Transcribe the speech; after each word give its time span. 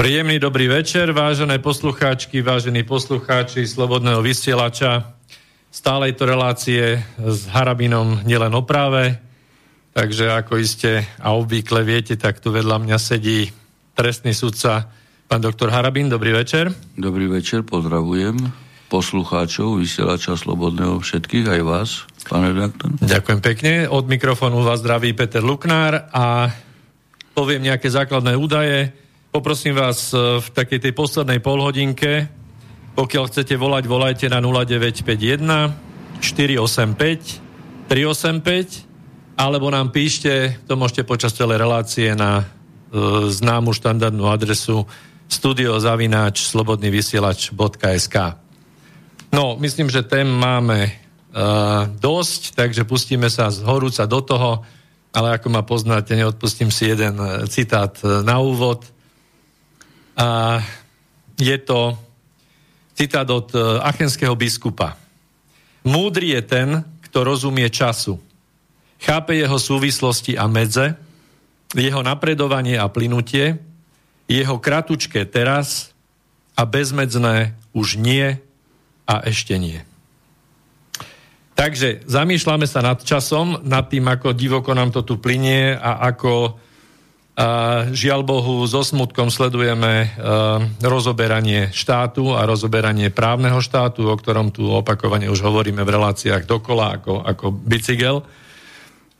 Príjemný 0.00 0.40
dobrý 0.40 0.64
večer, 0.64 1.12
vážené 1.12 1.60
poslucháčky, 1.60 2.40
vážení 2.40 2.88
poslucháči 2.88 3.68
Slobodného 3.68 4.24
vysielača. 4.24 5.12
Stálej 5.68 6.16
to 6.16 6.24
relácie 6.24 7.04
s 7.20 7.44
Harabinom 7.52 8.24
nielen 8.24 8.48
o 8.56 8.64
práve, 8.64 9.20
takže 9.92 10.32
ako 10.32 10.56
iste 10.56 11.04
a 11.20 11.36
obvykle 11.36 11.84
viete, 11.84 12.16
tak 12.16 12.40
tu 12.40 12.48
vedľa 12.48 12.80
mňa 12.80 12.96
sedí 12.96 13.52
trestný 13.92 14.32
sudca 14.32 14.88
pán 15.28 15.44
doktor 15.44 15.68
Harabin. 15.68 16.08
Dobrý 16.08 16.32
večer. 16.32 16.72
Dobrý 16.96 17.28
večer, 17.28 17.60
pozdravujem 17.60 18.40
poslucháčov, 18.88 19.84
vysielača 19.84 20.32
Slobodného 20.40 20.96
všetkých, 20.96 21.44
aj 21.44 21.60
vás, 21.60 22.08
pán 22.24 22.48
redaktor. 22.48 22.96
Ďakujem 23.04 23.40
pekne. 23.44 23.72
Od 23.84 24.08
mikrofónu 24.08 24.64
vás 24.64 24.80
zdraví 24.80 25.12
Peter 25.12 25.44
Luknár 25.44 26.08
a 26.08 26.48
poviem 27.36 27.68
nejaké 27.68 27.92
základné 27.92 28.32
údaje. 28.40 28.96
Poprosím 29.30 29.78
vás 29.78 30.10
e, 30.10 30.42
v 30.42 30.48
takej 30.50 30.90
tej 30.90 30.90
poslednej 30.90 31.38
polhodinke, 31.38 32.26
pokiaľ 32.98 33.30
chcete 33.30 33.54
volať, 33.54 33.86
volajte 33.86 34.26
na 34.26 34.42
0951 34.42 36.18
485 36.18 37.38
385 37.86 39.38
alebo 39.38 39.70
nám 39.70 39.94
píšte, 39.94 40.58
to 40.66 40.74
môžete 40.74 41.06
počas 41.06 41.30
celej 41.38 41.62
relácie 41.62 42.10
na 42.18 42.42
e, 42.42 42.44
známu 43.30 43.70
štandardnú 43.70 44.26
adresu 44.26 44.82
studiozavináč 45.30 46.50
slobodnyvysielač.sk 46.50 48.16
No, 49.30 49.54
myslím, 49.62 49.94
že 49.94 50.02
tém 50.02 50.26
máme 50.26 50.90
e, 50.90 50.92
dosť, 52.02 52.58
takže 52.58 52.82
pustíme 52.82 53.30
sa 53.30 53.46
z 53.54 53.62
horúca 53.62 54.10
do 54.10 54.26
toho, 54.26 54.66
ale 55.14 55.38
ako 55.38 55.54
ma 55.54 55.62
poznáte, 55.62 56.18
neodpustím 56.18 56.74
si 56.74 56.90
jeden 56.90 57.14
e, 57.14 57.46
citát 57.46 57.94
e, 58.02 58.26
na 58.26 58.42
úvod– 58.42 58.82
a 60.20 60.60
je 61.40 61.56
to 61.64 61.96
citát 62.92 63.24
od 63.32 63.48
e, 63.56 63.80
achenského 63.80 64.36
biskupa. 64.36 65.00
Múdry 65.80 66.36
je 66.36 66.42
ten, 66.44 66.68
kto 67.08 67.24
rozumie 67.24 67.64
času. 67.72 68.20
Chápe 69.00 69.32
jeho 69.32 69.56
súvislosti 69.56 70.36
a 70.36 70.44
medze, 70.44 70.92
jeho 71.72 72.04
napredovanie 72.04 72.76
a 72.76 72.92
plynutie, 72.92 73.56
jeho 74.28 74.60
kratučké 74.60 75.24
teraz 75.24 75.96
a 76.52 76.68
bezmedzné 76.68 77.56
už 77.72 77.96
nie 77.96 78.36
a 79.08 79.14
ešte 79.24 79.56
nie. 79.56 79.80
Takže 81.56 82.04
zamýšľame 82.04 82.68
sa 82.68 82.84
nad 82.84 83.00
časom, 83.00 83.64
nad 83.64 83.88
tým, 83.88 84.04
ako 84.04 84.36
divoko 84.36 84.76
nám 84.76 84.92
to 84.92 85.00
tu 85.00 85.16
plinie 85.16 85.72
a 85.72 86.04
ako 86.12 86.60
žiaľ 87.94 88.20
Bohu, 88.26 88.66
so 88.68 88.84
smutkom 88.84 89.32
sledujeme 89.32 90.12
uh, 90.12 90.60
rozoberanie 90.82 91.72
štátu 91.72 92.36
a 92.36 92.44
rozoberanie 92.44 93.08
právneho 93.08 93.62
štátu, 93.62 94.10
o 94.10 94.16
ktorom 94.18 94.52
tu 94.52 94.68
opakovane 94.68 95.30
už 95.30 95.40
hovoríme 95.40 95.80
v 95.80 95.92
reláciách 95.94 96.44
dokola 96.44 97.00
ako, 97.00 97.24
ako 97.24 97.46
bicykel. 97.54 98.26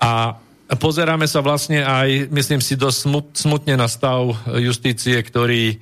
A 0.00 0.36
pozeráme 0.76 1.24
sa 1.24 1.40
vlastne 1.40 1.80
aj, 1.80 2.28
myslím 2.28 2.60
si, 2.60 2.76
dosť 2.76 2.98
smut, 2.98 3.26
smutne 3.34 3.74
na 3.80 3.88
stav 3.88 4.36
justície, 4.58 5.16
ktorý 5.16 5.80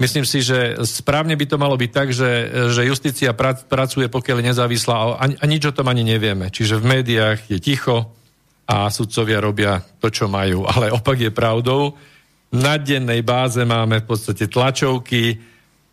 myslím 0.00 0.26
si, 0.26 0.42
že 0.42 0.78
správne 0.82 1.38
by 1.38 1.46
to 1.46 1.56
malo 1.60 1.78
byť 1.78 1.90
tak, 1.94 2.08
že, 2.10 2.50
že 2.74 2.82
justícia 2.86 3.30
pra, 3.36 3.54
pracuje, 3.54 4.10
pokiaľ 4.10 4.42
je 4.42 4.48
nezávislá 4.50 4.96
a, 5.20 5.24
a 5.30 5.44
nič 5.46 5.70
o 5.70 5.76
tom 5.76 5.86
ani 5.86 6.02
nevieme. 6.02 6.50
Čiže 6.50 6.80
v 6.80 6.98
médiách 6.98 7.46
je 7.46 7.58
ticho, 7.62 8.10
a 8.64 8.88
sudcovia 8.88 9.38
robia 9.44 9.80
to, 10.00 10.08
čo 10.08 10.24
majú. 10.24 10.64
Ale 10.64 10.88
opak 10.88 11.20
je 11.20 11.32
pravdou. 11.32 11.92
Na 12.54 12.80
dennej 12.80 13.20
báze 13.20 13.60
máme 13.66 14.00
v 14.00 14.08
podstate 14.08 14.48
tlačovky 14.48 15.36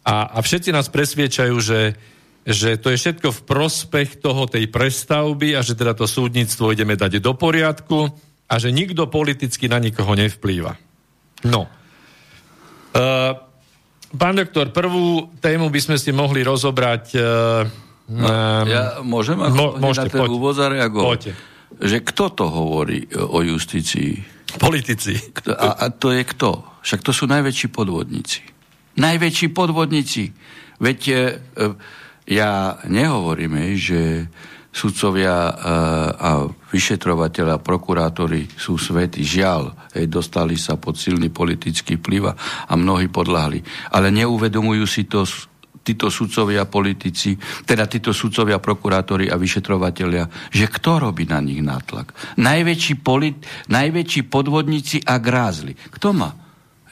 a, 0.06 0.30
a 0.30 0.38
všetci 0.40 0.70
nás 0.70 0.88
presviečajú, 0.88 1.56
že, 1.58 1.98
že 2.46 2.78
to 2.78 2.94
je 2.94 2.98
všetko 3.02 3.34
v 3.34 3.42
prospech 3.44 4.22
toho 4.22 4.46
tej 4.46 4.70
prestavby 4.70 5.58
a 5.58 5.66
že 5.66 5.74
teda 5.74 5.98
to 5.98 6.06
súdnictvo 6.06 6.72
ideme 6.72 6.96
dať 6.96 7.18
do 7.18 7.34
poriadku 7.34 8.08
a 8.46 8.54
že 8.62 8.70
nikto 8.70 9.10
politicky 9.10 9.68
na 9.68 9.82
nikoho 9.82 10.14
nevplýva. 10.14 10.78
No. 11.50 11.66
Uh, 12.92 13.34
pán 14.14 14.38
doktor, 14.38 14.70
prvú 14.70 15.34
tému 15.42 15.74
by 15.74 15.80
sme 15.82 15.98
si 16.00 16.14
mohli 16.16 16.46
rozobrať... 16.46 17.06
Uh, 17.20 17.90
No, 18.12 18.28
ja 18.68 19.00
môžem 19.08 19.40
ako 19.40 19.56
mo, 19.56 19.68
môžete, 19.80 20.20
na 20.20 20.28
ten 20.28 20.36
úvod 20.36 20.52
zareagovať? 20.52 21.08
Poďte 21.08 21.51
že 21.80 22.04
kto 22.04 22.26
to 22.36 22.46
hovorí 22.50 23.08
e, 23.08 23.20
o 23.20 23.40
justícii? 23.46 24.20
Politici. 24.60 25.16
A, 25.48 25.80
a 25.80 25.86
to 25.94 26.12
je 26.12 26.28
kto? 26.28 26.82
Však 26.84 27.02
to 27.06 27.16
sú 27.16 27.30
najväčší 27.30 27.72
podvodníci. 27.72 28.44
Najväčší 29.00 29.48
podvodníci. 29.56 30.36
Veď 30.84 31.00
e, 31.08 31.14
e 31.16 31.20
ja 32.32 32.80
nehovorím, 32.88 33.76
že 33.76 34.30
sudcovia 34.72 35.52
a 36.16 36.48
vyšetrovateľa, 36.48 37.60
prokurátori 37.60 38.48
sú 38.56 38.80
svety. 38.80 39.20
Žiaľ, 39.20 39.92
hej, 40.00 40.08
dostali 40.08 40.56
sa 40.56 40.80
pod 40.80 40.96
silný 40.96 41.28
politický 41.28 42.00
vplyv 42.00 42.32
a 42.32 42.74
mnohí 42.80 43.12
podľahli. 43.12 43.60
Ale 43.92 44.08
neuvedomujú 44.16 44.86
si 44.88 45.04
to 45.12 45.28
títo 45.82 46.14
sudcovia 46.14 46.70
politici, 46.70 47.36
teda 47.66 47.90
títo 47.90 48.14
sudcovia, 48.14 48.62
prokurátori 48.62 49.28
a 49.28 49.36
vyšetrovateľia, 49.36 50.54
že 50.54 50.70
kto 50.70 51.02
robí 51.02 51.26
na 51.26 51.42
nich 51.42 51.60
nátlak? 51.66 52.38
Najväčší, 52.38 53.02
polit, 53.02 53.42
najväčší 53.68 54.30
podvodníci 54.30 55.02
a 55.02 55.18
grázli. 55.18 55.74
Kto 55.74 56.08
má? 56.14 56.30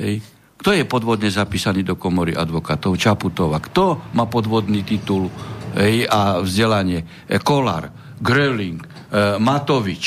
Hej. 0.02 0.26
Kto 0.60 0.76
je 0.76 0.84
podvodne 0.84 1.32
zapísaný 1.32 1.88
do 1.88 1.96
komory 1.96 2.36
advokátov? 2.36 3.00
Čaputova. 3.00 3.64
Kto 3.64 4.12
má 4.12 4.28
podvodný 4.28 4.84
titul 4.84 5.32
hej, 5.78 6.04
a 6.10 6.44
vzdelanie? 6.44 7.30
E, 7.30 7.40
Kolár, 7.40 7.88
Gröling, 8.20 8.84
e, 8.84 8.88
Matovič. 9.40 10.04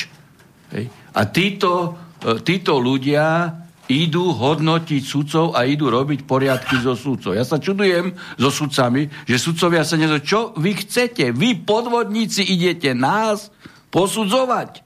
Hej. 0.77 0.85
A 1.17 1.21
títo, 1.33 1.73
e, 2.21 2.45
títo 2.45 2.77
ľudia 2.77 3.49
idú 3.93 4.33
hodnotiť 4.33 5.03
sudcov 5.05 5.53
a 5.53 5.69
idú 5.69 5.93
robiť 5.93 6.25
poriadky 6.25 6.81
so 6.81 6.97
sudcov. 6.97 7.37
Ja 7.37 7.45
sa 7.45 7.61
čudujem 7.61 8.17
so 8.41 8.49
sudcami, 8.49 9.13
že 9.29 9.37
sudcovia 9.37 9.85
sa 9.85 10.01
nezaujímajú, 10.01 10.25
čo 10.25 10.41
vy 10.57 10.73
chcete? 10.81 11.37
Vy 11.37 11.63
podvodníci 11.69 12.43
idete 12.49 12.97
nás 12.97 13.53
posudzovať. 13.93 14.81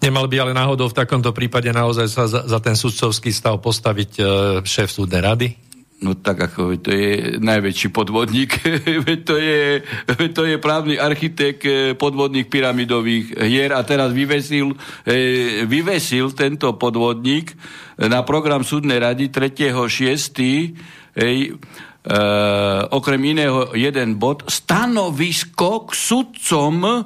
Nemal 0.00 0.26
by 0.26 0.36
ale 0.40 0.52
náhodou 0.56 0.88
v 0.88 0.96
takomto 0.96 1.30
prípade 1.30 1.68
naozaj 1.70 2.06
sa 2.08 2.24
za, 2.24 2.40
za 2.48 2.58
ten 2.58 2.72
sudcovský 2.72 3.30
stav 3.36 3.60
postaviť 3.60 4.10
e, 4.16 4.22
šéf 4.64 4.88
súdnej 4.88 5.20
rady? 5.20 5.69
No 6.00 6.16
tak 6.16 6.48
ako, 6.48 6.80
to 6.80 6.96
je 6.96 7.36
najväčší 7.44 7.92
podvodník, 7.92 8.56
to 9.28 9.36
je, 9.36 9.84
to 10.32 10.42
je 10.48 10.56
právny 10.56 10.96
architekt 10.96 11.68
eh, 11.68 11.92
podvodných 11.92 12.48
pyramidových 12.48 13.36
hier 13.36 13.76
a 13.76 13.84
teraz 13.84 14.16
vyvesil, 14.16 14.72
eh, 15.04 15.68
vyvesil 15.68 16.32
tento 16.32 16.72
podvodník 16.80 17.52
na 18.00 18.24
program 18.24 18.64
súdnej 18.64 18.96
rady 18.96 19.28
3.6. 19.28 20.72
Hej, 21.20 21.52
e, 21.52 22.14
okrem 22.88 23.20
iného 23.20 23.76
jeden 23.76 24.16
bod, 24.16 24.46
stanovisko 24.48 25.84
k 25.84 25.90
sudcom, 25.92 27.04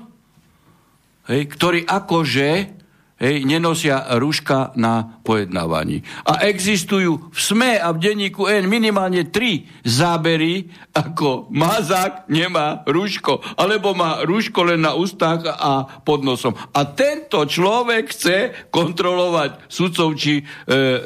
hej, 1.27 1.43
ktorý 1.51 1.83
akože 1.83 2.74
hej, 3.19 3.47
nenosia 3.47 4.19
rúška 4.19 4.75
na 4.75 5.23
pojednávaní. 5.23 6.03
A 6.27 6.43
existujú 6.45 7.31
v 7.31 7.39
SME 7.39 7.79
a 7.79 7.95
v 7.95 8.03
denníku 8.03 8.51
N 8.51 8.67
minimálne 8.67 9.31
tri 9.31 9.71
zábery, 9.87 10.69
ako 10.91 11.49
Mazák 11.51 12.27
nemá 12.27 12.83
rúško, 12.87 13.43
alebo 13.55 13.95
má 13.95 14.23
rúško 14.27 14.67
len 14.67 14.83
na 14.83 14.99
ústach 14.99 15.47
a 15.47 15.87
pod 16.03 16.27
nosom. 16.27 16.55
A 16.75 16.87
tento 16.91 17.43
človek 17.47 18.11
chce 18.11 18.37
kontrolovať 18.75 19.71
sudcov, 19.71 20.15
či 20.19 20.43
e, 20.43 20.43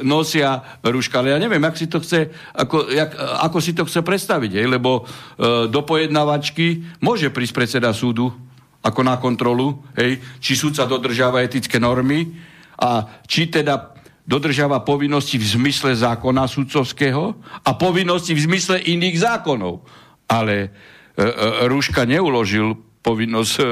nosia 0.04 0.80
rúška. 0.80 1.20
Ale 1.20 1.36
ja 1.36 1.38
neviem, 1.40 1.62
jak 1.62 1.76
si 1.76 1.86
to 1.86 2.00
chce, 2.00 2.32
ako, 2.56 2.88
jak, 2.88 3.12
ako 3.44 3.58
si 3.60 3.72
to 3.76 3.84
chce 3.84 4.00
predstaviť, 4.00 4.50
hej, 4.56 4.66
lebo 4.66 5.04
e, 5.04 5.68
do 5.68 5.80
pojednávačky 5.84 6.98
môže 7.04 7.28
prísť 7.28 7.54
predseda 7.54 7.92
súdu 7.92 8.47
ako 8.88 9.00
na 9.04 9.20
kontrolu, 9.20 9.84
hej, 9.94 10.16
či 10.40 10.56
súdca 10.56 10.88
dodržiava 10.88 11.44
etické 11.44 11.76
normy 11.76 12.32
a 12.80 13.04
či 13.28 13.52
teda 13.52 13.92
dodržiava 14.28 14.84
povinnosti 14.84 15.40
v 15.40 15.44
zmysle 15.44 15.96
zákona 15.96 16.44
sudcovského 16.44 17.32
a 17.64 17.70
povinnosti 17.76 18.36
v 18.36 18.44
zmysle 18.44 18.76
iných 18.84 19.24
zákonov. 19.24 19.80
Ale 20.28 20.54
e, 20.60 20.68
e, 20.68 21.32
Rúška 21.64 22.04
neuložil 22.04 22.76
povinnosť 23.00 23.54
e, 23.56 23.64
e, 23.64 23.68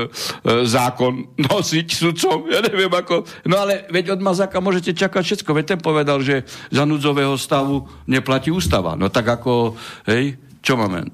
zákon 0.65 1.37
nosiť 1.37 1.87
sudcom. 1.93 2.49
Ja 2.49 2.65
neviem 2.65 2.89
ako... 2.89 3.29
No 3.45 3.61
ale 3.61 3.85
veď 3.93 4.17
od 4.17 4.25
Mazáka 4.25 4.65
môžete 4.65 4.97
čakať 4.97 5.23
všetko. 5.23 5.51
Veď 5.53 5.77
ten 5.77 5.81
povedal, 5.85 6.25
že 6.25 6.49
za 6.73 6.89
núdzového 6.89 7.37
stavu 7.37 7.85
neplatí 8.09 8.49
ústava. 8.49 8.97
No 8.97 9.13
tak 9.13 9.29
ako... 9.29 9.77
Hej, 10.09 10.41
čo 10.65 10.81
máme? 10.81 11.05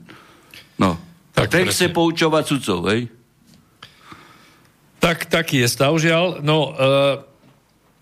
No. 0.79 0.95
Tak, 1.35 1.51
ten 1.51 1.67
chce 1.67 1.91
poučovať 1.91 2.45
sudcov, 2.47 2.87
hej? 2.95 3.11
Tak, 5.03 5.27
taký 5.27 5.67
je 5.67 5.69
stav, 5.69 5.91
žiaľ. 5.99 6.39
No, 6.47 6.71
e, 6.71 7.19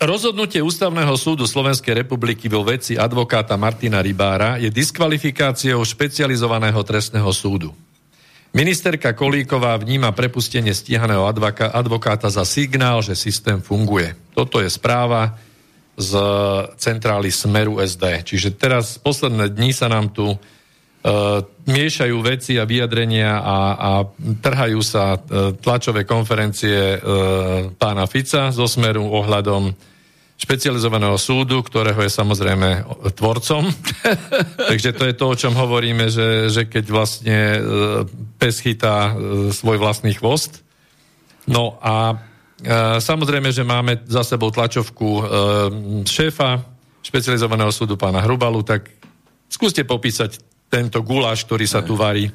rozhodnutie 0.04 0.60
Ústavného 0.60 1.16
súdu 1.16 1.48
Slovenskej 1.48 1.96
republiky 1.96 2.44
vo 2.52 2.60
veci 2.60 3.00
advokáta 3.00 3.56
Martina 3.56 4.04
Rybára 4.04 4.60
je 4.60 4.68
diskvalifikáciou 4.68 5.80
špecializovaného 5.80 6.76
trestného 6.84 7.32
súdu. 7.32 7.72
Ministerka 8.52 9.16
Kolíková 9.16 9.80
vníma 9.80 10.12
prepustenie 10.12 10.76
stíhaného 10.76 11.24
advokáta 11.72 12.28
za 12.28 12.44
signál, 12.44 13.00
že 13.00 13.16
systém 13.16 13.64
funguje. 13.64 14.12
Toto 14.36 14.60
je 14.60 14.68
správa 14.68 15.40
z 15.96 16.12
centrály 16.76 17.32
Smeru 17.32 17.80
SD. 17.80 18.28
Čiže 18.28 18.60
teraz 18.60 19.00
posledné 19.00 19.48
dni 19.56 19.72
sa 19.72 19.88
nám 19.88 20.12
tu 20.12 20.36
miešajú 21.64 22.16
veci 22.20 22.60
a 22.60 22.68
vyjadrenia 22.68 23.40
a, 23.40 23.58
a 23.72 23.90
trhajú 24.40 24.84
sa 24.84 25.16
uh, 25.16 25.56
tlačové 25.56 26.04
konferencie 26.04 27.00
uh, 27.00 27.72
pána 27.72 28.04
Fica 28.04 28.52
zo 28.52 28.68
Smeru 28.68 29.08
ohľadom 29.08 29.72
špecializovaného 30.40 31.20
súdu, 31.20 31.60
ktorého 31.60 32.00
je 32.00 32.12
samozrejme 32.12 32.84
tvorcom. 33.12 33.68
Takže 34.72 34.96
to 34.96 35.04
je 35.04 35.14
to, 35.16 35.24
o 35.28 35.36
čom 35.36 35.52
hovoríme, 35.52 36.08
že, 36.08 36.48
že 36.48 36.64
keď 36.64 36.84
vlastne 36.88 37.38
pes 38.40 38.64
chytá 38.64 39.12
svoj 39.52 39.76
vlastný 39.76 40.16
chvost. 40.16 40.64
No 41.44 41.76
a 41.84 42.16
samozrejme, 43.04 43.52
že 43.52 43.68
máme 43.68 44.00
za 44.08 44.24
sebou 44.24 44.48
tlačovku 44.48 45.28
šéfa 46.08 46.64
špecializovaného 47.04 47.68
súdu 47.68 48.00
pána 48.00 48.24
Hrubalu, 48.24 48.64
tak 48.64 48.88
skúste 49.44 49.84
popísať 49.84 50.40
tento 50.70 51.02
guláš, 51.02 51.44
ktorý 51.44 51.66
sa 51.66 51.82
tu 51.82 51.98
varí. 51.98 52.30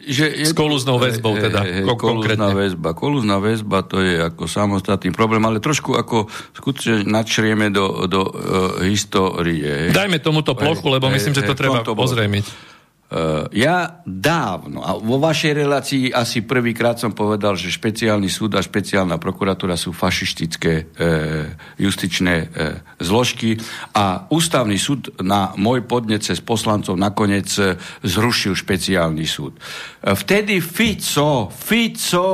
Že 0.00 0.32
je, 0.32 0.48
s 0.48 0.56
kolúznou 0.56 0.96
väzbou 0.96 1.36
teda, 1.36 1.60
he, 1.66 1.84
he, 1.84 1.92
kolúzna 1.98 2.56
väzba. 2.56 2.96
Kolúzna 2.96 3.36
väzba 3.36 3.84
to 3.84 4.00
je 4.00 4.16
ako 4.24 4.48
samostatný 4.48 5.12
problém, 5.12 5.44
ale 5.44 5.60
trošku 5.60 5.92
ako 5.92 6.30
skutočne 6.56 7.04
načrieme 7.04 7.68
do, 7.68 8.08
do 8.08 8.22
uh, 8.24 8.32
histórie. 8.80 9.92
Dajme 9.92 10.24
tomuto 10.24 10.56
plochu, 10.56 10.88
lebo 10.88 11.12
myslím, 11.12 11.36
že 11.36 11.44
to 11.44 11.52
treba 11.52 11.84
pozrejmiť. 11.84 12.71
Uh, 13.12 13.44
ja 13.52 14.00
dávno, 14.08 14.80
a 14.80 14.96
vo 14.96 15.20
vašej 15.20 15.52
relácii 15.52 16.16
asi 16.16 16.48
prvýkrát 16.48 16.96
som 16.96 17.12
povedal, 17.12 17.60
že 17.60 17.68
špeciálny 17.68 18.24
súd 18.32 18.56
a 18.56 18.64
špeciálna 18.64 19.20
prokuratúra 19.20 19.76
sú 19.76 19.92
fašistické 19.92 20.88
uh, 20.88 21.52
justičné 21.76 22.48
uh, 22.48 22.80
zložky 23.04 23.60
a 23.92 24.24
ústavný 24.32 24.80
súd 24.80 25.12
na 25.20 25.52
môj 25.60 25.84
podnet 25.84 26.24
cez 26.24 26.40
poslancov 26.40 26.96
nakoniec 26.96 27.52
uh, 27.60 27.76
zrušil 28.00 28.56
špeciálny 28.56 29.28
súd. 29.28 29.60
Uh, 29.60 30.16
vtedy 30.16 30.64
Fico, 30.64 31.52
Fico, 31.52 32.32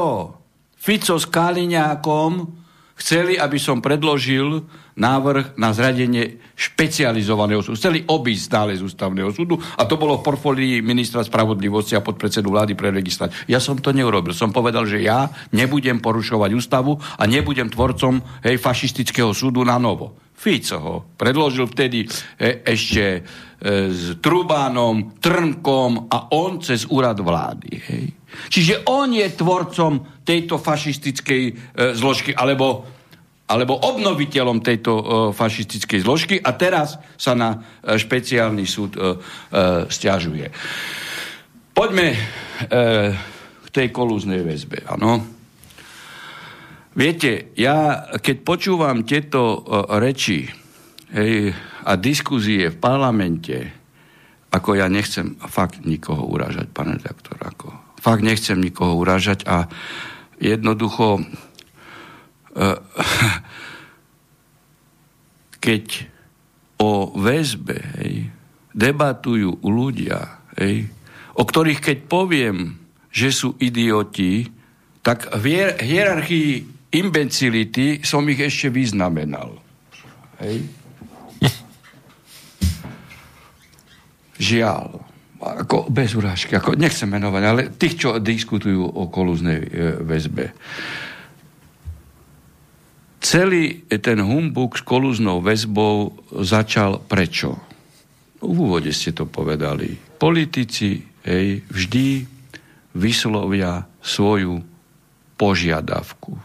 Fico 0.79 1.15
s 1.19 1.27
Kaliňákom 1.27 2.55
chceli, 3.03 3.35
aby 3.35 3.59
som 3.59 3.83
predložil 3.83 4.63
návrh 4.95 5.59
na 5.59 5.75
zradenie 5.75 6.39
špecializovaného 6.59 7.63
súdu. 7.63 7.79
Chceli 7.79 8.03
obísť 8.03 8.43
stále 8.43 8.75
z 8.75 8.83
ústavného 8.83 9.31
súdu 9.31 9.63
a 9.63 9.87
to 9.87 9.95
bolo 9.95 10.19
v 10.19 10.27
portfólii 10.27 10.83
ministra 10.83 11.23
spravodlivosti 11.23 11.95
a 11.95 12.03
podpredsedu 12.03 12.51
vlády 12.51 12.75
pre 12.75 12.91
legislatívu. 12.91 13.47
Ja 13.47 13.63
som 13.63 13.79
to 13.79 13.95
neurobil. 13.95 14.35
Som 14.35 14.51
povedal, 14.51 14.83
že 14.91 14.99
ja 14.99 15.31
nebudem 15.55 16.03
porušovať 16.03 16.51
ústavu 16.59 16.99
a 16.99 17.23
nebudem 17.31 17.71
tvorcom 17.71 18.19
hej, 18.43 18.59
fašistického 18.59 19.31
súdu 19.31 19.63
na 19.63 19.79
novo. 19.79 20.19
Fico 20.39 20.77
ho 20.79 20.97
predložil 21.19 21.67
vtedy 21.67 22.07
e, 22.07 22.63
ešte 22.63 23.03
e, 23.19 23.21
s 23.91 24.23
Trubánom, 24.23 25.19
Trnkom 25.19 26.07
a 26.07 26.31
on 26.31 26.63
cez 26.63 26.87
úrad 26.87 27.19
vlády. 27.19 27.71
Hej. 27.75 28.05
Čiže 28.47 28.87
on 28.87 29.11
je 29.11 29.27
tvorcom 29.35 30.23
tejto 30.23 30.63
fašistickej 30.63 31.43
e, 31.51 31.53
zložky, 31.99 32.31
alebo 32.39 32.98
alebo 33.49 33.81
obnoviteľom 33.81 34.61
tejto 34.61 34.93
uh, 34.93 35.05
fašistickej 35.33 36.05
zložky 36.05 36.37
a 36.37 36.53
teraz 36.53 37.01
sa 37.17 37.33
na 37.33 37.57
uh, 37.57 37.97
špeciálny 37.97 38.69
súd 38.69 38.93
uh, 39.01 39.17
uh, 39.17 39.89
stiažuje. 39.89 40.53
Poďme 41.73 42.13
uh, 42.13 43.17
k 43.65 43.69
tej 43.73 43.89
kolúznej 43.89 44.45
väzbe. 44.45 44.85
Ano. 44.85 45.25
Viete, 46.93 47.57
ja 47.57 48.11
keď 48.21 48.37
počúvam 48.45 49.09
tieto 49.09 49.41
uh, 49.65 49.97
reči 49.97 50.45
hej, 51.17 51.55
a 51.89 51.93
diskuzie 51.97 52.69
v 52.69 52.77
parlamente, 52.77 53.57
ako 54.53 54.77
ja 54.77 54.93
nechcem 54.93 55.41
fakt 55.49 55.89
nikoho 55.89 56.29
uražať, 56.29 56.69
pane 56.69 57.01
redaktor, 57.01 57.41
ako 57.41 57.73
fakt 58.01 58.25
nechcem 58.25 58.61
nikoho 58.61 58.97
uražať 58.97 59.45
a 59.45 59.69
jednoducho 60.41 61.21
keď 65.65 65.85
o 66.79 67.11
väzbe 67.19 67.79
hej, 68.03 68.31
debatujú 68.75 69.59
ľudia, 69.63 70.43
hej, 70.59 70.91
o 71.39 71.43
ktorých 71.47 71.81
keď 71.83 71.99
poviem, 72.11 72.79
že 73.15 73.31
sú 73.31 73.55
idioti, 73.59 74.47
tak 75.03 75.31
v 75.39 75.75
hierarchii 75.79 76.65
imbecility 76.95 78.05
som 78.05 78.29
ich 78.29 78.41
ešte 78.43 78.71
vyznamenal. 78.73 79.59
Hej. 80.43 80.63
Žiaľ. 84.51 85.01
Ako 85.39 85.87
bez 85.87 86.19
urážky. 86.19 86.59
Ako, 86.59 86.75
nechcem 86.75 87.07
menovať, 87.07 87.43
ale 87.47 87.71
tých, 87.71 88.03
čo 88.03 88.19
diskutujú 88.19 88.83
o 88.83 89.07
kolúznej 89.07 89.63
e, 89.63 89.71
väzbe. 90.03 90.51
Celý 93.29 93.85
ten 94.01 94.25
humbuk 94.25 94.81
s 94.81 94.83
kolúznou 94.89 95.45
väzbou 95.45 96.17
začal 96.41 96.97
prečo? 97.05 97.61
V 98.41 98.57
úvode 98.57 98.89
ste 98.89 99.13
to 99.13 99.29
povedali. 99.29 100.01
Politici 100.17 101.05
hej, 101.29 101.61
vždy 101.69 102.25
vyslovia 102.97 103.85
svoju 104.01 104.65
požiadavku. 105.37 106.41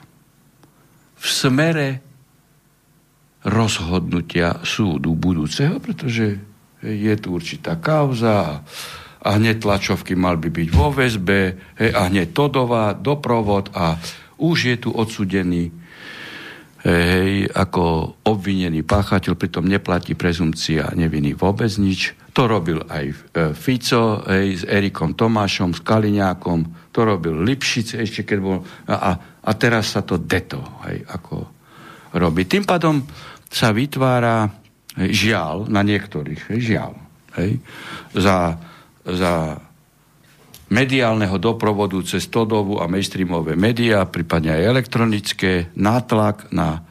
V 1.15 1.23
smere 1.23 2.03
rozhodnutia 3.47 4.59
súdu 4.67 5.15
budúceho, 5.15 5.79
pretože 5.79 6.35
je 6.83 7.13
tu 7.15 7.39
určitá 7.39 7.79
kauza 7.79 8.59
a 9.23 9.29
hneď 9.39 9.63
tlačovky 9.63 10.19
mal 10.19 10.35
by 10.35 10.51
byť 10.51 10.67
vo 10.75 10.91
väzbe 10.91 11.39
a 11.79 12.11
hneď 12.11 12.35
Todová, 12.35 12.91
doprovod 12.91 13.71
a 13.71 13.95
už 14.35 14.57
je 14.67 14.75
tu 14.83 14.91
odsudený 14.91 15.79
hej, 16.83 17.47
ako 17.47 18.15
obvinený 18.27 18.83
páchateľ, 18.83 19.39
pritom 19.39 19.63
neplatí 19.63 20.19
prezumcia 20.19 20.91
neviny 20.91 21.31
vôbec 21.33 21.71
nič. 21.79 22.11
To 22.35 22.43
robil 22.49 22.83
aj 22.91 23.05
e, 23.07 23.15
Fico 23.55 24.19
hej, 24.27 24.61
s 24.61 24.63
Erikom 24.67 25.15
Tomášom, 25.15 25.71
s 25.71 25.81
Kaliňákom, 25.81 26.91
to 26.91 26.99
robil 27.07 27.39
Lipšic 27.39 28.03
ešte 28.03 28.27
keď 28.27 28.37
bol... 28.43 28.59
A, 28.91 29.15
a 29.43 29.51
teraz 29.55 29.95
sa 29.95 30.03
to 30.03 30.19
deto 30.19 30.59
hej, 30.89 31.07
ako 31.07 31.47
robí. 32.19 32.43
Tým 32.43 32.67
pádom 32.67 32.99
sa 33.47 33.71
vytvára 33.71 34.51
hej, 34.99 35.31
žiaľ 35.31 35.71
na 35.71 35.87
niektorých, 35.87 36.51
hej, 36.51 36.59
žiaľ, 36.75 36.93
hej, 37.39 37.63
za, 38.11 38.59
za 39.07 39.62
mediálneho 40.73 41.37
doprovodu 41.37 42.01
cez 42.01 42.25
Todovu 42.25 42.81
a 42.81 42.89
mainstreamové 42.89 43.53
médiá, 43.53 44.09
prípadne 44.09 44.57
aj 44.57 44.69
elektronické, 44.73 45.69
nátlak 45.77 46.49
na 46.49 46.81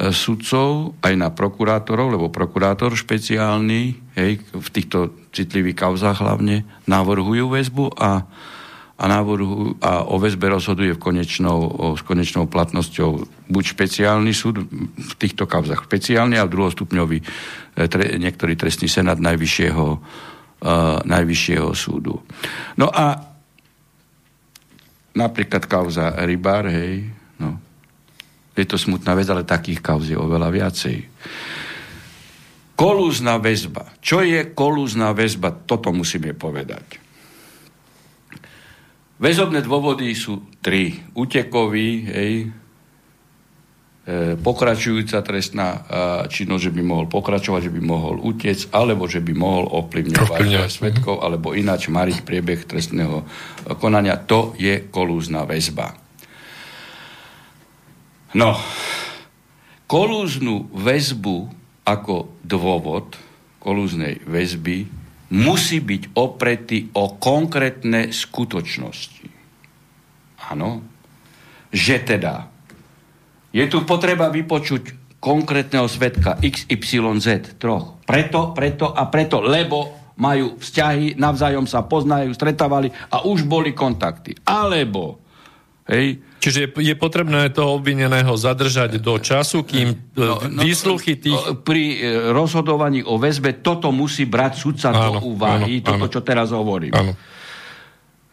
e, 0.00 0.08
sudcov, 0.16 0.96
aj 1.04 1.14
na 1.14 1.28
prokurátorov, 1.28 2.16
lebo 2.16 2.32
prokurátor 2.32 2.96
špeciálny, 2.96 4.00
hej, 4.16 4.40
v 4.48 4.68
týchto 4.72 5.12
citlivých 5.36 5.76
kauzách 5.76 6.24
hlavne, 6.24 6.64
navrhujú 6.88 7.52
väzbu 7.52 7.92
a, 8.00 8.24
a, 8.96 9.04
návrhu, 9.04 9.76
a 9.84 10.08
o 10.08 10.16
väzbe 10.16 10.48
rozhoduje 10.48 10.96
v 10.96 11.02
konečnou, 11.12 11.58
o, 11.68 11.86
s 12.00 12.02
konečnou 12.02 12.48
platnosťou 12.48 13.28
buď 13.52 13.64
špeciálny 13.76 14.32
súd 14.32 14.64
v 14.96 15.12
týchto 15.20 15.44
kauzách 15.44 15.84
špeciálny 15.84 16.40
a 16.40 16.48
druhostupňový 16.48 17.18
e, 17.20 17.24
tre, 17.92 18.16
niektorý 18.16 18.56
trestný 18.56 18.88
senát 18.88 19.20
najvyššieho 19.20 19.84
najvyššieho 21.06 21.70
súdu. 21.70 22.18
No 22.74 22.90
a 22.90 23.14
napríklad 25.14 25.64
kauza 25.70 26.12
Rybár, 26.26 26.66
hej, 26.68 27.06
no, 27.38 27.56
je 28.52 28.64
to 28.66 28.74
smutná 28.74 29.14
vec, 29.14 29.30
ale 29.30 29.46
takých 29.46 29.80
kauz 29.80 30.10
je 30.10 30.18
oveľa 30.18 30.48
viacej. 30.50 30.96
Kolúzna 32.76 33.40
väzba. 33.40 33.96
Čo 34.04 34.20
je 34.20 34.52
kolúzna 34.52 35.16
väzba? 35.16 35.48
Toto 35.64 35.94
musíme 35.96 36.36
povedať. 36.36 37.00
Väzobné 39.16 39.64
dôvody 39.64 40.12
sú 40.12 40.52
tri. 40.60 40.92
Utekový, 41.16 42.04
hej, 42.04 42.32
pokračujúca 44.38 45.18
trestná 45.26 45.68
e, 45.74 45.78
činnosť, 46.30 46.70
že 46.70 46.74
by 46.78 46.82
mohol 46.86 47.06
pokračovať, 47.10 47.66
že 47.66 47.74
by 47.74 47.82
mohol 47.82 48.22
utiec, 48.22 48.70
alebo 48.70 49.10
že 49.10 49.18
by 49.18 49.34
mohol 49.34 49.66
ovplyvňovať 49.66 50.70
svetkov, 50.70 51.26
alebo 51.26 51.58
ináč 51.58 51.90
mariť 51.90 52.22
priebeh 52.22 52.70
trestného 52.70 53.26
konania. 53.82 54.14
To 54.30 54.54
je 54.54 54.86
kolúzna 54.94 55.42
väzba. 55.42 55.98
No, 58.38 58.54
kolúznú 59.90 60.70
väzbu 60.70 61.36
ako 61.82 62.38
dôvod 62.46 63.18
kolúznej 63.58 64.22
väzby 64.22 64.86
musí 65.34 65.82
byť 65.82 66.14
opretý 66.14 66.94
o 66.94 67.18
konkrétne 67.18 68.14
skutočnosti. 68.14 69.26
Áno, 70.46 70.86
že 71.74 71.98
teda 72.06 72.54
je 73.56 73.64
tu 73.72 73.88
potreba 73.88 74.28
vypočuť 74.28 75.16
konkrétneho 75.16 75.88
svetka 75.88 76.36
XYZ 76.44 77.56
troch. 77.56 78.04
Preto, 78.04 78.52
preto 78.52 78.92
a 78.92 79.08
preto, 79.08 79.40
lebo 79.40 80.12
majú 80.20 80.60
vzťahy, 80.60 81.16
navzájom 81.16 81.64
sa 81.64 81.84
poznajú, 81.84 82.36
stretávali 82.36 82.92
a 83.08 83.24
už 83.24 83.48
boli 83.48 83.72
kontakty. 83.72 84.36
Alebo, 84.44 85.24
hej, 85.88 86.20
Čiže 86.36 86.78
je 86.78 86.94
potrebné 86.94 87.50
toho 87.50 87.82
obvineného 87.82 88.30
zadržať 88.38 89.02
do 89.02 89.18
času, 89.18 89.66
kým 89.66 90.14
no, 90.14 90.38
no, 90.46 90.62
výsluchy 90.62 91.18
tých... 91.18 91.66
Pri 91.66 91.98
e, 91.98 92.30
rozhodovaní 92.30 93.02
o 93.02 93.18
väzbe 93.18 93.66
toto 93.66 93.90
musí 93.90 94.30
brať 94.30 94.52
sudca 94.54 94.94
áno, 94.94 95.18
do 95.18 95.34
úvahy, 95.34 95.82
áno, 95.82 95.86
toto, 95.90 96.06
áno. 96.06 96.12
čo 96.12 96.20
teraz 96.22 96.54
hovorím. 96.54 96.94
Áno. 96.94 97.18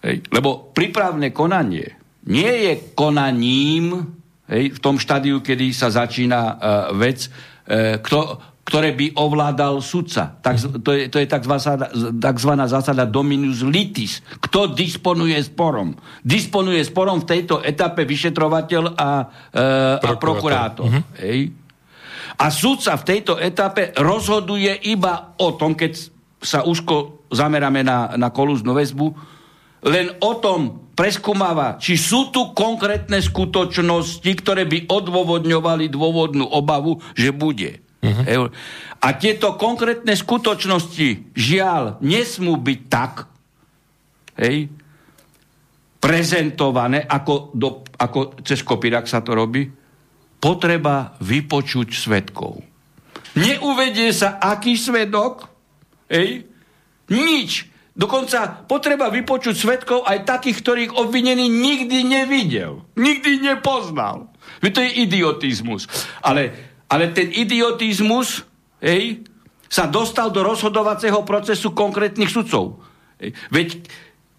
Hej, 0.05 0.29
lebo 0.29 0.69
prípravné 0.77 1.33
konanie 1.33 1.97
nie 2.29 2.53
je 2.69 2.93
konaním 2.93 4.21
hej, 4.53 4.77
v 4.77 4.79
tom 4.79 5.01
štádiu, 5.01 5.41
kedy 5.41 5.73
sa 5.73 5.89
začína 5.89 6.39
uh, 6.39 6.55
vec, 6.93 7.25
uh, 7.27 7.97
kto, 7.97 8.53
ktoré 8.63 8.95
by 8.95 9.19
ovládal 9.19 9.83
sudca. 9.83 10.39
Tak, 10.39 10.55
to, 10.79 10.95
je, 10.95 11.11
to 11.11 11.19
je 11.19 11.27
tzv. 11.27 11.55
zásada 12.63 13.03
dominus 13.03 13.59
litis. 13.59 14.23
Kto 14.39 14.71
disponuje 14.71 15.35
sporom? 15.43 15.91
Disponuje 16.23 16.79
sporom 16.87 17.21
v 17.21 17.27
tejto 17.27 17.59
etape 17.59 18.07
vyšetrovateľ 18.07 18.83
a, 18.95 19.11
e, 19.51 19.63
prokurátor. 19.99 20.07
a 20.07 20.11
prokurátor. 20.15 20.85
Uh-huh. 20.87 21.03
Hej. 21.19 21.39
A 22.39 22.45
sudca 22.49 22.95
v 22.95 23.03
tejto 23.03 23.35
etape 23.35 23.91
rozhoduje 23.99 24.71
iba 24.87 25.35
o 25.43 25.59
tom, 25.59 25.75
keď 25.75 25.99
sa 26.39 26.63
úzko 26.63 27.27
zameráme 27.35 27.83
na, 27.83 28.15
na 28.15 28.31
kolúznu 28.31 28.71
väzbu, 28.71 29.07
len 29.91 30.07
o 30.23 30.39
tom 30.39 30.82
preskúmava, 30.93 31.81
či 31.81 31.97
sú 31.97 32.29
tu 32.29 32.53
konkrétne 32.53 33.17
skutočnosti, 33.17 34.31
ktoré 34.41 34.69
by 34.69 34.85
odôvodňovali 34.89 35.89
dôvodnú 35.89 36.45
obavu, 36.45 37.01
že 37.17 37.33
bude. 37.33 37.81
Uh-huh. 38.03 38.51
A 38.99 39.07
tieto 39.15 39.55
konkrétne 39.55 40.13
skutočnosti, 40.13 41.33
žiaľ, 41.33 41.97
nesmú 42.03 42.59
byť 42.59 42.79
tak 42.91 43.25
hej, 44.37 44.69
prezentované, 46.03 46.99
ako, 47.07 47.55
do, 47.55 47.69
ako 47.95 48.43
cez 48.43 48.59
kopírak 48.61 49.07
sa 49.07 49.23
to 49.23 49.31
robí, 49.31 49.71
potreba 50.37 51.15
vypočuť 51.23 51.87
svetkov. 51.95 52.59
Neuvedie 53.39 54.11
sa 54.11 54.37
aký 54.37 54.75
svedok, 54.75 55.47
hej, 56.11 56.43
nič. 57.07 57.72
Dokonca 57.93 58.65
potreba 58.65 59.13
vypočuť 59.13 59.53
svetkov 59.53 60.01
aj 60.09 60.25
takých, 60.25 60.57
ktorých 60.65 60.91
obvinený 60.97 61.45
nikdy 61.45 62.01
nevidel, 62.01 62.81
nikdy 62.97 63.37
nepoznal. 63.37 64.33
To 64.65 64.79
je 64.81 65.05
idiotizmus. 65.05 65.85
Ale 66.25 66.73
ale 66.93 67.09
ten 67.09 67.33
idiotizmus 67.33 68.45
hej, 68.77 69.25
sa 69.65 69.89
dostal 69.89 70.29
do 70.29 70.45
rozhodovacieho 70.45 71.25
procesu 71.25 71.73
konkrétnych 71.73 72.29
sudcov. 72.29 72.85
Hej. 73.17 73.33
Veď 73.49 73.69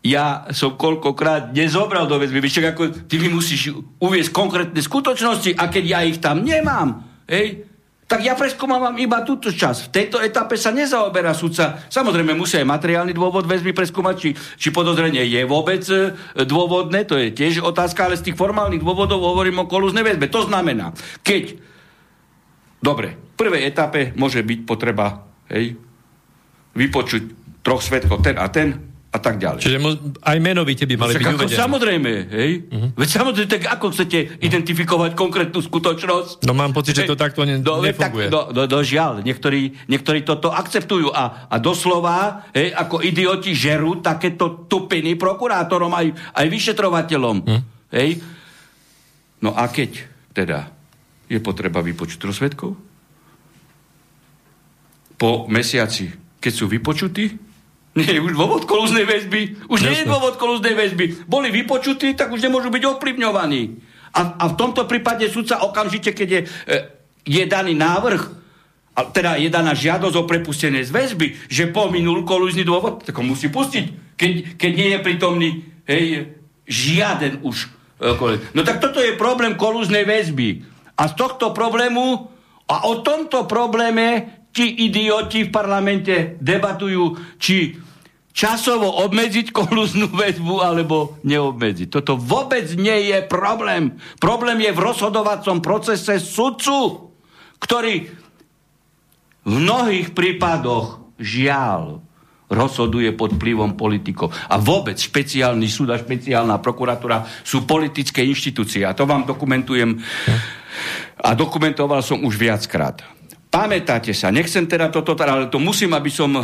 ja 0.06 0.46
som 0.54 0.78
koľkokrát 0.78 1.50
nezobral 1.50 2.06
do 2.06 2.14
väzby, 2.14 2.38
ako 2.70 3.10
ty 3.10 3.18
mi 3.18 3.26
musíš 3.32 3.74
uviesť 3.98 4.30
konkrétne 4.30 4.78
skutočnosti 4.78 5.58
a 5.58 5.66
keď 5.66 5.84
ja 5.84 6.00
ich 6.06 6.22
tam 6.22 6.46
nemám, 6.46 7.02
hej, 7.26 7.66
tak 8.04 8.20
ja 8.20 8.36
preskúmavam 8.36 8.92
iba 9.00 9.24
túto 9.24 9.48
čas. 9.48 9.88
V 9.88 9.92
tejto 9.96 10.20
etape 10.20 10.60
sa 10.60 10.68
nezaoberá 10.70 11.32
sudca. 11.32 11.88
Samozrejme, 11.88 12.36
musí 12.36 12.60
aj 12.60 12.68
materiálny 12.68 13.16
dôvod 13.16 13.48
väzby 13.48 13.72
preskúmať, 13.72 14.14
či, 14.20 14.30
či 14.36 14.68
podozrenie 14.68 15.24
je 15.24 15.40
vôbec 15.48 15.80
e, 15.88 16.12
dôvodné, 16.44 17.08
to 17.08 17.16
je 17.16 17.32
tiež 17.32 17.64
otázka, 17.64 18.04
ale 18.04 18.20
z 18.20 18.30
tých 18.30 18.36
formálnych 18.36 18.84
dôvodov 18.84 19.24
hovorím 19.24 19.64
o 19.64 19.70
kolúznej 19.70 20.04
väzbe. 20.04 20.28
To 20.28 20.44
znamená, 20.44 20.92
keď 21.24 21.74
Dobre, 22.84 23.16
v 23.16 23.34
prvej 23.40 23.64
etape 23.64 24.12
môže 24.12 24.44
byť 24.44 24.60
potreba 24.68 25.24
hej, 25.48 25.80
vypočuť 26.76 27.22
troch 27.64 27.80
svetkov, 27.80 28.20
ten 28.20 28.36
a 28.36 28.44
ten 28.52 28.93
a 29.14 29.18
tak 29.22 29.38
ďalej. 29.38 29.62
Čiže 29.62 29.78
aj 30.26 30.38
menovite 30.42 30.90
by 30.90 30.94
mali 30.98 31.14
byť 31.14 31.22
ako, 31.22 31.36
uvedené. 31.38 31.54
Samozrejme, 31.54 32.12
hej. 32.34 32.50
Uh-huh. 32.66 32.88
Veď 32.98 33.08
samozrejme, 33.14 33.46
tak 33.46 33.64
ako 33.70 33.86
chcete 33.94 34.18
uh-huh. 34.18 34.42
identifikovať 34.42 35.10
konkrétnu 35.14 35.62
skutočnosť? 35.62 36.42
No 36.42 36.52
mám 36.58 36.74
pocit, 36.74 36.98
že 36.98 37.06
to 37.06 37.14
takto 37.14 37.46
ne, 37.46 37.62
no, 37.62 37.78
nefunguje. 37.78 38.26
Tak, 38.26 38.34
no, 38.34 38.40
no, 38.50 38.62
no 38.66 38.78
žiaľ, 38.82 39.22
niektorí, 39.22 39.86
niektorí 39.86 40.26
toto 40.26 40.50
akceptujú 40.50 41.14
a, 41.14 41.46
a 41.46 41.56
doslova, 41.62 42.50
hej, 42.50 42.74
ako 42.74 43.06
idioti 43.06 43.54
žerú 43.54 44.02
takéto 44.02 44.66
tupiny 44.66 45.14
prokurátorom 45.14 45.94
aj, 45.94 46.34
aj 46.34 46.46
vyšetrovateľom. 46.50 47.36
Uh-huh. 47.46 47.62
Hej. 47.94 48.18
No 49.38 49.54
a 49.54 49.70
keď 49.70 50.10
teda 50.34 50.74
je 51.30 51.38
potreba 51.38 51.78
vypočuť 51.80 52.18
rozsvedkov. 52.26 52.74
Po 55.14 55.46
mesiaci, 55.46 56.10
keď 56.42 56.52
sú 56.52 56.66
vypočutí, 56.66 57.43
nie 57.94 58.18
už 58.18 58.34
dôvod 58.34 58.66
kolúznej 58.66 59.06
väzby. 59.06 59.70
Už 59.70 59.78
Jasne. 59.78 59.86
nie 59.86 59.98
je 60.02 60.10
dôvod 60.10 60.34
kolúznej 60.34 60.74
väzby. 60.74 61.30
Boli 61.30 61.54
vypočutí, 61.54 62.18
tak 62.18 62.34
už 62.34 62.42
nemôžu 62.42 62.74
byť 62.74 62.82
ovplyvňovaní. 62.82 63.62
A, 64.14 64.20
a 64.38 64.44
v 64.50 64.58
tomto 64.58 64.86
prípade 64.86 65.26
súdca 65.30 65.62
okamžite, 65.62 66.10
keď 66.14 66.28
je, 66.28 66.40
e, 66.46 66.76
je 67.26 67.42
daný 67.46 67.78
návrh, 67.78 68.22
a 68.94 69.00
teda 69.10 69.38
je 69.42 69.50
daná 69.50 69.74
žiadosť 69.74 70.16
o 70.22 70.26
prepustenie 70.26 70.86
z 70.86 70.94
väzby, 70.94 71.50
že 71.50 71.70
pominul 71.74 72.22
kolúzny 72.22 72.62
dôvod, 72.62 73.02
tak 73.02 73.18
ho 73.18 73.26
musí 73.26 73.50
pustiť. 73.50 74.14
Keď, 74.14 74.32
keď 74.54 74.72
nie 74.74 74.88
je 74.94 74.98
prítomný 75.02 75.50
hej, 75.90 76.34
žiaden 76.66 77.42
už. 77.42 77.70
E, 77.98 78.38
no 78.54 78.60
tak 78.62 78.78
toto 78.82 79.02
je 79.02 79.18
problém 79.18 79.54
kolúznej 79.58 80.06
väzby. 80.06 80.62
A 80.94 81.10
z 81.10 81.14
tohto 81.18 81.50
problému 81.50 82.30
a 82.70 82.86
o 82.86 83.02
tomto 83.02 83.50
probléme 83.50 84.30
ti 84.54 84.86
idioti 84.86 85.50
v 85.50 85.54
parlamente 85.54 86.38
debatujú, 86.38 87.18
či 87.42 87.74
časovo 88.34 88.90
obmedziť 89.06 89.54
kolúznú 89.54 90.10
väzbu 90.10 90.58
alebo 90.58 91.22
neobmedziť. 91.22 91.88
Toto 91.88 92.18
vôbec 92.18 92.66
nie 92.74 93.14
je 93.14 93.22
problém. 93.22 93.94
Problém 94.18 94.58
je 94.58 94.74
v 94.74 94.82
rozhodovacom 94.82 95.62
procese 95.62 96.18
sudcu, 96.18 97.08
ktorý 97.62 98.10
v 99.46 99.54
mnohých 99.54 100.10
prípadoch 100.10 101.14
žiaľ 101.22 102.02
rozhoduje 102.50 103.14
pod 103.14 103.38
vplyvom 103.38 103.78
politikov. 103.78 104.34
A 104.50 104.58
vôbec 104.58 104.98
špeciálny 104.98 105.70
súd 105.70 105.94
a 105.94 106.00
špeciálna 106.00 106.58
prokuratúra 106.58 107.24
sú 107.46 107.64
politické 107.64 108.26
inštitúcie. 108.26 108.84
A 108.84 108.92
to 108.92 109.08
vám 109.08 109.24
dokumentujem 109.24 109.96
a 111.22 111.30
dokumentoval 111.32 112.02
som 112.02 112.20
už 112.26 112.36
viackrát. 112.36 113.13
Pamätáte 113.54 114.10
sa, 114.10 114.34
nechcem 114.34 114.66
teda 114.66 114.90
toto, 114.90 115.14
ale 115.14 115.46
to 115.46 115.62
musím, 115.62 115.94
aby 115.94 116.10
som, 116.10 116.34
eh, 116.34 116.42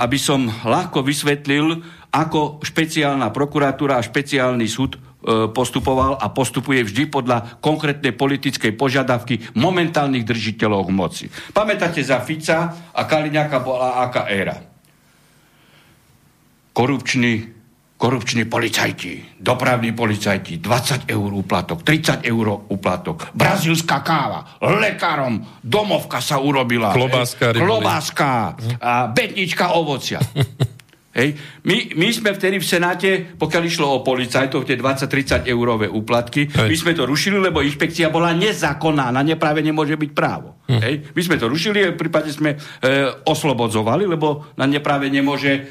aby 0.00 0.16
som 0.16 0.48
ľahko 0.48 1.04
vysvetlil, 1.04 1.84
ako 2.08 2.64
špeciálna 2.64 3.28
prokuratúra 3.28 4.00
a 4.00 4.06
špeciálny 4.06 4.64
súd 4.64 4.96
eh, 4.96 5.52
postupoval 5.52 6.16
a 6.16 6.32
postupuje 6.32 6.80
vždy 6.80 7.12
podľa 7.12 7.60
konkrétnej 7.60 8.16
politickej 8.16 8.72
požiadavky 8.72 9.52
momentálnych 9.52 10.24
držiteľov 10.24 10.88
moci. 10.88 11.28
Pamätáte 11.52 12.00
za 12.00 12.24
Fica 12.24 12.72
a 12.88 13.02
Kaliňáka 13.04 13.60
bola 13.60 14.00
aká 14.08 14.24
éra? 14.32 14.56
Korupčný 16.72 17.55
korupční 17.96 18.44
policajti, 18.44 19.24
dopravní 19.40 19.92
policajti, 19.92 20.56
20 20.56 21.00
eur 21.08 21.32
úplatok, 21.32 21.82
30 21.82 22.20
eur 22.24 22.60
úplatok, 22.68 23.28
brazilská 23.34 24.00
káva, 24.00 24.44
lekárom, 24.60 25.40
domovka 25.64 26.20
sa 26.20 26.38
urobila. 26.38 26.92
Klobáska. 26.92 27.52
Klobáska 27.56 28.56
a 28.80 29.06
betnička 29.08 29.72
ovocia. 29.72 30.20
Hej. 31.16 31.32
My, 31.64 31.96
my 31.96 32.08
sme 32.12 32.36
vtedy 32.36 32.60
v 32.60 32.68
Senáte, 32.68 33.08
pokiaľ 33.40 33.62
išlo 33.64 33.88
o 33.88 34.04
policajtov, 34.04 34.68
tie 34.68 34.76
20-30 34.76 35.48
eurové 35.48 35.88
úplatky, 35.88 36.52
Hej. 36.52 36.68
my 36.68 36.76
sme 36.76 36.92
to 36.92 37.08
rušili, 37.08 37.40
lebo 37.40 37.64
inšpekcia 37.64 38.12
bola 38.12 38.36
nezákonná, 38.36 39.08
na 39.08 39.24
nepráve 39.24 39.64
nemôže 39.64 39.96
byť 39.96 40.10
právo. 40.12 40.60
Hm. 40.68 40.80
Hej. 40.84 40.94
My 41.16 41.22
sme 41.24 41.40
to 41.40 41.48
rušili, 41.48 41.96
v 41.96 41.96
prípade 41.96 42.28
sme 42.28 42.52
e, 42.52 42.58
oslobodzovali, 43.24 44.04
lebo 44.04 44.52
na 44.60 44.68
nepráve 44.68 45.08
nemôže 45.08 45.52
e, 45.56 45.62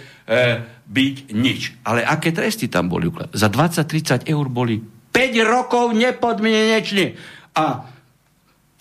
byť 0.90 1.16
nič. 1.38 1.86
Ale 1.86 2.02
aké 2.02 2.34
tresty 2.34 2.66
tam 2.66 2.90
boli? 2.90 3.06
Za 3.38 3.46
20-30 3.54 4.26
eur 4.26 4.50
boli 4.50 4.82
5 5.14 5.46
rokov 5.46 5.94
nepodmienečne. 5.94 7.06
A 7.54 7.86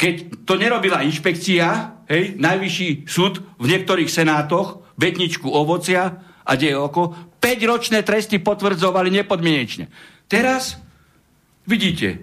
keď 0.00 0.42
to 0.48 0.56
nerobila 0.56 1.04
inšpekcia, 1.04 1.66
hej, 2.08 2.40
najvyšší 2.40 3.04
súd 3.04 3.44
v 3.60 3.66
niektorých 3.68 4.08
senátoch, 4.08 4.96
betničku 4.96 5.46
ovocia, 5.46 6.33
a 6.44 6.52
deje 6.54 6.76
oko, 6.76 7.12
5-ročné 7.40 8.04
tresty 8.04 8.40
potvrdzovali 8.40 9.08
nepodmienečne. 9.10 9.88
Teraz, 10.28 10.76
vidíte, 11.64 12.20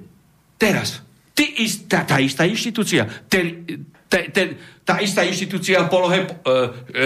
teraz 0.58 1.01
Ty 1.32 1.46
istá, 1.63 2.04
tá 2.04 2.20
istá 2.20 2.44
inštitúcia, 2.44 3.08
ten, 3.32 3.63
ten, 4.12 4.24
ten, 4.36 4.48
tá 4.84 5.00
istá 5.00 5.24
inštitúcia 5.24 5.80
v 5.82 5.90
polohe 5.90 6.20
e, 6.22 6.28
e, 6.28 6.30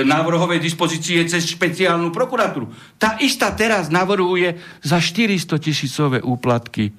návrhovej 0.01 0.57
dispozície 0.57 1.21
cez 1.29 1.45
špeciálnu 1.45 2.09
prokuratúru. 2.09 2.67
Tá 2.97 3.21
istá 3.21 3.53
teraz 3.53 3.93
navrhuje 3.93 4.57
za 4.81 4.97
400 4.97 5.61
tisícové 5.61 6.19
úplatky 6.25 6.89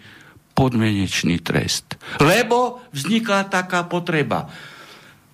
podmienečný 0.54 1.42
trest. 1.42 1.98
Lebo 2.22 2.80
vznikla 2.94 3.50
taká 3.50 3.84
potreba. 3.84 4.48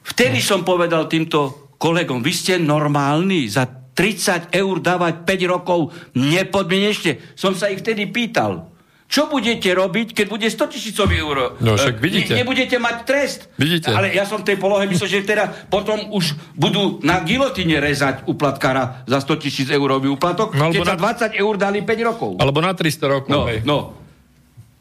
Vtedy 0.03 0.43
som 0.43 0.67
povedal 0.67 1.07
týmto 1.07 1.71
kolegom, 1.77 2.25
vy 2.25 2.33
ste 2.35 2.59
normálni 2.59 3.47
za 3.47 3.82
30 3.93 4.53
eur 4.57 4.75
dávať 4.81 5.29
5 5.29 5.53
rokov 5.53 5.93
nepodmienečne. 6.17 7.37
Som 7.37 7.53
sa 7.53 7.69
ich 7.69 7.85
vtedy 7.85 8.09
pýtal. 8.09 8.73
Čo 9.13 9.29
budete 9.29 9.69
robiť, 9.77 10.17
keď 10.17 10.27
bude 10.33 10.49
100 10.49 10.73
tisícový 10.73 11.21
eur? 11.21 11.61
No 11.61 11.77
však 11.77 12.01
vidíte. 12.01 12.33
Ne, 12.33 12.41
nebudete 12.41 12.81
mať 12.81 12.97
trest. 13.05 13.53
Vidíte. 13.61 13.93
Ale 13.93 14.09
ja 14.09 14.25
som 14.25 14.41
v 14.41 14.49
tej 14.49 14.57
polohe 14.57 14.89
myslel, 14.89 15.21
že 15.21 15.29
teda 15.29 15.69
potom 15.69 16.01
už 16.17 16.33
budú 16.57 16.97
na 17.05 17.21
gilotine 17.21 17.77
rezať 17.77 18.25
uplatkára 18.25 19.05
za 19.05 19.21
100 19.21 19.45
tisíc 19.45 19.69
eurový 19.69 20.09
uplatok, 20.09 20.57
no, 20.57 20.73
keď 20.73 20.97
na... 20.97 20.97
za 20.97 21.29
20 21.29 21.45
eur 21.45 21.55
dali 21.61 21.85
5 21.85 22.09
rokov. 22.09 22.31
Alebo 22.41 22.65
na 22.65 22.73
300 22.73 23.05
rokov. 23.05 23.29
No, 23.29 23.53
hej. 23.53 23.61
no. 23.69 24.01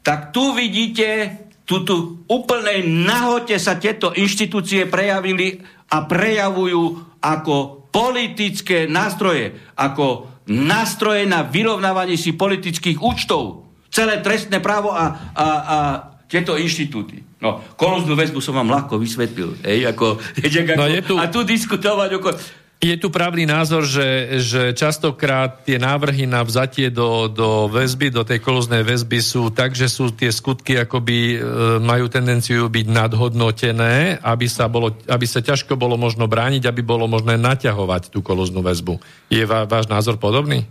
Tak 0.00 0.32
tu 0.32 0.56
vidíte, 0.56 1.36
tu, 1.68 1.84
tu 1.84 2.24
úplnej 2.24 2.88
nahote 2.88 3.60
sa 3.60 3.76
tieto 3.76 4.16
inštitúcie 4.16 4.88
prejavili 4.88 5.60
a 5.92 6.08
prejavujú 6.08 7.04
ako 7.20 7.81
politické 7.92 8.88
nástroje, 8.88 9.52
ako 9.76 10.32
nástroje 10.48 11.28
na 11.28 11.44
vyrovnávanie 11.46 12.16
si 12.18 12.34
politických 12.34 12.98
účtov 12.98 13.68
celé 13.92 14.24
trestné 14.24 14.58
právo 14.58 14.90
a, 14.90 15.30
a, 15.36 15.46
a 15.46 15.76
tieto 16.24 16.56
inštitúty. 16.56 17.20
No, 17.44 17.60
kolúznu 17.76 18.16
väzbu 18.16 18.40
som 18.40 18.56
vám 18.56 18.72
ľahko 18.72 18.96
vysvetlil. 18.96 19.60
Ej, 19.60 19.92
ako, 19.92 20.16
ako, 20.48 20.72
no 20.80 20.86
je 20.88 21.00
tu, 21.04 21.14
a 21.20 21.28
tu 21.28 21.44
diskutovať 21.44 22.10
okolo... 22.16 22.34
Je 22.82 22.98
tu 22.98 23.14
právny 23.14 23.46
názor, 23.46 23.86
že, 23.86 24.42
že 24.42 24.74
častokrát 24.74 25.62
tie 25.62 25.78
návrhy 25.78 26.26
na 26.26 26.42
vzatie 26.42 26.90
do, 26.90 27.30
do 27.30 27.70
väzby, 27.70 28.10
do 28.10 28.26
tej 28.26 28.42
kolúznej 28.42 28.82
väzby 28.82 29.22
sú 29.22 29.54
tak, 29.54 29.78
že 29.78 29.86
sú 29.86 30.10
tie 30.10 30.34
skutky 30.34 30.74
akoby 30.82 31.18
e, 31.30 31.36
majú 31.78 32.10
tendenciu 32.10 32.66
byť 32.66 32.86
nadhodnotené, 32.90 34.18
aby 34.18 34.46
sa, 34.50 34.66
bolo, 34.66 34.98
aby 35.06 35.26
sa 35.30 35.38
ťažko 35.38 35.78
bolo 35.78 35.94
možno 35.94 36.26
brániť, 36.26 36.66
aby 36.66 36.82
bolo 36.82 37.06
možné 37.06 37.38
naťahovať 37.38 38.10
tú 38.10 38.18
kolúznu 38.18 38.66
väzbu. 38.66 38.98
Je 39.30 39.46
vá, 39.46 39.62
váš 39.62 39.86
názor 39.86 40.18
podobný? 40.18 40.66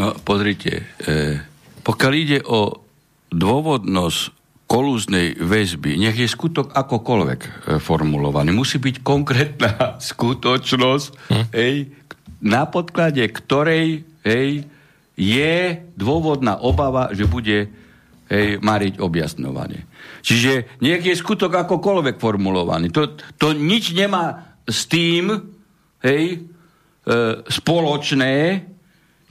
No, 0.00 0.16
pozrite, 0.24 0.88
e, 1.04 1.44
pokiaľ 1.84 2.12
ide 2.16 2.40
o 2.40 2.72
dôvodnosť 3.36 4.45
kolúznej 4.66 5.38
väzby, 5.38 5.94
nech 5.94 6.18
je 6.18 6.26
skutok 6.26 6.74
akokoľvek 6.74 7.40
e, 7.42 7.48
formulovaný, 7.78 8.50
musí 8.50 8.82
byť 8.82 8.96
konkrétna 9.06 9.72
skutočnosť, 10.10 11.08
hm. 11.30 11.44
hej, 11.54 11.74
na 12.42 12.66
podklade 12.66 13.22
ktorej 13.30 14.02
hej, 14.26 14.66
je 15.16 15.54
dôvodná 15.96 16.60
obava, 16.60 17.08
že 17.14 17.24
bude 17.24 17.70
hej, 18.28 18.48
mariť 18.60 19.00
objasňovanie. 19.00 19.86
Čiže 20.20 20.82
nech 20.82 21.02
je 21.06 21.14
skutok 21.14 21.64
akokoľvek 21.64 22.18
formulovaný. 22.18 22.90
To, 22.92 23.14
to 23.38 23.54
nič 23.54 23.94
nemá 23.94 24.58
s 24.66 24.90
tým 24.90 25.30
hej, 26.02 26.24
e, 26.34 26.38
spoločné, 27.46 28.66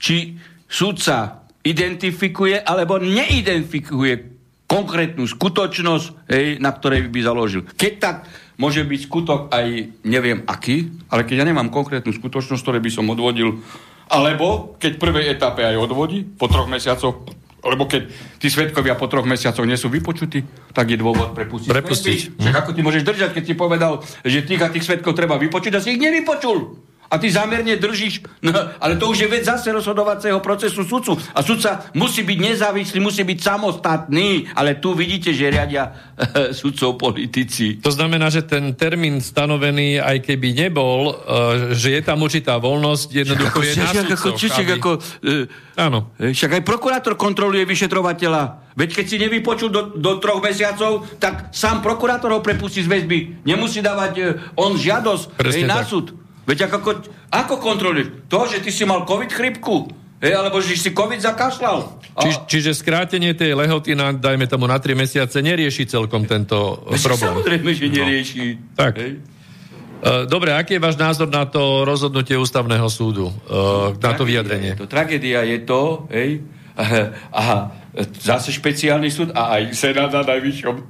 či 0.00 0.36
sudca 0.64 1.46
identifikuje 1.60 2.60
alebo 2.60 2.96
neidentifikuje 2.98 4.35
konkrétnu 4.66 5.24
skutočnosť, 5.30 6.30
hej, 6.30 6.46
na 6.58 6.74
ktorej 6.74 7.06
by 7.06 7.20
založil. 7.22 7.62
Keď 7.78 7.92
tak 8.02 8.16
môže 8.58 8.82
byť 8.82 9.00
skutok 9.06 9.40
aj 9.54 9.66
neviem 10.02 10.42
aký, 10.46 10.90
ale 11.10 11.22
keď 11.22 11.46
ja 11.46 11.48
nemám 11.48 11.70
konkrétnu 11.70 12.10
skutočnosť, 12.10 12.62
ktoré 12.62 12.78
by 12.82 12.90
som 12.90 13.06
odvodil, 13.06 13.62
alebo 14.10 14.78
keď 14.78 14.98
v 14.98 15.02
prvej 15.02 15.26
etape 15.34 15.62
aj 15.66 15.76
odvodí, 15.78 16.22
po 16.26 16.46
troch 16.50 16.70
mesiacoch, 16.70 17.26
lebo 17.66 17.90
keď 17.90 18.06
tí 18.38 18.46
svetkovia 18.46 18.94
po 18.94 19.10
troch 19.10 19.26
mesiacoch 19.26 19.66
nie 19.66 19.74
sú 19.78 19.90
vypočutí, 19.90 20.70
tak 20.70 20.86
je 20.94 20.98
dôvod 20.98 21.34
prepustiť. 21.34 21.70
Prepustiť. 21.70 22.18
Však 22.38 22.56
ako 22.62 22.70
ty 22.74 22.80
môžeš 22.86 23.02
držať, 23.02 23.30
keď 23.34 23.44
ti 23.46 23.54
povedal, 23.58 23.92
že 24.22 24.46
tých 24.46 24.62
a 24.62 24.70
tých 24.70 24.86
svetkov 24.86 25.18
treba 25.18 25.34
vypočuť 25.34 25.78
a 25.78 25.82
si 25.82 25.98
ich 25.98 26.02
nevypočul. 26.02 26.78
A 27.06 27.18
ty 27.22 27.30
zámerne 27.30 27.78
držíš, 27.78 28.26
no, 28.42 28.50
ale 28.82 28.98
to 28.98 29.06
už 29.06 29.26
je 29.26 29.28
vec 29.30 29.46
zase 29.46 29.70
rozhodovacieho 29.70 30.42
procesu 30.42 30.82
sudcu. 30.82 31.14
A 31.34 31.42
sudca 31.42 31.86
musí 31.94 32.26
byť 32.26 32.38
nezávislý, 32.38 32.98
musí 32.98 33.22
byť 33.22 33.38
samostatný, 33.38 34.50
ale 34.58 34.82
tu 34.82 34.90
vidíte, 34.90 35.30
že 35.30 35.54
riadia 35.54 35.94
uh, 35.94 36.50
sudcov 36.50 36.98
politici. 36.98 37.78
To 37.78 37.94
znamená, 37.94 38.26
že 38.26 38.42
ten 38.42 38.74
termín 38.74 39.22
stanovený, 39.22 40.02
aj 40.02 40.26
keby 40.26 40.66
nebol, 40.66 41.14
uh, 41.14 41.70
že 41.78 41.94
je 41.94 42.02
tam 42.02 42.26
určitá 42.26 42.58
voľnosť, 42.58 43.08
jednoducho 43.14 43.58
je 43.62 43.74
na 43.78 43.86
sudcoch, 43.94 44.22
ako, 44.26 44.28
či, 44.34 44.46
aby... 44.50 44.72
ako, 44.74 44.90
uh, 44.98 45.78
Áno. 45.78 46.10
Však 46.18 46.58
aj 46.58 46.62
prokurátor 46.66 47.14
kontroluje 47.14 47.62
vyšetrovateľa. 47.68 48.74
Veď 48.74 48.90
keď 48.98 49.06
si 49.06 49.16
nevypočul 49.20 49.68
do, 49.70 49.94
do 49.94 50.18
troch 50.18 50.42
mesiacov, 50.42 51.06
tak 51.22 51.54
sám 51.54 51.80
prokurátor 51.80 52.32
ho 52.32 52.40
prepustí 52.42 52.82
z 52.82 52.90
väzby. 52.90 53.46
Nemusí 53.46 53.78
dávať 53.78 54.12
uh, 54.18 54.26
on 54.58 54.74
žiadosť 54.74 55.38
hej, 55.46 55.64
na 55.68 55.86
súd. 55.86 56.25
Veď 56.46 56.70
ako, 56.70 57.02
ako 57.28 57.54
kontroluješ? 57.58 58.30
To, 58.30 58.46
že 58.46 58.62
ty 58.62 58.70
si 58.70 58.86
mal 58.86 59.02
COVID 59.02 59.30
chrypku, 59.34 59.90
Hej, 60.16 60.32
alebo 60.32 60.64
že 60.64 60.80
si 60.80 60.96
COVID 60.96 61.20
zakašľal. 61.20 61.78
A... 62.16 62.20
Či, 62.24 62.30
čiže 62.48 62.70
skrátenie 62.72 63.36
tej 63.36 63.52
lehoty 63.52 63.92
na, 63.92 64.16
dajme 64.16 64.48
tomu, 64.48 64.64
na 64.64 64.80
3 64.80 64.96
mesiace 64.96 65.44
nerieši 65.44 65.84
celkom 65.84 66.24
tento 66.24 66.88
Veď 66.88 67.02
problém. 67.04 67.32
Samozrejme, 67.36 67.70
že 67.76 67.86
nerieši. 67.92 68.44
No. 68.56 68.80
Tak. 68.80 68.92
Hej. 68.96 69.12
E, 69.20 70.24
dobre, 70.24 70.56
aký 70.56 70.80
je 70.80 70.84
váš 70.84 70.96
názor 70.96 71.28
na 71.28 71.44
to 71.44 71.84
rozhodnutie 71.84 72.32
ústavného 72.32 72.88
súdu? 72.88 73.28
Uh, 73.44 73.92
na 74.00 74.16
to 74.16 74.24
vyjadrenie? 74.24 74.72
To 74.80 74.88
tragédia 74.88 75.44
je 75.44 75.58
to, 75.68 76.08
hej, 76.08 76.40
a 77.36 77.72
zase 78.20 78.52
špeciálny 78.52 79.08
súd 79.08 79.32
a 79.32 79.56
aj 79.56 79.72
Senát 79.72 80.12
na 80.12 80.24
najvyššom 80.24 80.76
uh, 80.76 80.84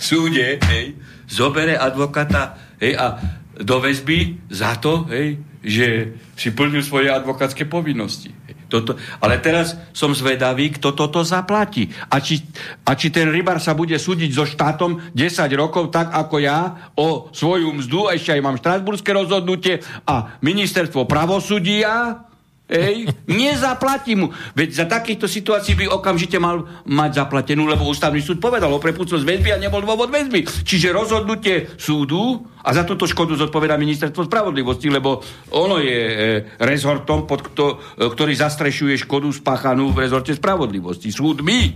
súde, 0.00 0.60
hej, 0.60 0.96
zobere 1.28 1.76
advokáta, 1.76 2.56
hej, 2.80 2.96
a 2.96 3.20
do 3.58 3.76
väzby 3.82 4.48
za 4.48 4.78
to, 4.78 5.06
hej, 5.10 5.42
že 5.62 6.14
si 6.38 6.54
plnil 6.54 6.82
svoje 6.86 7.10
advokátske 7.10 7.66
povinnosti. 7.66 8.30
Toto, 8.68 9.00
ale 9.24 9.40
teraz 9.40 9.80
som 9.96 10.12
zvedavý, 10.12 10.68
kto 10.76 10.92
toto 10.92 11.24
zaplatí. 11.24 11.88
A 12.12 12.20
či, 12.20 12.44
a 12.84 12.92
či 12.92 13.08
ten 13.08 13.32
rybár 13.32 13.56
sa 13.64 13.72
bude 13.72 13.96
súdiť 13.96 14.28
so 14.28 14.44
štátom 14.44 15.08
10 15.16 15.48
rokov, 15.56 15.88
tak 15.88 16.12
ako 16.12 16.36
ja, 16.36 16.92
o 16.92 17.32
svoju 17.32 17.72
mzdu, 17.80 18.12
ešte 18.12 18.36
aj 18.36 18.44
mám 18.44 18.60
štrasburské 18.60 19.16
rozhodnutie 19.16 19.80
a 20.04 20.36
ministerstvo 20.44 21.08
pravosudia, 21.08 22.27
Ej, 22.68 23.08
nezaplatí 23.24 24.12
mu. 24.12 24.28
Veď 24.52 24.68
za 24.76 24.84
takýchto 24.84 25.24
situácií 25.24 25.72
by 25.72 25.88
okamžite 25.88 26.36
mal 26.36 26.68
mať 26.84 27.24
zaplatenú, 27.24 27.64
lebo 27.64 27.88
ústavný 27.88 28.20
súd 28.20 28.44
povedal 28.44 28.68
o 28.68 28.76
prepúcnosť 28.76 29.24
väzby 29.24 29.56
a 29.56 29.62
nebol 29.62 29.80
dôvod 29.80 30.12
väzby. 30.12 30.44
Čiže 30.68 30.92
rozhodnutie 30.92 31.72
súdu 31.80 32.44
a 32.60 32.68
za 32.76 32.84
túto 32.84 33.08
škodu 33.08 33.40
zodpoveda 33.40 33.80
ministerstvo 33.80 34.28
spravodlivosti, 34.28 34.92
lebo 34.92 35.24
ono 35.56 35.80
je 35.80 35.96
e, 35.96 36.16
rezortom, 36.60 37.24
pod 37.24 37.40
kto, 37.48 37.64
e, 37.96 38.04
ktorý 38.04 38.36
zastrešuje 38.36 39.00
škodu 39.00 39.32
spáchanú 39.32 39.88
v 39.96 40.04
rezorte 40.04 40.36
spravodlivosti. 40.36 41.08
Súd 41.08 41.40
my. 41.40 41.72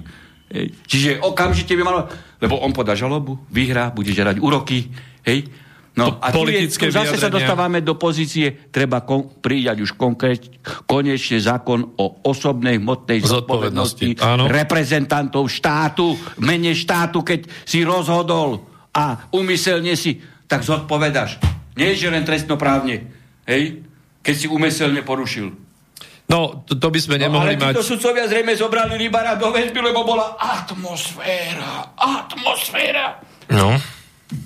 Ej. 0.52 0.76
Čiže 0.84 1.10
okamžite 1.24 1.72
by 1.72 1.82
malo, 1.88 2.04
lebo 2.36 2.60
on 2.60 2.76
podá 2.76 2.92
žalobu, 2.92 3.40
vyhrá, 3.48 3.88
bude 3.88 4.12
žerať 4.12 4.44
úroky, 4.44 4.92
hej, 5.24 5.48
No 5.92 6.16
a 6.24 6.32
politické 6.32 6.88
je, 6.88 6.96
zase 6.96 7.20
sa 7.20 7.28
dostávame 7.28 7.84
do 7.84 8.00
pozície, 8.00 8.48
treba 8.72 9.04
kon, 9.04 9.28
prijať 9.28 9.84
už 9.84 9.90
konkrét, 10.00 10.48
konečne 10.88 11.36
zákon 11.36 11.84
o 12.00 12.24
osobnej 12.24 12.80
hmotnej 12.80 13.20
zodpovednosti, 13.20 14.16
zodpovednosti 14.16 14.48
reprezentantov 14.48 15.52
štátu, 15.52 16.16
mene 16.40 16.72
štátu, 16.72 17.20
keď 17.20 17.44
si 17.68 17.84
rozhodol 17.84 18.64
a 18.96 19.28
umyselne 19.36 19.92
si, 19.92 20.16
tak 20.48 20.64
zodpovedaš. 20.64 21.36
Nie, 21.76 21.92
že 21.92 22.08
len 22.08 22.24
trestnoprávne, 22.24 23.12
hej, 23.44 23.84
keď 24.24 24.34
si 24.36 24.46
umyselne 24.48 25.04
porušil. 25.04 25.52
No, 26.32 26.64
to, 26.64 26.80
to 26.80 26.88
by 26.88 27.00
sme 27.04 27.20
nemohli 27.20 27.60
no, 27.60 27.68
ale 27.68 27.68
mať... 27.68 27.74
Ale 27.76 27.84
sudcovia 27.84 28.24
zrejme 28.24 28.56
zobrali 28.56 28.96
Rybara 28.96 29.36
do 29.36 29.52
väzby, 29.52 29.92
lebo 29.92 30.08
bola 30.08 30.40
atmosféra, 30.40 31.92
atmosféra. 32.00 33.20
No. 33.52 33.76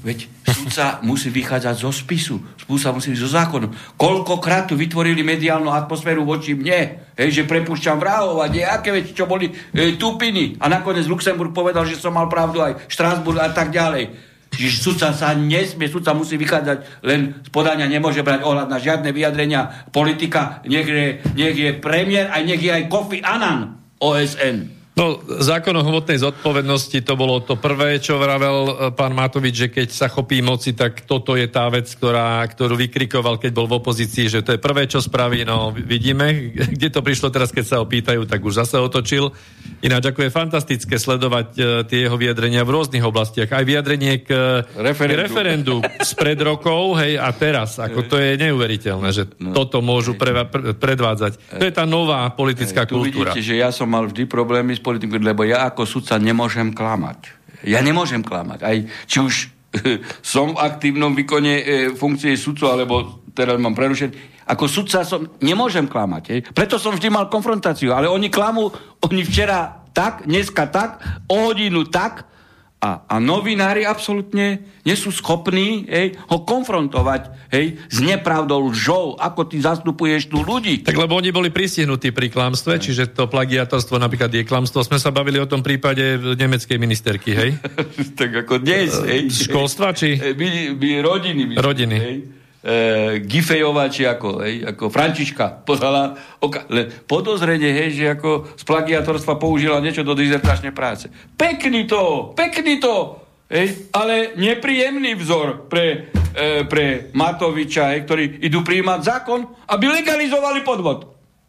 Veď 0.07 0.31
sudca 0.47 0.99
musí 1.03 1.31
vychádzať 1.31 1.75
zo 1.79 1.91
spisu, 1.91 2.37
spúsa 2.59 2.91
musí 2.91 3.11
byť 3.15 3.21
zo 3.23 3.31
zákonu. 3.31 3.67
Koľkokrát 3.99 4.71
tu 4.71 4.75
vytvorili 4.79 5.23
mediálnu 5.23 5.71
atmosféru 5.71 6.23
voči 6.23 6.55
mne, 6.55 7.13
hej, 7.15 7.29
že 7.31 7.49
prepúšťam 7.49 7.99
vrahov 7.99 8.43
a 8.43 8.51
nejaké 8.51 8.95
veci, 8.95 9.15
čo 9.15 9.27
boli 9.27 9.51
e, 9.51 9.99
tupiny. 9.99 10.59
A 10.63 10.71
nakoniec 10.71 11.07
Luxemburg 11.11 11.51
povedal, 11.51 11.87
že 11.87 11.99
som 11.99 12.15
mal 12.15 12.31
pravdu 12.31 12.63
aj 12.63 12.87
Štrásburg 12.91 13.39
a 13.43 13.51
tak 13.51 13.71
ďalej. 13.75 14.15
Čiže 14.57 14.79
sudca 14.79 15.09
sa 15.13 15.35
nesmie, 15.35 15.91
sudca 15.91 16.15
musí 16.15 16.39
vychádzať 16.39 17.03
len 17.05 17.43
z 17.45 17.49
podania, 17.51 17.91
nemôže 17.91 18.23
brať 18.23 18.47
ohľad 18.47 18.71
na 18.71 18.79
žiadne 18.79 19.11
vyjadrenia 19.11 19.91
politika, 19.91 20.63
nech 20.65 20.87
je, 20.87 21.21
nech 21.35 21.57
je 21.57 21.71
premiér, 21.77 22.31
aj 22.31 22.43
nech 22.47 22.63
je 22.63 22.71
aj 22.73 22.89
Kofi 22.89 23.21
Annan 23.21 23.83
OSN. 24.01 24.76
No, 24.97 25.21
zákon 25.29 25.77
o 25.77 25.85
hmotnej 25.85 26.17
zodpovednosti, 26.17 27.05
to 27.05 27.21
bolo 27.21 27.45
to 27.45 27.61
prvé, 27.61 28.01
čo 28.01 28.17
vravel 28.17 28.57
e, 28.65 28.73
pán 28.97 29.13
Matovič, 29.13 29.53
že 29.53 29.69
keď 29.69 29.89
sa 29.93 30.09
chopí 30.09 30.41
moci, 30.41 30.73
tak 30.73 31.05
toto 31.05 31.37
je 31.37 31.45
tá 31.53 31.69
vec, 31.69 31.85
ktorá, 31.85 32.41
ktorú 32.49 32.81
vykrikoval, 32.81 33.37
keď 33.37 33.53
bol 33.53 33.69
v 33.69 33.77
opozícii, 33.77 34.33
že 34.33 34.41
to 34.41 34.57
je 34.57 34.61
prvé, 34.65 34.89
čo 34.89 35.05
spraví. 35.05 35.45
No, 35.45 35.69
vidíme, 35.69 36.49
kde 36.81 36.89
to 36.89 37.05
prišlo 37.05 37.29
teraz, 37.29 37.53
keď 37.53 37.77
sa 37.77 37.85
opýtajú, 37.85 38.25
tak 38.25 38.41
už 38.41 38.65
zase 38.65 38.81
otočil. 38.81 39.37
Ináč, 39.85 40.17
ako 40.17 40.25
je 40.25 40.31
fantastické 40.33 40.97
sledovať 40.97 41.49
uh, 41.61 41.85
tie 41.85 42.09
jeho 42.09 42.17
vyjadrenia 42.17 42.65
v 42.65 42.81
rôznych 42.81 43.05
oblastiach. 43.05 43.53
Aj 43.53 43.69
vyjadrenie 43.69 44.25
k 44.25 44.33
referendu, 44.81 45.21
referendu 45.29 45.77
spred 46.17 46.41
rokov, 46.41 47.05
hej, 47.05 47.21
a 47.21 47.29
teraz. 47.37 47.77
Ako 47.77 48.09
to 48.09 48.17
je 48.17 48.41
neuveriteľné, 48.41 49.13
že 49.13 49.29
no, 49.45 49.53
toto 49.53 49.85
môžu 49.85 50.17
pre, 50.17 50.49
pre, 50.49 50.73
predvádzať. 50.73 51.61
To 51.61 51.65
je 51.69 51.75
tá 51.77 51.85
nová 51.85 52.25
politická 52.33 52.89
tu 52.89 52.97
kultúra. 53.05 53.37
Vidíte, 53.37 53.45
že 53.45 53.61
ja 53.61 53.69
som 53.69 53.93
mal 53.93 54.09
vždy 54.09 54.25
problémy 54.25 54.73
s 54.73 54.86
politiku, 54.87 55.19
lebo 55.19 55.43
ja 55.43 55.67
ako 55.67 55.83
sudca 55.83 56.15
nemôžem 56.23 56.71
klamať. 56.71 57.35
Ja 57.67 57.83
nemôžem 57.83 58.23
klamať. 58.23 58.63
Aj 58.63 58.77
či 59.11 59.19
už 59.19 59.35
som 60.35 60.55
v 60.55 60.63
aktívnom 60.63 61.11
výkone 61.19 61.55
e, 61.59 61.65
funkcie 61.99 62.39
sudcu, 62.39 62.71
alebo 62.71 63.27
teraz 63.35 63.59
mám 63.59 63.75
prerušený. 63.75 64.39
Ako 64.47 64.71
sudca 64.71 65.03
som, 65.03 65.27
nemôžem 65.43 65.91
klamať. 65.91 66.25
Hej. 66.31 66.41
Preto 66.55 66.79
som 66.79 66.95
vždy 66.95 67.11
mal 67.11 67.27
konfrontáciu. 67.27 67.91
Ale 67.91 68.07
oni 68.07 68.31
klamú, 68.31 68.71
oni 69.03 69.27
včera 69.27 69.83
tak, 69.91 70.23
dneska 70.23 70.71
tak, 70.71 71.03
o 71.27 71.51
hodinu 71.51 71.83
tak, 71.91 72.31
a, 72.77 73.09
a 73.09 73.17
novinári 73.17 73.89
absolútne 73.89 74.61
nie 74.85 74.97
sú 74.97 75.09
schopní 75.09 75.89
hej, 75.89 76.13
ho 76.29 76.45
konfrontovať 76.45 77.33
hej, 77.49 77.81
s 77.89 77.99
nepravdou, 78.05 78.69
lžou, 78.69 79.17
ako 79.17 79.49
ty 79.49 79.65
zastupuješ 79.65 80.29
tu 80.29 80.45
ľudí. 80.45 80.85
Tak 80.85 80.95
lebo 80.95 81.17
oni 81.17 81.33
boli 81.33 81.49
pristihnutí 81.49 82.13
pri 82.13 82.29
klamstve, 82.29 82.77
čiže 82.77 83.17
to 83.17 83.33
plagiatorstvo 83.33 83.97
napríklad 83.97 84.29
je 84.29 84.45
klamstvo. 84.45 84.85
Sme 84.85 85.01
sa 85.01 85.09
bavili 85.09 85.41
o 85.41 85.49
tom 85.49 85.65
prípade 85.65 86.21
nemeckej 86.21 86.77
ministerky, 86.77 87.33
hej? 87.33 87.51
tak 88.21 88.45
ako 88.45 88.61
dnes, 88.61 88.93
hej. 89.09 89.33
Školstva, 89.33 89.97
či? 89.97 90.21
My, 90.37 90.77
my 90.77 90.91
rodiny. 91.01 91.43
My, 91.49 91.55
rodiny. 91.57 91.97
Hej 91.97 92.17
e, 92.67 93.23
Gifejová, 93.23 93.87
či 93.87 94.03
ako, 94.11 94.43
hej, 94.43 94.67
ako 94.75 94.91
Františka 94.91 95.63
podala 95.63 96.19
oka- 96.43 96.67
le, 96.67 96.91
podozrenie, 97.07 97.71
hej, 97.71 97.91
že 97.95 98.05
ako 98.19 98.59
z 98.59 98.63
plagiatorstva 98.67 99.39
použila 99.39 99.79
niečo 99.79 100.03
do 100.03 100.19
dizertačnej 100.19 100.75
práce. 100.75 101.07
Pekný 101.39 101.87
to, 101.87 102.35
pekný 102.35 102.83
to, 102.83 103.23
hej, 103.47 103.87
ale 103.95 104.35
nepríjemný 104.35 105.15
vzor 105.15 105.71
pre, 105.71 106.11
e, 106.35 106.67
pre 106.67 107.15
Matoviča, 107.15 107.95
hej, 107.95 108.03
ktorí 108.03 108.43
idú 108.43 108.67
príjmať 108.67 109.01
zákon, 109.07 109.47
aby 109.71 110.03
legalizovali 110.03 110.67
podvod. 110.67 110.99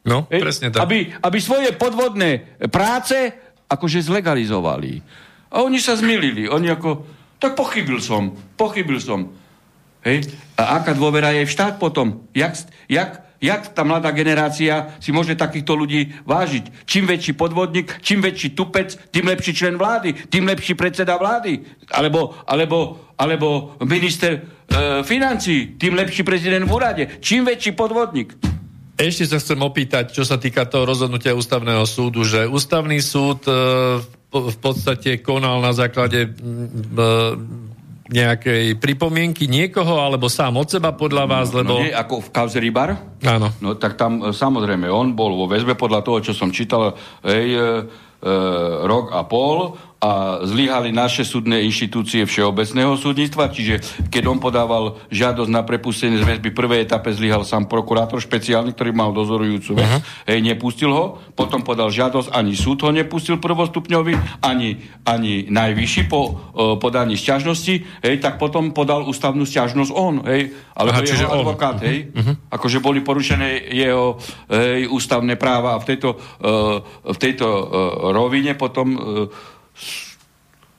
No, 0.05 0.29
hej, 0.29 0.39
presne 0.39 0.69
tak. 0.69 0.85
Aby, 0.85 1.17
aby 1.17 1.37
svoje 1.41 1.73
podvodné 1.73 2.61
práce 2.69 3.33
akože 3.67 4.05
zlegalizovali. 4.05 5.03
A 5.51 5.65
oni 5.65 5.79
sa 5.81 5.99
zmilili. 5.99 6.47
Oni 6.47 6.71
ako, 6.71 7.03
tak 7.41 7.55
pochybil 7.59 7.99
som, 7.99 8.31
pochybil 8.55 9.01
som. 9.01 9.46
Hej? 10.07 10.31
A 10.55 10.79
aká 10.79 10.95
dôvera 10.95 11.35
je 11.35 11.43
v 11.43 11.51
štát 11.51 11.75
potom? 11.75 12.23
Jak, 12.31 12.55
jak, 12.87 13.27
jak 13.43 13.61
tá 13.75 13.83
mladá 13.83 14.15
generácia 14.15 14.95
si 15.03 15.11
môže 15.11 15.35
takýchto 15.35 15.75
ľudí 15.75 16.15
vážiť? 16.23 16.87
Čím 16.87 17.11
väčší 17.11 17.35
podvodník, 17.35 17.99
čím 17.99 18.23
väčší 18.23 18.55
tupec, 18.55 18.95
tým 19.11 19.27
lepší 19.27 19.51
člen 19.51 19.75
vlády, 19.75 20.15
tým 20.31 20.47
lepší 20.47 20.73
predseda 20.79 21.19
vlády. 21.19 21.59
Alebo, 21.91 22.33
alebo, 22.47 23.11
alebo 23.19 23.75
minister 23.83 24.39
e, 24.39 24.41
financí, 25.03 25.75
tým 25.75 25.93
lepší 25.99 26.23
prezident 26.23 26.63
v 26.63 26.71
úrade. 26.71 27.03
Čím 27.19 27.45
väčší 27.45 27.75
podvodník. 27.75 28.33
Ešte 28.97 29.29
sa 29.29 29.37
chcem 29.37 29.61
opýtať, 29.61 30.09
čo 30.09 30.25
sa 30.25 30.41
týka 30.41 30.65
toho 30.65 30.89
rozhodnutia 30.89 31.37
ústavného 31.37 31.85
súdu, 31.85 32.25
že 32.25 32.49
ústavný 32.49 32.97
súd 32.97 33.45
e, 33.45 33.53
v 34.33 34.57
podstate 34.57 35.21
konal 35.21 35.61
na 35.61 35.69
základe 35.69 36.25
e, 36.25 36.29
nejakej 38.07 38.79
pripomienky 38.79 39.51
niekoho, 39.51 39.99
alebo 39.99 40.31
sám 40.31 40.55
od 40.55 40.67
seba 40.71 40.95
podľa 40.95 41.25
vás, 41.27 41.47
no, 41.51 41.63
lebo... 41.63 41.73
No 41.77 41.83
nie, 41.83 41.91
ako 41.91 42.23
v 42.23 42.29
kauze 42.31 42.57
Rybar? 42.59 42.95
Áno. 43.27 43.51
No 43.59 43.75
tak 43.75 43.99
tam 43.99 44.23
e, 44.23 44.31
samozrejme, 44.31 44.87
on 44.87 45.11
bol 45.11 45.35
vo 45.35 45.45
väzbe 45.47 45.75
podľa 45.75 46.01
toho, 46.03 46.17
čo 46.23 46.33
som 46.35 46.49
čítal, 46.51 46.95
hej, 47.27 47.47
e, 47.51 47.59
e, 47.59 48.33
rok 48.87 49.11
a 49.11 49.27
pol 49.27 49.75
a 49.97 50.45
zlyhali 50.45 50.93
naše 50.93 51.25
súdne 51.25 51.57
inštitúcie 51.65 52.29
všeobecného 52.29 52.93
súdnictva, 53.01 53.49
čiže 53.49 53.81
keď 54.13 54.23
on 54.29 54.37
podával 54.37 55.01
žiadosť 55.09 55.49
na 55.49 55.65
prepustenie 55.65 56.21
z 56.21 56.27
väzby, 56.27 56.53
prvej 56.53 56.85
etape 56.85 57.09
zlyhal 57.09 57.41
sám 57.41 57.65
prokurátor 57.65 58.21
špeciálny, 58.21 58.77
ktorý 58.77 58.93
mal 58.93 59.09
dozorujúcu 59.09 59.81
vec, 59.81 59.89
uh-huh. 59.89 60.29
hej, 60.29 60.39
nepustil 60.45 60.93
ho, 60.93 61.17
potom 61.33 61.65
podal 61.65 61.89
žiadosť, 61.89 62.29
ani 62.29 62.53
súd 62.53 62.85
ho 62.85 62.93
nepustil 62.93 63.41
prvostupňový, 63.41 64.45
ani, 64.45 64.85
ani 65.01 65.49
najvyšší 65.49 66.03
po 66.05 66.21
uh, 66.29 66.77
podaní 66.77 67.17
sťažnosti, 67.17 68.05
hej, 68.05 68.15
tak 68.21 68.37
potom 68.37 68.77
podal 68.77 69.01
ústavnú 69.01 69.49
sťažnosť 69.49 69.91
on, 69.97 70.21
hej, 70.29 70.53
ale 70.77 70.93
Aha, 70.93 71.01
jeho 71.01 71.41
advokát, 71.41 71.81
on. 71.81 71.89
hej, 71.89 72.13
uh-huh. 72.13 72.53
akože 72.53 72.85
boli 72.85 73.01
porušené 73.01 73.73
jeho 73.73 74.21
hej, 74.45 74.85
ústavné 74.93 75.41
práva 75.41 75.73
a 75.73 75.81
v 75.81 75.89
tejto, 75.89 76.21
uh, 76.21 76.85
v 76.85 77.17
tejto 77.17 77.47
uh, 77.49 77.65
rovine 78.13 78.53
potom 78.53 78.87
uh, 78.93 79.56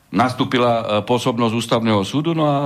nastúpila 0.08 0.72
e, 0.72 0.84
pôsobnosť 1.04 1.54
ústavného 1.54 2.00
súdu, 2.04 2.32
no 2.32 2.44
a... 2.48 2.58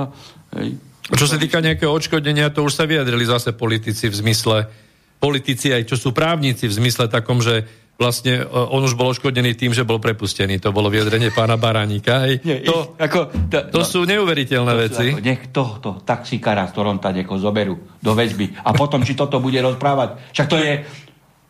Hej. 0.55 0.79
Čo 1.03 1.27
sa 1.27 1.35
týka 1.35 1.59
nejakého 1.59 1.91
odškodnenia, 1.91 2.55
to 2.55 2.63
už 2.63 2.79
sa 2.79 2.87
vyjadrili 2.87 3.27
zase 3.27 3.51
politici 3.51 4.07
v 4.07 4.15
zmysle, 4.15 4.71
politici 5.19 5.75
aj 5.75 5.83
čo 5.91 5.99
sú 5.99 6.15
právnici 6.15 6.63
v 6.63 6.73
zmysle 6.79 7.11
takom, 7.11 7.43
že 7.43 7.67
vlastne 7.93 8.41
e, 8.41 8.49
on 8.49 8.81
už 8.81 8.97
bol 8.97 9.11
odškodený 9.13 9.53
tým, 9.53 9.71
že 9.75 9.85
bol 9.85 10.01
prepustený. 10.01 10.57
To 10.63 10.73
bolo 10.73 10.89
vyjadrenie 10.89 11.29
pána 11.29 11.59
Baránika. 11.59 12.25
Hej. 12.25 12.41
Nie, 12.41 12.57
to, 12.65 12.97
ako, 12.97 13.29
to, 13.51 13.57
to 13.69 13.81
no, 13.81 13.85
sú 13.85 13.99
neuveriteľné 14.07 14.73
to 14.73 14.79
veci. 14.79 15.05
Ako, 15.13 15.21
nech 15.21 15.41
tohto 15.53 15.89
taxikára 16.01 16.65
z 16.67 16.73
Toronta 16.73 17.13
zoberú 17.37 17.75
do 18.01 18.11
väzby. 18.17 18.63
A 18.65 18.73
potom, 18.73 19.05
či 19.05 19.13
toto 19.13 19.37
bude 19.37 19.61
rozprávať. 19.61 20.33
Však 20.33 20.47
to 20.49 20.57
je, 20.57 20.71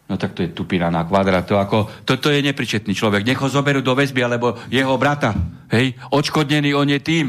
No 0.04 0.20
tak 0.20 0.36
to 0.36 0.44
je 0.44 0.52
tupina 0.52 0.92
na 0.92 1.08
kvadrát. 1.08 1.48
To 1.48 1.56
ako, 1.56 2.04
toto 2.04 2.28
je 2.28 2.44
nepričetný 2.44 2.92
človek. 2.92 3.24
Nech 3.24 3.40
ho 3.40 3.48
zoberú 3.48 3.80
do 3.80 3.96
väzby, 3.96 4.20
alebo 4.20 4.60
jeho 4.68 4.96
brata. 5.00 5.32
Hej, 5.72 5.96
odškodnený 6.12 6.76
on 6.76 6.92
je 6.92 7.00
tým. 7.00 7.28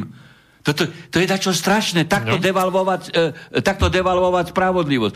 Toto, 0.64 0.88
to 1.12 1.20
je 1.20 1.28
dačo 1.28 1.52
strašné. 1.54 2.08
Takto, 2.08 2.40
no. 2.40 2.42
devalvovať, 2.42 3.02
e, 3.12 3.60
takto 3.62 3.92
devalvovať 3.92 4.50
spravodlivosť. 4.50 5.14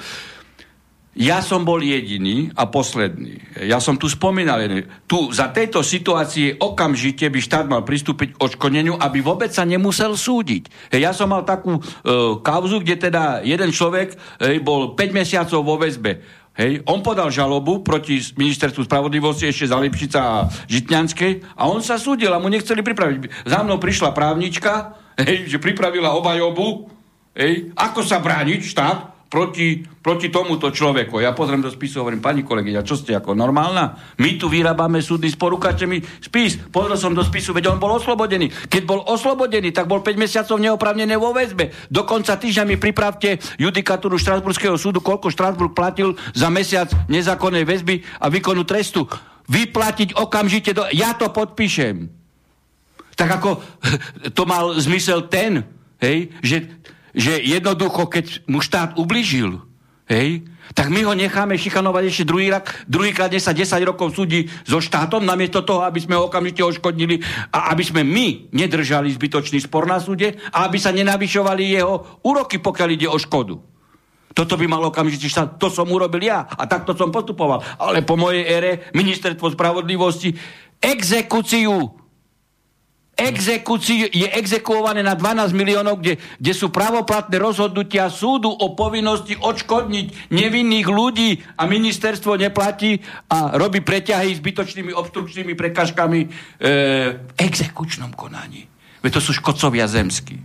Ja 1.19 1.43
som 1.43 1.67
bol 1.67 1.83
jediný 1.83 2.47
a 2.55 2.71
posledný. 2.71 3.43
Ja 3.67 3.83
som 3.83 3.99
tu 3.99 4.07
spomínal, 4.07 4.87
tu 5.11 5.35
za 5.35 5.51
tejto 5.51 5.83
situácie 5.83 6.55
okamžite 6.55 7.27
by 7.27 7.41
štát 7.43 7.67
mal 7.67 7.83
pristúpiť 7.83 8.39
k 8.39 8.41
odškodneniu, 8.45 8.95
aby 9.03 9.19
vôbec 9.19 9.51
sa 9.51 9.67
nemusel 9.67 10.15
súdiť. 10.15 10.95
Ja 10.95 11.11
som 11.11 11.35
mal 11.35 11.43
takú 11.43 11.75
e, 11.75 11.83
kauzu, 12.39 12.79
kde 12.87 13.11
teda 13.11 13.43
jeden 13.43 13.75
človek 13.75 14.15
e, 14.39 14.63
bol 14.63 14.95
5 14.95 15.11
mesiacov 15.11 15.59
vo 15.67 15.75
väzbe 15.75 16.23
Hej, 16.59 16.83
on 16.91 17.07
podal 17.07 17.31
žalobu 17.31 17.87
proti 17.87 18.19
ministerstvu 18.19 18.83
spravodlivosti 18.83 19.47
ešte 19.47 19.71
za 19.71 19.79
Lipšica 19.79 20.19
a 20.19 20.51
Žitňanskej 20.67 21.55
a 21.55 21.71
on 21.71 21.79
sa 21.87 22.03
súdil 22.03 22.35
a 22.35 22.43
mu 22.43 22.51
nechceli 22.51 22.83
pripraviť. 22.83 23.47
Za 23.47 23.63
mnou 23.63 23.79
prišla 23.79 24.11
právnička, 24.11 24.99
hej, 25.23 25.47
že 25.47 25.63
pripravila 25.63 26.19
obajobu, 26.19 26.91
hej, 27.39 27.71
ako 27.79 28.03
sa 28.03 28.19
brániť 28.19 28.61
štát 28.75 29.18
proti, 29.29 29.85
proti 30.01 30.33
tomuto 30.33 30.73
človeku. 30.73 31.21
Ja 31.21 31.37
pozriem 31.37 31.61
do 31.61 31.69
spisu, 31.69 32.01
hovorím, 32.01 32.25
pani 32.25 32.43
kolegyňa, 32.43 32.81
čo 32.85 32.97
ste 32.97 33.13
ako 33.13 33.37
normálna? 33.37 34.17
My 34.17 34.41
tu 34.41 34.49
vyrábame 34.49 35.05
súdny 35.05 35.29
spor, 35.29 35.53
ukážte 35.53 35.85
mi 35.85 36.01
spis. 36.01 36.57
Pozrel 36.73 36.97
som 36.97 37.13
do 37.13 37.21
spisu, 37.21 37.53
veď 37.53 37.77
on 37.77 37.79
bol 37.79 37.93
oslobodený. 37.93 38.49
Keď 38.73 38.83
bol 38.89 39.05
oslobodený, 39.05 39.71
tak 39.71 39.87
bol 39.87 40.01
5 40.01 40.17
mesiacov 40.17 40.57
neopravnený 40.57 41.15
vo 41.21 41.37
väzbe. 41.37 41.71
Do 41.93 42.09
konca 42.09 42.41
týždňa 42.41 42.65
mi 42.65 42.77
pripravte 42.81 43.37
judikatúru 43.61 44.17
Štrasburského 44.17 44.81
súdu, 44.81 45.05
koľko 45.05 45.29
Štrasburg 45.29 45.77
platil 45.77 46.17
za 46.33 46.49
mesiac 46.49 46.89
nezákonnej 47.07 47.69
väzby 47.69 48.01
a 48.25 48.33
výkonu 48.33 48.65
trestu. 48.65 49.05
Vyplatiť 49.49 50.17
okamžite, 50.17 50.73
do... 50.73 50.89
ja 50.93 51.13
to 51.13 51.29
podpíšem. 51.29 52.09
Tak 53.13 53.29
ako 53.29 53.61
to 54.37 54.43
mal 54.49 54.73
zmysel 54.81 55.29
ten, 55.29 55.69
hej, 56.01 56.33
že 56.41 56.65
že 57.19 57.43
jednoducho, 57.43 58.07
keď 58.07 58.47
mu 58.47 58.63
štát 58.63 58.95
ubližil, 58.95 59.59
hej, 60.07 60.47
tak 60.73 60.95
my 60.95 61.03
ho 61.03 61.19
necháme 61.19 61.59
šikanovať 61.59 62.05
ešte 62.07 62.25
druhý 62.29 62.55
rak, 62.55 62.87
druhýkrát 62.87 63.35
sa 63.43 63.51
10 63.51 63.67
rokov 63.83 64.15
súdi 64.15 64.47
so 64.63 64.79
štátom, 64.79 65.27
namiesto 65.27 65.67
toho, 65.67 65.83
aby 65.83 65.99
sme 65.99 66.15
ho 66.15 66.31
okamžite 66.31 66.63
oškodnili 66.63 67.19
a 67.51 67.75
aby 67.75 67.83
sme 67.83 68.07
my 68.07 68.55
nedržali 68.55 69.11
zbytočný 69.11 69.59
spor 69.59 69.91
na 69.91 69.99
súde 69.99 70.39
a 70.55 70.71
aby 70.71 70.79
sa 70.79 70.95
nenavyšovali 70.95 71.75
jeho 71.75 72.23
úroky, 72.23 72.63
pokiaľ 72.63 72.89
ide 72.95 73.09
o 73.11 73.19
škodu. 73.19 73.59
Toto 74.37 74.55
by 74.55 74.71
malo 74.71 74.95
okamžite 74.95 75.27
štát, 75.27 75.59
to 75.59 75.67
som 75.67 75.91
urobil 75.91 76.23
ja 76.23 76.47
a 76.47 76.63
takto 76.71 76.95
som 76.95 77.11
postupoval. 77.11 77.59
Ale 77.83 78.07
po 78.07 78.15
mojej 78.15 78.47
ére 78.47 78.71
ministerstvo 78.95 79.51
spravodlivosti 79.51 80.31
exekúciu 80.79 81.91
exekúcií 83.19 84.07
je 84.15 84.29
exekuované 84.31 85.03
na 85.03 85.19
12 85.19 85.51
miliónov, 85.51 85.99
kde, 85.99 86.23
kde 86.39 86.53
sú 86.55 86.71
pravoplatné 86.71 87.35
rozhodnutia 87.43 88.07
súdu 88.07 88.47
o 88.47 88.79
povinnosti 88.79 89.35
odškodniť 89.35 90.31
nevinných 90.31 90.87
ľudí 90.87 91.43
a 91.59 91.67
ministerstvo 91.67 92.39
neplatí 92.39 93.03
a 93.27 93.59
robí 93.59 93.83
preťahy 93.83 94.39
zbytočnými 94.39 94.95
obstrukčnými 94.95 95.59
prekažkami 95.59 96.21
e, 96.23 96.29
v 97.19 97.33
exekučnom 97.35 98.15
konaní. 98.15 98.71
Veď 99.03 99.19
to 99.19 99.21
sú 99.21 99.35
škodcovia 99.35 99.91
zemskí. 99.91 100.39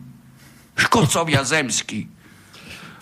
Škodcovia 0.73 1.45
zemskí. 1.45 2.09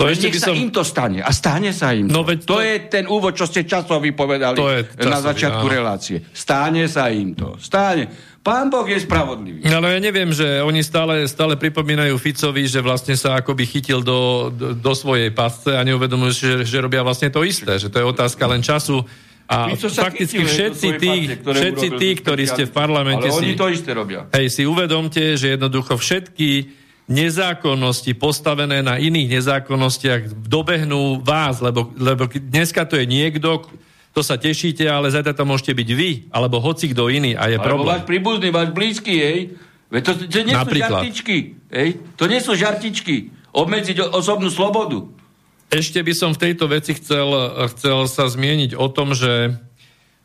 To 0.02 0.10
ešte 0.10 0.34
Nech 0.34 0.36
by 0.36 0.42
som... 0.42 0.56
sa 0.58 0.58
im 0.58 0.72
to 0.74 0.82
stane. 0.82 1.20
A 1.22 1.30
stane 1.30 1.70
sa 1.78 1.94
im 1.94 2.10
no, 2.10 2.26
to. 2.26 2.34
to. 2.42 2.58
To 2.58 2.60
je 2.66 2.90
ten 2.90 3.06
úvod, 3.06 3.38
čo 3.38 3.46
ste 3.46 3.70
časovi 3.70 4.18
povedali 4.18 4.58
to 4.58 4.74
je 4.74 4.82
časový, 4.98 5.12
na 5.14 5.20
začiatku 5.22 5.66
áno. 5.70 5.76
relácie. 5.78 6.18
Stane 6.34 6.90
sa 6.90 7.14
im 7.14 7.38
to. 7.38 7.62
Stane. 7.62 8.31
Pán 8.42 8.74
Boh 8.74 8.90
je 8.90 8.98
spravodlivý. 8.98 9.62
Ale 9.70 9.98
ja 9.98 10.02
neviem, 10.02 10.34
že 10.34 10.66
oni 10.66 10.82
stále, 10.82 11.30
stále 11.30 11.54
pripomínajú 11.62 12.18
Ficovi, 12.18 12.66
že 12.66 12.82
vlastne 12.82 13.14
sa 13.14 13.38
akoby 13.38 13.70
chytil 13.70 14.02
do, 14.02 14.50
do, 14.50 14.74
do 14.74 14.94
svojej 14.98 15.30
pasce 15.30 15.78
a 15.78 15.86
neuvedomujú 15.86 16.32
že, 16.34 16.52
že 16.66 16.78
robia 16.82 17.06
vlastne 17.06 17.30
to 17.30 17.46
isté. 17.46 17.78
Že 17.78 17.94
to 17.94 17.98
je 18.02 18.06
otázka 18.10 18.42
len 18.50 18.66
času. 18.66 19.06
A 19.46 19.70
fakticky 19.78 20.42
všetci 20.42 20.88
tí, 20.98 21.14
všetci 21.38 21.88
tí, 22.02 22.10
ktorí 22.18 22.50
ste 22.50 22.66
v 22.66 22.74
parlamente 22.74 23.30
ale 23.30 23.36
si... 23.36 23.52
oni 23.52 23.54
to 23.54 23.68
isté 23.70 23.94
robia. 23.94 24.26
Hej, 24.34 24.48
si 24.58 24.64
uvedomte, 24.66 25.38
že 25.38 25.60
jednoducho 25.60 26.00
všetky 26.00 26.72
nezákonnosti 27.12 28.16
postavené 28.16 28.80
na 28.80 28.96
iných 28.96 29.38
nezákonnostiach 29.38 30.48
dobehnú 30.48 31.20
vás, 31.20 31.60
lebo, 31.60 31.92
lebo 32.00 32.32
dneska 32.32 32.88
to 32.88 32.96
je 32.96 33.04
niekto, 33.04 33.68
to 34.12 34.22
sa 34.22 34.36
tešíte, 34.36 34.84
ale 34.88 35.08
zajtra 35.08 35.32
to 35.32 35.48
môžete 35.48 35.72
byť 35.72 35.90
vy, 35.96 36.12
alebo 36.36 36.60
hoci 36.60 36.92
kto 36.92 37.08
iný 37.08 37.32
a 37.36 37.48
je 37.48 37.56
alebo 37.56 37.68
problém. 37.68 37.96
váš 37.96 38.04
príbuzný, 38.04 38.48
váš 38.52 38.70
blízky, 38.76 39.14
hej. 39.16 39.40
Veď 39.92 40.02
to, 40.04 40.12
to 40.28 40.40
nie 40.44 40.56
Napríklad. 40.56 40.88
sú 40.88 40.94
žartičky, 41.00 41.38
hej. 41.72 41.90
To 42.20 42.24
nie 42.28 42.40
sú 42.44 42.52
žartičky. 42.56 43.16
Obmedziť 43.52 43.98
osobnú 44.16 44.48
slobodu. 44.52 45.08
Ešte 45.72 46.04
by 46.04 46.14
som 46.16 46.32
v 46.36 46.40
tejto 46.48 46.68
veci 46.68 46.96
chcel, 46.96 47.28
chcel 47.76 48.08
sa 48.08 48.28
zmieniť 48.28 48.76
o 48.76 48.88
tom, 48.92 49.16
že 49.16 49.56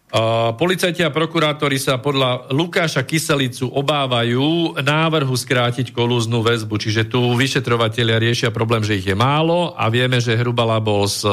Uh, 0.06 0.54
policajti 0.54 1.02
a 1.02 1.10
prokurátori 1.10 1.82
sa 1.82 1.98
podľa 1.98 2.54
Lukáša 2.54 3.02
Kyselicu 3.02 3.66
obávajú 3.66 4.78
návrhu 4.78 5.34
skrátiť 5.34 5.90
kolúznú 5.90 6.46
väzbu, 6.46 6.78
čiže 6.78 7.10
tu 7.10 7.34
vyšetrovateľia 7.34 8.22
riešia 8.22 8.54
problém, 8.54 8.86
že 8.86 9.02
ich 9.02 9.04
je 9.10 9.18
málo 9.18 9.74
a 9.74 9.90
vieme, 9.90 10.22
že 10.22 10.38
Hrubala 10.38 10.78
bol 10.78 11.10
s, 11.10 11.26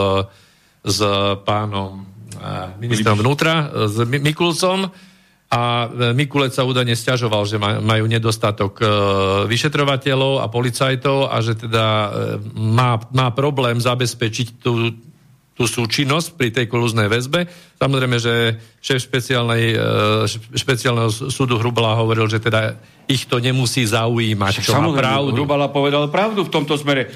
s 0.81 0.99
pánom 1.45 2.01
ministrom 2.79 3.19
vnútra, 3.19 3.69
s 3.87 3.97
Mikulcom 4.05 4.89
a 5.53 5.85
Mikulec 6.17 6.53
sa 6.57 6.65
údajne 6.65 6.97
stiažoval, 6.97 7.45
že 7.45 7.61
majú 7.61 8.09
nedostatok 8.09 8.81
uh, 8.81 8.89
vyšetrovateľov 9.45 10.41
a 10.41 10.49
policajtov 10.49 11.29
a 11.29 11.37
že 11.45 11.53
teda 11.53 11.85
má, 12.57 12.97
má 13.13 13.29
problém 13.37 13.77
zabezpečiť 13.77 14.47
tú 14.57 14.97
tú 15.53 15.69
súčinnosť 15.69 16.33
pri 16.33 16.49
tej 16.49 16.65
kolúznej 16.65 17.05
väzbe. 17.05 17.45
Samozrejme, 17.77 18.17
že 18.17 18.57
šéf 18.81 19.05
špeciálnej, 19.05 19.77
e, 19.77 20.57
špeciálneho 20.57 21.13
súdu 21.13 21.61
Hrubala 21.61 21.93
hovoril, 21.93 22.25
že 22.25 22.41
teda 22.41 22.73
ich 23.05 23.29
to 23.29 23.37
nemusí 23.37 23.85
zaujímať, 23.85 24.65
čo 24.65 24.73
má 24.81 24.89
pravdu. 24.97 25.37
Hrubala 25.37 25.69
povedal 25.69 26.09
pravdu 26.09 26.49
v 26.49 26.49
tomto 26.49 26.73
smere. 26.73 27.13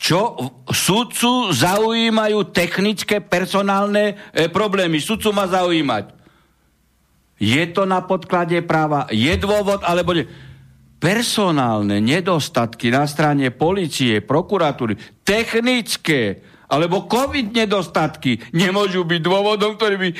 Čo 0.00 0.32
súdcu 0.64 1.52
zaujímajú 1.52 2.48
technické, 2.56 3.20
personálne 3.20 4.16
e, 4.32 4.48
problémy. 4.48 4.96
Súdcu 4.96 5.28
má 5.36 5.44
zaujímať. 5.44 6.16
Je 7.36 7.60
to 7.68 7.84
na 7.84 8.00
podklade 8.00 8.56
práva? 8.64 9.04
Je 9.12 9.36
dôvod, 9.36 9.84
alebo 9.84 10.16
nie? 10.16 10.24
Personálne 11.00 12.00
nedostatky 12.00 12.88
na 12.88 13.04
strane 13.04 13.52
policie, 13.52 14.24
prokuratúry, 14.24 14.96
technické, 15.24 16.44
alebo 16.68 17.04
COVID 17.04 17.52
nedostatky 17.52 18.40
nemôžu 18.56 19.04
byť 19.04 19.20
dôvodom, 19.20 19.76
ktorý 19.76 19.96
by, 20.00 20.08
e, 20.08 20.16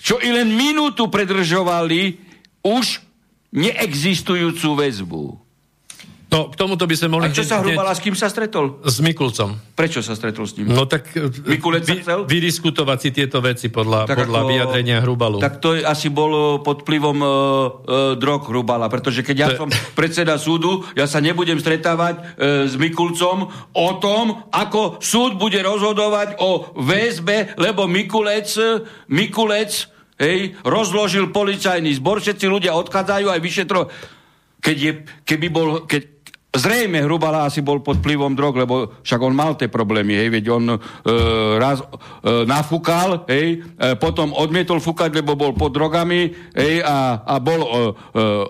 čo 0.00 0.16
i 0.20 0.32
len 0.32 0.48
minútu 0.56 1.12
predržovali 1.12 2.20
už 2.64 3.04
neexistujúcu 3.52 4.68
väzbu. 4.80 5.43
No, 6.34 6.50
k 6.50 6.58
tomuto 6.58 6.82
by 6.90 6.96
sme 6.98 7.08
mohli... 7.14 7.30
A 7.30 7.30
čo 7.30 7.46
sa 7.46 7.62
Hrubala, 7.62 7.94
s 7.94 8.02
kým 8.02 8.18
sa 8.18 8.26
stretol? 8.26 8.82
S 8.82 8.98
Mikulcom. 8.98 9.54
Prečo 9.78 10.02
sa 10.02 10.18
stretol 10.18 10.50
s 10.50 10.58
ním? 10.58 10.74
No 10.74 10.82
tak 10.82 11.14
e, 11.14 11.30
Mikulec 11.30 11.86
vy, 11.86 12.02
chcel? 12.02 12.26
vydiskutovať 12.26 12.98
si 12.98 13.08
tieto 13.14 13.38
veci 13.38 13.70
podľa, 13.70 14.10
tak 14.10 14.26
podľa 14.26 14.40
ako, 14.42 14.50
vyjadrenia 14.50 14.98
Hrubalu. 14.98 15.38
Tak 15.38 15.62
to 15.62 15.78
asi 15.78 16.10
bolo 16.10 16.58
pod 16.58 16.82
vplyvom 16.82 17.18
uh, 17.22 17.30
uh, 17.30 17.38
drog 18.18 18.50
Hrubala, 18.50 18.90
pretože 18.90 19.22
keď 19.22 19.36
ja 19.38 19.48
to... 19.54 19.62
som 19.62 19.70
predseda 19.94 20.34
súdu, 20.34 20.82
ja 20.98 21.06
sa 21.06 21.22
nebudem 21.22 21.62
stretávať 21.62 22.18
uh, 22.18 22.66
s 22.66 22.74
Mikulcom 22.74 23.46
o 23.70 23.88
tom, 24.02 24.42
ako 24.50 24.98
súd 24.98 25.38
bude 25.38 25.62
rozhodovať 25.62 26.42
o 26.42 26.74
väzbe, 26.82 27.54
lebo 27.62 27.86
Mikulec, 27.86 28.50
Mikulec 29.06 29.86
hej, 30.18 30.58
rozložil 30.66 31.30
policajný 31.30 31.94
zbor, 32.02 32.18
všetci 32.18 32.50
ľudia 32.50 32.74
odchádzajú 32.74 33.30
aj 33.30 33.38
vyšetro... 33.38 33.80
Keď 34.64 34.78
je, 34.80 34.92
keby 35.28 35.52
bol, 35.52 35.84
keď, 35.84 36.13
Zrejme 36.54 37.02
Hrubala 37.02 37.50
asi 37.50 37.66
bol 37.66 37.82
pod 37.82 37.98
vplyvom 37.98 38.38
drog, 38.38 38.54
lebo 38.54 39.02
však 39.02 39.20
on 39.26 39.34
mal 39.34 39.58
tie 39.58 39.66
problémy, 39.66 40.14
hej, 40.14 40.30
veď 40.30 40.44
on 40.54 40.64
e, 40.70 40.76
raz 41.58 41.82
e, 41.82 41.86
nafúkal, 42.46 43.26
hej, 43.26 43.58
e, 43.58 43.98
potom 43.98 44.30
odmietol 44.30 44.78
fúkať, 44.78 45.10
lebo 45.18 45.34
bol 45.34 45.50
pod 45.50 45.74
drogami, 45.74 46.30
hej, 46.54 46.78
a, 46.86 47.26
a 47.26 47.42
bol 47.42 47.58
e, 47.58 47.66
e, 47.66 47.80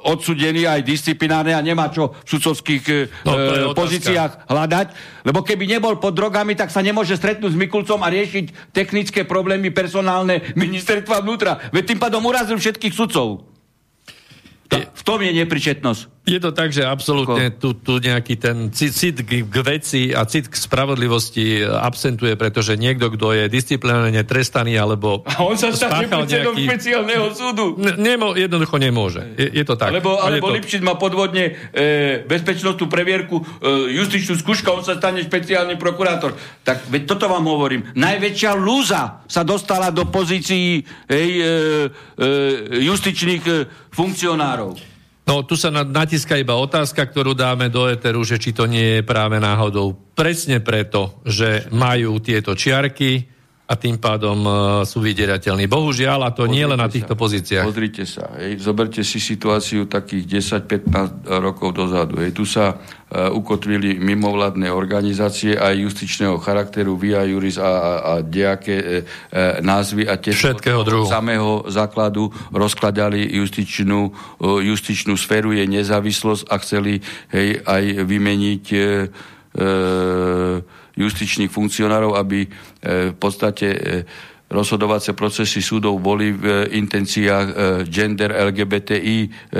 odsudený 0.04 0.68
aj 0.68 0.84
disciplinárne 0.84 1.56
a 1.56 1.64
nemá 1.64 1.88
čo 1.88 2.12
v 2.12 2.28
sudcovských 2.28 2.84
e, 2.92 2.94
no, 3.24 3.32
e, 3.32 3.72
pozíciách 3.72 4.52
hľadať, 4.52 4.86
lebo 5.24 5.40
keby 5.40 5.64
nebol 5.64 5.96
pod 5.96 6.12
drogami, 6.12 6.52
tak 6.52 6.68
sa 6.68 6.84
nemôže 6.84 7.16
stretnúť 7.16 7.56
s 7.56 7.60
Mikulcom 7.60 8.04
a 8.04 8.12
riešiť 8.12 8.76
technické 8.76 9.24
problémy 9.24 9.72
personálne 9.72 10.44
ministerstva 10.52 11.24
vnútra. 11.24 11.56
Veď 11.72 11.96
tým 11.96 12.00
pádom 12.04 12.20
urazil 12.28 12.60
všetkých 12.60 12.92
sudcov. 12.92 13.48
v 14.92 15.02
tom 15.08 15.24
je 15.24 15.32
nepričetnosť. 15.40 16.13
Je 16.24 16.40
to 16.40 16.56
tak, 16.56 16.72
že 16.72 16.80
absolútne 16.88 17.52
tu, 17.52 17.76
tu 17.76 18.00
nejaký 18.00 18.40
ten 18.40 18.72
cit, 18.72 18.96
cit 18.96 19.16
k, 19.20 19.44
k 19.44 19.56
veci 19.60 20.08
a 20.08 20.24
cit 20.24 20.48
k 20.48 20.56
spravodlivosti 20.56 21.60
absentuje, 21.60 22.32
pretože 22.40 22.80
niekto, 22.80 23.12
kto 23.12 23.36
je 23.36 23.44
disciplinárne 23.52 24.24
trestaný 24.24 24.80
alebo 24.80 25.20
A 25.28 25.44
on 25.44 25.52
sa 25.60 25.68
stane 25.76 26.08
predsedom 26.08 26.56
nejaký... 26.56 26.64
špeciálneho 26.64 27.26
súdu. 27.36 27.76
Ne, 27.76 28.00
nemo, 28.00 28.32
jednoducho 28.32 28.80
nemôže. 28.80 29.20
Je, 29.36 29.52
je 29.52 29.64
to 29.68 29.76
tak. 29.76 29.92
Alebo, 29.92 30.16
alebo 30.16 30.48
to... 30.48 30.56
Lipšic 30.56 30.80
má 30.80 30.96
podvodne 30.96 31.60
e, 31.76 32.24
bezpečnostnú 32.24 32.88
previerku, 32.88 33.44
e, 33.60 33.92
justičnú 33.92 34.40
skúšku, 34.40 34.64
on 34.72 34.80
sa 34.80 34.96
stane 34.96 35.20
špeciálny 35.20 35.76
prokurátor. 35.76 36.32
Tak 36.64 36.88
veď 36.88 37.04
toto 37.04 37.28
vám 37.28 37.44
hovorím. 37.44 37.92
Najväčšia 37.92 38.56
lúza 38.56 39.20
sa 39.28 39.44
dostala 39.44 39.92
do 39.92 40.08
pozícií 40.08 40.88
hej, 41.04 41.30
e, 41.36 41.44
e, 42.16 42.28
justičných 42.80 43.44
e, 43.44 43.52
funkcionárov. 43.92 44.93
No, 45.24 45.40
tu 45.40 45.56
sa 45.56 45.72
natiska 45.72 46.36
iba 46.36 46.52
otázka, 46.52 47.00
ktorú 47.08 47.32
dáme 47.32 47.72
do 47.72 47.88
Eteru, 47.88 48.20
že 48.28 48.36
či 48.36 48.52
to 48.52 48.68
nie 48.68 49.00
je 49.00 49.02
práve 49.02 49.40
náhodou 49.40 49.96
presne 50.12 50.60
preto, 50.60 51.24
že 51.24 51.64
majú 51.72 52.20
tieto 52.20 52.52
čiarky 52.52 53.33
a 53.64 53.80
tým 53.80 53.96
pádom 53.96 54.44
uh, 54.44 54.56
sú 54.84 55.00
vydierateľní. 55.00 55.64
Bohužiaľ, 55.64 56.28
a 56.28 56.30
to 56.36 56.44
pozrite 56.44 56.52
nie 56.52 56.68
len 56.68 56.76
na 56.76 56.84
týchto 56.84 57.16
sa, 57.16 57.20
pozíciách. 57.24 57.64
Pozrite 57.64 58.04
sa, 58.04 58.36
hej, 58.36 58.60
zoberte 58.60 59.00
si 59.00 59.16
situáciu 59.16 59.88
takých 59.88 60.44
10-15 60.60 61.24
rokov 61.40 61.72
dozadu. 61.72 62.20
Hej, 62.20 62.36
tu 62.36 62.44
sa 62.44 62.76
uh, 62.76 63.32
ukotvili 63.32 63.96
mimovládne 63.96 64.68
organizácie 64.68 65.56
aj 65.56 65.80
justičného 65.80 66.36
charakteru, 66.44 67.00
via 67.00 67.24
juris 67.24 67.56
a, 67.56 67.64
a, 67.64 67.72
a 67.80 68.12
nejaké 68.20 68.76
uh, 68.76 69.64
názvy 69.64 70.12
a 70.12 70.20
tie 70.20 70.36
od 70.76 71.08
samého 71.08 71.64
základu 71.72 72.28
rozkladali 72.52 73.32
justičnú, 73.32 74.12
uh, 74.12 74.60
justičnú 74.60 75.16
sféru, 75.16 75.56
je 75.56 75.64
nezávislosť 75.64 76.52
a 76.52 76.54
chceli 76.60 77.00
hej, 77.32 77.64
aj 77.64 77.82
vymeniť 78.04 78.64
uh, 78.76 78.84
uh, 79.56 80.83
justičných 80.96 81.50
funkcionárov, 81.50 82.14
aby 82.14 82.46
e, 82.46 82.48
v 83.10 83.16
podstate 83.18 83.66
e, 83.74 83.78
rozhodovacie 84.44 85.16
procesy 85.18 85.58
súdov 85.58 85.98
boli 85.98 86.30
v 86.30 86.70
intenciách 86.78 87.46
e, 87.50 87.54
gender 87.90 88.30
LGBTI 88.30 89.50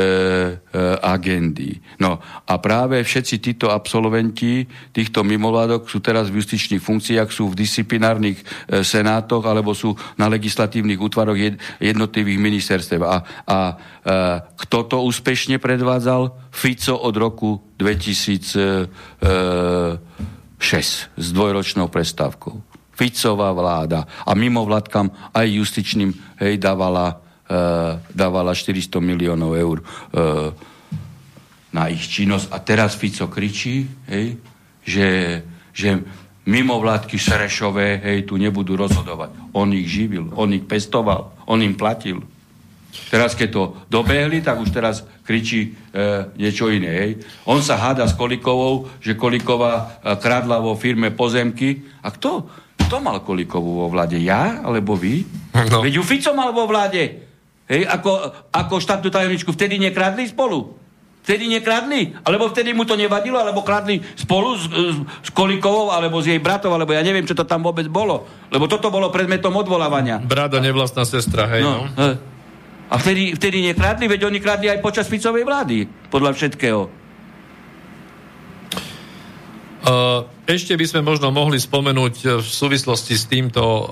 agendy. 1.02 1.80
No 1.98 2.20
a 2.22 2.54
práve 2.62 3.02
všetci 3.02 3.42
títo 3.42 3.72
absolventi 3.72 4.62
týchto 4.94 5.24
mimovládok 5.26 5.90
sú 5.90 5.98
teraz 5.98 6.30
v 6.30 6.38
justičných 6.38 6.82
funkciách, 6.84 7.28
sú 7.32 7.50
v 7.50 7.58
disciplinárnych 7.58 8.38
senátoch 8.84 9.42
alebo 9.46 9.74
sú 9.74 9.96
na 10.20 10.30
legislatívnych 10.30 11.00
útvaroch 11.00 11.38
jednotlivých 11.80 12.38
ministerstv. 12.38 13.00
A, 13.02 13.16
a 13.46 13.58
kto 14.66 14.78
to 14.86 14.96
úspešne 15.02 15.58
predvádzal? 15.58 16.52
Fico 16.52 16.94
od 16.98 17.14
roku 17.18 17.62
2000 17.80 19.24
6 20.58 21.18
s 21.18 21.26
dvojročnou 21.32 21.88
prestávkou. 21.88 22.62
Ficová 22.94 23.50
vláda 23.50 24.06
a 24.22 24.32
mimo 24.38 24.62
vládkam 24.62 25.34
aj 25.34 25.46
justičným 25.50 26.14
hej, 26.38 26.62
dávala, 26.62 27.18
e, 27.50 27.54
dávala 28.14 28.54
400 28.54 29.02
miliónov 29.02 29.58
eur 29.58 29.82
e, 29.82 29.84
na 31.74 31.90
ich 31.90 32.06
činnosť. 32.06 32.54
A 32.54 32.58
teraz 32.62 32.94
Fico 32.94 33.26
kričí, 33.26 33.82
hej, 34.06 34.38
že, 34.86 35.08
že 35.74 35.98
mimovládky 36.46 37.18
Serešové 37.18 37.98
hej, 37.98 38.30
tu 38.30 38.38
nebudú 38.38 38.78
rozhodovať. 38.78 39.58
On 39.58 39.66
ich 39.74 39.90
živil, 39.90 40.30
on 40.38 40.54
ich 40.54 40.62
pestoval, 40.62 41.34
on 41.50 41.58
im 41.66 41.74
platil. 41.74 42.22
Teraz, 43.10 43.34
keď 43.34 43.48
to 43.50 43.62
dobehli, 43.90 44.38
tak 44.38 44.62
už 44.62 44.70
teraz 44.70 45.02
kričí 45.24 45.72
e, 45.72 46.30
niečo 46.36 46.68
iné. 46.68 46.92
Hej. 46.92 47.12
On 47.48 47.58
sa 47.64 47.80
háda 47.80 48.04
s 48.04 48.12
Kolikovou, 48.14 48.92
že 49.00 49.16
Koliková 49.16 49.98
e, 50.04 50.14
kradla 50.20 50.60
vo 50.60 50.76
firme 50.76 51.10
pozemky. 51.10 51.80
A 52.04 52.12
kto? 52.12 52.46
Kto 52.76 53.00
mal 53.00 53.24
Kolikovú 53.24 53.82
vo 53.82 53.88
vláde? 53.88 54.20
Ja 54.20 54.60
alebo 54.60 54.94
vy? 54.94 55.24
No. 55.72 55.80
Veď 55.80 55.98
ju 55.98 56.04
Fico 56.04 56.30
mal 56.36 56.52
vo 56.52 56.68
vláde. 56.68 57.24
Hej, 57.64 57.88
ako, 57.88 58.12
ako 58.52 58.74
štátnu 58.76 59.08
tajomničku. 59.08 59.48
Vtedy 59.56 59.80
nekradli 59.80 60.28
spolu. 60.28 60.76
Vtedy 61.24 61.48
nekradli? 61.48 62.12
Alebo 62.20 62.52
vtedy 62.52 62.76
mu 62.76 62.84
to 62.84 63.00
nevadilo? 63.00 63.40
Alebo 63.40 63.64
kradli 63.64 63.96
spolu 64.12 64.60
s, 64.60 64.68
s, 64.68 64.96
s 65.00 65.28
Kolikovou, 65.32 65.88
alebo 65.88 66.20
s 66.20 66.28
jej 66.28 66.36
bratov, 66.36 66.76
alebo 66.76 66.92
ja 66.92 67.00
neviem, 67.00 67.24
čo 67.24 67.32
to 67.32 67.48
tam 67.48 67.64
vôbec 67.64 67.88
bolo. 67.88 68.28
Lebo 68.52 68.68
toto 68.68 68.92
bolo 68.92 69.08
predmetom 69.08 69.56
odvolávania. 69.56 70.20
Brada, 70.20 70.60
nevlastná 70.60 71.08
sestra, 71.08 71.48
hej, 71.48 71.64
no. 71.64 71.88
no. 71.96 72.33
A 72.90 72.94
vtedy, 73.00 73.32
vtedy 73.36 73.64
nekradli? 73.64 74.08
Veď 74.08 74.28
oni 74.28 74.38
kradli 74.38 74.68
aj 74.68 74.84
počas 74.84 75.08
Ficovej 75.08 75.44
vlády, 75.48 75.88
podľa 76.12 76.36
všetkého. 76.36 77.04
Ešte 80.44 80.76
by 80.76 80.84
sme 80.84 81.00
možno 81.00 81.32
mohli 81.32 81.56
spomenúť 81.56 82.14
e, 82.20 82.24
v 82.36 82.44
súvislosti 82.44 83.16
s 83.16 83.24
týmto 83.24 83.64
e, 83.64 83.82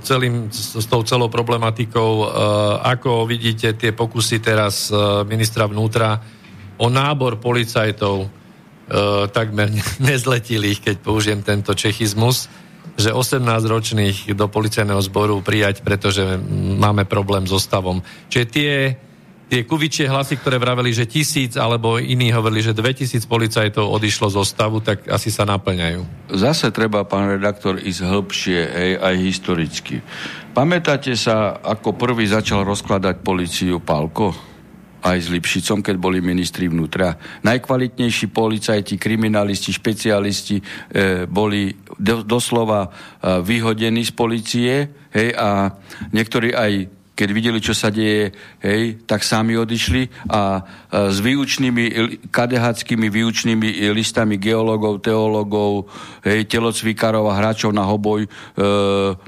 celým, 0.00 0.48
s 0.48 0.88
tou 0.88 1.04
celou 1.04 1.28
problematikou, 1.28 2.12
e, 2.16 2.26
ako 2.80 3.28
vidíte 3.28 3.76
tie 3.76 3.92
pokusy 3.92 4.40
teraz 4.40 4.88
ministra 5.28 5.68
vnútra 5.68 6.16
o 6.80 6.88
nábor 6.88 7.36
policajtov 7.36 8.40
takmer 9.32 9.72
nezletilých, 10.08 10.80
keď 10.80 10.96
použijem 11.04 11.40
tento 11.44 11.76
čechizmus, 11.76 12.48
že 12.96 13.14
18-ročných 13.14 14.36
do 14.36 14.46
policajného 14.46 15.00
zboru 15.00 15.40
prijať, 15.40 15.80
pretože 15.80 16.36
máme 16.78 17.08
problém 17.08 17.48
so 17.48 17.56
stavom. 17.56 18.04
Čiže 18.28 18.46
tie 18.52 18.72
tie 19.52 19.68
kuvičie 19.68 20.08
hlasy, 20.08 20.40
ktoré 20.40 20.56
vraveli, 20.56 20.96
že 20.96 21.04
tisíc, 21.04 21.60
alebo 21.60 22.00
iní 22.00 22.32
hovorili, 22.32 22.64
že 22.64 22.72
2000 22.72 23.28
policajtov 23.28 23.84
odišlo 23.84 24.32
zo 24.32 24.48
stavu, 24.48 24.80
tak 24.80 25.04
asi 25.12 25.28
sa 25.28 25.44
naplňajú. 25.44 26.32
Zase 26.32 26.72
treba, 26.72 27.04
pán 27.04 27.36
redaktor, 27.36 27.76
ísť 27.76 28.00
hĺbšie, 28.00 28.60
hej, 28.64 28.92
aj 28.96 29.14
historicky. 29.20 30.00
Pamätáte 30.56 31.12
sa, 31.20 31.60
ako 31.60 31.92
prvý 32.00 32.24
začal 32.24 32.64
rozkladať 32.64 33.20
policiu 33.20 33.76
Palko? 33.76 34.51
Aj 35.02 35.18
s 35.18 35.28
Lipšicom, 35.28 35.82
keď 35.82 35.96
boli 35.98 36.22
ministri 36.22 36.70
vnútra. 36.70 37.18
Najkvalitnejší 37.42 38.30
policajti, 38.30 38.94
kriminalisti, 38.96 39.74
špecialisti 39.74 40.56
e, 40.58 40.64
boli 41.26 41.74
do, 41.98 42.22
doslova 42.22 42.86
e, 42.86 42.88
vyhodení 43.42 44.06
z 44.06 44.12
policie 44.14 44.72
hej, 45.10 45.28
a 45.34 45.74
niektorí 46.14 46.54
aj 46.54 46.72
keď 47.12 47.28
videli, 47.28 47.60
čo 47.60 47.76
sa 47.76 47.92
deje, 47.92 48.32
hej, 48.64 49.04
tak 49.04 49.20
sami 49.20 49.52
odišli 49.52 50.32
a, 50.32 50.64
s 51.12 51.20
výučnými, 51.20 51.84
kadehackými 52.32 53.06
výučnými 53.12 53.92
listami 53.92 54.40
geológov, 54.40 55.04
teológov, 55.04 55.92
hej, 56.24 56.48
telocvikárov 56.48 57.28
a 57.28 57.36
hráčov 57.36 57.76
na 57.76 57.84
hoboj 57.84 58.24
e, 58.24 58.28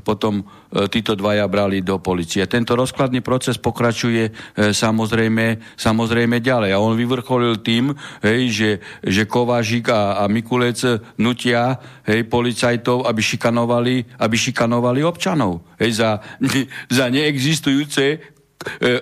potom 0.00 0.42
E, 0.42 0.63
títo 0.90 1.14
dvaja 1.14 1.46
brali 1.46 1.80
do 1.80 2.02
policie. 2.02 2.44
Tento 2.50 2.74
rozkladný 2.74 3.22
proces 3.22 3.56
pokračuje 3.62 4.22
e, 4.28 4.32
samozrejme, 4.74 5.78
samozrejme 5.78 6.42
ďalej. 6.42 6.74
A 6.74 6.82
on 6.82 6.98
vyvrcholil 6.98 7.62
tým, 7.62 7.94
hej, 8.26 8.42
že, 8.50 8.70
že 9.06 9.22
Kovážik 9.30 9.88
a, 9.88 10.18
a 10.20 10.26
Mikulec 10.26 10.82
nutia 11.16 11.78
hej, 12.04 12.26
policajtov, 12.26 13.06
aby 13.06 13.20
šikanovali, 13.22 14.18
aby 14.18 14.36
šikanovali 14.36 15.00
občanov 15.06 15.62
hej, 15.78 16.02
za, 16.02 16.18
za 16.98 17.06
neexistujúce 17.06 18.04
e, 18.04 18.16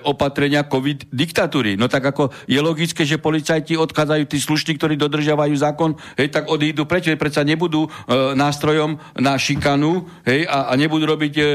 opatrenia 0.02 0.66
COVID 0.66 1.10
diktatúry. 1.12 1.74
No 1.76 1.86
tak 1.86 2.04
ako 2.08 2.32
je 2.46 2.60
logické, 2.62 3.02
že 3.04 3.22
policajti 3.22 3.78
odchádzajú 3.78 4.24
tí 4.26 4.38
slušní, 4.38 4.78
ktorí 4.78 4.94
dodržiavajú 4.96 5.54
zákon, 5.54 5.94
hej, 6.18 6.28
tak 6.32 6.48
odídu 6.48 6.84
preč, 6.88 7.08
predsa 7.16 7.46
nebudú 7.46 7.86
e, 7.86 7.90
nástrojom 8.34 8.98
na 9.18 9.38
šikanu 9.38 10.06
hej, 10.26 10.46
a, 10.46 10.70
a 10.70 10.72
nebudú 10.78 11.06
robiť 11.06 11.34
e, 11.36 11.42
e, 11.42 11.48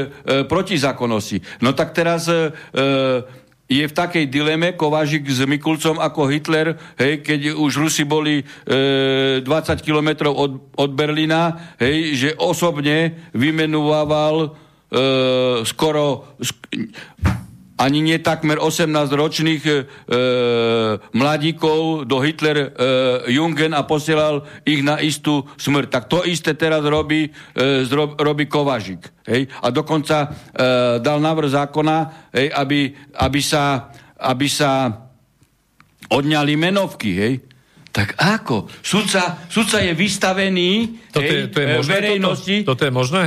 protizákonnosti. 0.44 1.60
No 1.64 1.72
tak 1.72 1.92
teraz 1.92 2.28
e, 2.28 2.52
e, 2.72 3.46
je 3.68 3.84
v 3.84 3.92
takej 3.92 4.32
dileme 4.32 4.72
Kovážik 4.72 5.28
s 5.28 5.44
Mikulcom 5.44 6.00
ako 6.00 6.32
Hitler, 6.32 6.80
hej, 6.96 7.20
keď 7.20 7.52
už 7.52 7.72
Rusi 7.76 8.08
boli 8.08 8.40
e, 8.40 9.44
20 9.44 9.44
kilometrov 9.84 10.32
od, 10.32 10.52
od 10.72 10.90
Berlína, 10.96 11.76
hej, 11.76 12.16
že 12.16 12.30
osobne 12.40 13.28
vymenúval 13.36 14.34
e, 14.40 14.48
skoro 15.68 16.32
sk- 16.40 16.64
ani 17.78 18.02
nie 18.02 18.18
takmer 18.18 18.58
18-ročných 18.58 19.62
e, 19.62 19.74
mladíkov 21.14 22.10
do 22.10 22.18
Hitler 22.18 22.58
e, 22.58 22.66
Jungen 23.30 23.70
a 23.70 23.86
posielal 23.86 24.42
ich 24.66 24.82
na 24.82 24.98
istú 24.98 25.46
smrť. 25.54 25.86
Tak 25.86 26.04
to 26.10 26.26
isté 26.26 26.58
teraz 26.58 26.82
robí, 26.82 27.30
e, 27.30 27.30
zrob, 27.86 28.18
robí 28.18 28.50
Kovažik. 28.50 29.14
Hej? 29.30 29.46
A 29.62 29.70
dokonca 29.70 30.26
e, 30.26 30.28
dal 30.98 31.22
návrh 31.22 31.50
zákona, 31.54 31.96
hej, 32.34 32.50
aby, 32.50 32.90
aby, 33.14 33.40
sa, 33.40 33.94
aby 34.18 34.50
sa 34.50 34.90
odňali 36.10 36.58
menovky. 36.58 37.10
Hej? 37.14 37.47
Tak 37.98 38.14
ako? 38.14 38.70
Sudca, 38.78 39.42
sudca 39.50 39.82
je 39.82 39.90
vystavený 39.90 41.02
toto 41.10 41.26
hej, 41.26 41.34
je, 41.34 41.50
to 41.50 41.58
je 41.58 41.68
možné, 41.82 41.90
verejnosti. 41.98 42.56
Toto? 42.62 42.70
toto 42.70 42.82
je 42.86 42.92
možné? 42.94 43.22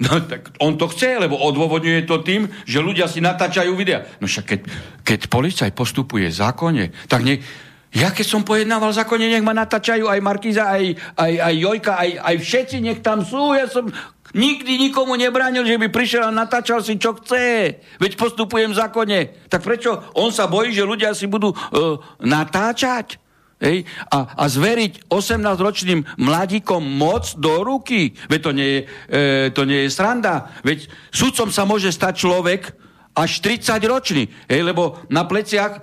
No 0.00 0.16
tak 0.24 0.40
on 0.64 0.80
to 0.80 0.88
chce, 0.88 1.20
lebo 1.20 1.36
odôvodňuje 1.36 2.08
to 2.08 2.24
tým, 2.24 2.48
že 2.64 2.80
ľudia 2.80 3.04
si 3.04 3.20
natáčajú 3.20 3.76
videa. 3.76 4.08
No 4.20 4.24
však 4.24 4.44
keď, 4.48 4.60
keď 5.04 5.20
policaj 5.28 5.70
postupuje 5.76 6.32
zákonne, 6.32 6.88
tak 7.04 7.20
ne, 7.20 7.36
ja 7.92 8.08
keď 8.16 8.24
som 8.24 8.48
pojednával 8.48 8.96
zákone, 8.96 9.28
nech 9.28 9.44
ma 9.44 9.52
natáčajú 9.52 10.08
aj 10.08 10.24
Markiza, 10.24 10.72
aj, 10.72 10.96
aj, 11.20 11.32
aj 11.44 11.54
Jojka, 11.60 11.92
aj, 12.00 12.10
aj 12.24 12.36
všetci, 12.40 12.76
nech 12.80 13.04
tam 13.04 13.20
sú. 13.28 13.52
Ja 13.52 13.68
som 13.68 13.92
nikdy 14.32 14.88
nikomu 14.88 15.20
nebránil, 15.20 15.68
že 15.68 15.76
by 15.76 15.92
prišiel 15.92 16.26
a 16.26 16.34
natáčal 16.34 16.80
si, 16.80 16.96
čo 16.96 17.12
chce. 17.20 17.76
Veď 18.00 18.16
postupujem 18.16 18.72
v 18.72 18.78
zákone. 18.80 19.18
Tak 19.52 19.60
prečo 19.60 20.00
on 20.16 20.32
sa 20.32 20.48
bojí, 20.48 20.72
že 20.72 20.88
ľudia 20.88 21.12
si 21.12 21.28
budú 21.28 21.52
uh, 21.52 22.00
natáčať? 22.24 23.23
Hej? 23.62 23.86
A, 24.10 24.34
a 24.34 24.44
zveriť 24.50 25.08
18-ročným 25.08 26.18
mladíkom 26.18 26.82
moc 26.82 27.34
do 27.38 27.62
ruky. 27.62 28.14
Veď 28.26 28.40
to 28.40 28.50
nie 28.52 28.68
je, 28.68 28.80
e, 29.10 29.22
to 29.54 29.62
nie 29.64 29.86
je 29.86 29.94
sranda. 29.94 30.50
Veď 30.66 30.90
sudcom 31.14 31.48
sa 31.50 31.62
môže 31.64 31.90
stať 31.94 32.24
človek, 32.24 32.83
až 33.14 33.38
30 33.46 33.78
ročný, 33.86 34.26
hej, 34.50 34.60
lebo 34.66 34.98
na 35.06 35.22
pleciach 35.22 35.78
e, 35.78 35.80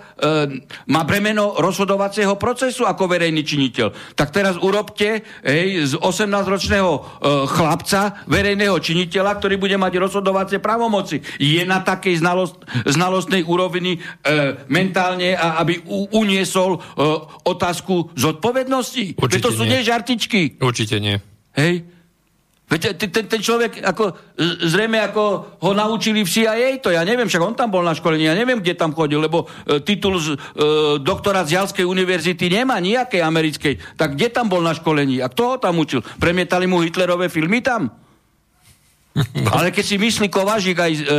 má 0.92 1.08
bremeno 1.08 1.56
rozhodovacieho 1.56 2.36
procesu 2.36 2.84
ako 2.84 3.08
verejný 3.08 3.40
činiteľ. 3.48 4.16
Tak 4.20 4.36
teraz 4.36 4.60
urobte 4.60 5.24
hej, 5.40 5.88
z 5.88 5.94
18-ročného 5.96 6.92
e, 6.92 7.00
chlapca 7.48 8.28
verejného 8.28 8.76
činiteľa, 8.84 9.40
ktorý 9.40 9.56
bude 9.56 9.80
mať 9.80 9.94
rozhodovacie 10.04 10.60
právomoci. 10.60 11.24
Je 11.40 11.64
na 11.64 11.80
takej 11.80 12.20
znalost, 12.20 12.60
znalostnej 12.84 13.48
úrovni 13.48 13.96
e, 13.96 14.00
mentálne, 14.68 15.32
a, 15.40 15.64
aby 15.64 15.80
u, 15.88 16.12
uniesol 16.12 16.76
e, 16.76 16.80
otázku 17.48 18.12
zodpovednosti? 18.12 19.16
Určite 19.16 19.40
to 19.40 19.56
sú 19.56 19.64
nie 19.64 19.80
žartičky. 19.80 20.60
Určite 20.60 21.00
nie. 21.00 21.16
Hej? 21.56 22.01
Veď 22.72 22.96
ten, 22.96 23.28
ten 23.28 23.42
človek, 23.44 23.84
ako, 23.84 24.16
zrejme 24.64 24.96
ako 25.12 25.24
ho 25.60 25.72
naučili 25.76 26.24
v 26.24 26.32
CIA, 26.32 26.80
to 26.80 26.88
ja 26.88 27.04
neviem, 27.04 27.28
však 27.28 27.44
on 27.44 27.52
tam 27.52 27.68
bol 27.68 27.84
na 27.84 27.92
školení, 27.92 28.32
ja 28.32 28.36
neviem, 28.36 28.64
kde 28.64 28.80
tam 28.80 28.96
chodil, 28.96 29.20
lebo 29.20 29.44
e, 29.68 29.84
titul 29.84 30.16
z, 30.16 30.32
e, 30.32 30.36
doktora 31.04 31.44
z 31.44 31.60
Jalskej 31.60 31.84
univerzity 31.84 32.48
nemá 32.48 32.80
nejakej 32.80 33.20
americkej. 33.28 33.74
Tak 34.00 34.16
kde 34.16 34.32
tam 34.32 34.48
bol 34.48 34.64
na 34.64 34.72
školení? 34.72 35.20
A 35.20 35.28
kto 35.28 35.42
ho 35.52 35.56
tam 35.60 35.84
učil? 35.84 36.00
Premietali 36.16 36.64
mu 36.64 36.80
Hitlerové 36.80 37.28
filmy 37.28 37.60
tam? 37.60 37.92
No. 39.16 39.50
Ale 39.60 39.76
keď 39.76 39.86
si 39.86 40.00
myslí 40.00 40.32
Kovažik 40.32 40.80
aj 40.80 40.92
s 40.96 41.02
e, 41.04 41.06
e, 41.06 41.16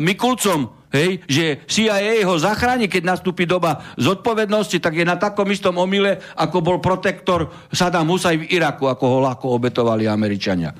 Mikulcom, 0.00 0.75
hej, 0.96 1.12
že 1.28 1.44
CIA 1.68 2.24
ho 2.24 2.40
zachráni, 2.40 2.88
keď 2.88 3.16
nastúpi 3.16 3.44
doba 3.44 3.84
zodpovednosti, 4.00 4.80
tak 4.80 4.96
je 4.96 5.04
na 5.04 5.20
takom 5.20 5.46
istom 5.52 5.76
omyle, 5.76 6.16
ako 6.34 6.64
bol 6.64 6.78
protektor 6.80 7.68
Saddam 7.68 8.08
Hussein 8.08 8.40
v 8.40 8.50
Iraku, 8.56 8.88
ako 8.88 9.04
ho 9.04 9.18
ľahko 9.28 9.46
obetovali 9.52 10.08
Američania. 10.08 10.72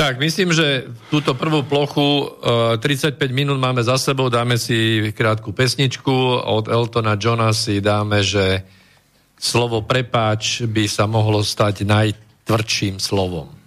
Tak, 0.00 0.16
myslím, 0.16 0.56
že 0.56 0.88
túto 1.12 1.36
prvú 1.36 1.60
plochu 1.60 2.32
e, 2.80 2.80
35 2.80 3.20
minút 3.36 3.60
máme 3.60 3.84
za 3.84 4.00
sebou, 4.00 4.32
dáme 4.32 4.56
si 4.56 5.12
krátku 5.12 5.52
pesničku, 5.52 6.40
od 6.40 6.72
Eltona 6.72 7.20
Johna 7.20 7.52
si 7.52 7.84
dáme, 7.84 8.24
že 8.24 8.64
slovo 9.36 9.84
prepáč 9.84 10.64
by 10.64 10.88
sa 10.88 11.04
mohlo 11.04 11.44
stať 11.44 11.84
najtvrdším 11.84 12.96
slovom. 12.96 13.59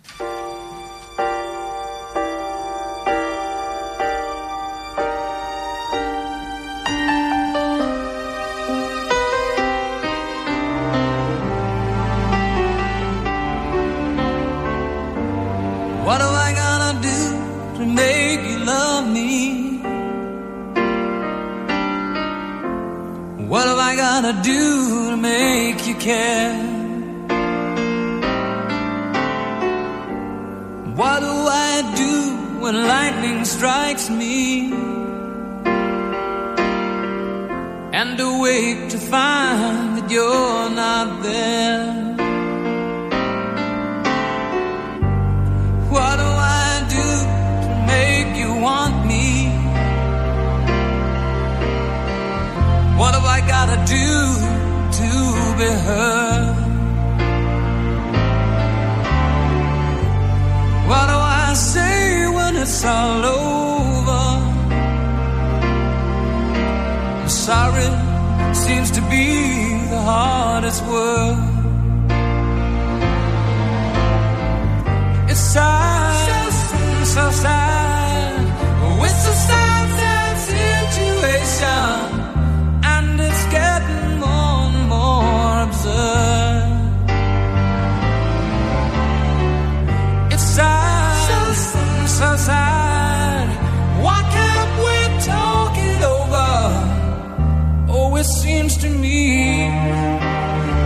To 98.83 98.89
me. 98.89 99.69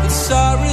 That 0.02 0.12
sorry 0.12 0.67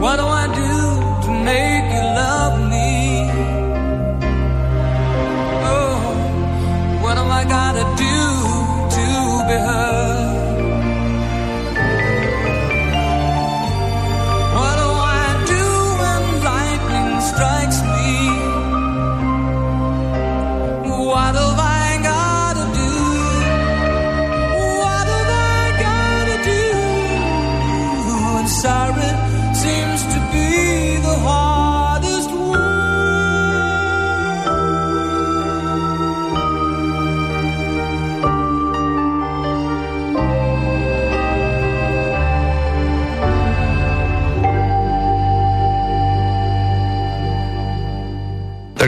What 0.00 0.29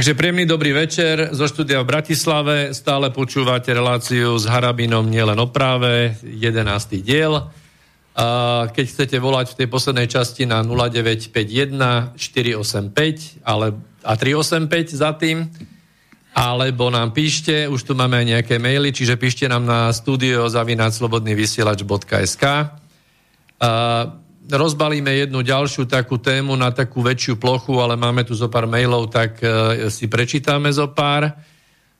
Takže 0.02 0.18
príjemný 0.18 0.50
dobrý 0.50 0.74
večer 0.74 1.30
zo 1.30 1.46
štúdia 1.46 1.78
v 1.78 1.94
Bratislave. 1.94 2.74
Stále 2.74 3.14
počúvate 3.14 3.70
reláciu 3.70 4.34
s 4.34 4.50
Harabinom 4.50 5.06
nielen 5.06 5.38
o 5.38 5.46
práve, 5.46 6.18
11. 6.26 6.58
diel. 7.06 7.46
A 8.18 8.66
keď 8.66 8.84
chcete 8.90 9.22
volať 9.22 9.54
v 9.54 9.62
tej 9.62 9.70
poslednej 9.70 10.10
časti 10.10 10.42
na 10.42 10.66
0951 10.66 12.18
485 12.18 13.46
ale, 13.46 13.78
a 14.02 14.18
385 14.18 14.90
za 14.90 15.14
tým, 15.14 15.46
alebo 16.34 16.90
nám 16.90 17.14
píšte, 17.14 17.70
už 17.70 17.86
tu 17.86 17.94
máme 17.94 18.26
aj 18.26 18.26
nejaké 18.26 18.58
maily, 18.58 18.90
čiže 18.90 19.14
píšte 19.14 19.46
nám 19.46 19.62
na 19.62 19.94
studio 19.94 20.50
zavináčslobodnyvysielač.sk 20.50 22.42
a 23.62 23.70
rozbalíme 24.50 25.12
jednu 25.14 25.42
ďalšiu 25.42 25.86
takú 25.86 26.18
tému 26.18 26.58
na 26.58 26.74
takú 26.74 27.02
väčšiu 27.04 27.38
plochu, 27.38 27.78
ale 27.78 27.94
máme 27.94 28.26
tu 28.26 28.34
zo 28.34 28.50
pár 28.50 28.66
mailov, 28.66 29.12
tak 29.12 29.38
e, 29.38 29.86
si 29.86 30.10
prečítame 30.10 30.72
zo 30.74 30.90
pár. 30.90 31.30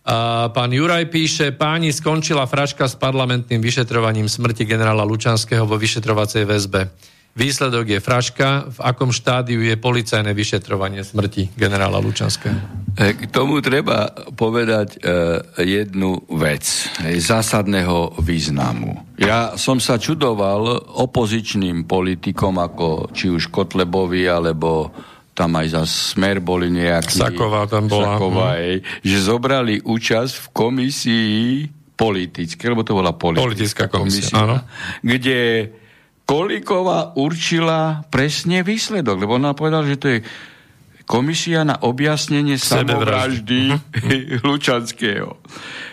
A 0.03 0.51
pán 0.51 0.75
Juraj 0.75 1.07
píše, 1.07 1.55
páni, 1.55 1.95
skončila 1.95 2.43
fraška 2.51 2.91
s 2.91 2.99
parlamentným 2.99 3.63
vyšetrovaním 3.63 4.27
smrti 4.27 4.67
generála 4.67 5.07
Lučanského 5.07 5.63
vo 5.63 5.79
vyšetrovacej 5.79 6.43
väzbe. 6.43 6.91
Výsledok 7.33 7.89
je 7.89 8.01
fraška. 8.05 8.69
V 8.69 8.79
akom 8.85 9.09
štádiu 9.09 9.65
je 9.65 9.73
policajné 9.81 10.37
vyšetrovanie 10.37 11.01
smrti 11.01 11.57
generála 11.57 11.97
Lučanského? 11.97 12.61
K 12.93 13.25
tomu 13.33 13.65
treba 13.65 14.13
povedať 14.37 15.01
e, 15.01 15.09
jednu 15.65 16.29
vec 16.37 16.61
e, 17.01 17.17
zásadného 17.17 18.21
významu. 18.21 19.17
Ja 19.17 19.57
som 19.57 19.81
sa 19.81 19.97
čudoval 19.97 20.93
opozičným 21.01 21.89
politikom, 21.89 22.61
ako 22.61 23.09
či 23.17 23.33
už 23.33 23.49
Kotlebovi, 23.49 24.29
alebo 24.29 24.93
tam 25.33 25.57
aj 25.57 25.67
za 25.73 25.83
smer 25.89 26.45
boli 26.45 26.69
nejakí... 26.69 27.17
Saková 27.17 27.65
tam 27.65 27.89
bola. 27.89 28.21
Saková, 28.21 28.61
hm. 28.61 29.01
že 29.01 29.17
zobrali 29.25 29.81
účasť 29.81 30.33
v 30.37 30.47
komisii 30.53 31.41
politické, 31.97 32.69
lebo 32.69 32.85
to 32.85 32.93
bola 32.93 33.17
politická, 33.17 33.41
Politická 33.49 33.85
komisia, 33.89 34.37
áno. 34.37 34.61
kde 35.01 35.41
Kolíková 36.23 37.19
určila 37.19 38.07
presne 38.09 38.63
výsledok, 38.63 39.27
lebo 39.27 39.37
ona 39.37 39.53
povedala, 39.53 39.85
že 39.85 40.01
to 40.01 40.09
je 40.09 40.19
komisia 41.05 41.67
na 41.67 41.77
objasnenie 41.83 42.57
samovraždy 42.57 43.75
Lučanského. 44.47 45.43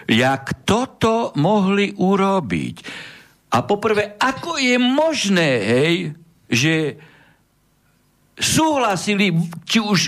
Jak 0.07 0.63
toto 0.63 1.33
mohli 1.35 1.91
urobiť? 1.91 2.75
A 3.49 3.65
poprvé, 3.65 4.15
ako 4.21 4.61
je 4.61 4.77
možné, 4.77 5.49
hej, 5.65 5.95
že 6.45 6.73
súhlasili 8.37 9.33
či 9.65 9.81
už 9.81 9.99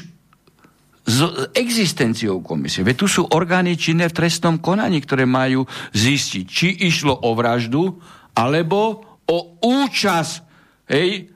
s 1.02 1.18
existenciou 1.58 2.40
komisie. 2.46 2.86
Veď 2.86 2.96
tu 3.04 3.08
sú 3.10 3.26
orgány 3.34 3.76
činné 3.76 4.08
v 4.08 4.16
trestnom 4.16 4.62
konaní, 4.62 5.02
ktoré 5.02 5.26
majú 5.26 5.66
zistiť, 5.92 6.46
či 6.46 6.68
išlo 6.88 7.26
o 7.26 7.34
vraždu, 7.34 7.98
alebo 8.38 9.11
o 9.32 9.38
účasť 9.64 10.34
hej, 10.92 11.32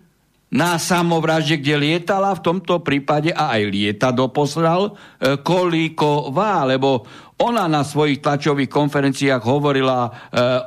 na 0.52 0.76
samovražde, 0.76 1.60
kde 1.64 1.76
lietala 1.80 2.36
v 2.36 2.44
tomto 2.44 2.84
prípade 2.84 3.32
a 3.32 3.56
aj 3.56 3.64
lieta 3.72 4.10
doposlal 4.12 4.92
e, 4.92 5.40
Kolíková, 5.40 6.68
lebo 6.68 7.08
ona 7.40 7.68
na 7.68 7.84
svojich 7.84 8.24
tlačových 8.24 8.72
konferenciách 8.72 9.44
hovorila 9.44 10.08
e, 10.08 10.12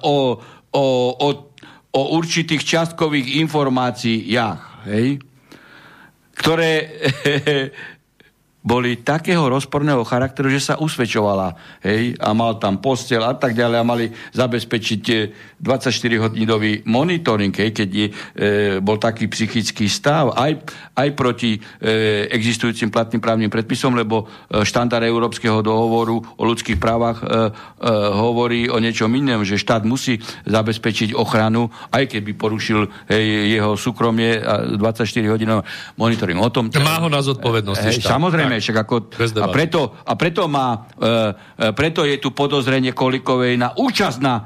o, 0.04 0.16
o, 0.72 0.84
o, 1.16 1.28
o 1.92 2.00
určitých 2.16 2.64
častkových 2.64 3.40
informáciách, 3.44 4.60
hej, 4.92 5.20
ktoré 6.36 6.72
boli 8.68 9.00
takého 9.00 9.48
rozporného 9.48 10.04
charakteru, 10.04 10.52
že 10.52 10.60
sa 10.60 10.74
usvedčovala. 10.76 11.56
Hej, 11.80 12.20
a 12.20 12.36
mal 12.36 12.60
tam 12.60 12.84
postel 12.84 13.24
a 13.24 13.32
tak 13.32 13.56
ďalej 13.56 13.76
a 13.80 13.88
mali 13.88 14.12
zabezpečiť 14.36 15.02
24-hodinový 15.56 16.84
monitoring, 16.84 17.56
hej, 17.56 17.72
keď 17.72 17.88
je, 17.88 18.06
e, 18.06 18.12
bol 18.84 19.00
taký 19.00 19.32
psychický 19.32 19.88
stav 19.88 20.36
aj, 20.36 20.68
aj 21.00 21.08
proti 21.16 21.56
e, 21.56 22.28
existujúcim 22.28 22.92
platným 22.92 23.24
právnym 23.24 23.48
predpisom, 23.48 23.96
lebo 23.96 24.28
e, 24.52 24.62
štandard 24.68 25.08
Európskeho 25.08 25.64
dohovoru 25.64 26.20
o 26.20 26.42
ľudských 26.44 26.76
právach 26.76 27.24
e, 27.24 27.26
e, 27.26 27.32
hovorí 28.12 28.68
o 28.68 28.76
niečom 28.76 29.08
inom, 29.16 29.48
že 29.48 29.56
štát 29.56 29.88
musí 29.88 30.20
zabezpečiť 30.44 31.16
ochranu, 31.16 31.72
aj 31.88 32.04
keby 32.12 32.36
porušil 32.36 33.08
hej, 33.08 33.56
jeho 33.56 33.72
súkromie 33.80 34.38
a 34.38 34.76
24 34.76 35.08
hodinov 35.32 35.64
monitoring. 35.96 36.36
O 36.38 36.52
tom, 36.52 36.68
Má 36.68 37.00
ho 37.00 37.08
na 37.08 37.24
zodpovednosti 37.24 37.88
hej, 37.88 38.04
Samozrejme, 38.04 38.57
však 38.61 38.76
ako, 38.86 38.94
a, 39.42 39.48
preto, 39.50 39.94
a 40.04 40.12
preto, 40.14 40.46
má, 40.46 40.86
e, 40.94 41.09
e, 41.68 41.72
preto 41.72 42.04
je 42.04 42.18
tu 42.18 42.34
podozrenie 42.34 42.92
Kolikovej 42.92 43.56
na 43.56 43.72
účasť 43.74 44.18
na 44.22 44.34
e, 44.34 44.42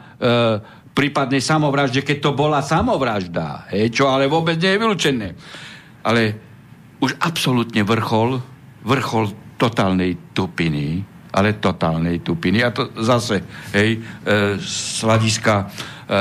prípadnej 0.93 1.41
samovražde, 1.41 2.05
keď 2.05 2.19
to 2.21 2.31
bola 2.37 2.61
samovražda, 2.61 3.73
hej, 3.73 3.93
čo 3.93 4.13
ale 4.13 4.29
vôbec 4.29 4.61
nie 4.61 4.77
je 4.77 4.81
vylúčené. 4.81 5.29
Ale 6.05 6.23
už 7.01 7.17
absolútne 7.19 7.83
vrchol, 7.83 8.39
vrchol 8.85 9.33
totálnej 9.57 10.35
tupiny, 10.37 11.03
ale 11.33 11.57
totálnej 11.57 12.21
tupiny. 12.21 12.61
A 12.61 12.71
to 12.71 12.93
zase, 13.01 13.41
hej, 13.73 13.99
e, 13.99 13.99
z 14.61 15.01
hľadiska 15.03 15.55
e, 15.59 15.65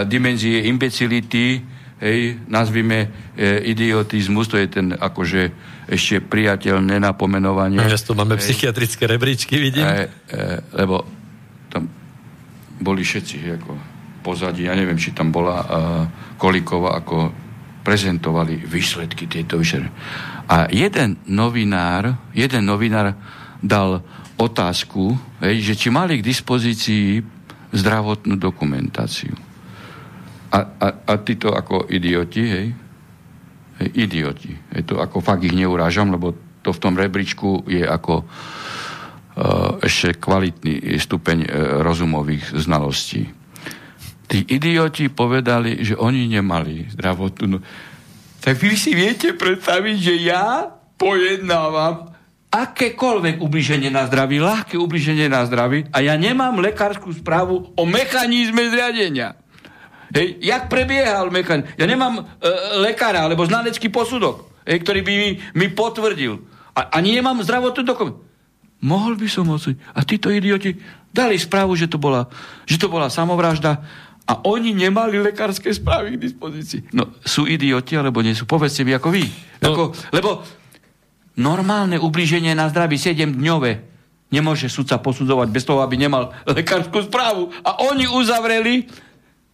dimenzie 0.07 0.71
imbecility, 0.71 1.59
hej, 1.99 2.39
nazvime 2.47 3.11
e, 3.35 3.59
idiotizmus, 3.69 4.47
to 4.47 4.57
je 4.57 4.67
ten 4.71 4.87
akože 4.95 5.51
ešte 5.91 6.23
priateľ 6.23 6.79
nenapomenovanie. 6.79 7.83
Dnes 7.83 8.07
tu 8.07 8.15
máme 8.15 8.39
hej, 8.39 8.47
psychiatrické 8.47 9.03
rebríčky, 9.11 9.59
vidím. 9.59 9.83
E, 9.83 10.07
e, 10.31 10.63
lebo 10.79 11.03
tam 11.67 11.83
boli 12.79 13.03
všetci, 13.03 13.35
ako 13.59 13.71
pozadí, 14.23 14.71
ja 14.71 14.73
neviem, 14.73 14.95
či 14.95 15.11
tam 15.11 15.33
bola 15.33 15.57
uh, 15.59 15.69
Kolíková, 16.37 17.01
ako 17.01 17.33
prezentovali 17.81 18.63
výsledky 18.63 19.25
tejto 19.25 19.57
vyšetrovania. 19.57 19.97
A 20.45 20.69
jeden 20.69 21.17
novinár, 21.25 22.29
jeden 22.31 22.69
novinár 22.69 23.17
dal 23.57 24.05
otázku, 24.37 25.17
hej, 25.41 25.73
že 25.73 25.73
či 25.73 25.87
mali 25.89 26.21
k 26.21 26.27
dispozícii 26.27 27.21
zdravotnú 27.73 28.37
dokumentáciu. 28.37 29.33
A, 30.53 30.59
a, 30.77 30.87
a 31.07 31.13
títo 31.23 31.51
ako 31.51 31.89
idioti, 31.89 32.43
hej 32.45 32.67
idioti. 33.89 34.53
Je 34.75 34.83
to 34.85 35.01
ako 35.01 35.23
fakt 35.23 35.41
ich 35.41 35.55
neurážam, 35.55 36.13
lebo 36.13 36.37
to 36.61 36.69
v 36.69 36.81
tom 36.81 36.93
rebríčku 36.93 37.65
je 37.65 37.81
ako 37.81 38.21
uh, 38.21 39.81
ešte 39.81 40.21
kvalitný 40.21 40.97
stupeň 41.01 41.37
uh, 41.45 41.49
rozumových 41.81 42.53
znalostí 42.53 43.41
tí 44.31 44.47
idioti 44.47 45.11
povedali, 45.11 45.83
že 45.83 45.99
oni 45.99 46.31
nemali 46.31 46.87
zdravotnú. 46.95 47.59
Tak 48.39 48.55
vy 48.55 48.79
si 48.79 48.95
viete 48.95 49.35
predstaviť, 49.35 49.95
že 49.99 50.15
ja 50.23 50.71
pojednávam 50.95 52.15
akékoľvek 52.47 53.43
ubliženie 53.43 53.91
na 53.91 54.07
zdraví, 54.07 54.39
ľahké 54.39 54.79
ubliženie 54.79 55.27
na 55.27 55.43
zdraví 55.43 55.91
a 55.91 55.99
ja 55.99 56.15
nemám 56.15 56.63
lekárskú 56.63 57.11
správu 57.11 57.75
o 57.75 57.83
mechanizme 57.83 58.71
zriadenia. 58.71 59.35
Hej, 60.11 60.43
jak 60.43 60.67
prebiehal 60.67 61.31
mechanizm. 61.31 61.71
Ja 61.79 61.87
nemám 61.87 62.19
e, 62.19 62.23
lekára 62.83 63.23
alebo 63.23 63.47
znanecký 63.47 63.87
posudok, 63.87 64.51
hej, 64.67 64.83
ktorý 64.83 64.99
by 65.07 65.13
mi, 65.15 65.29
mi 65.55 65.67
potvrdil. 65.71 66.43
A, 66.75 66.99
ani 66.99 67.15
nemám 67.15 67.39
zdravotnú 67.43 67.83
dokument. 67.87 68.19
Mohol 68.81 69.15
by 69.15 69.27
som 69.29 69.47
odsúdiť. 69.47 69.79
A 69.93 70.01
títo 70.03 70.33
idioti 70.33 70.75
dali 71.13 71.37
správu, 71.37 71.77
že 71.77 71.87
to 71.87 72.01
bola, 72.01 72.27
že 72.65 72.81
to 72.81 72.89
bola 72.89 73.07
samovražda 73.07 73.83
a 74.25 74.33
oni 74.47 74.73
nemali 74.73 75.19
lekárske 75.21 75.69
správy 75.71 76.15
k 76.17 76.21
dispozícii. 76.23 76.91
No, 76.95 77.13
sú 77.21 77.45
idioti, 77.45 77.99
alebo 77.99 78.23
nie 78.23 78.33
sú? 78.33 78.47
Povedzte 78.47 78.81
mi, 78.81 78.95
ako 78.95 79.09
vy. 79.11 79.27
No. 79.61 79.75
Ako, 79.75 79.83
lebo 80.15 80.41
normálne 81.37 81.99
ublíženie 81.99 82.55
na 82.55 82.67
zdraví 82.67 82.95
7-dňové 82.95 83.71
nemôže 84.31 84.71
sudca 84.71 84.97
posudzovať 85.03 85.47
bez 85.51 85.63
toho, 85.67 85.83
aby 85.83 85.99
nemal 85.99 86.31
lekárskú 86.47 87.03
správu. 87.03 87.51
A 87.61 87.83
oni 87.91 88.07
uzavreli 88.07 88.87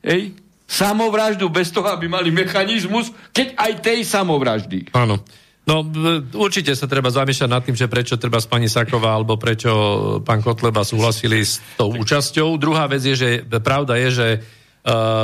hej, 0.05 0.37
samovraždu 0.67 1.47
bez 1.47 1.71
toho, 1.71 1.87
aby 1.87 2.11
mali 2.11 2.29
mechanizmus, 2.29 3.09
keď 3.31 3.55
aj 3.55 3.71
tej 3.79 3.99
samovraždy. 4.03 4.91
Áno. 4.91 5.23
No, 5.67 5.83
určite 6.39 6.71
sa 6.79 6.87
treba 6.87 7.11
zamýšľať 7.11 7.49
nad 7.51 7.59
tým, 7.59 7.75
že 7.75 7.91
prečo 7.91 8.15
treba 8.15 8.39
s 8.39 8.47
pani 8.47 8.71
Saková, 8.71 9.19
alebo 9.19 9.35
prečo 9.35 9.71
pán 10.23 10.39
Kotleba 10.39 10.87
súhlasili 10.87 11.43
s 11.43 11.59
tou 11.75 11.91
účasťou. 11.91 12.55
Druhá 12.55 12.87
vec 12.87 13.03
je, 13.03 13.15
že 13.19 13.29
pravda 13.59 13.99
je, 13.99 14.09
že 14.15 14.27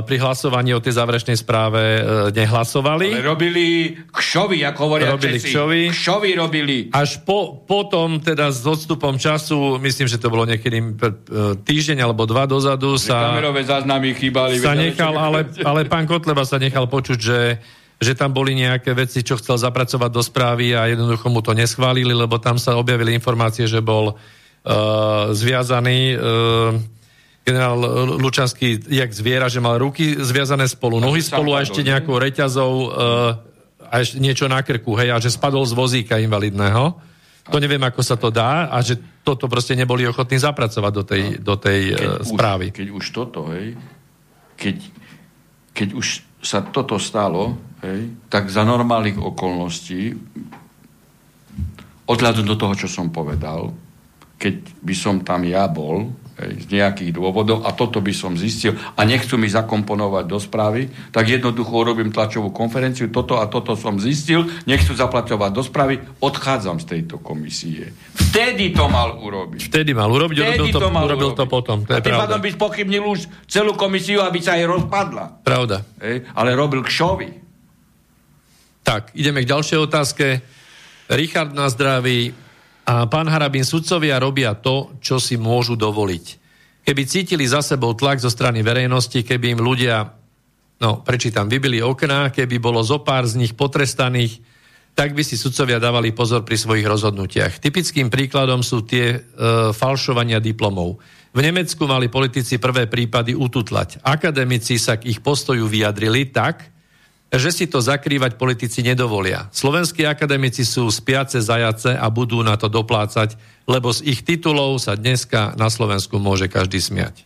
pri 0.03 0.15
hlasovaní 0.19 0.75
o 0.75 0.83
tej 0.83 0.99
záverečnej 0.99 1.39
správe 1.39 1.79
uh, 1.79 2.03
nehlasovali. 2.35 3.15
Ale 3.15 3.23
robili 3.23 3.95
kšovi, 4.11 4.59
ako 4.67 4.79
hovoria 4.83 5.15
robili 5.15 5.39
Česi. 5.39 5.55
Kšovi. 5.55 5.81
kšovi 5.87 6.29
robili. 6.35 6.77
Až 6.91 7.23
po, 7.23 7.63
potom, 7.63 8.19
teda 8.19 8.51
s 8.51 8.59
odstupom 8.67 9.15
času, 9.15 9.79
myslím, 9.79 10.11
že 10.11 10.19
to 10.19 10.27
bolo 10.27 10.43
niekedy 10.43 10.83
uh, 10.83 11.55
týždeň 11.63 12.03
alebo 12.03 12.27
dva 12.27 12.43
dozadu, 12.43 12.99
sa... 12.99 13.31
Kamerové 13.31 13.63
záznamy 13.63 14.11
chýbali. 14.19 14.59
Sa 14.59 14.75
nechal, 14.75 15.15
ale, 15.15 15.47
ale 15.63 15.87
pán 15.87 16.11
Kotleba 16.11 16.43
sa 16.43 16.59
nechal 16.59 16.83
počuť, 16.91 17.19
že 17.19 17.39
že 18.03 18.19
tam 18.19 18.35
boli 18.35 18.51
nejaké 18.51 18.91
veci, 18.91 19.23
čo 19.23 19.39
chcel 19.39 19.55
zapracovať 19.55 20.11
do 20.11 20.19
správy 20.19 20.75
a 20.75 20.91
jednoducho 20.91 21.31
mu 21.31 21.39
to 21.39 21.55
neschválili, 21.55 22.11
lebo 22.11 22.35
tam 22.35 22.59
sa 22.59 22.75
objavili 22.75 23.15
informácie, 23.15 23.63
že 23.63 23.79
bol 23.79 24.11
uh, 24.11 25.31
zviazaný 25.31 26.19
uh, 26.19 26.75
generál 27.43 27.75
Lučanský 28.17 28.87
jak 28.87 29.11
zviera, 29.11 29.51
že 29.51 29.59
mal 29.59 29.75
ruky 29.75 30.15
zviazané 30.15 30.63
spolu, 30.71 31.03
nohy 31.03 31.19
spolu 31.19 31.53
a 31.53 31.61
ešte 31.61 31.83
nejakou 31.83 32.15
reťazou 32.15 32.73
uh, 32.87 33.91
a 33.91 33.99
ešte 33.99 34.17
niečo 34.23 34.47
na 34.47 34.63
krku, 34.63 34.95
hej, 34.95 35.11
a 35.11 35.19
že 35.19 35.29
spadol 35.29 35.67
z 35.67 35.75
vozíka 35.75 36.17
invalidného. 36.17 36.97
To 37.51 37.59
neviem, 37.59 37.83
ako 37.83 37.99
sa 37.99 38.15
to 38.15 38.31
dá 38.31 38.71
a 38.71 38.79
že 38.79 38.95
toto 39.27 39.51
proste 39.51 39.75
neboli 39.75 40.07
ochotní 40.07 40.39
zapracovať 40.39 40.91
do 40.95 41.03
tej, 41.03 41.23
do 41.43 41.55
tej 41.59 41.79
keď 41.91 42.09
uh, 42.09 42.23
správy. 42.23 42.65
Už, 42.71 42.75
keď 42.79 42.87
už 42.95 43.05
toto, 43.11 43.39
hej, 43.51 43.75
keď, 44.55 44.77
keď 45.75 45.89
už 45.99 46.07
sa 46.39 46.63
toto 46.63 46.95
stalo, 46.95 47.59
hej, 47.83 48.07
tak 48.31 48.47
za 48.47 48.63
normálnych 48.63 49.19
okolností 49.19 50.15
odhľadom 52.07 52.47
do 52.47 52.55
toho, 52.55 52.73
čo 52.75 52.87
som 52.87 53.11
povedal, 53.11 53.75
keď 54.39 54.55
by 54.79 54.95
som 54.95 55.19
tam 55.23 55.43
ja 55.43 55.67
bol, 55.67 56.22
hej, 56.43 56.67
z 56.67 56.67
nejakých 56.75 57.15
dôvodov 57.15 57.63
a 57.63 57.71
toto 57.71 58.03
by 58.03 58.11
som 58.11 58.35
zistil 58.35 58.75
a 58.75 59.01
nechcú 59.07 59.39
mi 59.39 59.47
zakomponovať 59.47 60.23
do 60.27 60.37
správy, 60.37 60.91
tak 61.15 61.31
jednoducho 61.31 61.71
urobím 61.71 62.11
tlačovú 62.11 62.51
konferenciu, 62.51 63.07
toto 63.07 63.39
a 63.39 63.47
toto 63.47 63.79
som 63.79 63.95
zistil, 63.97 64.45
nechcú 64.67 64.91
zaplaťovať 64.91 65.51
do 65.55 65.63
správy, 65.63 66.03
odchádzam 66.19 66.83
z 66.83 66.85
tejto 66.99 67.23
komisie. 67.23 67.95
Vtedy 68.13 68.75
to 68.75 68.91
mal 68.91 69.15
urobiť. 69.23 69.71
Vtedy 69.71 69.91
mal 69.95 70.11
urobiť, 70.11 70.35
Vtedy 70.37 70.59
urobil, 70.59 70.75
to, 70.75 70.79
to, 70.79 70.89
mal 70.91 71.03
urobil 71.07 71.31
urobiť. 71.31 71.39
to 71.39 71.45
potom. 71.47 71.77
To 71.87 71.91
a 71.95 72.03
tým 72.03 72.19
pádom 72.19 72.39
by 72.43 72.49
spochybnil 72.53 73.03
už 73.07 73.19
celú 73.47 73.73
komisiu, 73.79 74.19
aby 74.21 74.43
sa 74.43 74.59
aj 74.59 74.67
rozpadla. 74.67 75.25
Pravda. 75.41 75.81
Hej, 76.03 76.27
ale 76.35 76.49
robil 76.53 76.83
kšovi. 76.83 77.29
Tak, 78.83 79.15
ideme 79.15 79.47
k 79.47 79.51
ďalšej 79.55 79.79
otázke. 79.79 80.25
Richard 81.07 81.55
na 81.55 81.71
zdraví. 81.71 82.42
A 82.83 83.07
pán 83.07 83.31
Harabín, 83.31 83.63
sudcovia 83.63 84.19
robia 84.19 84.51
to, 84.59 84.99
čo 84.99 85.15
si 85.15 85.39
môžu 85.39 85.79
dovoliť. 85.79 86.25
Keby 86.83 87.01
cítili 87.07 87.47
za 87.47 87.63
sebou 87.63 87.95
tlak 87.95 88.19
zo 88.19 88.27
strany 88.27 88.59
verejnosti, 88.59 89.23
keby 89.23 89.55
im 89.55 89.61
ľudia, 89.63 90.11
no 90.83 90.99
prečítam, 90.99 91.47
vybili 91.47 91.79
okná, 91.79 92.35
keby 92.35 92.59
bolo 92.59 92.83
zo 92.83 92.99
pár 92.99 93.23
z 93.23 93.39
nich 93.39 93.55
potrestaných, 93.55 94.43
tak 94.93 95.15
by 95.15 95.23
si 95.25 95.39
sudcovia 95.39 95.81
dávali 95.81 96.11
pozor 96.11 96.43
pri 96.45 96.59
svojich 96.59 96.85
rozhodnutiach. 96.85 97.63
Typickým 97.63 98.11
príkladom 98.11 98.61
sú 98.61 98.85
tie 98.85 99.17
e, 99.17 99.19
falšovania 99.73 100.37
diplomov. 100.37 101.01
V 101.33 101.39
Nemecku 101.41 101.89
mali 101.89 102.13
politici 102.13 102.61
prvé 102.61 102.85
prípady 102.85 103.33
ututlať. 103.33 104.03
Akademici 104.05 104.77
sa 104.77 105.01
k 105.01 105.09
ich 105.09 105.23
postoju 105.25 105.65
vyjadrili 105.65 106.29
tak, 106.29 106.69
že 107.33 107.49
si 107.49 107.65
to 107.65 107.81
zakrývať 107.81 108.37
politici 108.37 108.85
nedovolia. 108.85 109.49
Slovenskí 109.49 110.05
akademici 110.05 110.61
sú 110.61 110.85
spiace 110.93 111.41
zajace 111.41 111.97
a 111.97 112.05
budú 112.13 112.45
na 112.45 112.53
to 112.53 112.69
doplácať, 112.69 113.33
lebo 113.65 113.89
z 113.89 114.05
ich 114.05 114.21
titulov 114.21 114.77
sa 114.77 114.93
dneska 114.93 115.57
na 115.57 115.73
Slovensku 115.73 116.21
môže 116.21 116.45
každý 116.45 116.77
smiať. 116.77 117.25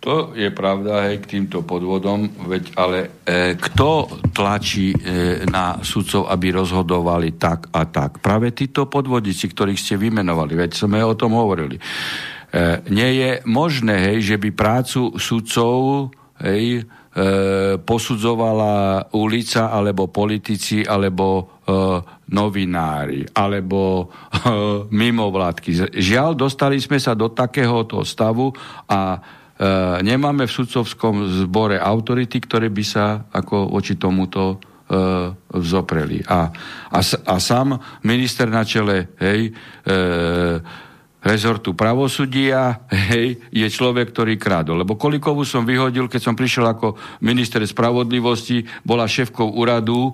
To 0.00 0.32
je 0.32 0.48
pravda 0.48 1.12
aj 1.12 1.28
k 1.28 1.30
týmto 1.36 1.60
podvodom, 1.60 2.24
veď 2.48 2.72
ale 2.72 3.20
e, 3.20 3.52
kto 3.52 4.08
tlačí 4.32 4.96
e, 4.96 5.44
na 5.44 5.76
sudcov, 5.84 6.24
aby 6.24 6.56
rozhodovali 6.56 7.36
tak 7.36 7.68
a 7.68 7.84
tak? 7.84 8.24
Práve 8.24 8.56
títo 8.56 8.88
podvodníci, 8.88 9.52
ktorých 9.52 9.76
ste 9.76 10.00
vymenovali, 10.00 10.56
veď 10.56 10.72
sme 10.72 11.04
o 11.04 11.12
tom 11.12 11.36
hovorili. 11.36 11.76
E, 11.76 11.82
nie 12.88 13.10
je 13.20 13.30
možné, 13.44 14.16
hej, 14.16 14.18
že 14.24 14.36
by 14.40 14.48
prácu 14.56 15.20
sudcov 15.20 16.08
hej, 16.40 16.88
posudzovala 17.82 19.10
ulica, 19.18 19.74
alebo 19.74 20.06
politici, 20.06 20.86
alebo 20.86 21.26
e, 21.42 21.42
novinári, 22.30 23.26
alebo 23.34 24.06
e, 24.06 24.06
mimovládky. 24.94 25.90
Žiaľ, 25.90 26.38
dostali 26.38 26.78
sme 26.78 27.02
sa 27.02 27.18
do 27.18 27.34
takéhoto 27.34 28.06
stavu 28.06 28.54
a 28.86 29.18
E, 29.60 29.68
nemáme 30.00 30.48
v 30.48 30.56
sudcovskom 30.56 31.44
zbore 31.44 31.76
autority, 31.76 32.40
ktoré 32.40 32.72
by 32.72 32.80
sa 32.80 33.28
ako 33.28 33.68
voči 33.68 34.00
tomuto 34.00 34.56
e, 34.56 34.96
vzopreli. 35.52 36.24
A, 36.24 36.48
a, 36.88 37.00
a 37.04 37.34
sám 37.36 37.76
minister 38.00 38.48
na 38.48 38.64
čele 38.64 39.12
hej, 39.20 39.52
e, 39.84 39.94
rezortu 41.20 41.76
pravosudia 41.76 42.84
hej, 43.12 43.36
je 43.52 43.66
človek, 43.68 44.12
ktorý 44.12 44.40
krádol. 44.40 44.82
Lebo 44.84 44.96
Kolikovu 44.96 45.44
som 45.44 45.68
vyhodil, 45.68 46.08
keď 46.08 46.20
som 46.20 46.34
prišiel 46.34 46.66
ako 46.68 46.96
minister 47.20 47.60
spravodlivosti, 47.64 48.64
bola 48.84 49.04
šéfkou 49.04 49.52
úradu 49.56 50.08
e, 50.08 50.12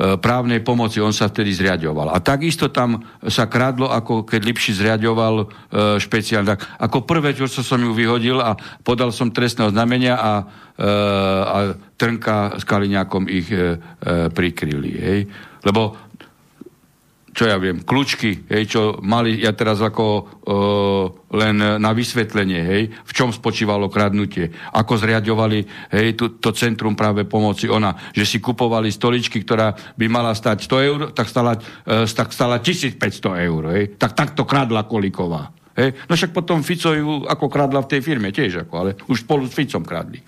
E, 0.00 0.16
právnej 0.16 0.64
pomoci, 0.64 0.96
on 0.96 1.12
sa 1.12 1.28
vtedy 1.28 1.52
zriadoval. 1.52 2.08
A 2.14 2.24
takisto 2.24 2.72
tam 2.72 3.04
sa 3.28 3.52
kradlo, 3.52 3.92
ako 3.92 4.24
keď 4.24 4.40
Lipši 4.48 4.72
zriadoval 4.72 5.44
e, 5.44 5.46
špeciálne. 6.00 6.56
Ako 6.80 7.04
prvé, 7.04 7.36
čo 7.36 7.44
som 7.50 7.76
ju 7.76 7.92
vyhodil 7.92 8.40
a 8.40 8.56
podal 8.80 9.12
som 9.12 9.28
trestného 9.28 9.68
znamenia 9.68 10.16
a, 10.16 10.32
e, 10.72 10.86
a 11.44 11.58
Trnka 12.00 12.56
s 12.56 12.64
Kaliňákom 12.64 13.28
ich 13.28 13.52
e, 13.52 13.76
e, 13.76 14.32
prikryli. 14.32 14.92
Hej. 14.96 15.20
Lebo 15.68 16.09
čo 17.30 17.46
ja 17.46 17.56
viem, 17.62 17.86
kľúčky, 17.86 18.50
hej, 18.50 18.62
čo 18.66 18.80
mali 19.06 19.38
ja 19.38 19.54
teraz 19.54 19.78
ako 19.78 20.04
e, 20.06 20.22
len 21.38 21.56
na 21.78 21.90
vysvetlenie, 21.94 22.62
hej, 22.66 22.82
v 22.90 23.12
čom 23.14 23.30
spočívalo 23.30 23.86
kradnutie, 23.86 24.50
ako 24.74 24.98
zriadovali 24.98 25.62
hej, 25.94 26.18
to, 26.18 26.42
to 26.42 26.50
centrum 26.50 26.98
práve 26.98 27.22
pomoci 27.24 27.70
ona, 27.70 27.94
že 28.10 28.26
si 28.26 28.38
kupovali 28.42 28.90
stoličky, 28.90 29.46
ktorá 29.46 29.70
by 29.94 30.06
mala 30.10 30.34
stať 30.34 30.66
100 30.66 30.88
eur, 30.90 31.00
tak 31.14 31.30
stala, 31.30 31.54
e, 31.86 32.04
tak 32.10 32.34
stala 32.34 32.58
1500 32.58 33.46
eur, 33.46 33.62
hej, 33.78 33.84
tak 33.94 34.18
takto 34.18 34.42
kradla 34.42 34.90
Koliková. 34.90 35.54
Hej. 35.78 36.02
No 36.10 36.18
však 36.18 36.34
potom 36.34 36.66
Fico 36.66 36.90
ju 36.90 37.24
ako 37.30 37.46
kradla 37.46 37.86
v 37.86 37.90
tej 37.94 38.00
firme 38.02 38.34
tiež, 38.34 38.66
ako, 38.66 38.74
ale 38.74 38.90
už 39.06 39.22
spolu 39.22 39.46
s 39.46 39.54
Ficom 39.54 39.86
kradli. 39.86 40.18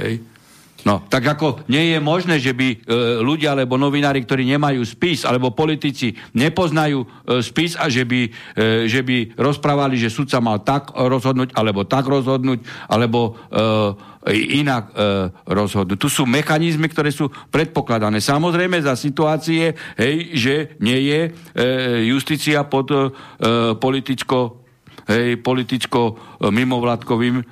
Hej. 0.00 0.39
No, 0.84 1.04
tak 1.04 1.28
ako 1.28 1.68
nie 1.68 1.92
je 1.92 1.98
možné, 2.00 2.40
že 2.40 2.56
by 2.56 2.68
e, 2.72 2.76
ľudia 3.20 3.52
alebo 3.52 3.76
novinári, 3.76 4.24
ktorí 4.24 4.48
nemajú 4.48 4.80
spis, 4.84 5.28
alebo 5.28 5.52
politici 5.52 6.16
nepoznajú 6.32 7.04
e, 7.04 7.06
spis 7.44 7.76
a 7.76 7.92
že 7.92 8.08
by, 8.08 8.20
e, 8.56 8.88
že 8.88 9.04
by 9.04 9.36
rozprávali, 9.36 10.00
že 10.00 10.08
sudca 10.08 10.40
mal 10.40 10.64
tak 10.64 10.92
rozhodnúť, 10.96 11.52
alebo 11.52 11.84
tak 11.84 12.08
rozhodnúť, 12.08 12.64
alebo 12.88 13.36
e, 13.52 14.32
inak 14.56 14.92
e, 14.92 15.28
rozhodnúť. 15.48 15.96
Tu 16.00 16.08
sú 16.08 16.24
mechanizmy, 16.24 16.88
ktoré 16.88 17.12
sú 17.12 17.28
predpokladané. 17.52 18.20
Samozrejme 18.20 18.80
za 18.80 18.96
situácie, 18.96 19.76
hej, 19.96 20.16
že 20.36 20.54
nie 20.80 20.96
je 21.08 21.20
e, 21.24 21.30
justícia 22.08 22.64
pod 22.64 22.88
e, 22.92 23.12
politickou 23.76 24.60
hej, 25.10 25.42
politicko-mimovládkovým 25.42 27.36
e, 27.42 27.44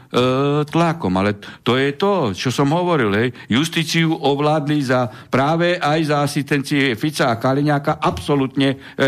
tlakom. 0.70 1.12
Ale 1.18 1.42
to 1.66 1.74
je 1.74 1.98
to, 1.98 2.30
čo 2.32 2.54
som 2.54 2.70
hovoril. 2.70 3.11
Hej. 3.18 3.34
Justíciu 3.50 4.14
ovládli 4.14 4.78
za, 4.78 5.11
práve 5.11 5.74
aj 5.74 6.00
za 6.06 6.16
asistencie 6.22 6.94
Fica 6.94 7.34
a 7.34 7.40
Kaliňáka 7.40 7.98
absolútne 7.98 8.78
e, 8.94 9.06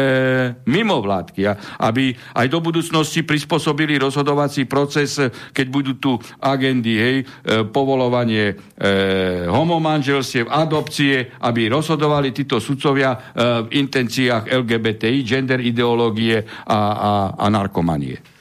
mimovládky. 0.67 1.41
A, 1.47 1.53
aby 1.87 2.11
aj 2.35 2.47
do 2.51 2.59
budúcnosti 2.59 3.23
prispôsobili 3.23 3.97
rozhodovací 4.03 4.67
proces, 4.67 5.23
keď 5.55 5.67
budú 5.71 5.93
tu 6.03 6.19
agendy, 6.43 6.95
hej, 6.99 7.17
e, 7.23 7.25
povolovanie 7.71 8.59
e, 8.75 9.47
homomanželstiev, 9.47 10.51
adopcie, 10.51 11.39
aby 11.47 11.71
rozhodovali 11.71 12.35
títo 12.35 12.59
sudcovia 12.59 13.15
e, 13.15 13.19
v 13.65 13.69
intenciách 13.79 14.51
LGBTI, 14.51 15.19
gender 15.23 15.61
ideológie 15.63 16.43
a, 16.67 16.81
a, 16.91 17.13
a 17.39 17.47
narkomanie. 17.47 18.40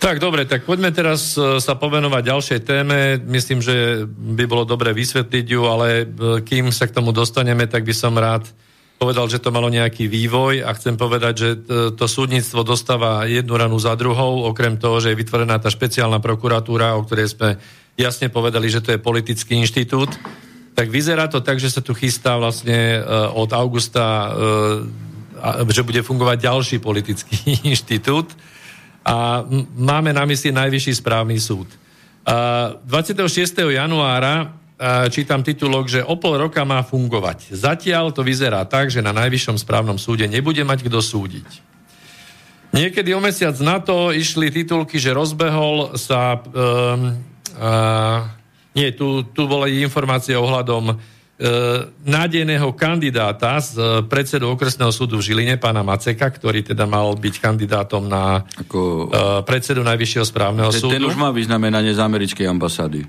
Tak 0.00 0.16
dobre, 0.16 0.48
tak 0.48 0.64
poďme 0.64 0.96
teraz 0.96 1.36
e, 1.36 1.60
sa 1.60 1.76
povenovať 1.76 2.22
ďalšej 2.24 2.60
téme. 2.64 3.20
Myslím, 3.20 3.60
že 3.60 4.08
by 4.08 4.48
bolo 4.48 4.64
dobre 4.64 4.96
vysvetliť 4.96 5.44
ju, 5.44 5.68
ale 5.68 5.88
e, 5.92 6.04
kým 6.40 6.72
sa 6.72 6.88
k 6.88 6.96
tomu 6.96 7.12
dostaneme, 7.12 7.68
tak 7.68 7.84
by 7.84 7.92
som 7.92 8.16
rád 8.16 8.48
povedal, 8.96 9.28
že 9.28 9.44
to 9.44 9.52
malo 9.52 9.68
nejaký 9.68 10.08
vývoj 10.08 10.64
a 10.64 10.72
chcem 10.72 10.96
povedať, 10.96 11.34
že 11.36 11.48
to 11.96 12.04
súdnictvo 12.04 12.64
dostáva 12.64 13.28
jednu 13.28 13.56
ranu 13.56 13.76
za 13.80 13.96
druhou, 13.96 14.44
okrem 14.48 14.76
toho, 14.76 15.00
že 15.00 15.12
je 15.12 15.20
vytvorená 15.20 15.56
tá 15.56 15.72
špeciálna 15.72 16.20
prokuratúra, 16.20 16.96
o 16.96 17.04
ktorej 17.04 17.32
sme 17.32 17.56
jasne 17.96 18.28
povedali, 18.28 18.68
že 18.68 18.84
to 18.84 18.92
je 18.92 19.00
politický 19.00 19.56
inštitút, 19.56 20.16
tak 20.76 20.92
vyzerá 20.92 21.32
to 21.32 21.40
tak, 21.40 21.60
že 21.60 21.72
sa 21.72 21.84
tu 21.84 21.92
chystá 21.92 22.40
vlastne 22.40 23.00
e, 23.00 23.00
od 23.36 23.52
augusta, 23.52 24.32
že 25.68 25.84
bude 25.84 26.00
fungovať 26.04 26.36
ďalší 26.40 26.76
politický 26.80 27.36
inštitút, 27.72 28.32
a 29.04 29.44
máme 29.76 30.12
na 30.12 30.28
mysli 30.28 30.52
Najvyšší 30.52 31.00
správny 31.00 31.40
súd. 31.40 31.68
A 32.28 32.76
26. 32.84 33.24
januára 33.72 34.60
čítam 35.12 35.44
titulok, 35.44 35.92
že 35.92 36.00
o 36.00 36.16
pol 36.16 36.40
roka 36.40 36.64
má 36.64 36.80
fungovať. 36.80 37.52
Zatiaľ 37.52 38.16
to 38.16 38.24
vyzerá 38.24 38.64
tak, 38.64 38.88
že 38.88 39.04
na 39.04 39.12
Najvyššom 39.12 39.60
správnom 39.60 40.00
súde 40.00 40.24
nebude 40.24 40.64
mať 40.64 40.88
kto 40.88 41.04
súdiť. 41.04 41.48
Niekedy 42.70 43.12
o 43.12 43.20
mesiac 43.20 43.58
na 43.60 43.82
to 43.82 44.14
išli 44.14 44.48
titulky, 44.48 44.96
že 44.96 45.12
rozbehol 45.12 45.98
sa... 45.98 46.38
Um, 46.54 47.18
uh, 47.58 48.24
nie, 48.70 48.94
tu, 48.94 49.26
tu 49.34 49.50
boli 49.50 49.82
informácie 49.82 50.38
ohľadom 50.38 50.94
nádejného 52.04 52.68
kandidáta 52.76 53.56
z 53.64 53.72
e, 53.80 53.82
predsedu 54.04 54.52
okresného 54.52 54.92
súdu 54.92 55.16
v 55.16 55.24
Žiline, 55.24 55.56
pána 55.56 55.80
Maceka, 55.80 56.28
ktorý 56.28 56.60
teda 56.60 56.84
mal 56.84 57.16
byť 57.16 57.34
kandidátom 57.40 58.04
na 58.04 58.44
Ako... 58.44 59.08
E, 59.08 59.40
predsedu 59.48 59.80
Najvyššieho 59.80 60.26
správneho 60.28 60.68
ten, 60.68 60.80
súdu. 60.84 61.00
Ten 61.00 61.08
už 61.08 61.16
má 61.16 61.32
vyznamenanie 61.32 61.96
z 61.96 62.00
americkej 62.04 62.44
ambasády. 62.44 63.08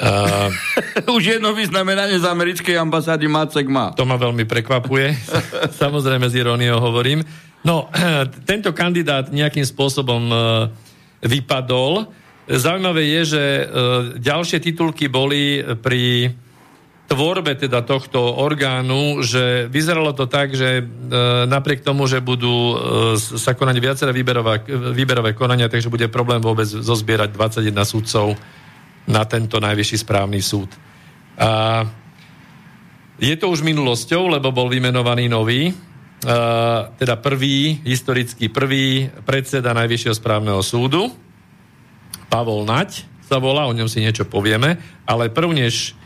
Uh, 0.00 0.48
už 1.20 1.36
jedno 1.36 1.52
vyznamenanie 1.52 2.16
z 2.16 2.24
americkej 2.24 2.80
ambasády 2.80 3.28
Macek 3.28 3.68
má. 3.68 3.92
To 3.92 4.08
ma 4.08 4.16
veľmi 4.16 4.48
prekvapuje. 4.48 5.12
Samozrejme 5.84 6.32
z 6.32 6.40
iróniou 6.40 6.80
hovorím. 6.80 7.20
No, 7.60 7.92
tento 8.48 8.72
kandidát 8.72 9.28
nejakým 9.28 9.68
spôsobom 9.68 10.32
vypadol. 11.20 12.08
Zaujímavé 12.48 13.04
je, 13.20 13.36
že 13.36 13.44
ďalšie 14.16 14.64
titulky 14.64 15.12
boli 15.12 15.60
pri 15.84 16.32
tvorbe 17.10 17.58
teda 17.58 17.82
tohto 17.82 18.22
orgánu, 18.38 19.18
že 19.26 19.66
vyzeralo 19.66 20.14
to 20.14 20.30
tak, 20.30 20.54
že 20.54 20.78
e, 20.78 20.82
napriek 21.50 21.82
tomu, 21.82 22.06
že 22.06 22.22
budú 22.22 22.54
e, 22.54 22.74
sa 23.18 23.58
konať 23.58 23.76
viaceré 23.82 24.14
výberové, 24.14 24.62
výberové 24.94 25.34
konania, 25.34 25.66
takže 25.66 25.90
bude 25.90 26.06
problém 26.06 26.38
vôbec 26.38 26.70
zozbierať 26.70 27.34
21 27.34 27.74
súdcov 27.82 28.38
na 29.10 29.26
tento 29.26 29.58
najvyšší 29.58 30.06
správny 30.06 30.38
súd. 30.38 30.70
A 31.34 31.82
je 33.18 33.34
to 33.34 33.50
už 33.50 33.66
minulosťou, 33.66 34.30
lebo 34.30 34.54
bol 34.54 34.70
vymenovaný 34.70 35.26
nový, 35.26 35.66
e, 35.66 35.74
teda 36.94 37.18
prvý, 37.18 37.82
historický 37.82 38.54
prvý 38.54 39.10
predseda 39.26 39.74
Najvyššieho 39.74 40.14
správneho 40.14 40.62
súdu, 40.62 41.10
Pavol 42.30 42.62
Nať 42.62 43.02
sa 43.26 43.42
volá, 43.42 43.66
o 43.66 43.74
ňom 43.74 43.90
si 43.90 43.98
niečo 43.98 44.30
povieme, 44.30 44.78
ale 45.10 45.26
prvnež 45.26 45.98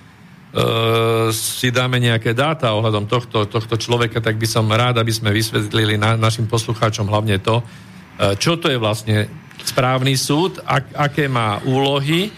si 1.35 1.75
dáme 1.75 1.99
nejaké 1.99 2.31
dáta 2.31 2.71
ohľadom 2.79 3.11
tohto, 3.11 3.43
tohto 3.51 3.75
človeka, 3.75 4.23
tak 4.23 4.39
by 4.39 4.47
som 4.47 4.71
rád, 4.71 5.03
aby 5.03 5.11
sme 5.11 5.35
vysvetlili 5.35 5.99
na, 5.99 6.15
našim 6.15 6.47
poslucháčom 6.47 7.11
hlavne 7.11 7.43
to, 7.43 7.59
uh, 7.59 8.39
čo 8.39 8.55
to 8.55 8.71
je 8.71 8.79
vlastne 8.79 9.27
správny 9.67 10.15
súd, 10.15 10.63
ak, 10.63 10.95
aké 10.95 11.27
má 11.27 11.59
úlohy 11.67 12.31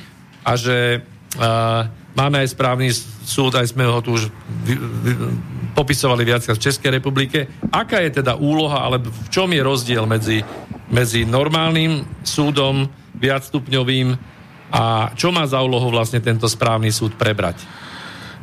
a 0.48 0.56
že 0.56 1.04
uh, 1.36 1.84
máme 2.16 2.40
aj 2.40 2.56
správny 2.56 2.88
súd, 3.28 3.52
aj 3.60 3.76
sme 3.76 3.84
ho 3.84 4.00
tu 4.00 4.16
už 4.16 4.32
vy, 4.64 4.74
vy, 4.80 5.12
popisovali 5.76 6.24
viac 6.24 6.40
v 6.48 6.56
Českej 6.56 6.96
republike. 6.96 7.52
Aká 7.68 8.00
je 8.00 8.24
teda 8.24 8.40
úloha, 8.40 8.80
alebo 8.80 9.12
v 9.12 9.28
čom 9.28 9.52
je 9.52 9.60
rozdiel 9.60 10.08
medzi, 10.08 10.40
medzi 10.88 11.28
normálnym 11.28 12.24
súdom, 12.24 12.88
viacstupňovým 13.16 14.08
a 14.72 15.12
čo 15.12 15.32
má 15.32 15.44
za 15.44 15.60
úlohu 15.60 15.88
vlastne 15.92 16.20
tento 16.20 16.48
správny 16.48 16.88
súd 16.92 17.16
prebrať? 17.16 17.85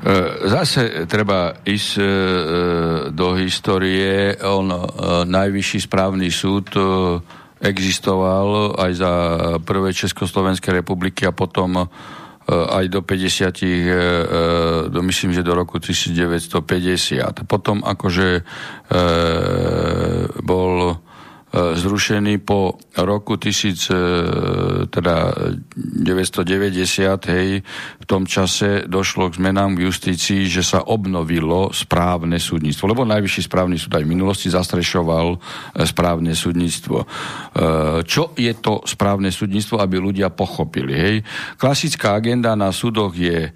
E, 0.04 0.12
zase 0.52 1.08
treba 1.08 1.56
ísť 1.64 1.92
e, 1.96 2.04
do 3.16 3.40
histórie. 3.40 4.36
On, 4.44 4.68
e, 4.68 4.80
najvyšší 5.24 5.88
správny 5.88 6.28
súd 6.28 6.76
existoval 7.64 8.76
aj 8.76 8.92
za 8.92 9.12
prvé 9.64 9.96
Československej 9.96 10.84
republiky 10.84 11.24
a 11.24 11.32
potom 11.32 11.88
aj 12.52 12.86
do 12.92 13.00
50, 13.00 14.92
do, 14.92 15.00
myslím, 15.00 15.32
že 15.32 15.48
do 15.48 15.56
roku 15.56 15.80
1950. 15.80 16.60
Potom 17.48 17.80
akože 17.80 18.44
bol 20.44 21.00
E, 21.04 21.13
zrušený 21.54 22.42
po 22.42 22.82
roku 22.98 23.38
1000, 23.38 23.94
e, 23.94 23.98
teda 24.90 25.16
990, 25.78 27.30
hej, 27.30 27.62
v 28.02 28.06
tom 28.10 28.26
čase 28.26 28.90
došlo 28.90 29.30
k 29.30 29.38
zmenám 29.38 29.78
v 29.78 29.86
justícii, 29.86 30.50
že 30.50 30.66
sa 30.66 30.82
obnovilo 30.82 31.70
správne 31.70 32.42
súdnictvo, 32.42 32.90
lebo 32.90 33.06
najvyšší 33.06 33.42
správny 33.46 33.78
súd 33.78 33.94
aj 33.94 34.04
v 34.06 34.14
minulosti 34.18 34.50
zastrešoval 34.50 35.38
e, 35.38 35.38
správne 35.86 36.34
súdnictvo. 36.34 37.06
Čo 38.04 38.34
je 38.34 38.54
to 38.58 38.82
správne 38.90 39.30
súdnictvo, 39.30 39.78
aby 39.78 40.02
ľudia 40.02 40.34
pochopili? 40.34 40.94
Hej? 40.98 41.16
Klasická 41.62 42.18
agenda 42.18 42.58
na 42.58 42.74
súdoch 42.74 43.14
je 43.14 43.54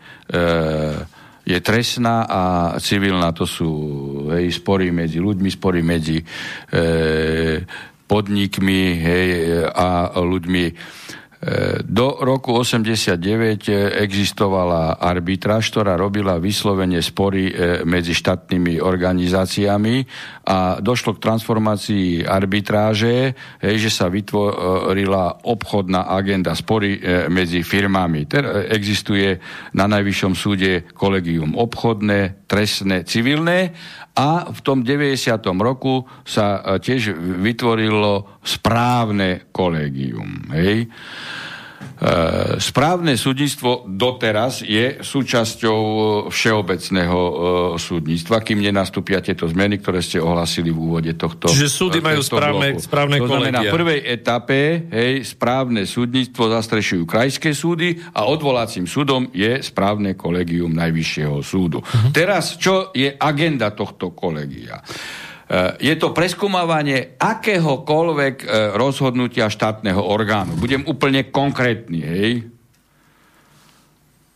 je 1.48 1.60
trestná 1.64 2.28
a 2.28 2.42
civilná, 2.84 3.32
to 3.32 3.48
sú 3.48 3.72
hej, 4.36 4.52
spory 4.52 4.92
medzi 4.92 5.24
ľuďmi, 5.24 5.48
spory 5.48 5.80
medzi 5.80 6.20
e, 6.20 6.26
podnikmi 8.04 8.82
hej, 9.00 9.28
a 9.72 10.12
ľuďmi. 10.20 10.64
E, 11.48 11.80
do 11.88 12.20
roku 12.20 12.52
89 12.60 13.72
existovala 14.04 15.00
arbitráž, 15.00 15.72
ktorá 15.72 15.96
robila 15.96 16.44
vyslovene 16.44 17.00
spory 17.00 17.48
e, 17.48 17.54
medzi 17.88 18.12
štátnymi 18.12 18.84
organizáciami 18.84 20.04
a 20.44 20.84
došlo 20.84 21.16
k 21.16 21.24
transformácii 21.24 22.28
arbitráže, 22.28 23.32
že 23.64 23.88
sa 23.88 24.12
vytvorila 24.12 25.48
obchodná 25.48 26.12
agenda 26.12 26.52
spory 26.52 27.00
e, 27.00 27.32
medzi 27.32 27.64
firmami. 27.64 28.28
Existuje 28.68 29.40
na 29.72 29.88
Najvyššom 29.88 30.34
súde 30.36 30.84
kolegium 30.92 31.56
obchodné, 31.56 32.44
trestné, 32.44 33.08
civilné 33.08 33.72
a 34.18 34.50
v 34.50 34.60
tom 34.66 34.82
90. 34.82 35.14
roku 35.62 36.02
sa 36.26 36.60
e, 36.66 36.82
tiež 36.82 37.14
vytvorilo 37.38 38.42
správne 38.42 39.54
kolégium. 39.54 40.50
Hej? 40.58 40.90
E, 41.98 42.62
správne 42.62 43.18
súdnictvo 43.18 43.90
doteraz 43.90 44.62
je 44.62 45.02
súčasťou 45.02 45.80
všeobecného 46.30 47.20
e, 47.20 47.34
súdnictva, 47.82 48.46
kým 48.46 48.62
nenastúpia 48.62 49.18
tieto 49.18 49.50
zmeny, 49.50 49.82
ktoré 49.82 50.06
ste 50.06 50.22
ohlasili 50.22 50.70
v 50.70 50.78
úvode 50.78 51.14
tohto 51.18 51.50
Čiže 51.50 51.70
súdy 51.70 51.98
majú 51.98 52.22
správne, 52.22 52.78
správne 52.78 53.18
To 53.18 53.26
znamená, 53.26 53.66
v 53.66 53.74
prvej 53.74 54.00
etape 54.14 54.90
hej, 54.94 55.26
správne 55.26 55.90
súdnictvo 55.90 56.54
zastrešujú 56.54 57.04
krajské 57.10 57.58
súdy 57.58 57.98
a 58.14 58.30
odvolacím 58.30 58.86
súdom 58.86 59.34
je 59.34 59.58
správne 59.66 60.14
kolegium 60.14 60.78
Najvyššieho 60.78 61.42
súdu. 61.42 61.82
Uh-huh. 61.82 62.14
Teraz, 62.14 62.62
čo 62.62 62.94
je 62.94 63.10
agenda 63.18 63.74
tohto 63.74 64.14
kolegia? 64.14 64.78
Eh, 65.48 65.72
je 65.80 65.96
to 65.96 66.12
preskúmavanie 66.12 67.16
akéhokoľvek 67.16 68.36
eh, 68.44 68.48
rozhodnutia 68.76 69.48
štátneho 69.48 70.04
orgánu. 70.04 70.60
Budem 70.60 70.84
úplne 70.84 71.32
konkrétny, 71.32 72.00
hej. 72.04 72.32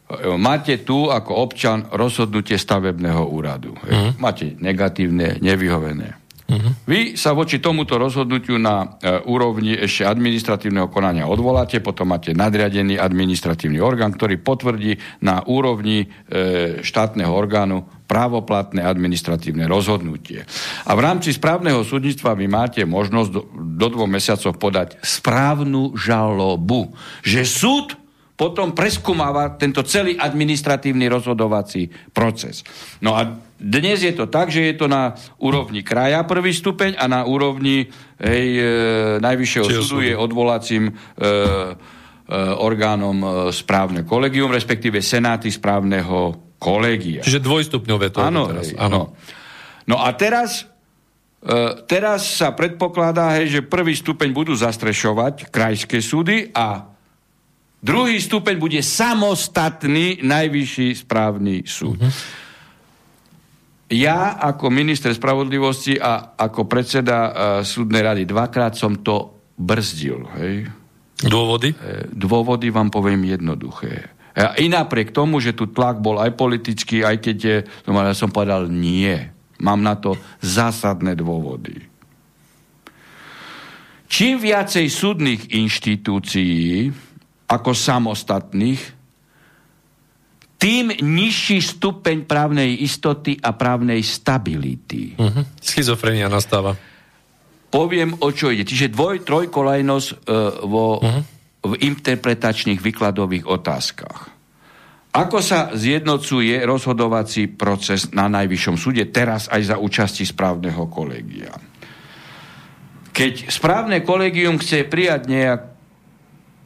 Eh, 0.08 0.36
máte 0.40 0.88
tu 0.88 1.12
ako 1.12 1.36
občan 1.36 1.84
rozhodnutie 1.92 2.56
stavebného 2.56 3.28
úradu. 3.28 3.76
Hej. 3.84 3.92
Uh-huh. 3.92 4.12
Máte 4.24 4.56
negatívne, 4.56 5.36
nevyhovené. 5.44 6.16
Uh-huh. 6.52 6.72
Vy 6.84 7.16
sa 7.16 7.32
voči 7.32 7.64
tomuto 7.64 7.96
rozhodnutiu 7.96 8.60
na 8.60 9.00
e, 9.00 9.24
úrovni 9.24 9.72
ešte 9.72 10.04
administratívneho 10.04 10.92
konania 10.92 11.24
odvoláte, 11.24 11.80
potom 11.80 12.12
máte 12.12 12.36
nadriadený 12.36 13.00
administratívny 13.00 13.80
orgán, 13.80 14.12
ktorý 14.12 14.36
potvrdí 14.44 15.00
na 15.24 15.48
úrovni 15.48 16.04
e, 16.04 16.08
štátneho 16.84 17.32
orgánu 17.32 18.01
právoplatné 18.12 18.84
administratívne 18.84 19.72
rozhodnutie. 19.72 20.44
A 20.84 20.92
v 20.92 21.00
rámci 21.00 21.32
správneho 21.32 21.88
súdnictva 21.88 22.36
vy 22.36 22.52
máte 22.52 22.84
možnosť 22.84 23.30
do, 23.32 23.42
do 23.56 23.88
dvoch 23.88 24.12
mesiacov 24.12 24.60
podať 24.60 25.00
správnu 25.00 25.96
žalobu, 25.96 26.92
že 27.24 27.48
súd 27.48 27.96
potom 28.36 28.74
preskúmava 28.74 29.54
tento 29.54 29.86
celý 29.86 30.18
administratívny 30.18 31.06
rozhodovací 31.08 31.94
proces. 32.10 32.66
No 32.98 33.14
a 33.14 33.38
dnes 33.62 34.02
je 34.02 34.12
to 34.18 34.26
tak, 34.26 34.50
že 34.50 34.74
je 34.74 34.76
to 34.76 34.90
na 34.90 35.14
úrovni 35.38 35.86
kraja 35.86 36.26
prvý 36.26 36.50
stupeň 36.50 36.98
a 36.98 37.06
na 37.06 37.22
úrovni 37.22 37.86
hej, 38.18 38.48
e, 38.58 38.66
najvyššieho 39.22 39.66
Čiže 39.70 39.86
súdu 39.86 40.02
je 40.02 40.18
odvolacím 40.18 40.90
e, 40.90 40.92
e, 40.92 41.34
orgánom 42.58 43.18
e, 43.22 43.28
správne 43.54 44.02
kolegium, 44.10 44.50
respektíve 44.50 45.06
senáty 45.06 45.54
správneho 45.54 46.51
kolegia. 46.62 47.26
Čiže 47.26 47.42
dvojstupňové 47.42 48.14
to 48.14 48.22
áno, 48.22 48.54
teraz. 48.54 48.70
Áno. 48.78 49.18
No 49.90 49.98
a 49.98 50.14
teraz, 50.14 50.70
e, 51.42 51.82
teraz 51.90 52.38
sa 52.38 52.54
predpokladá, 52.54 53.42
hej, 53.42 53.58
že 53.58 53.62
prvý 53.66 53.98
stupeň 53.98 54.30
budú 54.30 54.54
zastrešovať 54.54 55.50
krajské 55.50 55.98
súdy 55.98 56.54
a 56.54 56.92
Druhý 57.82 58.22
stupeň 58.22 58.62
bude 58.62 58.78
samostatný 58.86 60.22
najvyšší 60.22 61.02
správny 61.02 61.66
súd. 61.66 61.98
Uh-huh. 61.98 62.14
Ja 63.90 64.38
ako 64.38 64.70
minister 64.70 65.10
spravodlivosti 65.12 65.98
a 65.98 66.38
ako 66.38 66.70
predseda 66.70 67.18
uh, 67.18 67.34
súdnej 67.66 68.06
rady 68.06 68.24
dvakrát 68.30 68.78
som 68.78 69.02
to 69.02 69.34
brzdil. 69.58 70.30
Hej. 70.38 70.70
Dôvody? 71.26 71.74
E, 71.74 72.06
dôvody 72.14 72.70
vám 72.70 72.94
poviem 72.94 73.26
jednoduché. 73.30 74.14
I 74.36 74.72
napriek 74.72 75.12
tomu, 75.12 75.44
že 75.44 75.52
tu 75.52 75.68
tlak 75.68 76.00
bol 76.00 76.16
aj 76.20 76.40
politický, 76.40 77.04
aj 77.04 77.18
keď 77.20 77.38
je, 77.38 77.58
ja 77.68 78.16
som 78.16 78.32
povedal 78.32 78.72
nie. 78.72 79.12
Mám 79.60 79.84
na 79.84 80.00
to 80.00 80.16
zásadné 80.40 81.20
dôvody. 81.20 81.84
Čím 84.12 84.44
viacej 84.44 84.88
súdnych 84.92 85.56
inštitúcií, 85.56 86.92
ako 87.48 87.72
samostatných, 87.76 89.00
tým 90.62 90.94
nižší 90.94 91.58
stupeň 91.58 92.30
právnej 92.30 92.86
istoty 92.86 93.34
a 93.42 93.52
právnej 93.56 94.06
stability. 94.06 95.18
Uh-huh. 95.18 95.42
Schizofrenia 95.58 96.30
nastáva. 96.30 96.78
Poviem, 97.72 98.14
o 98.22 98.30
čo 98.30 98.54
ide. 98.54 98.68
Čiže 98.68 98.94
dvoj, 98.94 99.26
trojkolajnosť 99.26 100.08
uh, 100.12 100.62
vo, 100.70 101.02
uh-huh. 101.02 101.24
V 101.62 101.74
interpretačných 101.78 102.82
výkladových 102.82 103.46
otázkach. 103.46 104.34
Ako 105.12 105.44
sa 105.44 105.76
zjednocuje 105.76 106.56
rozhodovací 106.64 107.52
proces 107.52 108.16
na 108.16 108.32
Najvyššom 108.32 108.80
súde, 108.80 109.04
teraz 109.12 109.52
aj 109.52 109.76
za 109.76 109.76
účasti 109.76 110.24
správneho 110.24 110.88
kolegia? 110.88 111.52
Keď 113.12 113.52
správne 113.52 114.08
kolegium 114.08 114.56
chce 114.56 114.88
prijať 114.88 115.28
nejak, 115.28 115.62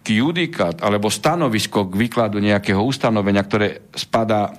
judikát 0.06 0.86
alebo 0.86 1.10
stanovisko 1.10 1.90
k 1.90 1.98
výkladu 2.06 2.38
nejakého 2.38 2.78
ustanovenia, 2.78 3.42
ktoré 3.42 3.90
spadá 3.90 4.42
e, 4.46 4.52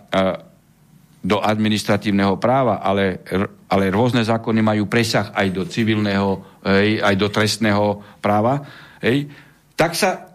do 1.22 1.38
administratívneho 1.38 2.34
práva, 2.42 2.82
ale, 2.82 3.22
ale 3.70 3.94
rôzne 3.94 4.26
zákony 4.26 4.58
majú 4.62 4.90
presah 4.90 5.30
aj 5.30 5.46
do 5.54 5.62
civilného, 5.62 6.42
hej, 6.66 6.98
aj 6.98 7.14
do 7.14 7.28
trestného 7.30 8.02
práva, 8.18 8.62
hej, 8.98 9.30
tak 9.78 9.94
sa 9.94 10.25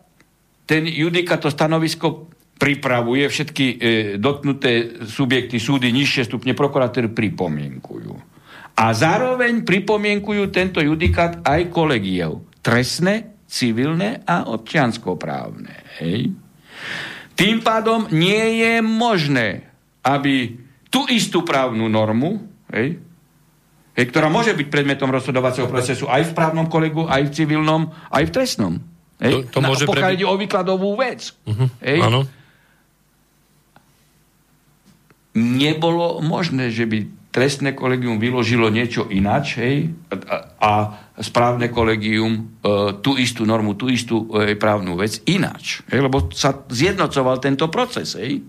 ten 0.66 0.88
judikát, 0.88 1.42
to 1.42 1.50
stanovisko 1.52 2.32
pripravuje, 2.62 3.26
všetky 3.26 3.66
e, 3.66 3.76
dotknuté 4.22 5.02
subjekty, 5.02 5.58
súdy, 5.58 5.90
nižšie 5.90 6.30
stupne 6.30 6.54
prokurátory 6.54 7.10
pripomienkujú. 7.10 8.14
A 8.78 8.86
zároveň 8.94 9.66
pripomienkujú 9.66 10.54
tento 10.54 10.78
judikát 10.78 11.42
aj 11.42 11.74
kolegiev. 11.74 12.46
Trestné 12.62 13.42
civilné 13.50 14.22
a 14.24 14.48
občianskoprávne. 14.48 16.00
Hej? 16.00 16.32
Tým 17.34 17.66
pádom 17.66 18.08
nie 18.14 18.62
je 18.62 18.80
možné, 18.80 19.66
aby 20.06 20.56
tú 20.94 21.10
istú 21.10 21.42
právnu 21.42 21.90
normu, 21.90 22.46
hej, 22.70 23.02
hej, 23.98 24.06
ktorá 24.08 24.30
môže 24.30 24.54
byť 24.54 24.68
predmetom 24.70 25.10
rozhodovacieho 25.10 25.66
procesu 25.66 26.06
aj 26.06 26.32
v 26.32 26.36
právnom 26.38 26.70
kolegu, 26.70 27.10
aj 27.10 27.28
v 27.28 27.34
civilnom, 27.34 27.90
aj 28.14 28.24
v 28.30 28.34
trestnom. 28.34 28.74
Hej? 29.22 29.54
To, 29.54 29.58
to 29.58 29.60
môže 29.62 29.86
pokiaľ 29.86 30.12
ide 30.18 30.26
o 30.26 30.36
výkladovú 30.36 30.98
vec. 30.98 31.32
Uh-huh. 31.46 31.70
Hej? 31.80 32.00
Áno. 32.02 32.26
Nebolo 35.38 36.20
možné, 36.20 36.74
že 36.74 36.90
by 36.90 37.22
trestné 37.32 37.72
kolegium 37.72 38.20
vyložilo 38.20 38.68
niečo 38.68 39.08
ináč, 39.08 39.56
hej, 39.56 39.96
a, 40.12 40.52
a 40.60 40.72
správne 41.24 41.72
kolegium 41.72 42.36
e, 42.36 42.40
tú 43.00 43.16
istú 43.16 43.48
normu, 43.48 43.80
tú 43.80 43.88
istú 43.88 44.28
e, 44.36 44.60
právnu 44.60 45.00
vec 45.00 45.24
ináč. 45.24 45.80
Hej, 45.88 46.12
lebo 46.12 46.28
sa 46.36 46.52
zjednocoval 46.68 47.40
tento 47.40 47.72
proces. 47.72 48.20
Hej. 48.20 48.44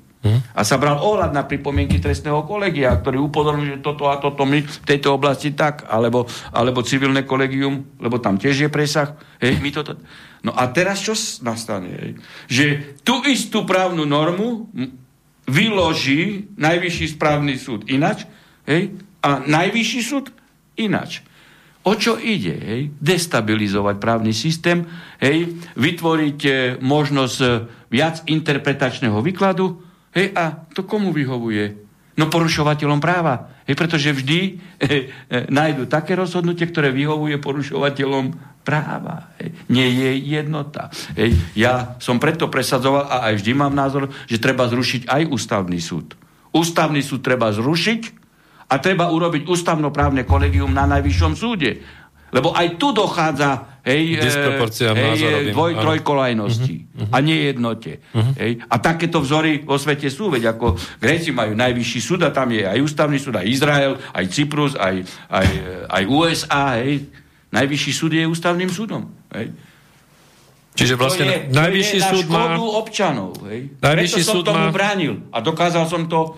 A 0.55 0.63
sa 0.63 0.79
bral 0.79 1.03
ohľad 1.03 1.35
na 1.35 1.43
pripomienky 1.43 1.99
trestného 1.99 2.47
kolegia, 2.47 2.95
ktorý 2.95 3.27
upozornil, 3.27 3.79
že 3.79 3.83
toto 3.83 4.07
a 4.07 4.23
toto 4.23 4.47
my 4.47 4.63
v 4.63 4.77
tejto 4.87 5.19
oblasti 5.19 5.51
tak, 5.51 5.83
alebo, 5.91 6.31
alebo 6.55 6.87
civilné 6.87 7.27
kolegium, 7.27 7.99
lebo 7.99 8.23
tam 8.23 8.39
tiež 8.39 8.67
je 8.67 8.71
presah. 8.71 9.19
Hej, 9.43 9.59
my 9.59 9.71
toto... 9.75 9.99
No 10.43 10.51
a 10.51 10.67
teraz 10.75 10.99
čo 11.03 11.15
nastane? 11.47 12.19
Že 12.51 12.99
tú 13.07 13.23
istú 13.23 13.63
právnu 13.63 14.03
normu 14.03 14.67
vyloží 15.47 16.51
Najvyšší 16.59 17.07
správny 17.15 17.55
súd 17.59 17.87
inač 17.87 18.27
hej? 18.67 18.99
a 19.23 19.43
Najvyšší 19.43 20.01
súd 20.03 20.35
inač. 20.79 21.23
O 21.83 21.99
čo 21.99 22.15
ide? 22.19 22.55
Hej? 22.59 22.81
Destabilizovať 22.99 23.99
právny 23.99 24.31
systém, 24.35 24.87
hej? 25.19 25.59
vytvoriť 25.75 26.41
e, 26.47 26.53
možnosť 26.79 27.39
e, 27.43 27.49
viac 27.91 28.23
interpretačného 28.27 29.19
výkladu 29.19 29.83
hej? 30.15 30.31
a 30.35 30.63
to 30.71 30.87
komu 30.87 31.11
vyhovuje? 31.11 31.83
No 32.19 32.31
porušovateľom 32.31 33.03
práva. 33.03 33.51
Hej? 33.67 33.75
Pretože 33.75 34.15
vždy 34.15 34.39
hej, 34.79 35.01
e, 35.35 35.47
nájdu 35.51 35.91
také 35.91 36.15
rozhodnutie, 36.15 36.71
ktoré 36.71 36.95
vyhovuje 36.95 37.43
porušovateľom 37.43 38.52
práva. 38.63 39.35
Hej. 39.43 39.51
Nie 39.69 39.87
je 39.91 40.11
jednota. 40.23 40.89
Hej. 41.19 41.35
Ja 41.59 41.99
som 41.99 42.23
preto 42.23 42.47
presadzoval 42.47 43.11
a 43.11 43.17
aj 43.31 43.43
vždy 43.43 43.53
mám 43.59 43.75
názor, 43.75 44.11
že 44.31 44.43
treba 44.43 44.71
zrušiť 44.71 45.11
aj 45.11 45.23
ústavný 45.29 45.79
súd. 45.83 46.15
Ústavný 46.55 47.03
súd 47.03 47.27
treba 47.27 47.51
zrušiť 47.51 48.03
a 48.73 48.75
treba 48.81 49.11
urobiť 49.13 49.45
ústavnoprávne 49.51 50.25
kolegium 50.25 50.73
na 50.73 50.89
najvyššom 50.89 51.33
súde. 51.37 51.83
Lebo 52.33 52.57
aj 52.57 52.81
tu 52.81 52.97
dochádza 52.97 53.85
hej, 53.85 54.17
hej, 54.17 55.53
dvoj, 55.53 55.77
trojkolajnosti 55.77 56.77
uh-huh, 56.81 57.05
uh-huh. 57.05 57.13
a 57.13 57.17
nejednote. 57.21 58.01
Uh-huh. 58.09 58.33
Hej. 58.41 58.65
A 58.73 58.81
takéto 58.81 59.21
vzory 59.21 59.61
vo 59.61 59.77
svete 59.77 60.09
sú, 60.09 60.33
veď 60.33 60.57
ako 60.57 60.81
Gréci 60.97 61.29
majú 61.29 61.53
najvyšší 61.53 62.01
súd 62.01 62.25
a 62.25 62.33
tam 62.33 62.57
je 62.57 62.65
aj 62.65 62.81
ústavný 62.81 63.21
súd, 63.21 63.37
aj 63.37 63.45
Izrael, 63.45 64.01
aj 64.17 64.25
Cyprus, 64.33 64.73
aj, 64.81 65.05
aj, 65.29 65.49
aj 65.93 66.03
USA. 66.09 66.81
Hej. 66.81 67.22
Najvyšší 67.53 67.93
súd 67.93 68.13
je 68.17 68.25
ústavným 68.25 68.73
súdom. 68.73 69.13
Hej. 69.37 69.53
Čiže 70.73 70.97
vlastne 70.97 71.25
to 71.29 71.33
je, 71.33 71.41
najvyšší 71.53 71.99
to 72.01 72.05
je 72.09 72.13
súd 72.17 72.27
má... 72.33 72.57
občanov. 72.57 73.37
Hej. 73.45 73.77
Najvyšší 73.77 74.21
Preto 74.25 74.29
som 74.33 74.37
súd 74.41 74.45
tomu 74.49 74.65
má... 74.65 74.73
bránil 74.73 75.15
a 75.29 75.45
dokázal 75.45 75.85
som 75.85 76.09
to 76.09 76.21
e, 76.25 76.31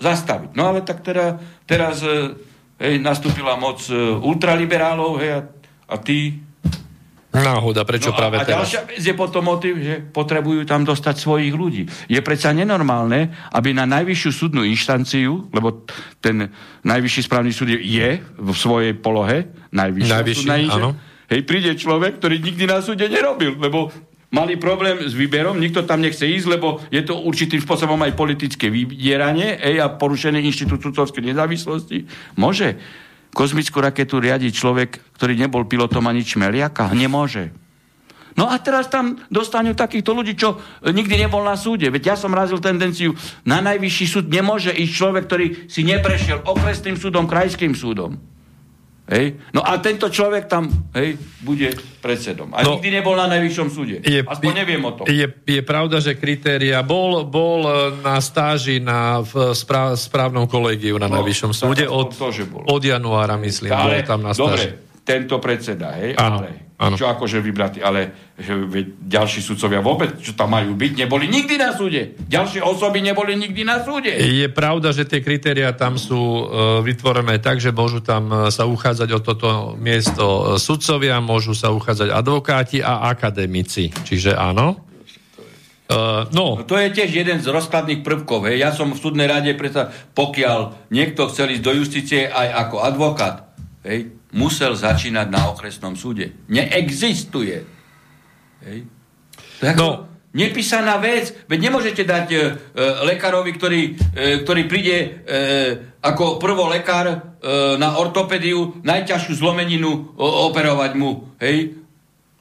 zastaviť. 0.00 0.56
No 0.56 0.72
ale 0.72 0.80
tak 0.80 1.04
teda, 1.04 1.36
teraz 1.68 2.00
e, 2.00 2.32
hej, 2.80 2.96
nastúpila 3.04 3.60
moc 3.60 3.84
e, 3.92 3.96
ultraliberálov 4.24 5.20
hej, 5.20 5.30
a, 5.36 5.40
a 5.92 5.94
tí... 6.00 6.45
Náhoda, 7.36 7.84
prečo 7.84 8.12
no 8.12 8.16
práve 8.16 8.40
a, 8.40 8.42
a 8.42 8.46
teraz? 8.46 8.56
ďalšia 8.64 8.80
vec 8.88 9.02
je 9.04 9.14
potom 9.16 9.42
motiv, 9.44 9.76
že 9.80 10.00
potrebujú 10.00 10.64
tam 10.64 10.84
dostať 10.86 11.14
svojich 11.20 11.52
ľudí. 11.52 11.84
Je 12.08 12.20
predsa 12.24 12.56
nenormálne, 12.56 13.32
aby 13.52 13.76
na 13.76 13.84
najvyššiu 13.84 14.30
súdnu 14.32 14.64
inštanciu, 14.64 15.52
lebo 15.52 15.84
ten 16.24 16.48
najvyšší 16.86 17.20
správny 17.26 17.52
súd 17.52 17.76
je, 17.76 18.10
v 18.20 18.48
svojej 18.56 18.92
polohe, 18.96 19.52
najvyššia 19.72 20.14
Najvyšší, 20.16 20.38
súdna 20.40 20.56
inštancia. 20.62 21.14
Hej, 21.26 21.40
príde 21.42 21.74
človek, 21.74 22.22
ktorý 22.22 22.38
nikdy 22.38 22.64
na 22.70 22.78
súde 22.78 23.10
nerobil, 23.10 23.58
lebo 23.58 23.90
mali 24.30 24.58
problém 24.58 25.02
s 25.02 25.14
výberom, 25.14 25.58
nikto 25.58 25.86
tam 25.86 26.02
nechce 26.02 26.22
ísť, 26.26 26.46
lebo 26.46 26.82
je 26.90 27.02
to 27.02 27.18
určitým 27.18 27.62
spôsobom 27.62 27.98
aj 28.02 28.18
politické 28.18 28.70
vydieranie 28.70 29.58
hej, 29.58 29.82
a 29.82 29.90
porušenie 29.90 30.42
sudcovskej 30.50 31.34
nezávislosti. 31.34 32.06
Môže 32.38 32.78
kozmickú 33.36 33.84
raketu 33.84 34.16
riadiť 34.16 34.52
človek, 34.56 34.90
ktorý 35.20 35.36
nebol 35.36 35.68
pilotom 35.68 36.08
ani 36.08 36.24
čmeliaka? 36.24 36.88
Nemôže. 36.96 37.52
No 38.36 38.48
a 38.48 38.56
teraz 38.60 38.88
tam 38.92 39.16
dostanú 39.32 39.72
takýchto 39.72 40.12
ľudí, 40.12 40.36
čo 40.36 40.60
nikdy 40.84 41.24
nebol 41.24 41.40
na 41.44 41.56
súde. 41.56 41.88
Veď 41.88 42.12
ja 42.12 42.16
som 42.16 42.32
razil 42.32 42.60
tendenciu, 42.60 43.16
na 43.48 43.64
najvyšší 43.64 44.06
súd 44.08 44.24
nemôže 44.28 44.72
ísť 44.72 44.92
človek, 44.92 45.24
ktorý 45.28 45.46
si 45.72 45.84
neprešiel 45.84 46.44
okresným 46.44 47.00
súdom, 47.00 47.24
krajským 47.24 47.72
súdom. 47.72 48.35
Hej? 49.06 49.38
No 49.50 49.62
a 49.62 49.78
tento 49.78 50.06
človek 50.06 50.44
tam 50.44 50.66
hej, 50.92 51.14
bude 51.38 51.70
predsedom. 51.96 52.50
A 52.50 52.60
No. 52.60 52.74
nikdy 52.74 52.90
nebol 52.92 53.14
na 53.14 53.26
najvyššom 53.28 53.68
súde. 53.68 53.96
Je, 54.00 54.18
Aspoň 54.20 54.52
neviem 54.56 54.82
o 54.82 54.92
tom. 54.92 55.04
Je, 55.04 55.30
je 55.30 55.62
pravda, 55.62 55.96
že 55.96 56.12
kritéria 56.12 56.82
bol, 56.82 57.22
bol 57.22 57.62
e, 57.62 57.70
na 58.00 58.18
stáži 58.18 58.76
na, 58.76 59.22
v 59.22 59.52
správ, 59.52 59.94
správnom 59.94 60.44
kolegiu 60.44 60.98
na 60.98 61.06
No, 61.06 61.22
najvyššom 61.22 61.52
súde 61.52 61.86
od, 61.86 62.10
to, 62.10 62.28
že 62.28 62.44
bol. 62.44 62.66
od 62.66 62.82
januára, 62.82 63.38
myslím, 63.38 63.70
bol 63.70 63.94
ale, 63.94 64.02
tam 64.02 64.20
na 64.20 64.34
dobre, 64.34 64.74
stáži. 64.74 65.02
tento 65.02 65.38
predseda, 65.38 65.94
hej, 65.96 66.18
ale 66.18 66.65
áno. 66.76 66.96
čo 66.96 67.08
akože 67.08 67.40
vybratý, 67.40 67.80
ale 67.80 68.12
veď 68.36 69.00
ďalší 69.00 69.40
sudcovia 69.40 69.80
vôbec, 69.80 70.20
čo 70.20 70.36
tam 70.36 70.52
majú 70.52 70.76
byť, 70.76 70.92
neboli 70.92 71.24
nikdy 71.24 71.56
na 71.56 71.72
súde. 71.72 72.16
Ďalšie 72.28 72.60
osoby 72.60 73.00
neboli 73.00 73.32
nikdy 73.36 73.64
na 73.64 73.80
súde. 73.80 74.12
Je 74.12 74.48
pravda, 74.52 74.92
že 74.92 75.08
tie 75.08 75.24
kritéria 75.24 75.72
tam 75.72 75.96
sú 75.96 76.20
e, 76.20 76.44
vytvorené 76.84 77.40
tak, 77.40 77.64
že 77.64 77.72
môžu 77.72 78.04
tam 78.04 78.28
e, 78.28 78.52
sa 78.52 78.68
uchádzať 78.68 79.08
o 79.16 79.20
toto 79.24 79.48
miesto 79.80 80.24
e, 80.24 80.40
sudcovia, 80.60 81.24
môžu 81.24 81.56
sa 81.56 81.72
uchádzať 81.72 82.12
advokáti 82.12 82.84
a 82.84 83.08
akademici. 83.08 83.88
Čiže 83.88 84.36
áno. 84.36 84.84
No, 85.86 86.58
No 86.58 86.66
to 86.66 86.74
je 86.82 86.90
tiež 86.90 87.14
jeden 87.14 87.38
z 87.38 87.46
rozkladných 87.46 88.02
prvkov. 88.02 88.50
Hej. 88.50 88.58
Ja 88.58 88.70
som 88.74 88.90
v 88.90 88.98
súdnej 88.98 89.30
rade, 89.30 89.54
predsa, 89.54 89.94
pokiaľ 90.18 90.90
niekto 90.90 91.30
chcel 91.30 91.54
ísť 91.54 91.62
do 91.62 91.72
justície 91.78 92.26
aj 92.26 92.66
ako 92.66 92.76
advokát, 92.82 93.45
hej, 93.86 94.00
musel 94.34 94.74
začínať 94.74 95.26
na 95.30 95.48
okresnom 95.48 95.94
súde. 95.94 96.34
Neexistuje. 96.50 97.62
Hej. 98.66 98.78
To 99.56 99.62
je 99.62 99.70
ako 99.72 99.86
No. 100.36 100.44
nepísaná 100.44 101.00
vec. 101.00 101.32
Veď 101.48 101.72
nemôžete 101.72 102.04
dať 102.04 102.26
e, 102.28 102.36
e, 102.36 102.40
lekárovi, 103.08 103.56
ktorý, 103.56 103.80
e, 104.12 104.44
ktorý 104.44 104.62
príde 104.68 104.96
e, 105.00 105.08
ako 106.04 106.36
prvo 106.36 106.68
lekár 106.68 107.08
e, 107.08 107.16
na 107.80 107.96
ortopédiu 107.96 108.84
najťažšiu 108.84 109.32
zlomeninu 109.32 110.12
o, 110.12 110.26
operovať 110.52 110.92
mu. 110.92 111.32
Hej. 111.40 111.80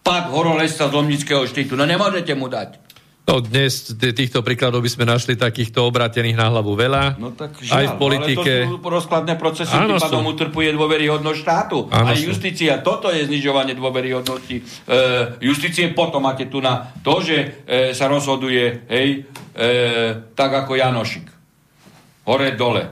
Pad 0.03 0.27
horolesca 0.29 0.85
z 0.85 0.93
Lomnického 0.93 1.47
štítu. 1.47 1.73
No 1.73 1.87
nemôžete 1.87 2.35
mu 2.35 2.51
dať. 2.51 2.84
No 3.25 3.41
dnes 3.41 3.89
týchto 3.97 4.45
príkladov 4.45 4.85
by 4.85 4.89
sme 4.89 5.05
našli 5.09 5.33
takýchto 5.33 5.81
obratených 5.89 6.37
na 6.37 6.53
hlavu 6.53 6.77
veľa. 6.77 7.17
No 7.17 7.33
tak 7.33 7.57
aj 7.57 7.85
v 7.91 7.95
politike. 7.97 8.53
Ale 8.69 8.77
to 8.77 8.77
sú 8.77 8.85
rozkladné 8.85 9.33
procesy, 9.35 9.73
tým 9.73 9.97
pádom 9.97 10.29
utrpuje 10.29 10.69
dôveryhodnosť 10.77 11.39
štátu. 11.41 11.77
Áno, 11.89 12.13
aj 12.13 12.21
justícia, 12.21 12.77
toto 12.85 13.09
je 13.09 13.25
znižovanie 13.25 13.73
dôveryhodnosti 13.73 14.61
e, 14.61 14.63
justície. 15.41 15.89
Potom 15.89 16.21
máte 16.21 16.45
tu 16.45 16.61
na 16.61 16.93
to, 17.01 17.19
že 17.25 17.65
e, 17.65 17.91
sa 17.97 18.05
rozhoduje, 18.05 18.85
hej, 18.93 19.25
e, 19.57 19.67
tak 20.37 20.51
ako 20.53 20.77
Janošik. 20.77 21.25
Hore, 22.29 22.53
dole. 22.53 22.83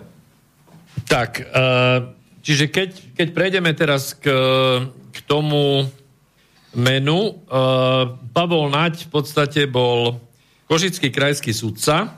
Tak, 1.06 1.32
e, 1.42 1.64
čiže 2.42 2.74
keď, 2.74 2.90
keď 3.14 3.28
prejdeme 3.38 3.72
teraz 3.78 4.18
k, 4.18 4.30
k 4.90 5.18
tomu 5.30 5.86
menu, 6.74 7.20
e, 7.30 7.34
Pavol 8.34 8.70
Naď 8.70 9.08
v 9.08 9.10
podstate 9.10 9.70
bol 9.70 10.18
košický 10.68 11.14
krajský 11.14 11.54
sudca, 11.54 12.18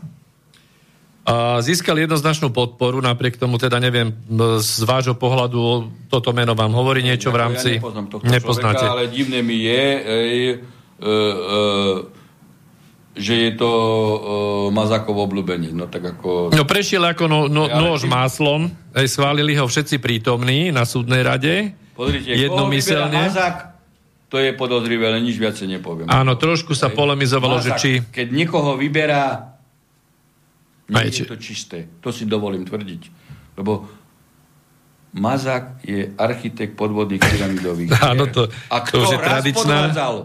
a 1.26 1.58
získal 1.58 1.98
jednoznačnú 1.98 2.54
podporu, 2.54 3.02
napriek 3.02 3.42
tomu 3.42 3.58
teda 3.58 3.82
neviem, 3.82 4.14
z 4.62 4.86
vášho 4.86 5.18
pohľadu 5.18 5.90
toto 6.06 6.30
meno 6.38 6.54
vám 6.54 6.70
hovorí 6.70 7.02
niečo 7.02 7.34
v 7.34 7.42
rámci... 7.42 7.70
Ja 7.76 7.82
nepoznám 7.82 8.08
tohto 8.14 8.30
Nepoznáte. 8.30 8.86
človeka, 8.86 8.94
ale 8.94 9.10
divné 9.10 9.42
mi 9.42 9.58
je, 9.66 9.84
ej, 10.06 10.40
e, 10.54 10.54
e, 11.02 11.64
že 13.18 13.34
je 13.42 13.52
to 13.58 13.72
e, 13.74 14.18
Mazakov 14.70 15.18
obľúbený. 15.18 15.74
No 15.74 15.90
tak 15.90 16.14
ako... 16.14 16.54
No 16.54 16.62
prešiel 16.62 17.02
ako 17.02 17.26
no, 17.26 17.50
no, 17.50 17.66
nôž 17.74 18.06
máslom, 18.06 18.70
aj 18.94 19.10
schválili 19.10 19.58
ho 19.58 19.66
všetci 19.66 19.98
prítomní 19.98 20.70
na 20.70 20.86
súdnej 20.86 21.26
rade. 21.26 21.74
Pozrite, 21.98 22.38
jednomyselne. 22.38 23.34
Mazak, 23.34 23.75
to 24.26 24.36
je 24.38 24.52
podozrivé, 24.52 25.06
ale 25.08 25.22
nič 25.22 25.38
viacej 25.38 25.70
nepoviem. 25.70 26.10
Áno, 26.10 26.34
trošku 26.36 26.74
sa 26.74 26.90
Hej. 26.90 26.98
polemizovalo, 26.98 27.62
že 27.62 27.72
či... 27.78 27.92
Keď 28.02 28.28
niekoho 28.30 28.74
vyberá, 28.76 29.54
nie 30.90 30.98
Aj 30.98 31.06
je 31.08 31.14
či- 31.14 31.30
to 31.30 31.38
čisté. 31.38 31.78
To 32.02 32.10
si 32.10 32.26
dovolím 32.26 32.66
tvrdiť. 32.66 33.02
Lebo 33.56 33.86
Mazak 35.16 35.80
je 35.82 36.12
architekt 36.14 36.76
podvodných 36.76 37.24
pyramidových. 37.24 37.90
Áno, 38.12 38.28
to- 38.28 38.52
A 38.68 38.84
to 38.84 38.86
kto 38.86 38.98
už 39.00 39.08
je 39.08 39.18
raz 39.18 39.30
tradičná- 39.40 39.80
podvádzal, 39.88 40.16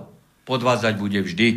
podvádzať 0.44 0.94
bude 0.98 1.20
vždy. 1.22 1.48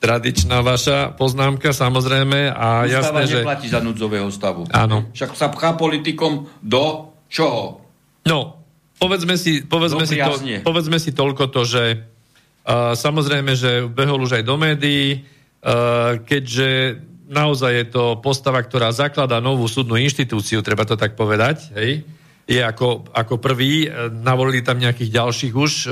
Tradičná 0.00 0.64
vaša 0.64 1.12
poznámka, 1.12 1.76
samozrejme, 1.76 2.48
a 2.48 2.88
Ústava 2.88 2.88
jasné, 2.88 3.20
že... 3.28 3.38
neplatí 3.44 3.68
za 3.68 3.84
núdzového 3.84 4.32
stavu. 4.32 4.64
Áno. 4.72 5.12
Však 5.12 5.36
sa 5.36 5.52
pchá 5.52 5.76
politikom 5.76 6.48
do 6.64 7.12
čoho? 7.28 7.84
No, 8.24 8.59
povedzme 9.00 9.34
si, 9.40 9.64
povedzme, 9.64 10.04
si, 10.04 10.20
to, 10.20 10.36
povedzme 10.60 11.00
si 11.00 11.10
toľko 11.16 11.48
to, 11.48 11.64
že 11.64 11.84
uh, 11.96 12.92
samozrejme, 12.92 13.56
že 13.56 13.88
behol 13.88 14.20
už 14.20 14.38
aj 14.38 14.44
do 14.44 14.60
médií, 14.60 15.24
uh, 15.64 16.20
keďže 16.22 17.00
naozaj 17.30 17.72
je 17.72 17.86
to 17.88 18.04
postava, 18.20 18.60
ktorá 18.60 18.92
zakladá 18.92 19.40
novú 19.40 19.64
súdnu 19.64 19.96
inštitúciu, 19.96 20.60
treba 20.60 20.84
to 20.84 21.00
tak 21.00 21.16
povedať, 21.16 21.72
hej? 21.74 22.04
je 22.50 22.58
ako, 22.58 23.06
ako 23.14 23.38
prvý. 23.38 23.86
E, 23.86 24.10
navolili 24.10 24.58
tam 24.66 24.82
nejakých 24.82 25.10
ďalších 25.14 25.54
už, 25.54 25.72
e, 25.86 25.88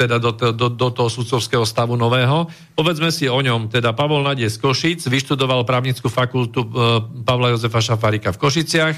teda 0.00 0.16
do, 0.16 0.32
do, 0.32 0.66
do 0.72 0.88
toho 0.88 1.12
sudcovského 1.12 1.68
stavu 1.68 1.92
nového. 1.92 2.48
Povedzme 2.72 3.12
si 3.12 3.28
o 3.28 3.36
ňom. 3.36 3.68
Teda 3.68 3.92
Pavol 3.92 4.24
Nadie 4.24 4.48
z 4.48 4.56
Košic 4.56 5.04
vyštudoval 5.04 5.68
právnickú 5.68 6.08
fakultu 6.08 6.64
e, 6.64 6.68
Pavla 7.20 7.52
Jozefa 7.52 7.84
Šafárika 7.84 8.32
v 8.32 8.40
Košiciach, 8.40 8.96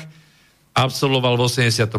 absolvoval 0.79 1.35
v 1.35 1.51
84. 1.51 1.91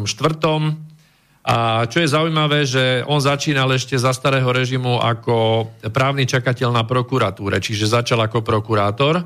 A 1.41 1.89
čo 1.89 2.05
je 2.05 2.13
zaujímavé, 2.13 2.69
že 2.69 3.01
on 3.09 3.17
začínal 3.17 3.65
ešte 3.73 3.97
za 3.97 4.13
starého 4.13 4.45
režimu 4.53 5.01
ako 5.01 5.65
právny 5.89 6.29
čakateľ 6.29 6.69
na 6.69 6.83
prokuratúre, 6.85 7.57
čiže 7.57 7.89
začal 7.89 8.21
ako 8.21 8.45
prokurátor 8.45 9.25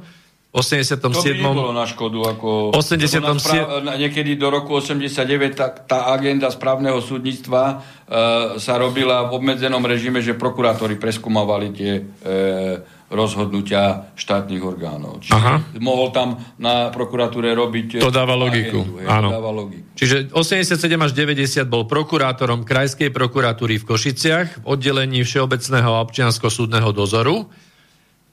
87. 0.56 1.12
To 1.12 1.20
by 1.20 1.36
nebolo 1.36 1.76
na 1.76 1.84
škodu. 1.84 2.32
Ako, 2.32 2.72
87. 2.72 3.20
Správ, 3.44 3.84
niekedy 4.00 4.40
do 4.40 4.48
roku 4.48 4.80
89 4.80 5.52
tá, 5.52 5.68
tá 5.68 6.16
agenda 6.16 6.48
správneho 6.48 7.04
súdnictva 7.04 7.84
uh, 7.84 8.56
sa 8.56 8.80
robila 8.80 9.28
v 9.28 9.36
obmedzenom 9.36 9.84
režime, 9.84 10.24
že 10.24 10.32
prokurátori 10.32 10.96
preskúmavali 10.96 11.68
tie 11.76 12.00
uh, 12.00 12.80
rozhodnutia 13.06 14.10
štátnych 14.18 14.66
orgánov. 14.66 15.22
Čiže 15.22 15.38
Aha. 15.38 15.62
mohol 15.78 16.10
tam 16.10 16.42
na 16.58 16.90
prokuratúre 16.90 17.54
robiť... 17.54 18.02
To 18.02 18.10
dáva 18.10 18.34
logiku. 18.34 18.82
Agendu, 18.82 18.98
hej, 18.98 19.08
Áno. 19.08 19.30
To 19.30 19.36
dáva 19.38 19.52
logiku. 19.54 19.86
Čiže 19.94 20.16
87 20.34 21.06
až 21.06 21.12
90 21.14 21.70
bol 21.70 21.86
prokurátorom 21.86 22.66
Krajskej 22.66 23.14
prokuratúry 23.14 23.78
v 23.78 23.86
Košiciach 23.86 24.48
v 24.62 24.66
oddelení 24.66 25.22
Všeobecného 25.22 25.92
a 25.94 26.02
občiansko-súdneho 26.02 26.90
dozoru. 26.98 27.46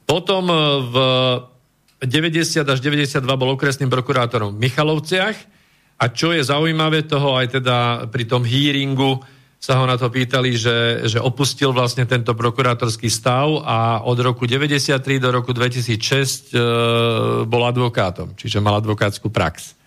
Potom 0.09 0.45
e, 0.49 0.57
v 0.89 0.97
90 2.01 2.65
až 2.67 2.79
92 2.81 3.23
bol 3.29 3.55
okresným 3.55 3.93
prokurátorom 3.93 4.57
v 4.57 4.67
Michalovciach 4.67 5.37
a 6.01 6.05
čo 6.11 6.35
je 6.35 6.43
zaujímavé 6.43 7.07
toho 7.07 7.39
aj 7.39 7.61
teda 7.61 8.09
pri 8.11 8.25
tom 8.27 8.43
hearingu 8.43 9.23
sa 9.63 9.79
ho 9.79 9.87
na 9.87 9.95
to 9.95 10.11
pýtali, 10.11 10.59
že, 10.59 11.07
že 11.07 11.23
opustil 11.23 11.71
vlastne 11.71 12.03
tento 12.03 12.35
prokurátorský 12.35 13.07
stav 13.07 13.63
a 13.63 14.03
od 14.03 14.19
roku 14.19 14.43
93 14.43 15.23
do 15.23 15.31
roku 15.31 15.55
2006 15.55 16.51
e, 16.51 16.59
bol 17.47 17.63
advokátom, 17.63 18.35
čiže 18.35 18.59
mal 18.59 18.83
advokátsku 18.83 19.31
prax. 19.31 19.79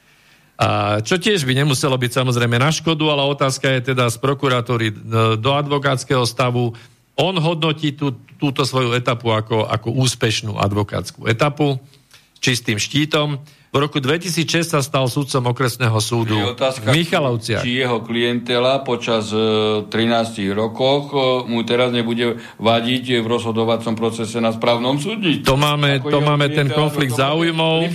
A 0.55 1.03
čo 1.03 1.19
tiež 1.19 1.43
by 1.43 1.51
nemuselo 1.51 1.99
byť 1.99 2.23
samozrejme 2.23 2.55
na 2.55 2.71
škodu, 2.71 3.03
ale 3.11 3.27
otázka 3.27 3.67
je 3.75 3.91
teda 3.91 4.07
z 4.07 4.15
prokurátory 4.23 4.95
e, 4.95 4.95
do 5.35 5.51
advokátskeho 5.51 6.23
stavu. 6.23 6.71
On 7.19 7.35
hodnotí 7.35 7.91
tú, 7.99 8.15
túto 8.39 8.63
svoju 8.63 8.95
etapu 8.95 9.35
ako, 9.35 9.67
ako 9.67 9.91
úspešnú 9.91 10.55
advokátsku 10.55 11.27
etapu 11.27 11.83
čistým 12.39 12.79
štítom. 12.79 13.43
V 13.75 13.83
roku 13.83 13.99
2006 13.99 14.71
sa 14.71 14.79
stal 14.79 15.03
sudcom 15.11 15.51
okresného 15.51 15.99
súdu 15.99 16.39
otázka, 16.55 16.95
v 16.95 17.03
Michalovciach. 17.03 17.59
Či 17.59 17.83
jeho 17.83 17.99
klientela 18.07 18.79
počas 18.87 19.35
e, 19.35 19.83
13 19.91 20.55
rokoch 20.55 21.11
e, 21.11 21.51
mu 21.51 21.59
teraz 21.67 21.91
nebude 21.91 22.39
vadiť 22.55 23.19
v 23.19 23.27
rozhodovacom 23.27 23.99
procese 23.99 24.39
na 24.39 24.55
správnom 24.55 24.95
súdni. 24.95 25.43
To 25.43 25.59
máme, 25.59 25.99
to 26.07 26.23
máme 26.23 26.47
ten 26.55 26.71
konflikt 26.71 27.19
záujmov. 27.19 27.91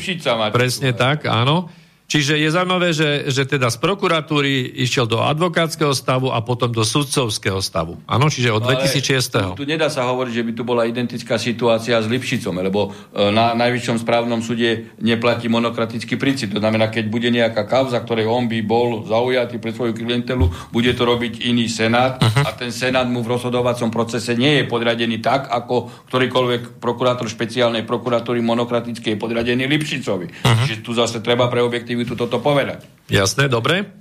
Presne 0.52 0.92
tak, 0.92 1.24
áno. 1.24 1.72
Čiže 2.10 2.42
je 2.42 2.50
zaujímavé, 2.50 2.90
že, 2.90 3.30
že 3.30 3.46
teda 3.46 3.70
z 3.70 3.78
prokuratúry 3.78 4.82
išiel 4.82 5.06
do 5.06 5.22
advokátskeho 5.22 5.94
stavu 5.94 6.34
a 6.34 6.42
potom 6.42 6.66
do 6.66 6.82
sudcovského 6.82 7.62
stavu. 7.62 8.02
Áno, 8.10 8.26
čiže 8.26 8.50
od 8.50 8.66
no 8.66 8.74
2006. 8.74 9.54
Tu, 9.54 9.62
tu 9.62 9.66
nedá 9.70 9.86
sa 9.86 10.02
hovoriť, 10.10 10.32
že 10.34 10.42
by 10.42 10.52
tu 10.58 10.66
bola 10.66 10.90
identická 10.90 11.38
situácia 11.38 12.02
s 12.02 12.10
Lipšicom, 12.10 12.58
lebo 12.66 12.90
e, 13.14 13.30
na 13.30 13.54
najvyššom 13.54 14.02
správnom 14.02 14.42
súde 14.42 14.90
neplatí 14.98 15.46
monokratický 15.46 16.18
princíp. 16.18 16.50
To 16.50 16.58
znamená, 16.58 16.90
keď 16.90 17.06
bude 17.06 17.30
nejaká 17.30 17.62
kauza, 17.70 18.02
ktorej 18.02 18.26
on 18.26 18.50
by 18.50 18.58
bol 18.66 19.06
zaujatý 19.06 19.62
pre 19.62 19.70
svoju 19.70 19.94
klientelu, 19.94 20.50
bude 20.74 20.90
to 20.98 21.06
robiť 21.06 21.46
iný 21.46 21.70
senát 21.70 22.18
uh-huh. 22.18 22.42
a 22.42 22.50
ten 22.58 22.74
senát 22.74 23.06
mu 23.06 23.22
v 23.22 23.38
rozhodovacom 23.38 23.86
procese 23.94 24.34
nie 24.34 24.58
je 24.58 24.64
podradený 24.66 25.22
tak, 25.22 25.46
ako 25.46 26.10
ktorýkoľvek 26.10 26.82
prokurátor 26.82 27.30
špeciálnej 27.30 27.86
prokuratúry 27.86 28.42
monokratickej 28.42 29.14
je 29.14 29.18
podradený 29.22 29.70
Lipšicovi. 29.70 30.26
Uh-huh. 30.26 30.66
Čiže 30.66 30.82
tu 30.82 30.90
zase 30.90 31.22
treba 31.22 31.46
pre 31.46 31.62
objektiv 31.62 31.99
tu 32.04 32.14
toto 32.18 32.38
povedať. 32.38 32.84
Jasné, 33.10 33.50
dobre. 33.50 34.00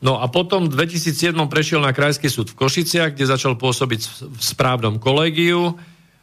No 0.00 0.16
a 0.16 0.32
potom 0.32 0.64
v 0.64 0.72
2007 0.80 1.36
prešiel 1.52 1.84
na 1.84 1.92
Krajský 1.92 2.32
súd 2.32 2.56
v 2.56 2.56
Košiciach, 2.56 3.12
kde 3.12 3.28
začal 3.28 3.60
pôsobiť 3.60 4.00
v 4.32 4.40
správnom 4.40 4.96
kolégiu 4.96 5.76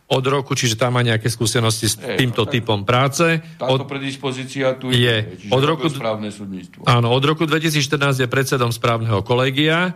od 0.07 0.23
roku, 0.25 0.55
čiže 0.55 0.79
tam 0.79 0.97
má 0.97 1.03
nejaké 1.03 1.27
skúsenosti 1.27 1.91
s 1.91 1.95
Ej, 1.99 2.23
týmto 2.25 2.47
no, 2.47 2.49
typom 2.49 2.79
práce. 2.87 3.43
Táto 3.59 3.85
od, 3.85 3.91
predispozícia 3.91 4.73
tu 4.79 4.89
je. 4.89 4.97
je 4.97 5.51
od 5.51 5.63
roku, 5.67 5.91
správne 5.91 6.31
súdnictvo. 6.31 6.87
Áno, 6.87 7.11
od 7.11 7.23
roku 7.27 7.43
2014 7.43 8.23
je 8.23 8.27
predsedom 8.31 8.71
správneho 8.71 9.19
kolégia 9.21 9.93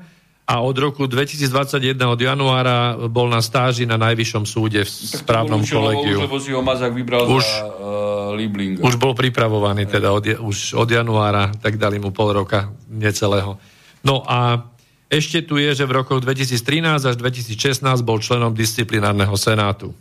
a 0.51 0.59
od 0.59 0.75
roku 0.75 1.07
2021 1.07 1.95
od 1.95 2.19
januára 2.19 2.99
bol 3.07 3.31
na 3.31 3.39
stáži 3.39 3.87
na 3.87 3.95
najvyššom 3.95 4.43
súde 4.43 4.83
v 4.83 4.91
správnom 4.91 5.63
kolegiu. 5.63 6.27
Už, 6.27 6.51
ho 6.51 6.59
Mazak 6.59 6.91
vybral 6.91 7.23
už, 7.23 7.39
za 7.39 7.63
uh, 7.71 8.35
Liblinga. 8.35 8.83
Už 8.83 8.99
bol 8.99 9.15
pripravovaný 9.15 9.87
teda 9.87 10.11
od, 10.11 10.27
už 10.43 10.75
od 10.75 10.91
januára, 10.91 11.55
tak 11.55 11.79
dali 11.79 12.03
mu 12.03 12.11
pol 12.11 12.35
roka 12.35 12.67
necelého. 12.91 13.55
No 14.03 14.27
a 14.27 14.67
ešte 15.07 15.39
tu 15.39 15.55
je, 15.55 15.71
že 15.71 15.87
v 15.87 16.03
rokoch 16.03 16.19
2013 16.19 16.99
až 16.99 17.15
2016 17.15 17.87
bol 18.03 18.19
členom 18.19 18.51
disciplinárneho 18.51 19.35
senátu. 19.39 19.95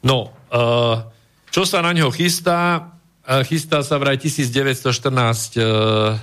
No, 0.00 0.32
uh, 0.48 1.04
čo 1.52 1.68
sa 1.68 1.84
na 1.84 1.92
ňo 1.92 2.08
chystá? 2.08 2.88
Uh, 3.20 3.44
chystá 3.44 3.84
sa 3.84 4.00
vraj 4.00 4.16
1914 4.16 5.60
uh, 5.60 6.16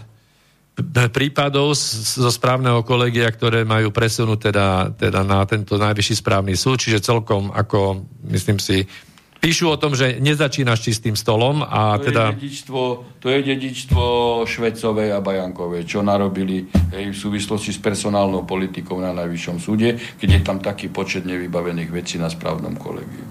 prípadov 1.14 1.78
zo 1.78 2.32
správneho 2.34 2.82
kolegia, 2.82 3.30
ktoré 3.30 3.62
majú 3.62 3.94
presunúť 3.94 4.40
teda, 4.50 4.68
teda 4.98 5.22
na 5.22 5.46
tento 5.46 5.78
najvyšší 5.78 6.16
správny 6.18 6.58
súd, 6.58 6.82
čiže 6.82 7.06
celkom 7.06 7.54
ako, 7.54 8.02
myslím 8.34 8.58
si, 8.58 8.90
píšu 9.38 9.70
o 9.70 9.78
tom, 9.78 9.94
že 9.94 10.18
nezačína 10.18 10.74
s 10.74 10.88
čistým 10.88 11.14
stolom 11.14 11.62
a 11.62 12.02
to 12.02 12.10
teda... 12.10 12.34
Je 12.34 12.42
dedičstvo, 12.42 12.80
to 13.22 13.28
je 13.30 13.40
dedičstvo 13.44 14.04
Švecovej 14.50 15.14
a 15.14 15.20
Bajankovej, 15.22 15.84
čo 15.86 16.02
narobili 16.02 16.66
hej, 16.96 17.14
v 17.14 17.18
súvislosti 17.18 17.76
s 17.76 17.78
personálnou 17.78 18.48
politikou 18.48 18.98
na 18.98 19.14
najvyššom 19.14 19.58
súde, 19.62 20.00
keď 20.18 20.30
je 20.32 20.42
tam 20.42 20.58
taký 20.58 20.90
počet 20.90 21.28
nevybavených 21.28 21.92
vecí 21.92 22.16
na 22.18 22.32
správnom 22.32 22.74
kolegiu. 22.80 23.28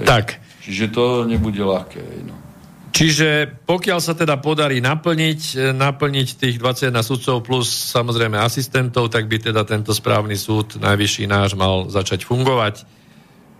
Hej. 0.00 0.06
Tak. 0.06 0.26
Čiže 0.64 0.94
to 0.94 1.04
nebude 1.26 1.60
ľahké. 1.60 2.00
Hej, 2.00 2.22
no. 2.24 2.47
Čiže 2.88 3.60
pokiaľ 3.68 3.98
sa 4.00 4.16
teda 4.16 4.40
podarí 4.40 4.80
naplniť, 4.80 5.40
e, 5.54 5.70
naplniť 5.76 6.28
tých 6.40 6.56
21 6.56 7.04
sudcov 7.04 7.44
plus 7.44 7.68
samozrejme 7.68 8.40
asistentov, 8.40 9.12
tak 9.12 9.28
by 9.28 9.50
teda 9.50 9.62
tento 9.68 9.92
správny 9.92 10.34
súd, 10.34 10.80
najvyšší 10.80 11.24
náš, 11.28 11.52
mal 11.58 11.90
začať 11.92 12.24
fungovať. 12.24 12.88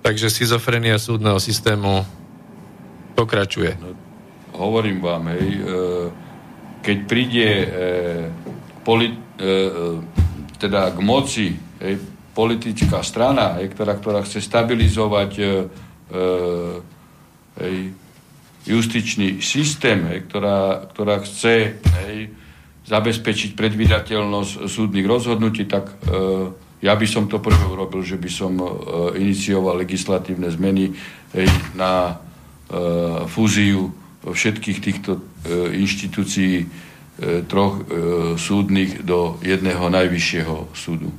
Takže 0.02 0.32
schizofrenia 0.32 0.96
súdneho 0.96 1.36
systému 1.42 2.06
pokračuje. 3.18 3.76
No, 3.82 3.92
hovorím 4.56 5.02
vám, 5.02 5.34
hej, 5.34 5.46
e, 5.54 5.62
keď 6.80 6.98
príde 7.04 7.48
e, 7.50 7.66
poli, 8.86 9.12
teda 10.58 10.90
k 10.90 10.98
moci 10.98 11.54
hej, 11.78 11.94
politická 12.34 13.04
strana, 13.06 13.60
hej, 13.60 13.70
ktorá, 13.70 13.94
ktorá 13.94 14.20
chce 14.26 14.42
stabilizovať 14.42 15.30
hej, 17.54 17.76
justičný 18.68 19.40
systém, 19.40 20.04
hej, 20.12 20.28
ktorá, 20.28 20.84
ktorá 20.92 21.24
chce 21.24 21.80
hej, 22.04 22.30
zabezpečiť 22.84 23.56
predvydateľnosť 23.56 24.68
súdnych 24.68 25.08
rozhodnutí, 25.08 25.64
tak 25.64 25.88
e, 25.88 25.94
ja 26.84 26.94
by 26.94 27.06
som 27.08 27.26
to 27.26 27.42
prvé 27.42 27.64
urobil, 27.68 28.04
že 28.04 28.20
by 28.20 28.30
som 28.30 28.52
e, 28.60 28.66
inicioval 29.18 29.80
legislatívne 29.80 30.48
zmeny 30.52 30.92
hej, 31.32 31.48
na 31.76 32.16
e, 32.68 33.24
fúziu 33.28 33.92
všetkých 34.24 34.78
týchto 34.80 35.16
e, 35.16 35.20
inštitúcií 35.80 36.54
e, 36.62 36.66
troch 37.48 37.80
e, 37.80 37.84
súdnych 38.36 39.04
do 39.04 39.36
jedného 39.44 39.88
najvyššieho 39.88 40.72
súdu. 40.76 41.10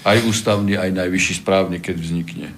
Aj 0.00 0.16
ústavný, 0.24 0.80
aj 0.80 0.96
najvyšší 0.96 1.34
správny, 1.44 1.76
keď 1.84 1.96
vznikne. 2.00 2.48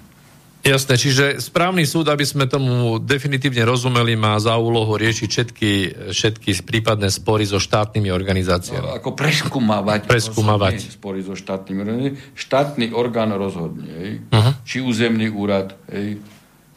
Jasné, 0.63 0.95
čiže 0.95 1.43
správny 1.43 1.83
súd, 1.83 2.07
aby 2.07 2.23
sme 2.23 2.47
tomu 2.47 2.95
definitívne 2.95 3.67
rozumeli, 3.67 4.15
má 4.15 4.39
za 4.39 4.55
úlohu 4.55 4.95
riešiť 4.95 5.27
všetky, 5.27 5.71
všetky 6.15 6.49
prípadné 6.63 7.11
spory 7.11 7.43
so 7.43 7.59
štátnymi 7.59 8.07
organizáciami. 8.07 8.79
No, 8.79 8.95
ako 8.95 9.11
preskúmavať, 9.11 10.07
preskúmavať. 10.07 10.95
spory 10.95 11.19
so 11.19 11.35
štátnymi 11.35 11.79
organizáciami. 11.83 12.19
Štátny 12.39 12.85
orgán 12.95 13.35
rozhodne, 13.35 13.91
hej? 13.91 14.11
Uh-huh. 14.31 14.55
či 14.63 14.79
územný 14.79 15.27
úrad, 15.27 15.75
hej? 15.91 16.23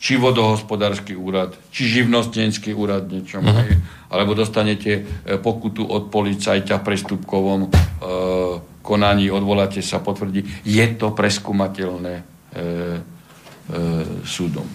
či 0.02 0.18
vodohospodársky 0.18 1.14
úrad, 1.14 1.54
či 1.70 1.86
živnostenský 1.86 2.74
úrad 2.74 3.06
niečom, 3.06 3.46
uh-huh. 3.46 3.70
hej? 3.70 3.70
alebo 4.10 4.34
dostanete 4.34 4.92
e, 4.98 5.38
pokutu 5.38 5.86
od 5.86 6.10
policajťa 6.10 6.82
v 6.82 6.86
prestupkovom 6.90 7.60
e, 7.62 7.68
konaní, 8.82 9.30
odvoláte 9.30 9.78
sa, 9.78 10.02
potvrdí. 10.02 10.42
Je 10.66 10.86
to 10.98 11.14
preskúmateľné. 11.14 12.14
E, 12.50 13.14
súdom. 14.22 14.66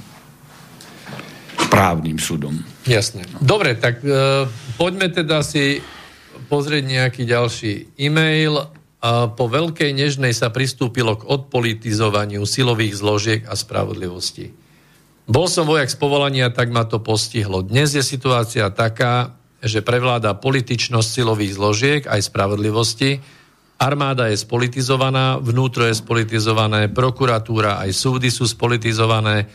Správnym 1.61 2.19
súdom. 2.19 2.55
Jasné. 2.83 3.23
Dobre, 3.39 3.79
tak 3.79 4.03
e, 4.03 4.43
poďme 4.75 5.07
teda 5.07 5.39
si 5.45 5.79
pozrieť 6.51 6.83
nejaký 6.83 7.23
ďalší 7.23 7.95
e-mail. 7.95 8.67
A 9.01 9.33
po 9.33 9.49
veľkej 9.49 9.97
nežnej 9.97 10.29
sa 10.29 10.53
pristúpilo 10.53 11.17
k 11.17 11.25
odpolitizovaniu 11.25 12.45
silových 12.45 12.93
zložiek 13.01 13.41
a 13.49 13.57
spravodlivosti. 13.57 14.53
Bol 15.25 15.49
som 15.49 15.65
vojak 15.65 15.89
z 15.89 15.97
povolania, 15.97 16.53
tak 16.53 16.69
ma 16.69 16.85
to 16.85 17.01
postihlo. 17.01 17.65
Dnes 17.65 17.97
je 17.97 18.03
situácia 18.05 18.69
taká, 18.69 19.33
že 19.61 19.81
prevláda 19.81 20.37
političnosť 20.37 21.07
silových 21.07 21.57
zložiek 21.57 22.01
aj 22.05 22.29
spravodlivosti. 22.29 23.25
Armáda 23.81 24.29
je 24.29 24.37
spolitizovaná, 24.37 25.41
vnútro 25.41 25.89
je 25.89 25.97
spolitizované, 25.97 26.85
prokuratúra 26.93 27.81
aj 27.81 27.89
súdy 27.97 28.29
sú 28.29 28.45
spolitizované 28.45 29.49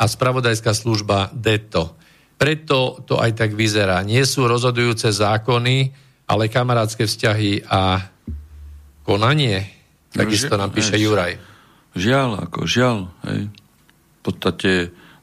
a 0.00 0.04
spravodajská 0.08 0.72
služba 0.72 1.28
deto. 1.36 1.92
Preto 2.40 3.04
to 3.04 3.20
aj 3.20 3.36
tak 3.36 3.52
vyzerá. 3.52 4.00
Nie 4.00 4.24
sú 4.24 4.48
rozhodujúce 4.48 5.12
zákony, 5.12 5.92
ale 6.24 6.48
kamarátske 6.48 7.04
vzťahy 7.04 7.68
a 7.68 8.00
konanie. 9.04 9.68
Takisto 10.08 10.56
nám 10.56 10.72
píše 10.72 10.96
Juraj. 10.96 11.36
Žiaľ, 11.92 12.48
ako 12.48 12.64
žiaľ. 12.64 13.12
Hej. 13.28 13.52
V 13.52 14.20
podstate 14.24 14.72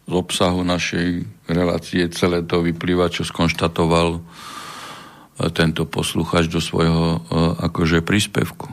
z 0.06 0.14
obsahu 0.14 0.62
našej 0.62 1.26
relácie 1.50 2.06
celé 2.14 2.46
to 2.46 2.62
vyplýva, 2.62 3.10
čo 3.10 3.26
skonštatoval 3.26 4.22
tento 5.54 5.90
posluchač 5.90 6.46
do 6.48 6.62
svojho 6.62 7.18
e, 7.18 7.20
akože 7.66 8.06
príspevku. 8.06 8.70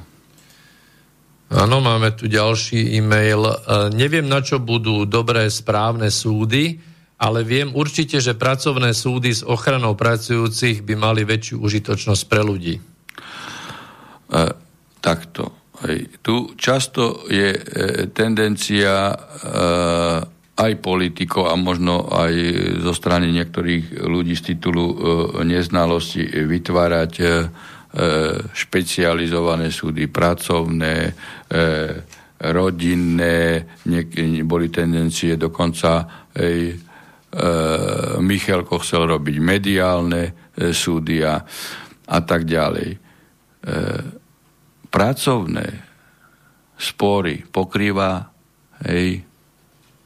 Áno, 1.50 1.82
máme 1.82 2.14
tu 2.14 2.30
ďalší 2.30 2.94
e-mail. 2.94 3.42
E, 3.42 3.54
neviem, 3.96 4.28
na 4.28 4.38
čo 4.44 4.62
budú 4.62 5.08
dobré 5.08 5.48
správne 5.50 6.12
súdy, 6.12 6.78
ale 7.20 7.44
viem 7.44 7.74
určite, 7.74 8.16
že 8.22 8.38
pracovné 8.38 8.96
súdy 8.96 9.34
s 9.34 9.42
ochranou 9.44 9.92
pracujúcich 9.92 10.86
by 10.86 10.94
mali 10.96 11.26
väčšiu 11.26 11.60
užitočnosť 11.60 12.22
pre 12.28 12.42
ľudí. 12.44 12.74
E, 12.76 14.42
takto. 15.02 15.60
Hej. 15.80 16.20
Tu 16.20 16.36
často 16.60 17.24
je 17.28 17.56
e, 17.56 17.60
tendencia 18.12 19.10
e, 19.10 19.16
aj 20.60 20.72
politikov 20.84 21.48
a 21.48 21.56
možno 21.56 22.04
aj 22.12 22.34
zo 22.84 22.92
strany 22.92 23.32
niektorých 23.32 24.04
ľudí 24.04 24.36
z 24.36 24.54
titulu 24.54 24.84
e, 24.84 24.96
neznalosti 25.48 26.20
vytvárať 26.28 27.12
e, 27.16 27.26
špecializované 28.52 29.72
súdy, 29.72 30.04
pracovné, 30.12 30.96
e, 31.08 31.10
rodinné, 32.40 33.38
niek- 33.88 34.44
boli 34.44 34.68
tendencie 34.68 35.40
dokonca 35.40 36.28
aj 36.36 36.56
e, 36.68 36.74
Michalko 38.20 38.80
chcel 38.84 39.16
robiť 39.16 39.36
mediálne 39.40 40.22
e, 40.28 40.32
súdy 40.76 41.24
a, 41.24 41.40
a 42.04 42.18
tak 42.20 42.44
ďalej. 42.44 42.88
E, 42.92 42.98
pracovné 44.92 45.68
spory 46.80 47.44
pokrýva 47.44 48.28
hej, 48.88 49.29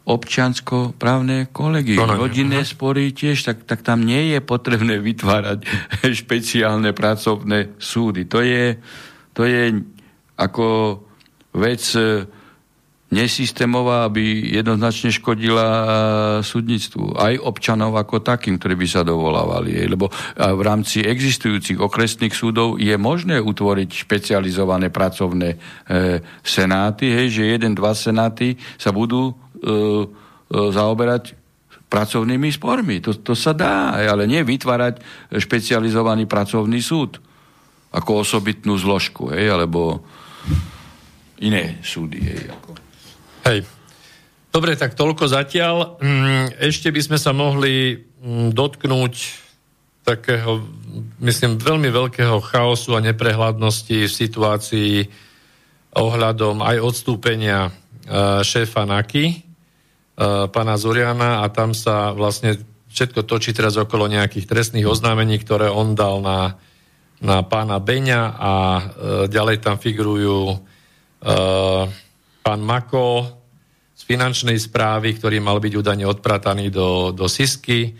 občansko-právne 0.05 1.49
kolegy. 1.49 1.97
Konanie. 1.97 2.21
Rodinné 2.21 2.61
spory 2.65 3.17
tiež, 3.17 3.41
tak, 3.41 3.65
tak 3.65 3.81
tam 3.81 4.05
nie 4.05 4.37
je 4.37 4.45
potrebné 4.45 5.01
vytvárať 5.01 5.65
špeciálne 6.21 6.93
pracovné 6.93 7.77
súdy. 7.81 8.29
To 8.29 8.45
je, 8.45 8.77
to 9.33 9.49
je 9.49 9.81
ako 10.37 11.01
vec 11.57 11.83
e, 11.97 12.27
nesystémová, 13.15 14.11
aby 14.11 14.51
jednoznačne 14.59 15.15
škodila 15.15 15.67
e, 15.71 15.85
súdnictvu. 16.43 17.15
Aj 17.15 17.39
občanov 17.39 17.95
ako 17.95 18.21
takým, 18.27 18.59
ktorí 18.59 18.75
by 18.75 18.87
sa 18.91 19.07
dovolávali. 19.07 19.87
Lebo 19.87 20.11
a 20.11 20.51
v 20.51 20.63
rámci 20.67 21.07
existujúcich 21.07 21.79
okresných 21.79 22.35
súdov 22.35 22.83
je 22.83 22.93
možné 22.99 23.39
utvoriť 23.39 23.91
špecializované 23.95 24.91
pracovné 24.91 25.55
e, 25.55 25.57
senáty, 26.43 27.15
hej, 27.15 27.41
že 27.41 27.43
jeden, 27.55 27.79
dva 27.79 27.95
senáty 27.95 28.59
sa 28.75 28.91
budú 28.91 29.31
e, 29.31 29.33
e, 29.33 29.44
zaoberať 30.51 31.35
pracovnými 31.89 32.51
spormi. 32.51 32.99
To, 33.05 33.15
to 33.15 33.33
sa 33.39 33.55
dá, 33.55 33.95
ale 33.95 34.27
nie 34.27 34.43
vytvárať 34.43 35.01
špecializovaný 35.31 36.27
pracovný 36.27 36.83
súd 36.83 37.23
ako 37.95 38.27
osobitnú 38.27 38.75
zložku, 38.75 39.31
hej, 39.31 39.55
alebo 39.55 40.03
iné 41.39 41.79
súdy. 41.87 42.19
Hej, 42.27 42.51
ako. 42.51 42.71
Hej. 43.47 43.59
Dobre, 44.51 44.75
tak 44.75 44.99
toľko 44.99 45.31
zatiaľ. 45.31 45.99
Mm, 46.03 46.59
Ešte 46.59 46.91
by 46.91 47.01
sme 47.03 47.19
sa 47.19 47.31
mohli 47.31 47.95
mm, 47.99 48.51
dotknúť 48.55 49.15
takého, 50.05 50.63
myslím, 51.23 51.57
veľmi 51.57 51.89
veľkého 51.89 52.39
chaosu 52.43 52.99
a 52.99 53.01
neprehľadnosti 53.03 53.99
v 54.05 54.13
situácii 54.13 54.93
ohľadom 55.95 56.61
aj 56.61 56.77
odstúpenia 56.83 57.71
e, 57.71 57.71
šéfa 58.45 58.85
NAKY, 58.85 59.25
e, 59.27 59.37
pána 60.17 60.79
Zuriana 60.79 61.43
a 61.43 61.51
tam 61.51 61.75
sa 61.75 62.15
vlastne 62.15 62.55
všetko 62.95 63.27
točí 63.27 63.51
teraz 63.51 63.75
okolo 63.75 64.07
nejakých 64.07 64.47
trestných 64.47 64.87
oznámení, 64.87 65.43
ktoré 65.43 65.67
on 65.67 65.99
dal 65.99 66.23
na, 66.23 66.55
na 67.19 67.43
pána 67.43 67.83
Beňa 67.83 68.23
a 68.39 68.53
e, 68.55 68.83
ďalej 69.27 69.67
tam 69.67 69.83
figurujú 69.83 70.55
e, 70.55 70.57
pán 72.47 72.61
Mako 72.63 73.27
z 73.99 74.03
finančnej 74.07 74.55
správy, 74.63 75.19
ktorý 75.19 75.43
mal 75.43 75.59
byť 75.59 75.73
údajne 75.75 76.07
odprataný 76.07 76.71
do, 76.71 77.11
do 77.11 77.27
Sisky. 77.27 77.91
E, 77.91 77.93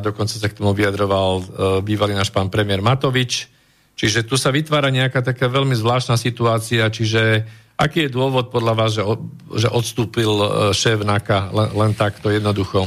dokonca 0.00 0.32
sa 0.32 0.48
k 0.48 0.56
tomu 0.56 0.72
vyjadroval 0.72 1.30
e, 1.36 1.42
bývalý 1.84 2.16
náš 2.16 2.32
pán 2.32 2.48
premiér 2.48 2.80
Matovič. 2.80 3.52
Čiže 4.00 4.24
tu 4.24 4.40
sa 4.40 4.48
vytvára 4.48 4.88
nejaká 4.88 5.20
taká 5.20 5.44
veľmi 5.52 5.76
zvláštna 5.76 6.16
situácia, 6.16 6.88
čiže 6.88 7.44
aký 7.80 8.06
je 8.06 8.12
dôvod 8.12 8.52
podľa 8.52 8.74
vás, 8.76 8.90
že, 8.92 9.00
od, 9.00 9.24
že 9.56 9.72
odstúpil 9.72 10.28
e, 10.28 10.48
šéf 10.76 11.00
NAKA 11.00 11.48
len, 11.48 11.68
len 11.72 11.92
takto 11.96 12.28
jednoducho? 12.28 12.84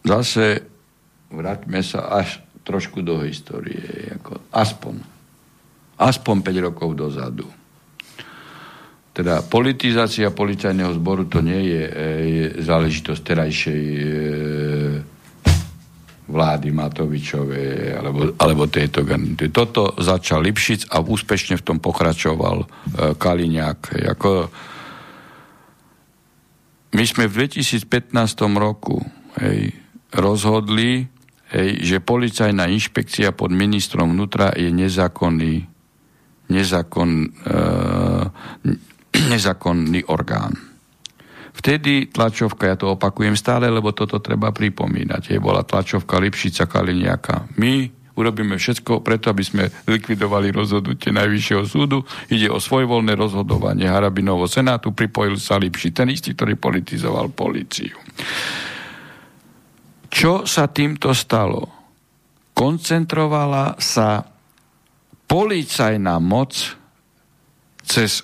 Zase 0.00 0.64
vráťme 1.28 1.84
sa 1.84 2.08
až 2.24 2.40
trošku 2.64 3.04
do 3.04 3.20
histórie. 3.20 4.16
Ako 4.16 4.40
aspoň. 4.48 4.94
Aspoň 6.00 6.36
5 6.40 6.66
rokov 6.72 6.88
dozadu. 6.96 7.46
Teda 9.14 9.46
politizácia 9.46 10.26
policajného 10.34 10.90
zboru 10.98 11.28
to 11.28 11.38
nie 11.44 11.70
je, 11.70 11.84
e, 11.86 12.02
je 12.24 12.44
záležitosť 12.64 13.20
terajšej 13.20 13.82
e, 13.84 14.02
vlády 16.24 16.72
Matovičovej 16.72 18.00
alebo, 18.00 18.32
alebo 18.40 18.64
tejto 18.64 19.04
garnitúry. 19.04 19.52
Toto 19.52 19.92
začal 20.00 20.40
Lipšic 20.40 20.88
a 20.88 21.04
úspešne 21.04 21.60
v 21.60 21.64
tom 21.64 21.78
pokračoval 21.80 22.64
e, 22.64 22.66
Kaliňák. 23.20 24.08
Ako, 24.16 24.48
my 26.96 27.04
sme 27.04 27.28
v 27.28 27.44
2015 27.44 28.16
roku 28.56 29.04
hej, 29.44 29.76
rozhodli, 30.16 31.04
hej, 31.52 31.68
že 31.84 32.00
policajná 32.00 32.72
inšpekcia 32.72 33.36
pod 33.36 33.52
ministrom 33.52 34.16
vnútra 34.16 34.56
je 34.56 34.72
nezákonný 34.72 35.74
nezákon, 36.48 37.10
e, 37.24 37.52
nezákonný 39.32 40.08
orgán. 40.08 40.73
Vtedy 41.54 42.10
tlačovka, 42.10 42.66
ja 42.66 42.76
to 42.76 42.98
opakujem 42.98 43.38
stále, 43.38 43.70
lebo 43.70 43.94
toto 43.94 44.18
treba 44.18 44.50
pripomínať, 44.50 45.32
je 45.32 45.38
bola 45.38 45.62
tlačovka 45.62 46.18
Lipšica 46.18 46.66
Kaliniaka. 46.66 47.46
My 47.56 47.88
urobíme 48.18 48.58
všetko 48.58 49.02
preto, 49.06 49.30
aby 49.30 49.42
sme 49.46 49.64
likvidovali 49.86 50.50
rozhodnutie 50.50 51.14
Najvyššieho 51.14 51.64
súdu. 51.66 52.02
Ide 52.30 52.50
o 52.50 52.58
svojvoľné 52.58 53.14
rozhodovanie 53.14 53.86
Harabinovho 53.86 54.50
senátu, 54.50 54.90
pripojil 54.90 55.38
sa 55.38 55.58
Lipši, 55.58 55.94
ten 55.94 56.10
istý, 56.10 56.34
ktorý 56.34 56.58
politizoval 56.58 57.30
policiu. 57.30 57.98
Čo 60.10 60.46
sa 60.46 60.70
týmto 60.70 61.10
stalo? 61.10 61.70
Koncentrovala 62.54 63.74
sa 63.82 64.22
policajná 65.26 66.22
moc 66.22 66.54
cez 67.82 68.22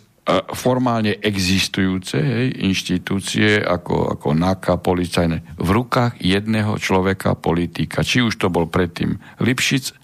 formálne 0.54 1.16
existujúce 1.18 2.20
hej, 2.20 2.46
inštitúcie 2.62 3.58
ako, 3.58 4.14
ako 4.18 4.28
NAKA, 4.36 4.78
policajné, 4.78 5.58
v 5.58 5.68
rukách 5.70 6.20
jedného 6.20 6.76
človeka, 6.78 7.34
politika. 7.34 8.04
Či 8.04 8.22
už 8.22 8.36
to 8.38 8.52
bol 8.52 8.68
predtým 8.68 9.18
Lipšic, 9.42 9.99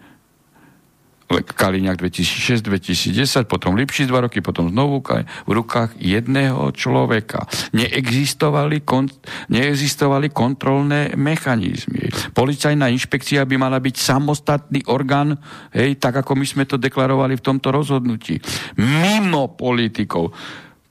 Kaliňák 1.27 1.99
2006-2010, 1.99 3.51
potom 3.51 3.75
Lipšic 3.75 4.07
dva 4.07 4.31
roky, 4.31 4.39
potom 4.39 4.71
znovu 4.71 5.03
v 5.03 5.51
rukách 5.51 5.99
jedného 5.99 6.71
človeka. 6.71 7.51
Neexistovali, 7.75 8.87
kon, 8.87 9.11
neexistovali 9.51 10.31
kontrolné 10.31 11.19
mechanizmy. 11.19 12.07
Policajná 12.31 12.87
inšpekcia 12.95 13.43
by 13.43 13.57
mala 13.59 13.83
byť 13.83 13.95
samostatný 13.99 14.87
orgán, 14.87 15.35
hej, 15.75 15.99
tak 15.99 16.23
ako 16.23 16.39
my 16.39 16.47
sme 16.47 16.65
to 16.65 16.79
deklarovali 16.79 17.35
v 17.35 17.45
tomto 17.45 17.75
rozhodnutí. 17.75 18.39
Mimo 18.79 19.51
politikov 19.59 20.31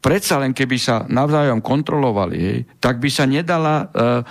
predsa 0.05 0.37
len 0.37 0.53
keby 0.53 0.77
sa 0.77 1.01
navzájom 1.09 1.65
kontrolovali, 1.65 2.37
hej, 2.37 2.59
tak 2.77 3.01
by 3.01 3.09
sa 3.09 3.25
nedala 3.25 3.81
e, 3.81 3.85
e, 3.89 4.23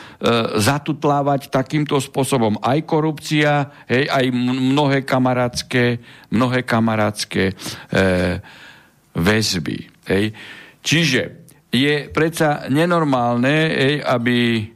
zatutlávať 0.62 1.50
takýmto 1.50 1.98
spôsobom 1.98 2.62
aj 2.62 2.78
korupcia, 2.86 3.74
hej, 3.90 4.06
aj 4.06 4.30
mnohé 4.70 5.02
kamarátske, 5.02 5.98
mnohé 6.30 6.62
kamarátske 6.62 7.50
e, 7.50 7.54
väzby. 9.18 9.78
Hej. 10.06 10.30
Čiže 10.78 11.22
je 11.74 12.06
predsa 12.06 12.70
nenormálne, 12.70 13.74
hej, 13.74 13.94
aby 13.98 14.70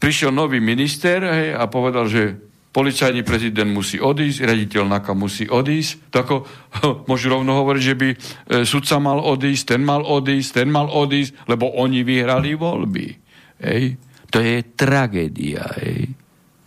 prišiel 0.00 0.32
nový 0.32 0.64
minister 0.64 1.20
hej, 1.20 1.52
a 1.52 1.68
povedal, 1.68 2.08
že 2.08 2.49
policajný 2.70 3.26
prezident 3.26 3.66
musí 3.66 3.98
odísť, 3.98 4.46
raditeľ 4.46 4.82
NAKA 4.86 5.12
musí 5.14 5.44
odísť, 5.50 6.14
tak 6.14 6.30
môžu 7.10 7.26
rovno 7.34 7.58
hovoriť, 7.58 7.82
že 7.82 7.94
by 7.98 8.08
e, 8.10 8.16
sudca 8.62 9.02
mal 9.02 9.18
odísť, 9.18 9.74
ten 9.74 9.82
mal 9.82 10.06
odísť, 10.06 10.50
ten 10.62 10.68
mal 10.70 10.86
odísť, 10.86 11.50
lebo 11.50 11.74
oni 11.74 12.06
vyhrali 12.06 12.54
voľby. 12.54 13.06
Hej. 13.60 13.98
To 14.30 14.38
je 14.38 14.62
tragédia. 14.78 15.66
Hej. 15.82 16.14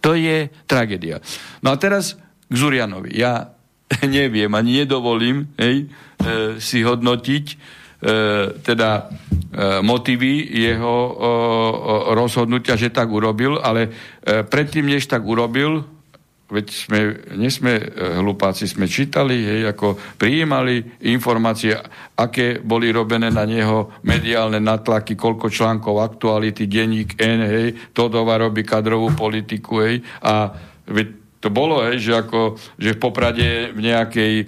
To 0.03 0.11
je 0.19 0.51
tragédia. 0.67 1.23
No 1.63 1.71
a 1.71 1.79
teraz 1.79 2.19
k 2.51 2.53
Zurianovi. 2.53 3.15
Ja 3.15 3.55
neviem, 4.03 4.51
ani 4.51 4.83
nedovolím 4.83 5.55
hej, 5.55 5.87
e, 6.19 6.59
si 6.59 6.83
hodnotiť 6.83 7.45
e, 7.47 7.55
teda 8.59 8.89
e, 8.99 9.03
motivy 9.79 10.51
jeho 10.51 10.95
e, 11.07 11.13
rozhodnutia, 12.11 12.75
že 12.75 12.91
tak 12.91 13.07
urobil, 13.07 13.63
ale 13.63 13.87
e, 13.87 14.43
predtým, 14.43 14.91
než 14.91 15.07
tak 15.07 15.23
urobil, 15.23 15.92
veď 16.53 16.67
sme, 16.69 16.99
nie 17.33 17.49
sme 17.49 17.81
e, 17.81 17.85
hlupáci, 18.21 18.69
sme 18.69 18.85
čítali, 18.85 19.41
hej, 19.41 19.73
ako 19.73 19.97
prijímali 20.21 21.01
informácie, 21.09 21.73
aké 22.13 22.61
boli 22.61 22.93
robené 22.93 23.33
na 23.33 23.49
neho 23.49 23.97
mediálne 24.05 24.61
natlaky, 24.61 25.17
koľko 25.17 25.49
článkov 25.49 26.05
aktuality, 26.05 26.69
denník 26.69 27.17
N, 27.17 27.41
hej, 27.41 27.67
Todova 27.97 28.37
robí 28.37 28.61
kadrovú 28.61 29.17
politiku, 29.17 29.81
hej, 29.81 30.05
a 30.21 30.53
veď 30.85 31.22
to 31.43 31.51
bolo, 31.51 31.83
hej, 31.83 31.99
že, 31.99 32.13
ako, 32.15 32.55
že 32.79 32.95
v 32.95 33.01
Poprade 33.03 33.75
v 33.75 33.79
nejakej 33.83 34.33
e, 34.39 34.45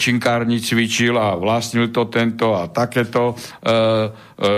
činkárni 0.00 0.56
cvičil 0.56 1.20
a 1.20 1.36
vlastnil 1.36 1.92
to 1.92 2.08
tento 2.08 2.56
a 2.56 2.72
takéto, 2.72 3.36
e, 3.60 3.68
e, 4.40 4.48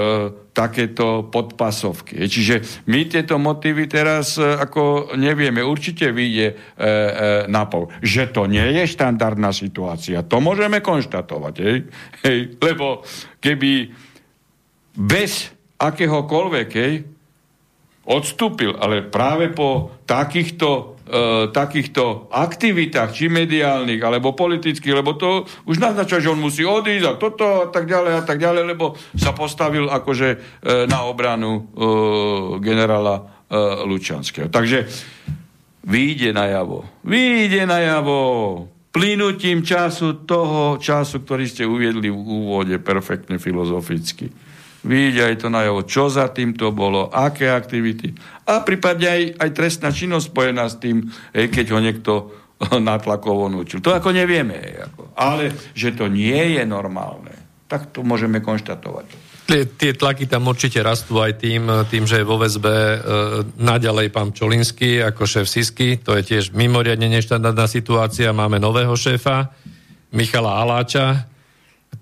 takéto 0.54 1.26
podpasovky. 1.26 2.30
Čiže 2.30 2.86
my 2.86 3.10
tieto 3.10 3.42
motívy 3.42 3.90
teraz 3.90 4.38
e, 4.38 4.46
ako 4.46 5.10
nevieme. 5.18 5.58
Určite 5.58 6.14
vyjde 6.14 6.46
e, 6.46 6.54
e, 6.54 6.86
na 7.50 7.66
pol. 7.66 7.90
Že 7.98 8.30
to 8.30 8.42
nie 8.46 8.78
je 8.78 8.86
štandardná 8.86 9.50
situácia. 9.50 10.22
To 10.22 10.38
môžeme 10.38 10.78
konštatovať. 10.78 11.54
Hej? 11.58 11.76
Hej? 12.22 12.38
Lebo 12.62 13.02
keby 13.42 13.90
bez 14.94 15.50
akéhokoľvek 15.82 16.68
hej, 16.78 16.94
odstúpil, 18.06 18.78
ale 18.78 19.02
práve 19.02 19.50
po 19.50 19.98
takýchto 20.06 20.91
takýchto 21.52 22.32
aktivitách, 22.32 23.12
či 23.12 23.28
mediálnych, 23.28 24.00
alebo 24.00 24.32
politických, 24.32 24.96
lebo 24.96 25.12
to 25.12 25.44
už 25.68 25.76
naznačuje, 25.76 26.24
že 26.24 26.32
on 26.32 26.40
musí 26.40 26.64
odísť 26.64 27.04
a 27.04 27.20
toto 27.20 27.44
a 27.64 27.68
tak 27.68 27.84
ďalej 27.84 28.12
a 28.16 28.22
tak 28.24 28.40
ďalej, 28.40 28.64
lebo 28.72 28.96
sa 29.12 29.36
postavil 29.36 29.92
akože 29.92 30.28
e, 30.32 30.36
na 30.88 31.04
obranu 31.04 31.52
e, 31.52 31.62
generála 32.64 33.14
e, 33.20 33.22
Lučanského. 33.84 34.48
Takže 34.48 34.88
vyjde 35.84 36.32
najavo. 36.32 37.04
Vyjde 37.04 37.68
najavo 37.68 38.18
plynutím 38.88 39.60
času 39.60 40.24
toho 40.24 40.80
času, 40.80 41.20
ktorý 41.20 41.44
ste 41.44 41.68
uviedli 41.68 42.08
v 42.08 42.16
úvode 42.16 42.76
perfektne 42.80 43.36
filozoficky 43.36 44.52
vyjde 44.82 45.22
aj 45.22 45.36
to 45.46 45.48
najavo, 45.48 45.80
čo 45.86 46.10
za 46.10 46.28
tým 46.34 46.58
to 46.58 46.74
bolo, 46.74 47.06
aké 47.08 47.50
aktivity 47.50 48.12
a 48.42 48.58
prípadne 48.66 49.06
aj, 49.06 49.22
aj 49.38 49.50
trestná 49.54 49.94
činnosť 49.94 50.34
spojená 50.34 50.66
s 50.66 50.76
tým, 50.82 51.06
hej, 51.34 51.46
keď 51.50 51.66
ho 51.74 51.78
niekto 51.78 52.12
natlakovo 52.90 53.46
núčil. 53.46 53.78
To 53.82 53.94
ako 53.94 54.10
nevieme. 54.10 54.58
Hej, 54.58 54.74
ako. 54.90 55.00
Ale 55.14 55.54
že 55.74 55.94
to 55.94 56.10
nie 56.10 56.58
je 56.58 56.62
normálne, 56.66 57.34
tak 57.70 57.94
to 57.94 58.02
môžeme 58.02 58.42
konštatovať. 58.42 59.34
Tie, 59.42 59.66
tie 59.74 59.90
tlaky 59.90 60.30
tam 60.30 60.46
určite 60.46 60.78
rastú 60.86 61.18
aj 61.18 61.42
tým, 61.42 61.66
tým 61.90 62.06
že 62.06 62.22
je 62.22 62.26
vo 62.26 62.38
väzbe 62.38 62.70
e, 62.70 62.96
naďalej 63.58 64.14
pán 64.14 64.30
Čolinský 64.30 65.02
ako 65.02 65.26
šéf 65.26 65.50
Sisky. 65.50 65.98
To 66.06 66.14
je 66.14 66.22
tiež 66.22 66.54
mimoriadne 66.54 67.10
neštandardná 67.10 67.66
situácia. 67.66 68.30
Máme 68.30 68.62
nového 68.62 68.94
šéfa, 68.94 69.50
Michala 70.14 70.62
Aláča, 70.62 71.26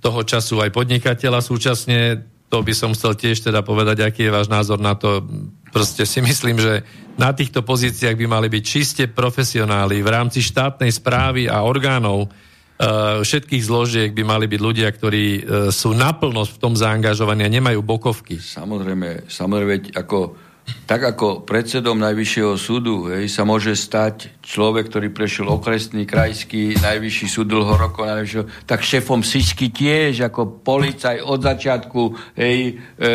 toho 0.05 0.21
času 0.21 0.61
aj 0.61 0.71
podnikateľa 0.71 1.41
súčasne 1.41 2.29
to 2.51 2.67
by 2.67 2.75
som 2.75 2.91
chcel 2.99 3.15
tiež 3.15 3.47
teda 3.47 3.63
povedať, 3.63 4.03
aký 4.03 4.27
je 4.27 4.35
váš 4.35 4.51
názor 4.51 4.83
na 4.83 4.99
to. 4.99 5.23
Proste 5.71 6.03
si 6.03 6.19
myslím, 6.19 6.59
že 6.59 6.83
na 7.15 7.31
týchto 7.31 7.63
pozíciách 7.63 8.17
by 8.19 8.27
mali 8.27 8.49
byť 8.51 8.65
čiste 8.67 9.05
profesionáli 9.07 10.03
v 10.03 10.09
rámci 10.11 10.43
štátnej 10.43 10.91
správy 10.91 11.47
a 11.47 11.63
orgánov 11.63 12.27
uh, 12.27 13.23
všetkých 13.23 13.63
zložiek 13.63 14.11
by 14.11 14.23
mali 14.27 14.47
byť 14.51 14.61
ľudia, 14.61 14.89
ktorí 14.91 15.25
uh, 15.27 15.41
sú 15.71 15.95
naplno 15.95 16.43
v 16.43 16.57
tom 16.59 16.75
zaangažovaní 16.75 17.47
a 17.47 17.51
nemajú 17.51 17.81
bokovky. 17.87 18.43
Samozrejme, 18.43 19.31
samozrejme, 19.31 19.95
ako 19.95 20.50
tak 20.91 21.07
ako 21.15 21.47
predsedom 21.47 21.99
Najvyššieho 22.03 22.59
súdu 22.59 23.15
hej, 23.15 23.31
sa 23.31 23.47
môže 23.47 23.79
stať 23.79 24.43
človek, 24.43 24.91
ktorý 24.91 25.15
prešiel 25.15 25.47
okresný, 25.47 26.03
krajský, 26.03 26.75
Najvyšší 26.83 27.27
súd 27.31 27.47
dlho 27.47 27.79
rokov, 27.79 28.11
najvyššieho, 28.11 28.67
tak 28.67 28.83
šéfom 28.83 29.23
SISky 29.23 29.71
tiež, 29.71 30.27
ako 30.27 30.67
policaj 30.67 31.23
od 31.23 31.41
začiatku, 31.47 32.03
hej, 32.35 32.83
e, 32.99 33.13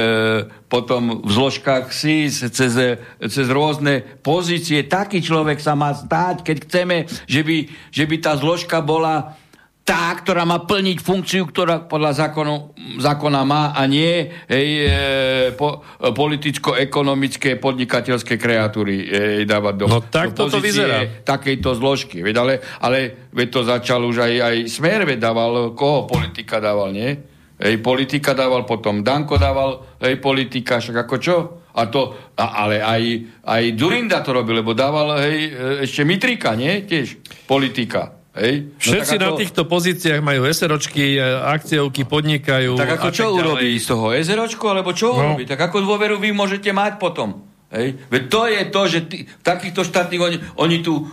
potom 0.66 1.24
v 1.24 1.30
zložkách 1.30 1.92
SIS, 1.92 2.52
cez, 2.52 2.74
cez 3.20 3.48
rôzne 3.48 4.04
pozície. 4.24 4.84
Taký 4.88 5.22
človek 5.22 5.60
sa 5.60 5.76
má 5.76 5.94
stať, 5.94 6.44
keď 6.44 6.58
chceme, 6.68 6.98
že 7.30 7.42
by, 7.44 7.58
že 7.92 8.04
by 8.08 8.16
tá 8.20 8.34
zložka 8.36 8.84
bola 8.84 9.40
tá, 9.86 10.18
ktorá 10.18 10.50
má 10.50 10.66
plniť 10.66 10.98
funkciu, 10.98 11.46
ktorá 11.46 11.86
podľa 11.86 12.26
zákonu, 12.26 12.74
zákona 12.98 13.46
má 13.46 13.70
a 13.70 13.86
nie 13.86 14.34
hej, 14.50 14.70
e, 14.82 14.90
po, 15.54 15.86
politicko-ekonomické 16.02 17.62
podnikateľské 17.62 18.34
kreatúry 18.34 19.06
jej 19.06 19.46
dávať 19.46 19.76
do, 19.78 19.86
no, 19.86 20.02
tak 20.02 20.34
do 20.34 20.50
toto 20.50 20.58
vyzerá. 20.58 21.22
takejto 21.22 21.78
zložky. 21.78 22.26
Veď, 22.26 22.36
ale, 22.42 22.54
ale 22.82 23.30
veď 23.30 23.48
to 23.54 23.62
začal 23.62 24.02
už 24.10 24.26
aj, 24.26 24.34
aj 24.42 24.56
Smer, 24.74 25.06
veď 25.06 25.22
dával, 25.22 25.78
koho 25.78 26.10
politika 26.10 26.58
dával, 26.58 26.90
nie? 26.90 27.14
Hej, 27.62 27.78
politika 27.86 28.34
dával, 28.34 28.66
potom 28.66 29.06
Danko 29.06 29.38
dával, 29.38 30.02
hej, 30.02 30.18
politika, 30.18 30.82
však 30.82 31.06
ako 31.06 31.16
čo? 31.22 31.38
A 31.78 31.86
to, 31.94 32.34
a, 32.34 32.66
ale 32.66 32.82
aj, 32.82 33.04
aj 33.46 33.64
Durinda 33.78 34.26
to 34.26 34.34
robil, 34.34 34.66
lebo 34.66 34.74
dával, 34.74 35.22
hej, 35.22 35.54
e, 35.54 35.86
ešte 35.86 36.02
Mitrika, 36.02 36.58
nie? 36.58 36.82
Tiež 36.90 37.22
politika. 37.46 38.25
Hej? 38.36 38.68
No 38.68 38.80
Všetci 38.84 39.16
no, 39.16 39.24
na 39.24 39.30
týchto 39.40 39.64
pozíciách 39.64 40.20
majú 40.20 40.44
SROčky, 40.52 41.16
e, 41.16 41.24
akciovky, 41.56 42.04
podnikajú. 42.04 42.76
Tak 42.76 43.00
ako 43.00 43.10
čo 43.16 43.26
urobí 43.32 43.80
z 43.80 43.86
toho? 43.88 44.12
SROčku, 44.12 44.66
alebo 44.68 44.92
čo 44.92 45.16
no. 45.16 45.20
urobí? 45.24 45.48
Tak 45.48 45.72
ako 45.72 45.80
dôveru 45.88 46.20
vy 46.20 46.36
môžete 46.36 46.76
mať 46.76 47.00
potom? 47.00 47.48
Hej? 47.72 47.96
Veď 48.08 48.24
to 48.32 48.42
je 48.48 48.62
to, 48.72 48.82
že 48.88 49.00
tí, 49.08 49.18
v 49.28 49.44
takýchto 49.44 49.82
štátnych 49.84 50.22
oni, 50.22 50.38
oni 50.60 50.78
tu 50.80 50.96
uh, 50.96 51.08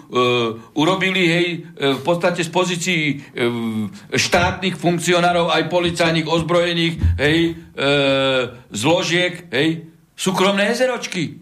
urobili 0.78 1.22
hej, 1.26 1.46
uh, 1.58 1.98
v 1.98 2.02
podstate 2.06 2.46
z 2.46 2.50
pozícií 2.50 3.02
uh, 3.18 3.88
štátnych 4.14 4.78
funkcionárov, 4.78 5.50
aj 5.50 5.66
policajných, 5.66 6.26
ozbrojených, 6.28 6.94
hej, 7.18 7.38
uh, 7.74 8.54
zložiek, 8.70 9.50
hej, 9.50 9.90
súkromné 10.14 10.70
ezeročky. 10.70 11.41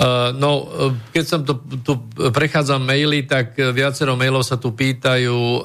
Uh, 0.00 0.32
no, 0.32 0.64
uh, 0.64 0.96
keď 1.12 1.24
som 1.28 1.40
tu, 1.44 1.60
tu 1.84 1.92
prechádzam 2.32 2.80
maily, 2.80 3.28
tak 3.28 3.52
uh, 3.60 3.68
viacero 3.68 4.16
mailov 4.16 4.48
sa 4.48 4.56
tu 4.56 4.72
pýtajú 4.72 5.36
uh, 5.36 5.60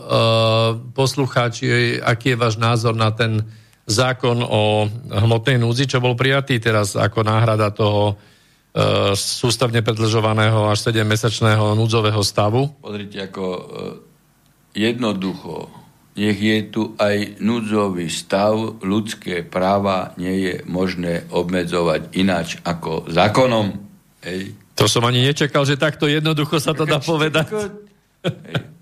poslucháči, 0.91 2.03
aký 2.03 2.35
je 2.35 2.41
váš 2.43 2.59
názor 2.59 2.99
na 2.99 3.15
ten 3.15 3.47
zákon 3.87 4.43
o 4.43 4.91
hmotnej 5.07 5.55
núdzi, 5.55 5.87
čo 5.87 6.03
bol 6.03 6.19
prijatý 6.19 6.59
teraz 6.59 6.99
ako 6.99 7.23
náhrada 7.23 7.71
toho 7.71 8.19
uh, 8.19 9.15
sústavne 9.15 9.79
predlžovaného 9.79 10.67
až 10.67 10.91
7-mesačného 10.91 11.71
núdzového 11.79 12.19
stavu. 12.19 12.75
Pozrite, 12.83 13.31
ako 13.31 13.45
jednoducho, 14.75 15.71
nech 16.19 16.39
je 16.39 16.57
tu 16.67 16.91
aj 16.99 17.39
núdzový 17.39 18.11
stav, 18.11 18.83
ľudské 18.83 19.47
práva 19.47 20.11
nie 20.19 20.43
je 20.43 20.53
možné 20.67 21.23
obmedzovať 21.31 22.11
ináč 22.19 22.59
ako 22.67 23.07
zákonom. 23.07 23.84
Hej. 24.25 24.57
To 24.73 24.89
som 24.89 25.05
ani 25.05 25.21
nečakal, 25.21 25.63
že 25.63 25.77
takto 25.77 26.09
jednoducho 26.09 26.57
sa 26.57 26.73
to 26.73 26.83
dá 26.83 26.97
povedať. 26.97 27.45
Hej. 27.53 28.73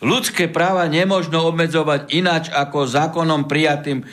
Ľudské 0.00 0.48
práva 0.48 0.88
nemožno 0.88 1.44
obmedzovať 1.44 2.08
ináč 2.16 2.48
ako 2.48 2.88
zákonom 2.88 3.44
prijatým, 3.44 4.00
e, 4.00 4.04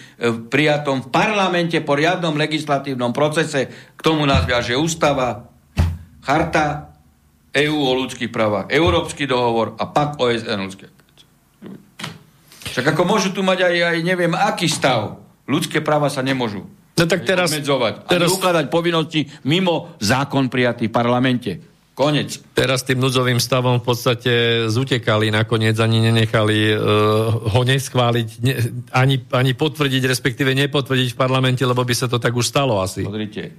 prijatom 0.51 1.07
v 1.07 1.11
parlamente 1.11 1.80
po 1.80 1.95
riadnom 1.95 2.35
legislatívnom 2.35 3.15
procese. 3.15 3.72
K 3.95 4.01
tomu 4.03 4.27
nás 4.27 4.43
viaže 4.43 4.76
ústava, 4.76 5.47
charta 6.19 6.91
EÚ 7.55 7.80
o 7.80 7.93
ľudských 8.03 8.27
právach, 8.27 8.68
Európsky 8.68 9.23
dohovor 9.23 9.80
a 9.80 9.88
pak 9.88 10.19
OSN 10.19 10.59
ľudské 10.59 10.91
Však 12.68 12.91
ako 12.91 13.03
môžu 13.07 13.31
tu 13.31 13.39
mať 13.39 13.72
aj, 13.72 13.76
aj 13.95 13.97
neviem 14.03 14.35
aký 14.35 14.68
stav. 14.68 15.23
Ľudské 15.47 15.80
práva 15.80 16.11
sa 16.11 16.19
nemôžu 16.19 16.68
No 16.98 17.06
tak 17.06 17.24
teraz... 17.24 17.53
obmedzovať. 17.53 18.10
teraz- 18.10 18.30
A 18.30 18.36
ukladať 18.36 18.65
povinnosti 18.74 19.30
mimo 19.45 19.94
zákon 20.02 20.49
prijatý 20.49 20.90
v 20.90 20.94
parlamente. 20.94 21.52
Konec. 21.98 22.53
Teraz 22.53 22.86
tým 22.86 23.02
núdzovým 23.02 23.41
stavom 23.41 23.82
v 23.82 23.86
podstate 23.90 24.34
zutekali, 24.69 25.34
nakoniec 25.34 25.74
ani 25.82 25.98
nenechali 25.98 26.69
uh, 26.69 26.78
ho 27.34 27.61
neschváliť, 27.65 28.28
ne, 28.45 28.53
ani, 28.94 29.26
ani 29.34 29.57
potvrdiť, 29.57 30.06
respektíve 30.06 30.53
nepotvrdiť 30.53 31.10
v 31.10 31.18
parlamente, 31.18 31.65
lebo 31.65 31.82
by 31.82 31.98
sa 31.98 32.06
to 32.06 32.22
tak 32.22 32.38
už 32.38 32.45
stalo 32.45 32.78
asi. 32.78 33.02
Pozrite, 33.02 33.49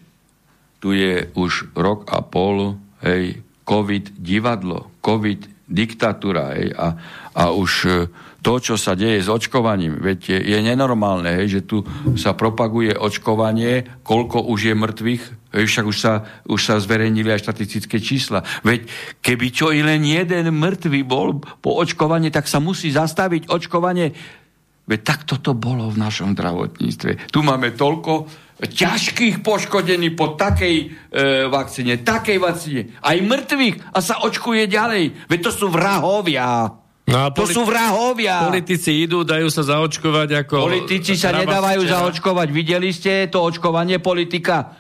tu 0.79 0.95
je 0.95 1.27
už 1.35 1.75
rok 1.75 2.07
a 2.07 2.23
pol, 2.23 2.79
hej, 3.03 3.43
COVID 3.67 4.23
divadlo, 4.23 4.87
COVID 5.03 5.67
diktatúra, 5.67 6.55
hej, 6.55 6.79
a, 6.79 6.95
a 7.35 7.45
už 7.51 7.73
e, 7.91 8.07
to, 8.49 8.57
čo 8.65 8.81
sa 8.81 8.97
deje 8.97 9.21
s 9.21 9.29
očkovaním, 9.29 10.01
veď 10.01 10.19
je, 10.33 10.39
je 10.57 10.59
nenormálne, 10.65 11.37
hej, 11.37 11.61
že 11.61 11.69
tu 11.69 11.85
sa 12.17 12.33
propaguje 12.33 12.97
očkovanie, 12.97 14.01
koľko 14.01 14.49
už 14.49 14.73
je 14.73 14.75
mŕtvych, 14.75 15.25
hej, 15.53 15.65
však 15.69 15.85
už 15.85 15.97
sa, 16.01 16.25
už 16.49 16.57
sa 16.57 16.81
zverejnili 16.81 17.29
aj 17.29 17.45
štatistické 17.45 18.01
čísla. 18.01 18.41
Veď 18.65 18.89
keby 19.21 19.47
čo 19.53 19.69
i 19.69 19.85
len 19.85 20.01
jeden 20.01 20.49
mŕtvy 20.65 21.05
bol 21.05 21.45
po 21.61 21.77
očkovaní, 21.77 22.33
tak 22.33 22.49
sa 22.49 22.57
musí 22.57 22.89
zastaviť 22.89 23.53
očkovanie 23.53 24.17
Veď 24.89 25.01
tak 25.05 25.29
toto 25.29 25.53
bolo 25.53 25.93
v 25.93 26.01
našom 26.01 26.33
zdravotníctve. 26.33 27.29
Tu 27.29 27.45
máme 27.45 27.77
toľko 27.77 28.25
ťažkých 28.65 29.45
poškodení 29.45 30.17
po 30.17 30.33
takej 30.33 30.77
e, 30.81 30.87
vakcíne, 31.53 32.01
takej 32.01 32.41
vakcíne, 32.41 32.97
aj 33.05 33.17
mŕtvych 33.21 33.93
a 33.93 33.99
sa 34.01 34.25
očkuje 34.25 34.65
ďalej. 34.65 35.29
Veď 35.29 35.41
to 35.45 35.53
sú 35.53 35.67
vrahovia. 35.69 36.88
No 37.09 37.17
a 37.25 37.27
To 37.33 37.49
sú 37.49 37.65
vrahovia. 37.65 38.45
Politici 38.53 39.09
idú, 39.09 39.25
dajú 39.25 39.49
sa 39.49 39.65
zaočkovať 39.65 40.45
ako... 40.45 40.55
Politici 40.69 41.17
sa 41.17 41.33
nedávajú 41.33 41.89
včera. 41.89 42.05
zaočkovať. 42.05 42.49
Videli 42.53 42.93
ste 42.93 43.33
to 43.33 43.41
očkovanie 43.41 43.97
politika? 43.97 44.77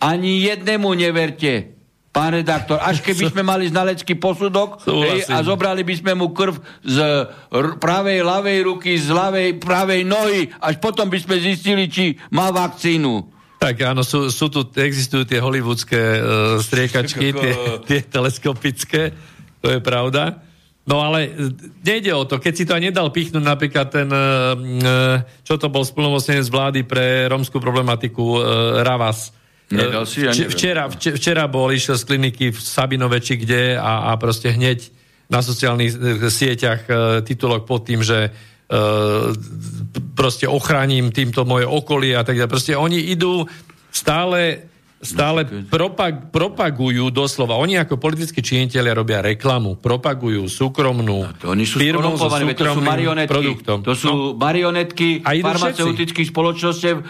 Ani 0.00 0.48
jednému 0.48 0.88
neverte. 0.96 1.76
Pán 2.08 2.32
redaktor, 2.32 2.80
až 2.80 3.04
keby 3.04 3.28
sme 3.36 3.44
mali 3.44 3.68
znalecký 3.68 4.16
posudok 4.16 4.80
hej, 4.88 5.28
a 5.28 5.44
zobrali 5.44 5.84
by 5.84 5.94
sme 6.00 6.12
mu 6.16 6.32
krv 6.32 6.56
z 6.80 6.96
r- 7.52 7.76
pravej, 7.76 8.24
ľavej 8.24 8.58
ruky, 8.64 8.96
z 8.96 9.12
ľavej, 9.12 9.60
pravej 9.60 10.08
nohy, 10.08 10.48
až 10.64 10.80
potom 10.80 11.12
by 11.12 11.20
sme 11.20 11.36
zistili, 11.36 11.84
či 11.92 12.16
má 12.32 12.48
vakcínu. 12.48 13.28
Tak 13.60 13.74
áno, 13.84 14.00
sú, 14.00 14.32
sú 14.32 14.48
tu, 14.48 14.64
existujú 14.72 15.28
tie 15.28 15.36
hollywoodske 15.36 16.00
uh, 16.00 16.20
striekačky, 16.64 17.34
tie, 17.44 17.52
tie 17.84 17.98
teleskopické, 18.08 19.12
to 19.60 19.68
je 19.68 19.78
pravda. 19.84 20.47
No 20.88 21.04
ale 21.04 21.28
e, 21.28 21.30
nejde 21.84 22.16
o 22.16 22.24
to, 22.24 22.40
keď 22.40 22.52
si 22.56 22.64
to 22.64 22.72
aj 22.72 22.82
nedal 22.88 23.12
pichnúť 23.12 23.44
napríklad 23.44 23.92
ten, 23.92 24.08
uh, 24.08 25.20
čo 25.44 25.60
to 25.60 25.68
bol 25.68 25.84
splnomocnenec 25.84 26.48
vlády 26.48 26.80
pre 26.88 27.28
rómskú 27.28 27.60
problematiku 27.60 28.40
Ravas. 28.80 29.36
Nedal 29.68 30.08
si? 30.08 30.24
Ja 30.24 30.32
neviem. 30.32 30.48
včera, 30.48 30.88
vč- 30.88 31.12
včera 31.12 31.44
bol, 31.44 31.68
išiel 31.68 32.00
z 32.00 32.04
kliniky 32.08 32.56
v 32.56 32.58
Sabinove, 32.58 33.20
či 33.20 33.36
kde 33.36 33.76
a, 33.76 34.08
a 34.08 34.16
proste 34.16 34.48
hneď 34.48 34.88
na 35.28 35.44
sociálnych 35.44 35.92
e, 35.92 36.28
sieťach 36.32 36.88
e, 36.88 36.92
titulok 37.20 37.68
pod 37.68 37.84
tým, 37.84 38.00
že 38.00 38.18
e, 38.24 38.30
proste 40.16 40.48
ochránim 40.48 41.12
týmto 41.12 41.44
moje 41.44 41.68
okolie 41.68 42.16
a 42.16 42.24
tak 42.24 42.40
ďalej. 42.40 42.52
Proste 42.52 42.72
oni 42.80 43.12
idú 43.12 43.44
stále 43.92 44.68
stále 44.98 45.46
propag, 45.66 46.34
propagujú 46.34 47.14
doslova. 47.14 47.54
Oni 47.54 47.78
ako 47.78 47.96
politickí 47.96 48.42
činiteľia 48.42 48.92
robia 48.92 49.22
reklamu, 49.22 49.78
propagujú 49.78 50.50
súkromnú 50.50 51.38
To 51.38 51.54
oni 51.54 51.62
sú 51.62 51.78
firmu 51.78 52.18
so 52.18 52.26
to 52.26 52.66
sú 52.66 52.82
marionetky. 52.82 53.30
produktom. 53.30 53.78
To 53.82 53.94
sú 53.94 54.10
No. 54.10 54.34
marionetky 54.34 55.22
farmaceutických 55.22 56.28
spoločnostiev, 56.28 56.96
e, 56.98 57.04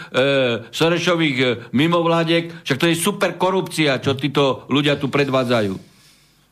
Sorešových 0.69 1.37
e, 1.37 1.45
mimovládiek. 1.71 2.61
Však 2.61 2.77
to 2.77 2.85
je 2.85 2.95
super 2.95 3.33
korupcia, 3.35 3.97
čo 3.97 4.13
títo 4.13 4.69
ľudia 4.69 4.93
tu 4.95 5.09
predvádzajú. 5.09 5.73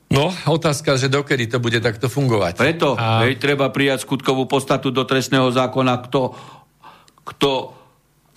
No, 0.08 0.32
otázka, 0.48 0.96
že 0.96 1.12
dokedy 1.12 1.52
to 1.52 1.60
bude 1.60 1.78
takto 1.78 2.08
fungovať. 2.08 2.58
Preto 2.58 2.96
A- 2.96 3.28
hej, 3.28 3.36
treba 3.36 3.68
prijať 3.70 4.08
skutkovú 4.08 4.48
podstatu 4.48 4.90
do 4.90 5.04
trestného 5.04 5.52
zákona, 5.52 6.00
kto, 6.08 6.32
kto 7.28 7.50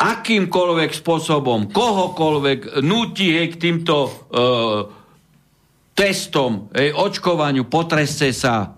akýmkoľvek 0.00 0.96
spôsobom, 0.96 1.68
kohokoľvek 1.76 2.80
nutí 2.80 3.36
hej, 3.36 3.52
k 3.52 3.60
týmto 3.60 4.08
e, 4.08 4.10
testom, 5.92 6.72
hej, 6.72 6.96
očkovaniu, 6.96 7.68
potreste 7.68 8.32
sa 8.32 8.72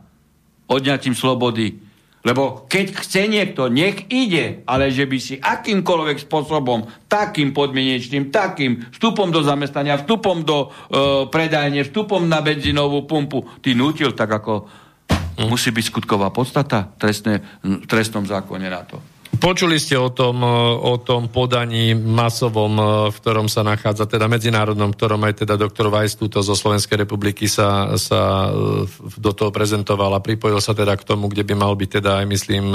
odňatím 0.66 1.14
slobody. 1.14 1.78
Lebo 2.22 2.66
keď 2.70 3.02
chce 3.02 3.26
niekto, 3.26 3.66
nech 3.66 4.06
ide, 4.10 4.62
ale 4.66 4.94
že 4.94 5.06
by 5.06 5.18
si 5.18 5.34
akýmkoľvek 5.42 6.22
spôsobom, 6.26 6.86
takým 7.10 7.50
podmienečným, 7.50 8.30
takým 8.30 8.90
vstupom 8.94 9.30
do 9.34 9.42
zamestnania, 9.42 9.98
vstupom 10.02 10.42
do 10.42 10.66
e, 10.66 11.26
predajne, 11.30 11.86
vstupom 11.86 12.26
na 12.26 12.42
benzínovú 12.42 13.06
pumpu, 13.06 13.46
ty 13.62 13.74
nutil 13.74 14.14
tak 14.14 14.42
ako 14.42 14.66
musí 15.46 15.70
byť 15.70 15.84
skutková 15.86 16.30
podstata 16.34 16.94
trestne, 16.98 17.42
v 17.62 17.86
trestnom 17.86 18.26
zákone 18.26 18.66
na 18.70 18.82
to. 18.86 19.11
Počuli 19.32 19.80
ste 19.80 19.96
o 19.96 20.12
tom, 20.12 20.44
e, 20.44 20.48
o 20.76 21.00
tom 21.00 21.32
podaní 21.32 21.96
masovom, 21.96 22.72
e, 22.76 22.84
v 23.08 23.16
ktorom 23.16 23.48
sa 23.48 23.64
nachádza, 23.64 24.04
teda 24.04 24.28
medzinárodnom, 24.28 24.92
v 24.92 24.98
ktorom 25.00 25.22
aj 25.24 25.46
teda 25.46 25.56
doktor 25.56 25.88
Weiss 25.88 26.20
túto 26.20 26.44
zo 26.44 26.52
Slovenskej 26.52 27.08
republiky 27.08 27.48
sa, 27.48 27.96
sa 27.96 28.52
e, 28.52 28.84
do 29.16 29.32
toho 29.32 29.48
prezentoval 29.48 30.12
a 30.12 30.24
pripojil 30.24 30.60
sa 30.60 30.76
teda 30.76 30.94
k 31.00 31.06
tomu, 31.08 31.32
kde 31.32 31.48
by 31.48 31.54
mal 31.56 31.72
byť 31.72 31.90
teda 32.02 32.10
aj 32.22 32.26
myslím 32.28 32.66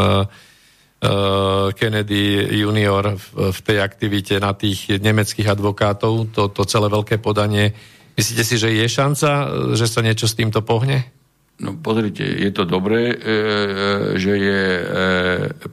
Kennedy 1.78 2.58
junior 2.58 3.22
v, 3.22 3.60
tej 3.62 3.86
aktivite 3.86 4.42
na 4.42 4.58
tých 4.58 4.98
nemeckých 4.98 5.46
advokátov, 5.46 6.34
to, 6.34 6.50
to 6.50 6.66
celé 6.66 6.90
veľké 6.90 7.22
podanie. 7.22 7.70
Myslíte 8.18 8.42
si, 8.42 8.58
že 8.58 8.74
je 8.74 8.90
šanca, 8.90 9.30
že 9.78 9.86
sa 9.86 10.02
niečo 10.02 10.26
s 10.26 10.34
týmto 10.34 10.66
pohne? 10.66 11.17
No 11.58 11.74
pozrite, 11.74 12.22
je 12.22 12.54
to 12.54 12.70
dobré, 12.70 13.10
e, 13.10 13.16
e, 13.18 13.34
že 14.22 14.34
je 14.38 14.62
e, 14.78 14.84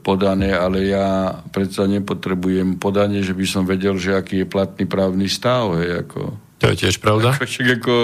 podané, 0.01 0.49
ale 0.49 0.89
ja 0.89 1.37
predsa 1.53 1.85
nepotrebujem 1.85 2.81
podanie, 2.81 3.21
že 3.21 3.37
by 3.37 3.45
som 3.45 3.69
vedel, 3.69 3.93
že 4.01 4.17
aký 4.17 4.41
je 4.41 4.47
platný 4.49 4.89
právny 4.89 5.29
stav. 5.29 5.77
Hej, 5.77 6.09
ako, 6.09 6.41
To 6.57 6.65
je 6.73 6.75
tiež 6.81 6.97
pravda? 6.97 7.37
ako, 7.37 7.45
však 7.45 7.67
ako 7.77 7.95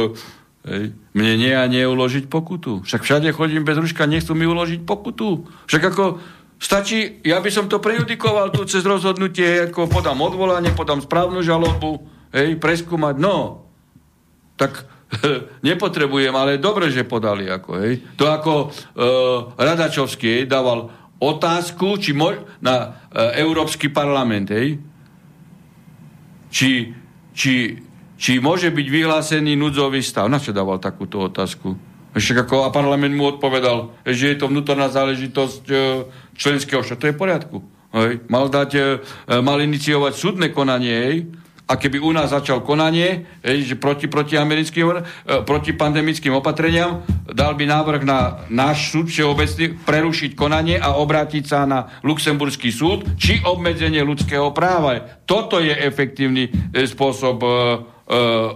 hej, 0.70 0.94
mne 1.18 1.34
nie 1.42 1.54
a 1.58 1.66
nie 1.66 1.82
uložiť 1.82 2.30
pokutu. 2.30 2.86
Však 2.86 3.02
všade 3.02 3.34
chodím 3.34 3.66
bez 3.66 3.82
ruška, 3.82 4.06
nechcú 4.06 4.38
mi 4.38 4.46
uložiť 4.46 4.86
pokutu. 4.86 5.50
Však 5.66 5.82
ako 5.82 6.22
stačí, 6.62 7.18
ja 7.26 7.42
by 7.42 7.50
som 7.50 7.66
to 7.66 7.82
prejudikoval 7.82 8.54
tu 8.54 8.62
cez 8.70 8.86
rozhodnutie, 8.86 9.74
ako 9.74 9.90
podám 9.90 10.22
odvolanie, 10.22 10.70
podám 10.70 11.02
správnu 11.02 11.42
žalobu, 11.42 12.06
hej, 12.30 12.62
preskúmať, 12.62 13.18
no, 13.18 13.66
tak 14.54 14.86
nepotrebujem, 15.68 16.34
ale 16.34 16.62
dobre, 16.62 16.90
že 16.92 17.08
podali. 17.08 17.48
Ako, 17.48 17.70
hej. 17.84 18.00
To 18.16 18.32
ako 18.32 18.54
e, 18.54 18.68
Radačovský 19.60 20.42
hej, 20.42 20.44
dával 20.48 20.92
otázku 21.22 22.00
či 22.00 22.16
mo- 22.16 22.48
na 22.64 23.06
e, 23.12 23.44
Európsky 23.44 23.92
parlament. 23.92 24.50
Hej. 24.52 24.80
Či, 26.52 26.92
či, 27.32 27.80
či 28.16 28.32
môže 28.40 28.72
byť 28.72 28.88
vyhlásený 28.88 29.56
núdzový 29.56 30.04
stav. 30.04 30.28
Na 30.28 30.40
čo 30.40 30.56
dával 30.56 30.80
takúto 30.80 31.28
otázku? 31.28 31.76
Však 32.12 32.44
ako, 32.44 32.68
a 32.68 32.76
parlament 32.76 33.16
mu 33.16 33.24
odpovedal, 33.24 33.96
že 34.04 34.36
je 34.36 34.38
to 34.40 34.52
vnútorná 34.52 34.92
záležitosť 34.92 35.64
e, 35.72 35.76
členského 36.36 36.84
štátu. 36.84 37.00
To 37.00 37.08
je 37.08 37.16
v 37.16 37.22
poriadku. 37.22 37.58
Hej. 37.92 38.24
Mal, 38.32 38.48
dať, 38.48 38.72
mal 39.44 39.60
iniciovať 39.60 40.14
súdne 40.16 40.48
konanie, 40.56 40.96
hej. 40.96 41.18
A 41.72 41.80
keby 41.80 42.04
u 42.04 42.12
nás 42.12 42.36
začal 42.36 42.60
konanie, 42.68 43.24
hej, 43.40 43.64
že 43.64 43.76
proti, 43.80 44.12
proti, 44.12 44.36
americkým, 44.36 44.92
e, 44.92 45.02
proti 45.48 45.72
pandemickým 45.72 46.36
opatreniam, 46.36 47.08
dal 47.32 47.56
by 47.56 47.64
návrh 47.64 48.04
na 48.04 48.44
náš 48.52 48.92
súd 48.92 49.08
všeobecný 49.08 49.80
prerušiť 49.88 50.36
konanie 50.36 50.76
a 50.76 51.00
obrátiť 51.00 51.44
sa 51.48 51.64
na 51.64 51.88
Luxemburský 52.04 52.76
súd, 52.76 53.16
či 53.16 53.40
obmedzenie 53.48 54.04
ľudského 54.04 54.52
práva. 54.52 55.24
Toto 55.24 55.64
je 55.64 55.72
efektívny 55.72 56.52
e, 56.52 56.84
spôsob 56.84 57.40
e, 57.40 57.50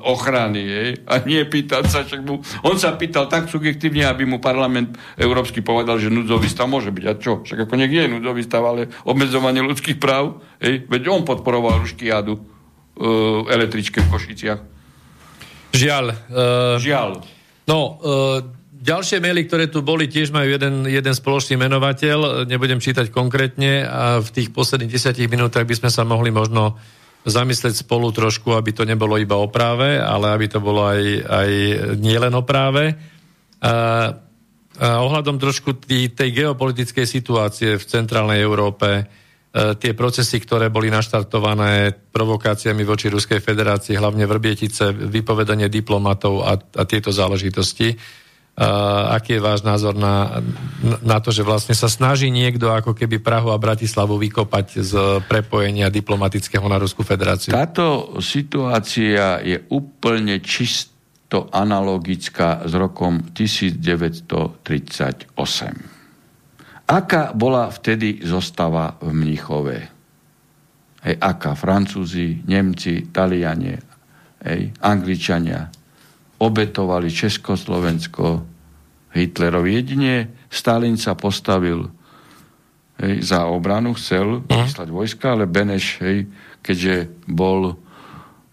ochrany. 0.04 0.64
Hej? 0.68 0.90
A 1.08 1.24
nie 1.24 1.40
pýtať 1.48 1.88
sa, 1.88 2.04
však 2.04 2.20
mu, 2.20 2.44
on 2.68 2.76
sa 2.76 3.00
pýtal 3.00 3.32
tak 3.32 3.48
subjektívne, 3.48 4.04
aby 4.04 4.28
mu 4.28 4.44
parlament 4.44 5.00
európsky 5.16 5.64
povedal, 5.64 5.96
že 6.04 6.12
núdzový 6.12 6.52
stav 6.52 6.68
môže 6.68 6.92
byť. 6.92 7.06
A 7.08 7.14
čo? 7.16 7.40
Však 7.48 7.64
ako 7.64 7.80
nech 7.80 7.96
je 7.96 8.12
núdzový 8.12 8.44
stav, 8.44 8.68
ale 8.68 8.92
obmedzovanie 9.08 9.64
ľudských 9.64 9.96
práv, 10.04 10.44
hej? 10.60 10.84
veď 10.92 11.08
on 11.08 11.24
podporoval 11.24 11.80
rušky 11.80 12.12
jadu 12.12 12.55
e, 12.96 13.52
električke 13.52 14.02
v 14.02 14.08
Košiciach. 14.10 14.62
Žiaľ. 15.76 16.06
Uh, 16.32 16.80
Žiaľ. 16.80 17.10
No, 17.68 18.00
uh, 18.00 18.40
ďalšie 18.72 19.20
maily, 19.20 19.44
ktoré 19.44 19.68
tu 19.68 19.84
boli, 19.84 20.08
tiež 20.08 20.32
majú 20.32 20.56
jeden, 20.56 20.88
jeden 20.88 21.12
spoločný 21.12 21.60
menovateľ. 21.60 22.48
Nebudem 22.48 22.80
čítať 22.80 23.12
konkrétne 23.12 23.84
a 23.84 24.24
v 24.24 24.30
tých 24.32 24.56
posledných 24.56 24.94
desiatich 24.96 25.28
minútach 25.28 25.68
by 25.68 25.76
sme 25.76 25.92
sa 25.92 26.08
mohli 26.08 26.32
možno 26.32 26.80
zamyslieť 27.26 27.84
spolu 27.84 28.14
trošku, 28.14 28.54
aby 28.54 28.72
to 28.72 28.88
nebolo 28.88 29.18
iba 29.18 29.36
o 29.36 29.50
práve, 29.50 29.98
ale 29.98 30.32
aby 30.32 30.46
to 30.48 30.62
bolo 30.62 30.86
aj, 30.86 31.02
aj 31.26 31.50
nielen 31.98 32.32
o 32.38 32.46
práve. 32.46 32.94
Uh, 33.60 34.14
ohľadom 34.80 35.40
trošku 35.40 35.80
tý, 35.82 36.12
tej 36.12 36.46
geopolitickej 36.46 37.08
situácie 37.08 37.80
v 37.80 37.84
centrálnej 37.84 38.44
Európe, 38.44 39.08
tie 39.56 39.96
procesy, 39.96 40.44
ktoré 40.44 40.68
boli 40.68 40.92
naštartované 40.92 41.96
provokáciami 42.12 42.84
voči 42.84 43.08
Ruskej 43.08 43.40
federácii, 43.40 43.96
hlavne 43.96 44.28
Vrbietice, 44.28 44.92
vypovedanie 44.92 45.72
diplomatov 45.72 46.44
a, 46.44 46.60
a 46.60 46.84
tieto 46.84 47.16
záležitosti. 47.16 47.96
Uh, 48.56 49.12
aký 49.12 49.36
je 49.36 49.44
váš 49.44 49.68
názor 49.68 50.00
na, 50.00 50.40
na 51.04 51.20
to, 51.20 51.28
že 51.28 51.44
vlastne 51.44 51.76
sa 51.76 51.92
snaží 51.92 52.32
niekto 52.32 52.72
ako 52.72 52.96
keby 52.96 53.20
Prahu 53.20 53.52
a 53.52 53.60
Bratislavu 53.60 54.16
vykopať 54.16 54.80
z 54.80 54.94
prepojenia 55.28 55.92
diplomatického 55.92 56.64
na 56.64 56.80
Ruskú 56.80 57.04
federáciu? 57.04 57.52
Táto 57.52 58.16
situácia 58.24 59.44
je 59.44 59.60
úplne 59.72 60.40
čisto 60.40 61.52
analogická 61.52 62.64
s 62.64 62.72
rokom 62.80 63.28
1938. 63.36 65.95
Aká 66.86 67.34
bola 67.34 67.74
vtedy 67.74 68.22
zostava 68.22 68.94
v 69.02 69.10
Mnichove? 69.10 69.78
Hej, 71.02 71.16
aká? 71.18 71.58
Francúzi, 71.58 72.46
Nemci, 72.46 73.10
Talianie, 73.10 73.82
hej, 74.46 74.70
Angličania, 74.86 75.70
obetovali 76.38 77.10
Československo 77.10 78.46
Hitlerovi. 79.18 79.70
Jedine 79.74 80.14
Stalin 80.46 80.98
sa 81.02 81.18
postavil 81.18 81.90
hej, 83.02 83.22
za 83.26 83.50
obranu, 83.50 83.98
chcel 83.98 84.46
vyslať 84.46 84.90
vojska, 84.94 85.34
ale 85.34 85.50
Beneš, 85.50 86.06
hej, 86.06 86.30
keďže 86.62 87.10
bol 87.26 87.82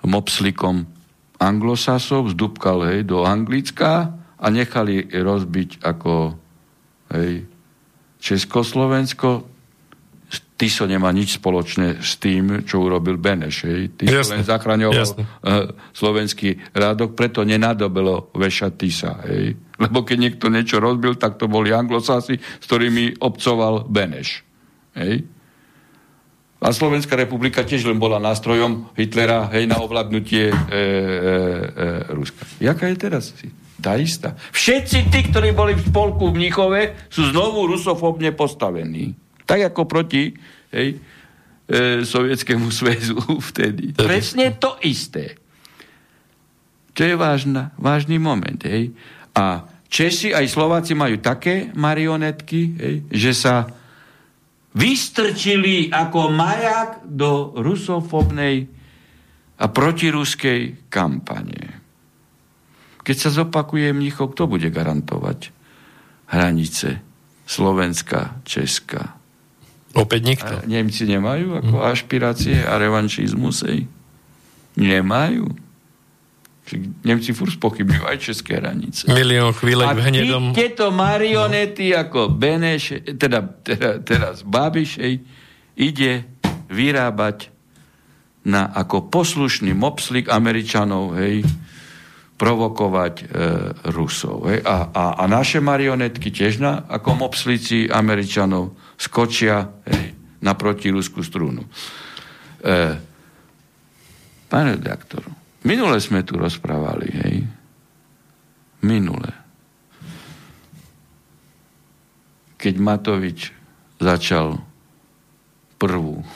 mopslikom 0.09 0.88
anglosasov, 1.36 2.32
zdúbkal 2.32 2.96
hej, 2.96 3.04
do 3.04 3.28
Anglicka 3.28 4.09
a 4.40 4.46
nechali 4.48 5.04
rozbiť 5.12 5.84
ako 5.84 6.32
hej, 7.12 7.51
Československo, 8.23 9.51
Tiso 10.62 10.86
nemá 10.86 11.11
nič 11.11 11.43
spoločné 11.43 11.99
s 11.99 12.23
tým, 12.23 12.62
čo 12.62 12.86
urobil 12.86 13.19
Beneš. 13.19 13.66
Hej. 13.66 13.99
Tiso 13.99 14.31
len 14.31 14.47
zachraňoval 14.47 14.94
uh, 14.94 15.74
slovenský 15.90 16.70
rádok, 16.70 17.19
preto 17.19 17.43
nenadobelo 17.43 18.31
vešať 18.31 18.73
Tisa. 18.78 19.19
Hej. 19.27 19.59
Lebo 19.82 20.07
keď 20.07 20.16
niekto 20.23 20.47
niečo 20.47 20.78
rozbil, 20.78 21.19
tak 21.19 21.35
to 21.35 21.51
boli 21.51 21.74
anglosasi, 21.74 22.39
s 22.39 22.65
ktorými 22.70 23.19
obcoval 23.19 23.90
Beneš. 23.90 24.47
Hej. 24.94 25.27
A 26.62 26.70
Slovenská 26.70 27.19
republika 27.19 27.66
tiež 27.66 27.90
len 27.90 27.99
bola 27.99 28.23
nástrojom 28.23 28.94
Hitlera 28.94 29.51
hej, 29.51 29.66
na 29.66 29.82
ovládnutie 29.82 30.47
e, 30.47 30.55
e, 30.55 30.78
e, 30.78 31.86
Ruska. 32.15 32.47
Jaká 32.62 32.86
je 32.86 32.97
teraz? 33.03 33.35
Tá 33.82 33.98
istá. 33.98 34.38
Všetci 34.54 35.10
tí, 35.10 35.20
ktorí 35.26 35.50
boli 35.50 35.74
v 35.74 35.82
spolku 35.82 36.30
v 36.30 36.38
Mníchove, 36.38 37.10
sú 37.10 37.34
znovu 37.34 37.66
rusofobne 37.66 38.30
postavení. 38.30 39.10
Tak 39.42 39.74
ako 39.74 39.90
proti 39.90 40.30
hej, 40.70 41.02
e, 41.66 42.06
Sovietskému 42.06 42.70
zväzu 42.70 43.18
vtedy. 43.50 43.90
Presne 43.98 44.54
to 44.54 44.78
isté. 44.86 45.34
To 46.94 47.02
je 47.02 47.18
vážna, 47.18 47.74
vážny 47.74 48.22
moment. 48.22 48.62
Hej. 48.62 48.94
A 49.34 49.66
Česi 49.92 50.30
aj 50.32 50.46
Slováci 50.48 50.96
majú 50.96 51.20
také 51.20 51.68
marionetky, 51.76 52.60
hej, 52.78 52.94
že 53.12 53.32
sa 53.36 53.68
vystrčili 54.72 55.92
ako 55.92 56.32
majak 56.32 57.04
do 57.04 57.52
rusofobnej 57.60 58.64
a 59.60 59.66
protiruskej 59.68 60.88
kampane. 60.88 61.81
Keď 63.02 63.16
sa 63.18 63.30
zopakuje 63.34 63.90
Mnichov, 63.90 64.34
kto 64.34 64.46
bude 64.46 64.70
garantovať 64.70 65.50
hranice 66.30 67.02
Slovenska, 67.44 68.38
Česka, 68.46 69.22
Opäť 69.92 70.20
nikto. 70.24 70.54
A 70.56 70.64
Nemci 70.64 71.04
nemajú 71.04 71.60
ako 71.60 71.76
hmm. 71.76 71.90
ašpirácie 71.92 72.64
a 72.64 72.80
revanšizmus? 72.80 73.56
Ej? 73.68 73.84
Nemajú. 74.80 75.52
Nemci 77.04 77.36
furt 77.36 77.52
spochybňujú 77.52 78.04
aj 78.08 78.18
české 78.22 78.56
hranice. 78.56 79.04
Milión 79.12 79.52
chvíľek 79.52 79.92
v 79.92 80.00
hnedom. 80.08 80.44
A 80.48 80.56
tieto 80.56 80.88
marionety 80.88 81.92
no. 81.92 82.08
ako 82.08 82.20
Beneš, 82.32 83.04
teda, 83.20 83.44
teda 83.60 84.00
teraz 84.00 84.40
Babišej, 84.40 85.20
ide 85.76 86.12
vyrábať 86.72 87.52
na 88.48 88.72
ako 88.72 89.12
poslušný 89.12 89.76
mopslik 89.76 90.32
Američanov, 90.32 91.20
hej, 91.20 91.44
provokovať 92.36 93.14
e, 93.22 93.24
Rusov. 93.94 94.50
Hej. 94.50 94.66
A, 94.66 94.90
a, 94.90 95.04
a 95.20 95.24
naše 95.30 95.62
marionetky 95.62 96.34
tiež 96.34 96.59
na, 96.59 96.82
ako 96.90 97.28
mopslici 97.28 97.86
Američanov 97.86 98.74
skočia 98.98 99.70
hej, 99.86 100.16
na 100.42 100.59
protiruskú 100.59 101.22
strunu. 101.22 101.62
E, 101.62 102.78
pán 104.50 104.66
redaktor, 104.74 105.22
minule 105.62 106.02
sme 106.02 106.26
tu 106.26 106.34
rozprávali, 106.34 107.09
hej. 107.14 107.36
Minule. 108.82 109.30
Keď 112.59 112.74
Matovič 112.82 113.54
začal 114.02 114.59
prvú 115.78 116.26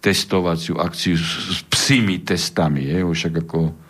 testovaciu 0.00 0.80
akciu 0.80 1.16
s 1.20 1.60
psými 1.68 2.24
testami, 2.24 2.88
hej, 2.88 3.04
však 3.04 3.44
ako 3.44 3.89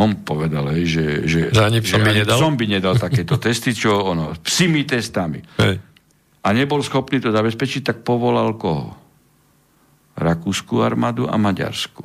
on 0.00 0.24
povedal, 0.24 0.72
hej, 0.72 0.84
že, 0.88 1.04
že, 1.28 1.40
že 1.52 1.60
ani 1.60 1.84
psom 1.84 2.00
by 2.00 2.12
nedal? 2.24 2.38
Psom 2.40 2.54
by 2.56 2.66
nedal 2.66 2.94
takéto 2.96 3.36
testy, 3.36 3.76
čo 3.76 4.00
ono, 4.00 4.32
psými 4.40 4.88
testami. 4.88 5.44
Hej 5.60 5.90
a 6.40 6.48
nebol 6.56 6.80
schopný 6.80 7.20
to 7.20 7.28
zabezpečiť, 7.32 7.82
tak 7.84 7.98
povolal 8.00 8.56
koho? 8.56 8.96
Rakúsku 10.16 10.80
armádu 10.80 11.28
a 11.28 11.36
Maďarsku. 11.36 12.04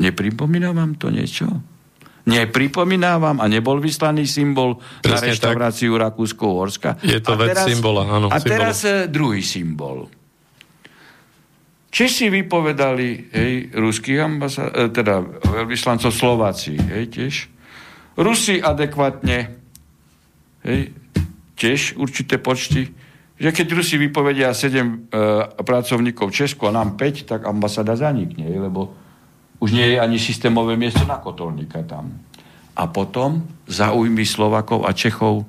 Nepripomína 0.00 0.72
vám 0.72 0.96
to 0.96 1.12
niečo? 1.12 1.48
Nepripomína 2.28 3.16
vám 3.16 3.40
a 3.40 3.48
nebol 3.48 3.80
vyslaný 3.80 4.28
symbol 4.28 4.76
Presne 5.00 5.16
na 5.16 5.20
reštauráciu 5.32 5.96
Rakúsko-Horska? 5.96 7.00
Je 7.00 7.24
to 7.24 7.32
a 7.32 7.40
vec 7.40 7.56
teraz, 7.56 7.64
symbola, 7.64 8.04
áno. 8.04 8.28
A 8.28 8.36
symbolu. 8.36 8.52
teraz 8.52 8.76
eh, 8.84 9.08
druhý 9.08 9.40
symbol. 9.40 10.12
Česi 11.88 12.28
vypovedali, 12.28 13.32
hej, 13.32 13.52
ruských 13.72 14.20
ambasá- 14.20 14.72
eh, 14.72 14.92
teda 14.92 15.24
veľvyslancov 15.44 16.12
Slováci, 16.12 16.76
hej, 16.76 17.08
tiež. 17.08 17.34
Rusi 18.18 18.60
adekvátne, 18.60 19.56
hej, 20.66 20.80
tiež 21.56 21.96
určité 21.96 22.36
počty 22.36 22.92
že 23.38 23.54
keď 23.54 23.66
Rusi 23.78 23.94
vypovedia 23.94 24.50
7 24.50 24.74
e, 24.74 25.22
pracovníkov 25.62 26.34
Česku 26.34 26.66
a 26.66 26.74
nám 26.74 26.98
5, 26.98 27.22
tak 27.22 27.40
ambasáda 27.46 27.94
zanikne, 27.94 28.50
lebo 28.50 28.90
už 29.62 29.78
nie 29.78 29.94
je 29.94 29.98
ani 30.02 30.18
systémové 30.18 30.74
miesto 30.74 31.06
na 31.06 31.22
kotolníka 31.22 31.86
tam. 31.86 32.18
A 32.74 32.90
potom 32.90 33.46
zaujmy 33.70 34.26
Slovakov 34.26 34.86
a 34.86 34.94
Čechov 34.94 35.46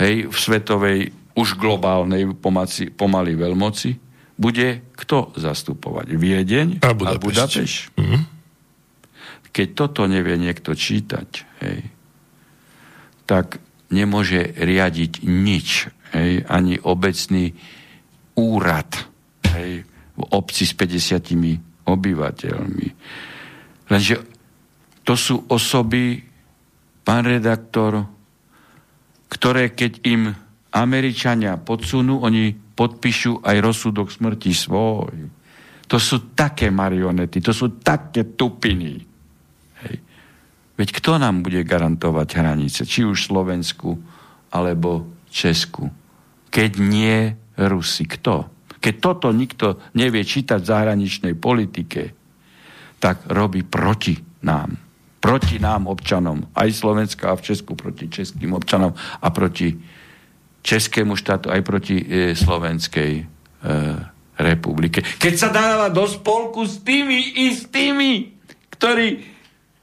hej, 0.00 0.32
v 0.32 0.36
svetovej 0.36 1.12
už 1.36 1.60
globálnej 1.60 2.24
pomaci, 2.36 2.88
pomaly 2.88 3.36
veľmoci 3.36 4.09
bude 4.40 4.80
kto 4.96 5.36
zastupovať? 5.36 6.16
Viedeň 6.16 6.68
a 6.80 6.96
Budapešť. 6.96 7.20
A 7.20 7.20
Budapešť? 7.20 7.78
Mm-hmm. 8.00 8.22
Keď 9.52 9.68
toto 9.76 10.08
nevie 10.08 10.40
niekto 10.40 10.72
čítať, 10.72 11.28
hej, 11.60 11.80
tak 13.28 13.60
nemôže 13.92 14.56
riadiť 14.56 15.26
nič 15.28 15.92
hej, 16.16 16.46
ani 16.48 16.80
obecný 16.80 17.52
úrad 18.38 18.90
hej, 19.52 19.84
v 20.16 20.22
obci 20.32 20.64
s 20.64 20.72
50 20.72 21.84
obyvateľmi. 21.84 22.88
Lenže 23.90 24.14
to 25.02 25.14
sú 25.18 25.50
osoby, 25.50 26.22
pán 27.02 27.26
redaktor, 27.26 28.06
ktoré 29.26 29.74
keď 29.74 29.92
im 30.06 30.30
Američania 30.70 31.58
podsunú, 31.58 32.22
oni 32.22 32.69
podpíšu 32.80 33.44
aj 33.44 33.56
rozsudok 33.60 34.08
smrti 34.08 34.56
svoj. 34.56 35.28
To 35.84 35.96
sú 36.00 36.32
také 36.32 36.72
marionety, 36.72 37.44
to 37.44 37.52
sú 37.52 37.76
také 37.84 38.32
tupiny. 38.32 39.04
Hej. 39.84 39.96
Veď 40.80 40.88
kto 40.96 41.20
nám 41.20 41.44
bude 41.44 41.60
garantovať 41.60 42.28
hranice? 42.40 42.88
Či 42.88 43.04
už 43.04 43.28
Slovensku, 43.28 44.00
alebo 44.48 45.04
Česku 45.28 45.92
keď 46.50 46.70
nie 46.82 47.18
Rusi. 47.56 48.04
Kto? 48.04 48.50
Keď 48.82 48.94
toto 48.98 49.30
nikto 49.30 49.78
nevie 49.94 50.26
čítať 50.26 50.58
v 50.60 50.70
zahraničnej 50.70 51.34
politike, 51.38 52.02
tak 52.98 53.30
robí 53.30 53.62
proti 53.64 54.18
nám. 54.44 54.76
Proti 55.20 55.56
nám 55.62 55.86
občanom. 55.86 56.50
Aj 56.52 56.68
Slovenska 56.68 57.32
a 57.32 57.38
v 57.38 57.44
Česku 57.46 57.78
proti 57.78 58.10
českým 58.10 58.56
občanom 58.56 58.92
a 58.96 59.28
proti 59.30 59.76
českému 60.60 61.16
štátu, 61.16 61.48
aj 61.48 61.60
proti 61.64 61.96
e, 62.00 62.36
Slovenskej 62.36 63.12
e, 63.20 63.24
republike. 64.40 65.04
Keď 65.04 65.34
sa 65.36 65.48
dáva 65.52 65.88
do 65.92 66.04
spolku 66.08 66.64
s 66.64 66.80
tými 66.80 67.48
istými, 67.50 68.32
ktorí 68.76 69.24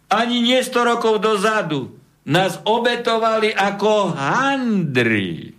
ani 0.08 0.38
nie 0.40 0.60
100 0.60 0.92
rokov 0.98 1.20
dozadu 1.20 1.98
nás 2.28 2.60
obetovali 2.68 3.56
ako 3.56 4.12
handry. 4.12 5.56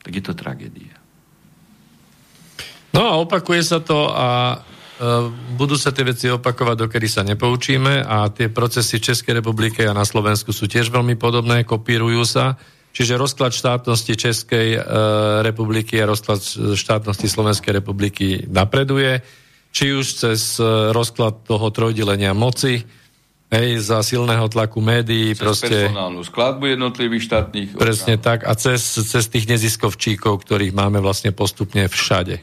Tak 0.00 0.12
je 0.12 0.22
to 0.24 0.36
tragédia. 0.36 0.96
No 2.90 3.06
a 3.06 3.12
opakuje 3.22 3.62
sa 3.62 3.78
to 3.78 4.10
a 4.10 4.28
e, 4.52 4.56
budú 5.54 5.78
sa 5.78 5.94
tie 5.94 6.04
veci 6.04 6.26
opakovať, 6.28 6.76
dokedy 6.76 7.08
sa 7.08 7.22
nepoučíme 7.22 8.04
a 8.04 8.28
tie 8.34 8.50
procesy 8.50 8.98
v 8.98 9.06
Českej 9.12 9.32
republike 9.40 9.86
a 9.86 9.96
na 9.96 10.04
Slovensku 10.04 10.50
sú 10.50 10.66
tiež 10.66 10.90
veľmi 10.90 11.14
podobné, 11.14 11.62
kopírujú 11.62 12.26
sa. 12.26 12.58
Čiže 12.90 13.14
rozklad 13.14 13.54
štátnosti 13.54 14.18
Českej 14.18 14.68
e, 14.74 14.80
republiky 15.46 16.02
a 16.02 16.10
rozklad 16.10 16.42
štátnosti 16.74 17.30
Slovenskej 17.30 17.78
republiky 17.78 18.50
napreduje, 18.50 19.22
či 19.70 19.94
už 19.94 20.06
cez 20.18 20.58
e, 20.58 20.90
rozklad 20.90 21.46
toho 21.46 21.70
trojdelenia 21.70 22.34
moci, 22.34 22.82
hej, 23.50 23.68
za 23.78 24.02
silného 24.02 24.46
tlaku 24.50 24.82
médií, 24.82 25.34
Cez 25.34 25.42
proste... 25.42 25.74
personálnu 25.90 26.22
skladbu 26.26 26.64
jednotlivých 26.74 27.22
štátnych 27.26 27.68
Presne 27.78 28.18
orgánov. 28.18 28.26
tak. 28.26 28.38
A 28.46 28.52
cez, 28.58 28.82
cez 28.82 29.24
tých 29.26 29.46
neziskovčíkov, 29.50 30.42
ktorých 30.42 30.74
máme 30.74 30.98
vlastne 30.98 31.30
postupne 31.34 31.86
všade. 31.90 32.42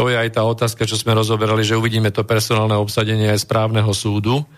To 0.00 0.08
je 0.08 0.16
aj 0.16 0.40
tá 0.40 0.42
otázka, 0.48 0.88
čo 0.88 0.96
sme 0.96 1.12
rozoberali, 1.12 1.60
že 1.60 1.76
uvidíme 1.76 2.08
to 2.08 2.24
personálne 2.24 2.72
obsadenie 2.72 3.28
aj 3.28 3.44
správneho 3.44 3.92
súdu. 3.92 4.48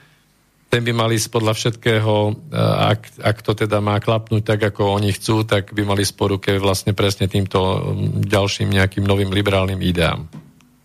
Ten 0.73 0.89
by 0.89 0.93
mali 0.97 1.21
ísť 1.21 1.29
podľa 1.29 1.53
všetkého, 1.53 2.15
e, 2.49 2.57
ak, 2.97 3.21
ak 3.21 3.37
to 3.45 3.53
teda 3.53 3.85
má 3.85 4.01
klapnúť 4.01 4.57
tak, 4.57 4.73
ako 4.73 4.97
oni 4.97 5.13
chcú, 5.13 5.45
tak 5.45 5.77
by 5.77 5.85
mali 5.85 6.01
sporuke 6.01 6.49
vlastne 6.57 6.97
presne 6.97 7.29
týmto 7.29 7.61
mm, 7.61 8.25
ďalším 8.25 8.73
nejakým 8.81 9.05
novým 9.05 9.29
liberálnym 9.37 9.77
ideám. 9.85 10.33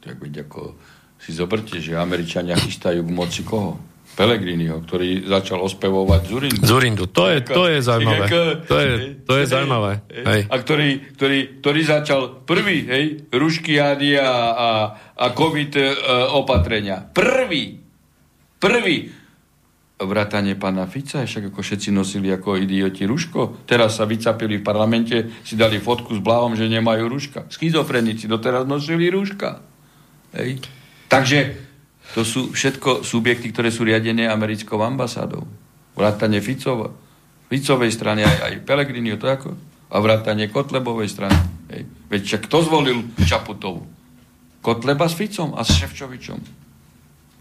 Tak 0.03 0.19
veď 0.19 0.43
ako 0.43 0.75
si 1.23 1.31
zoberte, 1.31 1.79
že 1.79 1.95
Američania 1.95 2.59
chystajú 2.59 2.99
k 2.99 3.15
moci 3.15 3.47
koho? 3.47 3.79
Pelegriniho, 4.19 4.83
ktorý 4.83 5.23
začal 5.23 5.63
ospevovať 5.63 6.21
Zurindu. 6.25 6.61
Zurindu, 6.67 7.05
to 7.07 7.31
je, 7.31 7.37
to 7.47 7.63
je 7.71 7.79
zaujímavé. 7.79 8.25
To 8.67 8.75
je, 8.83 8.91
to 9.23 9.33
je 9.39 9.45
zaujímavé. 9.47 9.91
Hej. 10.09 10.41
A 10.51 10.55
ktorý, 10.67 10.89
ktorý, 11.15 11.39
ktorý 11.63 11.81
začal 11.87 12.21
prvý, 12.43 12.77
hej, 12.91 13.05
ruškiády 13.31 14.19
a, 14.19 14.31
a, 14.51 14.69
a 15.15 15.25
COVID 15.31 15.71
e, 15.79 15.83
opatrenia. 16.35 17.07
Prvý. 17.07 17.79
Prvý. 18.59 19.15
Vrátanie 19.97 20.53
pána 20.53 20.85
Fica, 20.85 21.25
však 21.25 21.49
ako 21.49 21.65
všetci 21.65 21.89
nosili 21.89 22.29
ako 22.29 22.61
idioti 22.61 23.09
ruško. 23.09 23.65
Teraz 23.65 23.97
sa 23.97 24.05
vycapili 24.05 24.61
v 24.61 24.65
parlamente, 24.65 25.41
si 25.41 25.57
dali 25.57 25.81
fotku 25.81 26.13
s 26.13 26.21
blahom, 26.21 26.53
že 26.53 26.69
nemajú 26.69 27.09
ruška. 27.09 27.49
Schizofrenici 27.49 28.29
doteraz 28.29 28.69
nosili 28.69 29.09
ruška. 29.09 29.65
Hej. 30.37 30.61
Takže 31.09 31.57
to 32.13 32.21
sú 32.21 32.53
všetko 32.53 33.01
subjekty, 33.01 33.49
ktoré 33.49 33.73
sú 33.73 33.89
riadené 33.89 34.29
americkou 34.29 34.77
ambasádou. 34.85 35.49
Vrátanie 35.97 36.45
Ficova, 36.45 36.93
Ficovej 37.49 37.89
strany, 37.89 38.21
aj, 38.21 38.37
aj 38.43 38.53
Pelegrini, 38.69 39.17
to 39.17 39.25
ako? 39.25 39.57
A 39.89 39.97
vrátanie 39.97 40.51
Kotlebovej 40.51 41.09
strany. 41.09 41.41
Hej. 41.73 41.89
Veď 42.11 42.21
však 42.21 42.41
kto 42.45 42.57
zvolil 42.69 42.97
Čaputovu? 43.23 43.81
Kotleba 44.61 45.09
s 45.09 45.17
Ficom 45.17 45.55
a 45.57 45.65
s 45.65 45.73
Ševčovičom. 45.73 46.66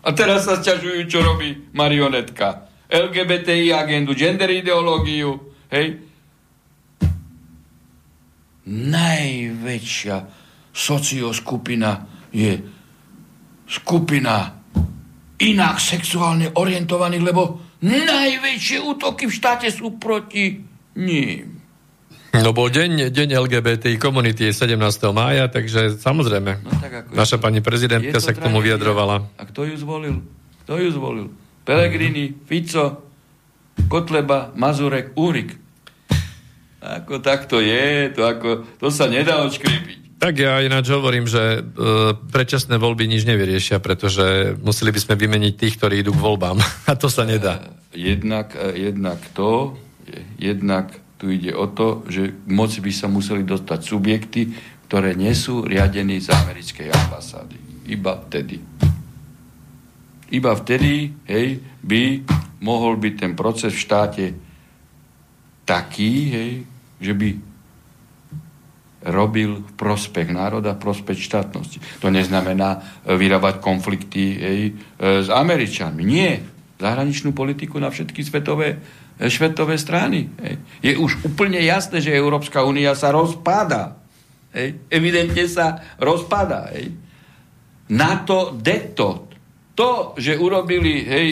A 0.07 0.15
teraz 0.15 0.47
sa 0.47 0.55
sťažujú, 0.63 1.11
čo 1.11 1.19
robí 1.19 1.75
marionetka. 1.75 2.71
LGBTI 2.87 3.75
agendu, 3.75 4.15
gender 4.15 4.47
ideológiu, 4.55 5.35
hej. 5.75 5.99
Najväčšia 8.71 10.17
socioskupina 10.71 12.07
je 12.31 12.55
skupina 13.67 14.55
inak 15.43 15.77
sexuálne 15.83 16.55
orientovaných, 16.55 17.25
lebo 17.27 17.43
najväčšie 17.83 18.79
útoky 18.87 19.27
v 19.27 19.35
štáte 19.35 19.69
sú 19.75 19.99
proti 19.99 20.63
ním. 21.03 21.56
No 22.37 22.51
bol 22.51 22.69
deň, 22.69 23.11
deň 23.11 23.29
LGBTI 23.35 23.97
komunity 23.97 24.49
je 24.49 24.55
17. 24.55 24.77
mája, 25.11 25.49
takže 25.49 25.97
samozrejme, 25.97 26.53
No 26.61 26.71
tak 26.77 26.93
ako 27.03 27.11
naša 27.13 27.37
je 27.37 27.43
pani 27.43 27.61
prezidentka 27.61 28.19
sa 28.19 28.31
k 28.31 28.39
tomu 28.39 28.59
tragédia. 28.59 28.77
vyjadrovala. 28.77 29.17
A 29.35 29.43
kto 29.45 29.65
ju 29.65 29.75
zvolil? 29.77 30.21
Kto 30.65 30.73
ju 30.77 30.89
zvolil? 30.91 31.27
Pelegrini, 31.63 32.35
Fico, 32.45 33.03
Kotleba, 33.87 34.53
Mazurek, 34.55 35.13
Úrik. 35.15 35.57
Ako 36.79 37.19
tak 37.19 37.51
to 37.51 37.59
je, 37.59 38.15
to, 38.15 38.23
ako, 38.23 38.63
to 38.79 38.89
sa 38.89 39.11
nedá 39.11 39.43
odškripiť. 39.43 40.07
Tak 40.17 40.33
ja 40.33 40.65
ináč 40.65 40.89
hovorím, 40.89 41.29
že 41.29 41.61
e, 41.61 41.61
predčasné 42.17 42.81
voľby 42.81 43.05
nič 43.05 43.29
nevyriešia, 43.29 43.85
pretože 43.85 44.57
museli 44.57 44.89
by 44.89 45.01
sme 45.03 45.15
vymeniť 45.19 45.53
tých, 45.53 45.77
ktorí 45.77 46.01
idú 46.01 46.17
k 46.17 46.23
voľbám. 46.23 46.57
A 46.91 46.97
to 46.97 47.13
sa 47.13 47.27
nedá. 47.27 47.61
Jednak, 47.93 48.55
eh, 48.55 48.89
jednak 48.89 49.21
to, 49.35 49.77
je- 50.07 50.25
jednak 50.41 50.95
tu 51.17 51.33
ide 51.33 51.53
o 51.57 51.67
to, 51.73 52.05
že 52.13 52.45
k 52.45 52.51
moci 52.53 52.85
by 52.85 52.93
sa 52.93 53.09
museli 53.09 53.43
dostať 53.43 53.81
subjekty, 53.81 54.53
ktoré 54.87 55.17
nie 55.17 55.33
sú 55.33 55.65
riadení 55.65 56.21
z 56.21 56.31
americkej 56.31 56.93
ambasády. 56.93 57.89
Iba 57.89 58.21
vtedy. 58.21 58.61
Iba 60.31 60.53
vtedy, 60.59 61.15
hej, 61.27 61.63
by 61.83 62.03
mohol 62.61 62.99
byť 62.99 63.15
ten 63.17 63.33
proces 63.39 63.73
v 63.73 63.83
štáte 63.83 64.25
taký, 65.67 66.13
hej, 66.31 66.53
že 66.99 67.13
by 67.15 67.29
robil 69.07 69.63
prospech 69.79 70.35
národa, 70.35 70.75
v 70.75 70.83
prospech 70.83 71.19
štátnosti. 71.23 71.79
To 72.03 72.11
neznamená 72.11 72.83
e, 73.07 73.15
vyrábať 73.15 73.63
konflikty 73.63 74.25
hej, 74.35 74.61
e, 74.99 75.23
s 75.23 75.31
Američanmi. 75.31 76.03
Nie. 76.03 76.43
Zahraničnú 76.77 77.31
politiku 77.31 77.79
na 77.79 77.89
všetky 77.89 78.27
svetové, 78.27 78.83
e, 79.19 79.31
svetové 79.33 79.81
strany. 79.81 80.29
Je 80.85 80.97
už 80.97 81.25
úplne 81.25 81.61
jasné, 81.61 82.01
že 82.05 82.15
Európska 82.15 82.65
únia 82.65 82.93
sa 82.93 83.13
rozpada. 83.13 83.97
Hej. 84.57 84.89
Evidentne 84.89 85.45
sa 85.49 85.81
rozpada. 86.01 86.73
Hej. 86.73 86.97
NATO 87.93 88.57
deto. 88.57 89.29
To, 89.77 90.17
že 90.17 90.41
urobili 90.41 91.05
hej, 91.05 91.29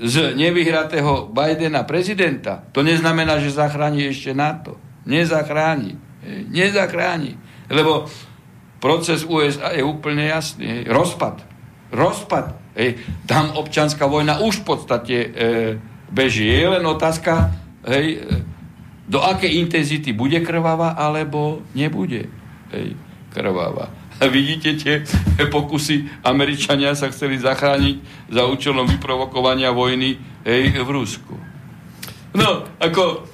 z 0.00 0.32
nevyhratého 0.32 1.28
Bidena 1.28 1.84
prezidenta, 1.84 2.64
to 2.72 2.80
neznamená, 2.80 3.42
že 3.44 3.52
zachráni 3.52 4.08
ešte 4.08 4.32
NATO. 4.32 4.80
Nezachráni. 5.04 6.00
Hej, 6.24 6.38
nezachráni. 6.48 7.36
Lebo 7.68 8.08
proces 8.80 9.28
USA 9.28 9.76
je 9.76 9.84
úplne 9.84 10.24
jasný. 10.24 10.64
Hej. 10.64 10.82
Rozpad. 10.88 11.36
Rozpad. 11.92 12.46
Hej. 12.78 12.96
Tam 13.28 13.52
občanská 13.58 14.08
vojna 14.08 14.40
už 14.40 14.62
v 14.62 14.64
podstate 14.64 15.16
e, 15.18 15.28
beží. 16.12 16.48
Je 16.48 16.68
len 16.68 16.84
otázka, 16.84 17.52
hej, 17.84 18.20
e, 18.20 18.42
do 19.08 19.24
akej 19.24 19.56
intenzity 19.56 20.12
bude 20.12 20.36
krvavá, 20.44 20.92
alebo 20.96 21.64
nebude 21.72 22.28
hej, 22.72 22.92
krvavá. 23.32 23.88
A 24.18 24.26
vidíte 24.26 24.74
tie 24.74 25.06
pokusy, 25.54 26.26
Američania 26.26 26.92
sa 26.98 27.06
chceli 27.08 27.38
zachrániť 27.38 28.28
za 28.34 28.42
účelom 28.50 28.84
vyprovokovania 28.84 29.70
vojny 29.70 30.18
hej, 30.42 30.74
v 30.82 30.88
Rusku. 30.90 31.34
No, 32.34 32.66
ako 32.82 33.24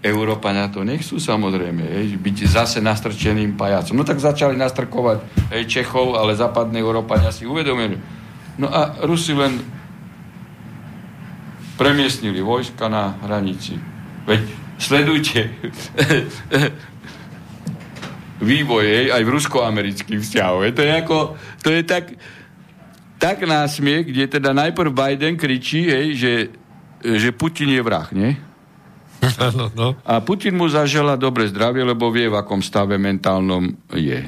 Európania 0.00 0.68
to 0.72 0.84
nechcú 0.84 1.20
samozrejme, 1.20 1.84
hej, 1.84 2.06
byť 2.20 2.36
zase 2.48 2.78
nastrčeným 2.80 3.56
pajacom. 3.56 4.00
No 4.00 4.04
tak 4.04 4.20
začali 4.20 4.56
nastrkovať 4.56 5.24
hej, 5.56 5.64
Čechov, 5.68 6.16
ale 6.16 6.36
západné 6.36 6.80
Európania 6.80 7.32
si 7.32 7.48
uvedomili. 7.48 7.96
No 8.60 8.68
a 8.68 9.00
Rusi 9.06 9.32
len 9.32 9.79
premiestnili 11.80 12.44
vojska 12.44 12.92
na 12.92 13.16
hranici. 13.24 13.80
Veď 14.28 14.44
sledujte 14.76 15.48
vývoj 18.44 18.84
hej, 18.84 19.06
aj 19.08 19.22
v 19.24 19.32
rusko-amerických 19.32 20.20
vzťahoch. 20.20 20.68
To 20.76 20.80
je 20.84 20.92
ako, 20.92 21.18
to 21.64 21.68
je 21.72 21.82
tak, 21.88 22.12
tak 23.16 23.48
násmiech, 23.48 24.12
kde 24.12 24.28
teda 24.28 24.52
najprv 24.52 24.92
Biden 24.92 25.40
kričí, 25.40 25.88
hej, 25.88 26.06
že, 26.20 26.32
že 27.00 27.32
Putin 27.32 27.72
je 27.72 27.80
vrah, 27.80 28.12
nie? 28.12 28.36
No. 29.76 29.96
A 30.04 30.20
Putin 30.20 30.56
mu 30.56 30.68
zažela 30.68 31.16
dobre 31.16 31.48
zdravie, 31.48 31.84
lebo 31.84 32.12
vie, 32.12 32.28
v 32.28 32.40
akom 32.40 32.64
stave 32.64 32.96
mentálnom 32.96 33.72
je. 33.92 34.20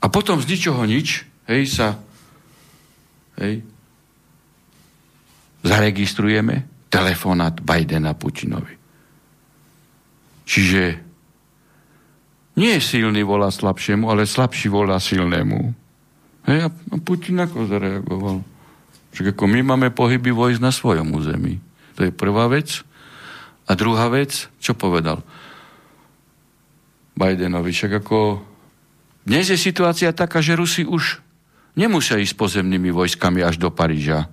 A 0.00 0.06
potom 0.08 0.40
z 0.40 0.48
ničoho 0.48 0.84
nič, 0.84 1.24
hej, 1.48 1.68
sa 1.68 1.96
hej, 3.40 3.64
zaregistrujeme 5.64 6.88
telefonát 6.90 7.60
Bidena 7.60 8.16
Putinovi. 8.16 8.74
Čiže 10.48 10.82
nie 12.58 12.74
silný 12.82 13.22
volá 13.22 13.48
slabšiemu, 13.48 14.10
ale 14.10 14.26
slabší 14.26 14.66
volá 14.68 14.98
silnému. 14.98 15.72
Hej, 16.50 16.66
a 16.66 16.68
Putin 16.98 17.38
ako 17.38 17.70
zareagoval? 17.70 18.42
Však 19.14 19.36
ako 19.36 19.44
my 19.46 19.60
máme 19.62 19.88
pohyby 19.94 20.34
vojsť 20.34 20.60
na 20.60 20.74
svojom 20.74 21.14
území. 21.14 21.62
To 21.94 22.08
je 22.08 22.12
prvá 22.12 22.50
vec. 22.50 22.82
A 23.70 23.78
druhá 23.78 24.10
vec, 24.10 24.50
čo 24.58 24.74
povedal 24.74 25.22
Bidenovi? 27.14 27.70
Však 27.70 28.02
ako 28.02 28.42
dnes 29.22 29.46
je 29.46 29.58
situácia 29.60 30.10
taká, 30.10 30.42
že 30.42 30.58
Rusi 30.58 30.82
už 30.82 31.22
nemusia 31.78 32.18
ísť 32.18 32.34
pozemnými 32.34 32.90
vojskami 32.90 33.46
až 33.46 33.62
do 33.62 33.70
Paríža. 33.70 34.26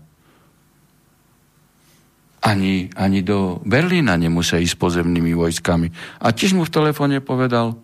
Ani, 2.47 2.87
ani 2.95 3.19
do 3.19 3.59
Berlína 3.67 4.15
nemusia 4.15 4.63
ísť 4.63 4.79
pozemnými 4.79 5.35
vojskami. 5.35 5.91
A 6.23 6.31
tiež 6.31 6.55
mu 6.55 6.63
v 6.63 6.71
telefóne 6.71 7.19
povedal, 7.19 7.75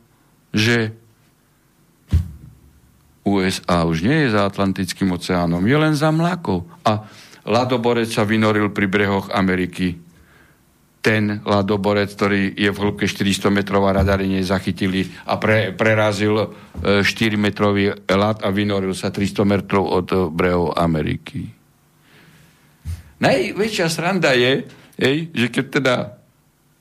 že 0.56 0.96
USA 3.28 3.84
už 3.84 4.04
nie 4.08 4.28
je 4.28 4.36
za 4.36 4.48
Atlantickým 4.48 5.12
oceánom, 5.12 5.64
je 5.64 5.78
len 5.80 5.96
za 5.96 6.12
mlákov. 6.12 6.64
A 6.88 7.04
ľadoborec 7.44 8.08
sa 8.08 8.24
vynoril 8.24 8.72
pri 8.72 8.88
brehoch 8.88 9.28
Ameriky. 9.32 10.00
Ten 11.04 11.44
ľadoborec, 11.44 12.16
ktorý 12.16 12.56
je 12.56 12.72
v 12.72 12.80
hĺbke 12.80 13.04
400 13.04 13.52
metrov 13.52 13.84
a 13.84 14.00
radary 14.00 14.32
nezachytili 14.32 15.12
a 15.28 15.36
pre, 15.36 15.76
prerazil 15.76 16.56
4-metrový 16.80 17.92
e, 17.92 17.94
ľad 18.08 18.40
a 18.40 18.48
vynoril 18.48 18.96
sa 18.96 19.12
300 19.12 19.44
metrov 19.44 19.84
od 19.84 20.08
e, 20.08 20.32
brehov 20.32 20.80
Ameriky. 20.80 21.63
Najväčšia 23.24 23.88
sranda 23.88 24.36
je, 24.36 24.68
hej, 25.00 25.32
že 25.32 25.48
keď 25.48 25.66
teda... 25.72 25.94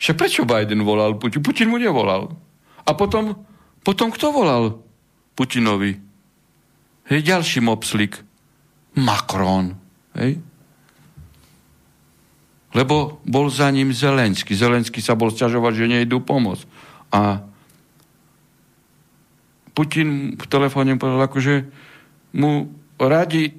Však 0.02 0.18
prečo 0.18 0.42
Biden 0.42 0.82
volal 0.82 1.14
Putin? 1.14 1.38
Putin 1.38 1.70
mu 1.70 1.78
nevolal. 1.78 2.34
A 2.82 2.90
potom, 2.98 3.38
potom 3.86 4.10
kto 4.10 4.34
volal 4.34 4.82
Putinovi? 5.38 5.94
Hej, 7.06 7.20
ďalší 7.22 7.62
mopslik. 7.62 8.18
Macron. 8.98 9.78
Hej. 10.18 10.42
Lebo 12.72 13.22
bol 13.22 13.46
za 13.52 13.70
ním 13.70 13.94
Zelensky. 13.94 14.58
Zelensky 14.58 14.98
sa 14.98 15.14
bol 15.14 15.30
sťažovať, 15.30 15.72
že 15.78 15.92
nejdu 15.92 16.24
pomoc. 16.24 16.64
A 17.14 17.44
Putin 19.72 20.36
v 20.36 20.46
telefóne 20.48 20.96
povedal, 20.96 21.28
akože 21.28 21.54
mu 22.36 22.72
radi 22.96 23.56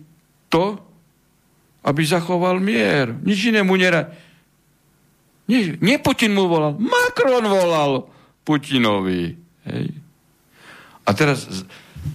to, 0.49 0.81
aby 1.83 2.01
zachoval 2.07 2.63
mier. 2.63 3.11
Nič 3.23 3.51
iné 3.51 3.61
mu 3.61 3.75
neradi. 3.75 4.15
Nie, 5.43 5.75
nie 5.83 5.99
Putin 5.99 6.31
mu 6.31 6.47
volal, 6.47 6.79
Macron 6.79 7.43
volal 7.43 8.07
Putinovi. 8.47 9.35
Hej. 9.67 9.87
A 11.03 11.09
teraz 11.11 11.51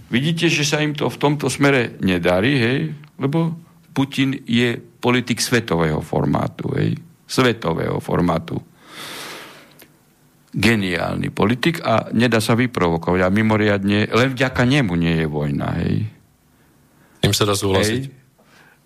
Vidíte, 0.08 0.48
že 0.48 0.64
sa 0.64 0.80
im 0.80 0.92
to 0.96 1.08
v 1.08 1.20
tomto 1.20 1.48
smere 1.52 1.96
nedarí, 2.00 2.52
hej? 2.56 2.80
Lebo 3.20 3.56
Putin 3.92 4.36
je 4.44 4.76
politik 4.76 5.40
svetového 5.40 6.00
formátu, 6.00 6.72
hej? 6.76 6.96
Svetového 7.28 8.00
formátu. 8.00 8.56
Geniálny 10.48 11.28
politik 11.28 11.84
a 11.84 12.08
nedá 12.16 12.40
sa 12.40 12.56
vyprovokovať. 12.56 13.20
A 13.20 13.28
mimoriadne, 13.28 14.08
len 14.08 14.28
vďaka 14.32 14.64
nemu 14.64 14.92
nie 14.96 15.14
je 15.24 15.26
vojna, 15.28 15.68
hej? 15.80 16.08
Tým 17.20 17.36
sa 17.36 17.44
dá 17.44 17.52
súhlasiť. 17.52 18.02
Hej? 18.08 18.17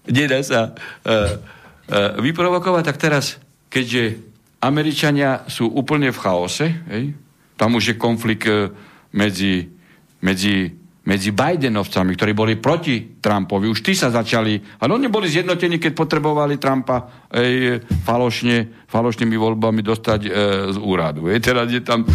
Nedá 0.08 0.42
sa 0.42 0.60
uh, 0.70 0.72
uh, 1.06 2.18
vyprovokovať, 2.18 2.82
tak 2.90 2.98
teraz, 2.98 3.38
keďže 3.70 4.18
Američania 4.62 5.46
sú 5.46 5.70
úplne 5.70 6.10
v 6.10 6.18
chaose, 6.18 6.66
hej? 6.90 7.14
tam 7.54 7.78
už 7.78 7.94
je 7.94 8.00
konflikt 8.00 8.46
uh, 8.50 8.70
medzi, 9.14 9.70
medzi 10.18 10.82
medzi 11.02 11.34
Bidenovcami, 11.34 12.14
ktorí 12.14 12.30
boli 12.30 12.54
proti 12.62 13.18
Trumpovi. 13.18 13.66
Už 13.66 13.82
tí 13.82 13.90
sa 13.90 14.14
začali, 14.14 14.78
ale 14.78 14.94
oni 14.94 15.10
boli 15.10 15.26
zjednotení, 15.26 15.82
keď 15.82 15.98
potrebovali 15.98 16.62
Trumpa 16.62 17.26
ej, 17.34 17.82
falošne, 18.06 18.86
falošnými 18.86 19.34
voľbami 19.34 19.82
dostať 19.82 20.20
e, 20.22 20.30
z 20.70 20.78
úradu. 20.78 21.26
Ej, 21.26 21.42
teraz 21.42 21.66
je 21.74 21.82
tam, 21.82 22.06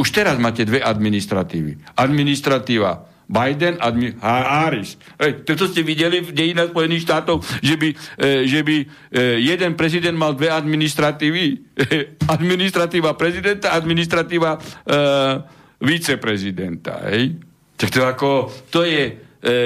už 0.00 0.08
teraz 0.14 0.38
máte 0.38 0.62
dve 0.62 0.78
administratívy. 0.78 1.98
Administratíva 1.98 3.02
Biden 3.30 3.78
a 3.78 4.34
Harris. 4.66 4.98
Ej, 5.14 5.46
to 5.46 5.70
ste 5.70 5.86
videli 5.86 6.18
v 6.18 6.34
dejinách 6.34 6.74
Spojených 6.74 7.06
štátov, 7.06 7.46
že 7.62 7.78
by, 7.78 7.88
e, 8.18 8.26
že 8.50 8.60
by 8.66 8.76
e, 8.82 8.86
jeden 9.46 9.78
prezident 9.78 10.18
mal 10.18 10.34
dve 10.34 10.50
administratívy. 10.50 11.44
E, 11.78 11.94
administratíva 12.36 13.14
prezidenta, 13.14 13.70
administratíva 13.70 14.58
e, 14.58 14.60
viceprezidenta. 15.78 17.06
Ej? 17.06 17.38
Tak 17.78 17.88
to 17.94 18.00
ako, 18.02 18.30
to 18.74 18.82
je, 18.82 19.14
e, 19.46 19.56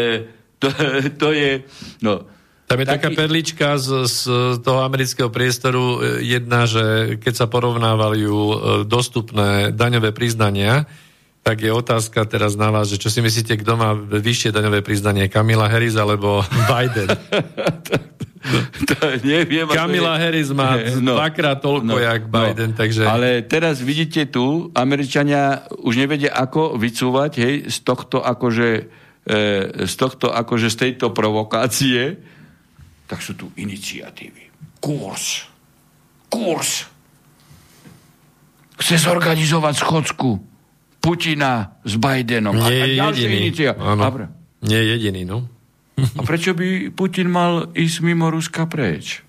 to, 0.61 0.69
to 1.25 1.29
je, 1.33 1.65
no, 2.05 2.29
tam 2.65 2.81
je 2.81 2.87
taký... 2.89 2.97
taká 2.97 3.09
perlička 3.13 3.69
z, 3.77 3.89
z 4.09 4.21
toho 4.65 4.81
amerického 4.85 5.29
priestoru 5.29 6.01
e, 6.01 6.25
jedna, 6.25 6.65
že 6.69 7.17
keď 7.21 7.35
sa 7.45 7.47
porovnávajú 7.49 8.37
e, 8.37 8.57
dostupné 8.89 9.73
daňové 9.73 10.17
priznania, 10.17 10.89
tak 11.45 11.61
je 11.61 11.69
otázka 11.69 12.25
teraz 12.25 12.57
na 12.57 12.73
vás, 12.73 12.89
že 12.89 12.97
čo 12.97 13.13
si 13.13 13.21
myslíte, 13.21 13.61
kto 13.61 13.77
má 13.77 13.93
vyššie 13.93 14.49
daňové 14.49 14.81
priznanie, 14.81 15.29
Kamila 15.29 15.69
Harris 15.69 15.93
alebo 15.93 16.41
Biden? 16.73 17.13
to 18.89 18.97
neviem. 19.21 19.69
Kamila 19.69 20.17
Harris 20.17 20.49
má 20.57 20.81
no, 21.05 21.21
dvakrát 21.21 21.61
toľko, 21.61 21.85
no, 21.85 22.01
jak 22.01 22.25
no. 22.25 22.33
Biden, 22.33 22.73
no, 22.73 22.77
takže... 22.81 23.05
Ale 23.05 23.45
teraz 23.45 23.85
vidíte 23.85 24.25
tu, 24.33 24.73
Američania 24.73 25.69
už 25.85 26.01
nevedia, 26.01 26.33
ako 26.33 26.81
vycúvať, 26.81 27.33
hej, 27.37 27.55
z 27.69 27.79
tohto 27.85 28.25
akože, 28.25 28.69
e, 29.29 29.85
z 29.85 29.95
tohto 30.01 30.33
akože 30.33 30.73
z 30.73 30.77
tejto 30.81 31.13
provokácie, 31.13 32.25
tak 33.05 33.21
sú 33.21 33.37
tu 33.37 33.53
iniciatívy. 33.61 34.49
Kurs. 34.81 35.45
Kurs. 36.33 36.89
Chce 38.81 38.97
zorganizovať 38.97 39.75
schodsku 39.77 40.54
Putina 41.05 41.77
s 41.85 42.01
Bidenom. 42.01 42.57
Nie 42.57 42.65
a, 42.65 43.05
a 43.05 43.13
jediný. 43.13 43.53
Nie 44.65 44.81
je 44.81 44.87
jediný, 44.97 45.29
no. 45.29 45.45
A 46.01 46.25
prečo 46.25 46.57
by 46.57 46.89
Putin 46.97 47.29
mal 47.29 47.69
ísť 47.77 47.97
mimo 48.01 48.33
Ruska 48.33 48.65
preč? 48.65 49.21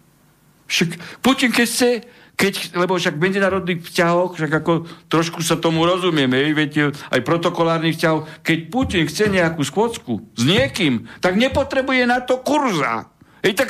Však 0.65 1.19
Putin, 1.21 1.53
keď 1.53 1.67
chce, 1.67 1.91
keď, 2.33 2.79
lebo 2.79 2.97
však 2.97 3.19
v 3.19 3.23
medzinárodných 3.29 3.85
vzťahoch, 3.85 4.33
však 4.33 4.51
ako 4.63 4.73
trošku 5.11 5.45
sa 5.45 5.61
tomu 5.61 5.85
rozumieme, 5.85 6.41
viete, 6.57 6.89
aj 6.89 7.21
protokolárnych 7.21 7.93
vzťahov, 7.99 8.25
keď 8.41 8.57
Putin 8.73 9.03
chce 9.05 9.29
nejakú 9.29 9.61
skôcku 9.61 10.25
s 10.33 10.41
niekým, 10.41 11.05
tak 11.21 11.37
nepotrebuje 11.37 12.09
na 12.09 12.23
to 12.25 12.41
kurza. 12.41 13.13
Ej, 13.45 13.53
tak, 13.61 13.69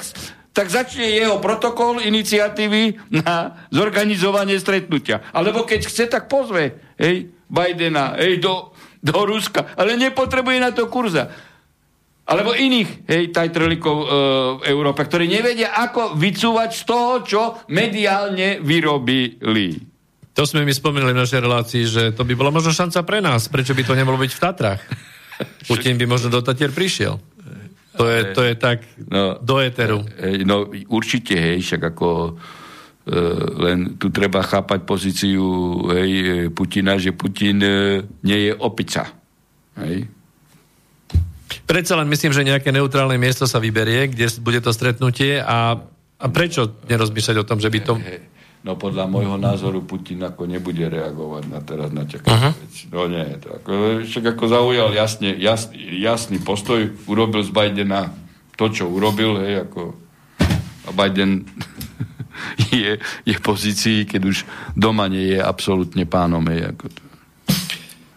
tak 0.56 0.72
začne 0.72 1.04
jeho 1.04 1.44
protokol 1.44 2.00
iniciatívy 2.00 3.12
na 3.12 3.60
zorganizovanie 3.76 4.56
stretnutia. 4.56 5.20
Alebo 5.36 5.68
keď 5.68 5.84
chce, 5.84 6.08
tak 6.08 6.32
pozve. 6.32 6.80
Hej, 6.96 7.35
Bidena 7.46 8.18
hej, 8.18 8.42
do, 8.42 8.74
do 9.02 9.18
Ruska, 9.26 9.78
ale 9.78 9.98
nepotrebuje 9.98 10.58
na 10.58 10.72
to 10.74 10.90
kurza. 10.90 11.30
Alebo 12.26 12.58
iných 12.58 13.06
hej, 13.06 13.30
tajtrlikov 13.30 13.98
e, 14.02 14.08
v 14.58 14.62
Európe, 14.74 15.06
ktorí 15.06 15.30
nevedia, 15.30 15.78
ako 15.78 16.18
vycúvať 16.18 16.70
z 16.74 16.82
toho, 16.90 17.12
čo 17.22 17.42
mediálne 17.70 18.58
vyrobili. 18.66 19.78
To 20.34 20.44
sme 20.44 20.66
mi 20.66 20.74
spomínali 20.74 21.14
v 21.14 21.22
našej 21.22 21.40
relácii, 21.40 21.84
že 21.86 22.04
to 22.18 22.26
by 22.26 22.34
bola 22.34 22.50
možno 22.50 22.74
šanca 22.74 23.06
pre 23.06 23.22
nás. 23.22 23.46
Prečo 23.46 23.78
by 23.78 23.84
to 23.86 23.94
nemalo 23.94 24.18
byť 24.18 24.32
v 24.34 24.42
Tatrách? 24.42 24.82
Putin 25.70 26.02
by 26.02 26.06
možno 26.10 26.34
do 26.34 26.42
Tatier 26.42 26.74
prišiel. 26.74 27.22
To 27.96 28.12
je, 28.12 28.36
to 28.36 28.44
je 28.44 28.60
tak 28.60 28.84
no, 29.08 29.40
do 29.40 29.64
éteru. 29.64 30.04
No 30.44 30.68
určite, 30.92 31.40
hej, 31.40 31.64
však 31.64 31.96
ako 31.96 32.36
len 33.62 34.02
tu 34.02 34.10
treba 34.10 34.42
chápať 34.42 34.82
pozíciu 34.82 35.46
hej, 35.94 36.12
Putina, 36.50 36.98
že 36.98 37.14
Putin 37.14 37.62
e, 37.62 38.02
nie 38.26 38.50
je 38.50 38.52
opica. 38.58 39.06
Hej. 39.78 40.10
Predsa 41.70 41.94
len 42.02 42.10
myslím, 42.10 42.34
že 42.34 42.42
nejaké 42.42 42.74
neutrálne 42.74 43.22
miesto 43.22 43.46
sa 43.46 43.62
vyberie, 43.62 44.10
kde 44.10 44.26
bude 44.42 44.58
to 44.58 44.74
stretnutie 44.74 45.38
a, 45.38 45.78
a 46.18 46.26
prečo 46.34 46.82
nerozmýšľať 46.90 47.36
o 47.42 47.48
tom, 47.48 47.62
že 47.62 47.70
by 47.70 47.80
to... 47.86 47.94
No 48.66 48.74
podľa 48.82 49.06
môjho 49.06 49.38
názoru 49.38 49.86
Putin 49.86 50.26
ako 50.26 50.50
nebude 50.50 50.90
reagovať 50.90 51.44
na 51.54 51.62
teraz 51.62 51.94
na 51.94 52.02
také 52.10 52.34
uh-huh. 52.34 52.50
veci. 52.58 52.90
No 52.90 53.06
nie, 53.06 53.38
to 53.38 53.62
ako, 53.62 54.02
však 54.02 54.34
ako 54.34 54.44
zaujal 54.50 54.90
jasne, 54.98 55.38
jasný, 55.38 56.02
jasný 56.02 56.42
postoj, 56.42 56.90
urobil 57.06 57.46
z 57.46 57.54
Bidena 57.54 58.10
to, 58.58 58.66
čo 58.74 58.90
urobil, 58.90 59.38
hej, 59.38 59.70
ako 59.70 59.94
a 60.86 60.92
Biden 60.94 61.46
je, 62.74 62.98
je 63.26 63.36
pozícii, 63.40 64.06
keď 64.06 64.22
už 64.26 64.38
doma 64.76 65.08
nie 65.08 65.36
je 65.36 65.40
absolútne 65.42 66.04
pánom. 66.08 66.44
Hej, 66.48 66.76
ako 66.76 66.86
to. 66.92 67.02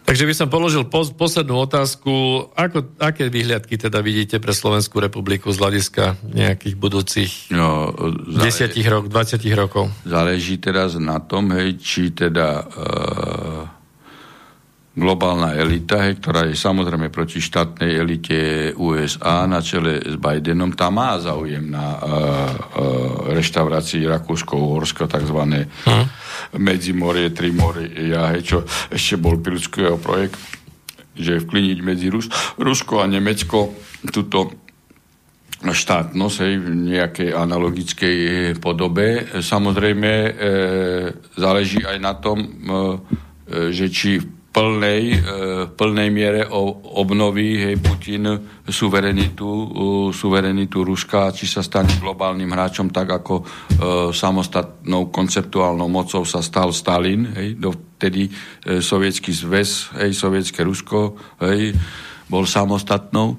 Takže 0.08 0.24
by 0.24 0.32
som 0.32 0.48
položil 0.48 0.88
pos- 0.88 1.12
poslednú 1.12 1.68
otázku. 1.68 2.48
Ako, 2.56 2.96
aké 2.96 3.28
výhľadky 3.28 3.76
teda 3.76 4.00
vidíte 4.00 4.40
pre 4.40 4.56
Slovenskú 4.56 5.04
republiku 5.04 5.52
z 5.52 5.60
hľadiska 5.60 6.16
nejakých 6.32 6.76
budúcich 6.80 7.52
no, 7.52 7.92
zále- 8.24 8.72
10 8.72 8.88
rok, 8.88 9.04
20 9.12 9.44
rokov? 9.52 9.92
Záleží 10.08 10.56
teraz 10.56 10.96
na 10.96 11.20
tom, 11.20 11.52
hej, 11.52 11.76
či 11.76 12.16
teda 12.16 12.64
uh, 12.64 13.77
globálna 14.98 15.54
elita, 15.54 16.02
hej, 16.04 16.18
ktorá 16.18 16.50
je 16.50 16.58
samozrejme 16.58 17.08
proti 17.14 17.38
štátnej 17.38 17.94
elite 17.94 18.38
USA 18.74 19.46
na 19.46 19.62
čele 19.62 20.02
s 20.02 20.18
Bidenom, 20.18 20.74
tá 20.74 20.90
má 20.90 21.14
záujem 21.22 21.62
na 21.62 21.86
uh, 21.94 22.02
uh, 22.02 22.16
reštaurácii 23.30 24.10
Rakúsko-Uhorsko, 24.10 25.06
tzv. 25.06 25.38
Hm. 25.86 26.04
Medzimorie, 26.58 27.30
Trimoria, 27.30 28.34
hej, 28.34 28.42
čo 28.42 28.58
ešte 28.90 29.14
bol 29.22 29.38
pilského 29.38 29.96
projekt, 30.02 30.34
že 31.14 31.42
vkliniť 31.46 31.78
medzi 31.80 32.10
Rus- 32.10 32.30
Rusko 32.58 32.98
a 33.02 33.06
Nemecko 33.06 33.74
túto 34.10 34.68
štátnosť 35.58 36.36
hej, 36.42 36.54
v 36.62 36.68
nejakej 36.94 37.30
analogickej 37.34 38.18
podobe. 38.62 39.26
Samozrejme 39.42 40.10
e, 40.10 40.30
záleží 41.34 41.82
aj 41.82 41.98
na 41.98 42.14
tom, 42.14 42.38
e, 42.38 42.50
že 43.74 43.90
či 43.90 44.37
plnej, 44.58 45.02
e, 45.14 45.18
plnej 45.70 46.10
miere 46.10 46.42
obnoví 46.98 47.62
hej, 47.62 47.78
Putin 47.78 48.26
suverenitu, 48.66 49.46
suverenitu 50.10 50.82
Ruska, 50.82 51.30
či 51.30 51.46
sa 51.46 51.62
stane 51.62 51.94
globálnym 52.02 52.50
hráčom 52.50 52.90
tak, 52.90 53.22
ako 53.22 53.34
e, 53.38 53.44
samostatnou 54.10 55.14
konceptuálnou 55.14 55.86
mocou 55.86 56.26
sa 56.26 56.42
stal 56.42 56.74
Stalin, 56.74 57.30
hej, 57.38 57.54
dovtedy 57.54 58.26
e, 58.26 58.82
sovietský 58.82 59.30
zväz, 59.30 59.94
hej, 60.02 60.10
sovietské 60.10 60.66
Rusko, 60.66 61.14
hej, 61.46 61.78
bol 62.26 62.42
samostatnou 62.42 63.38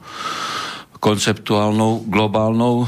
konceptuálnou 1.00 2.04
globálnou 2.12 2.84
e, 2.84 2.88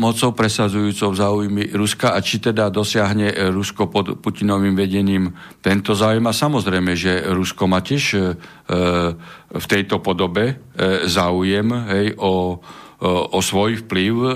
mocou 0.00 0.32
presadzujúcou 0.32 1.12
záujmy 1.12 1.68
Ruska 1.76 2.16
a 2.16 2.18
či 2.24 2.40
teda 2.40 2.72
dosiahne 2.72 3.52
Rusko 3.52 3.92
pod 3.92 4.16
Putinovým 4.24 4.72
vedením 4.72 5.36
tento 5.60 5.92
záujem. 5.92 6.24
A 6.24 6.32
samozrejme, 6.32 6.96
že 6.96 7.28
Rusko 7.28 7.68
má 7.68 7.84
tiež 7.84 8.04
e, 8.16 8.20
v 9.52 9.66
tejto 9.68 10.00
podobe 10.00 10.44
e, 10.48 10.54
záujem 11.04 11.68
hej, 11.92 12.16
o, 12.16 12.24
o, 12.24 13.08
o 13.36 13.40
svoj 13.44 13.84
vplyv 13.84 14.14
e, 14.16 14.32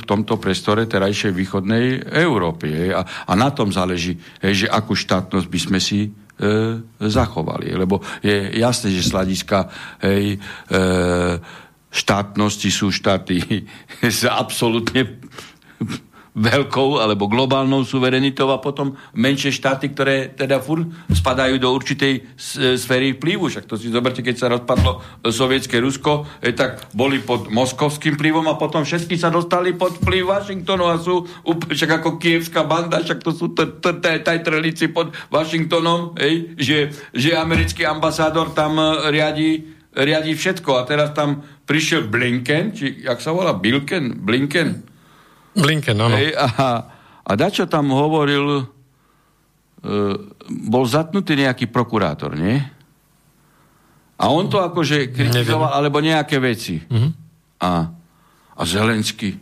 v 0.00 0.02
tomto 0.08 0.40
prestore 0.40 0.88
terajšej 0.88 1.36
východnej 1.36 2.00
Európy. 2.00 2.72
Hej. 2.72 2.90
A, 2.96 3.04
a 3.28 3.32
na 3.36 3.52
tom 3.52 3.68
záleží, 3.68 4.16
hej, 4.40 4.64
že 4.64 4.72
akú 4.72 4.96
štátnosť 4.96 5.48
by 5.52 5.58
sme 5.60 5.78
si 5.84 6.08
e, 6.08 6.10
zachovali. 6.96 7.76
Lebo 7.76 8.00
je 8.24 8.56
jasné, 8.56 8.88
že 8.88 9.04
sladiska 9.04 9.68
hej, 10.00 10.40
e, 10.72 11.58
štátnosti 11.88 12.68
sú 12.68 12.92
štáty 12.92 13.64
s 14.02 14.24
absolútne 14.28 15.18
veľkou 16.38 17.02
alebo 17.02 17.26
globálnou 17.26 17.82
suverenitou 17.82 18.54
a 18.54 18.62
potom 18.62 18.94
menšie 19.18 19.50
štáty, 19.50 19.90
ktoré 19.90 20.30
teda 20.30 20.62
fur 20.62 20.86
spadajú 21.10 21.58
do 21.58 21.68
určitej 21.74 22.38
sféry 22.78 23.18
vplyvu. 23.18 23.50
Však 23.50 23.66
to 23.66 23.74
si 23.74 23.90
zoberte, 23.90 24.22
keď 24.22 24.36
sa 24.38 24.46
rozpadlo 24.46 25.02
sovietské 25.26 25.82
Rusko, 25.82 26.30
eh, 26.38 26.54
tak 26.54 26.94
boli 26.94 27.18
pod 27.18 27.50
moskovským 27.50 28.14
vplyvom 28.14 28.46
a 28.46 28.54
potom 28.54 28.86
všetky 28.86 29.18
sa 29.18 29.34
dostali 29.34 29.74
pod 29.74 29.98
vplyv 29.98 30.22
Washingtonu 30.30 30.86
a 30.86 31.02
sú 31.02 31.26
však 31.44 32.00
ako 32.00 32.22
kievská 32.22 32.62
banda, 32.62 33.02
však 33.02 33.20
to 33.26 33.34
sú 33.34 33.50
tajtrelici 33.98 34.94
pod 34.94 35.10
Washingtonom, 35.34 36.14
že, 36.54 36.94
že 37.10 37.30
americký 37.34 37.82
ambasádor 37.82 38.54
tam 38.54 38.78
eh, 38.78 39.10
riadi, 39.10 39.50
riadi 39.98 40.38
všetko 40.38 40.70
a 40.78 40.86
teraz 40.86 41.10
tam 41.10 41.57
prišiel 41.68 42.08
Blinken, 42.08 42.72
či 42.72 43.04
jak 43.04 43.20
sa 43.20 43.36
volá, 43.36 43.52
Bilken, 43.52 44.24
Blinken? 44.24 44.80
Blinken, 45.52 45.96
áno. 46.00 46.16
Hej, 46.16 46.32
a, 46.32 46.48
a 47.22 47.30
dačo 47.36 47.68
tam 47.68 47.92
hovoril, 47.92 48.44
e, 48.56 48.62
bol 50.48 50.84
zatnutý 50.88 51.36
nejaký 51.36 51.68
prokurátor, 51.68 52.32
nie? 52.32 52.56
A 54.18 54.24
on 54.32 54.48
to 54.48 54.64
akože 54.64 55.12
kritizoval, 55.12 55.68
Neviem. 55.70 55.78
alebo 55.78 55.98
nejaké 56.00 56.40
veci. 56.40 56.80
Uh-huh. 56.80 57.12
A, 57.62 57.92
a 58.58 58.62
Zelensky, 58.64 59.36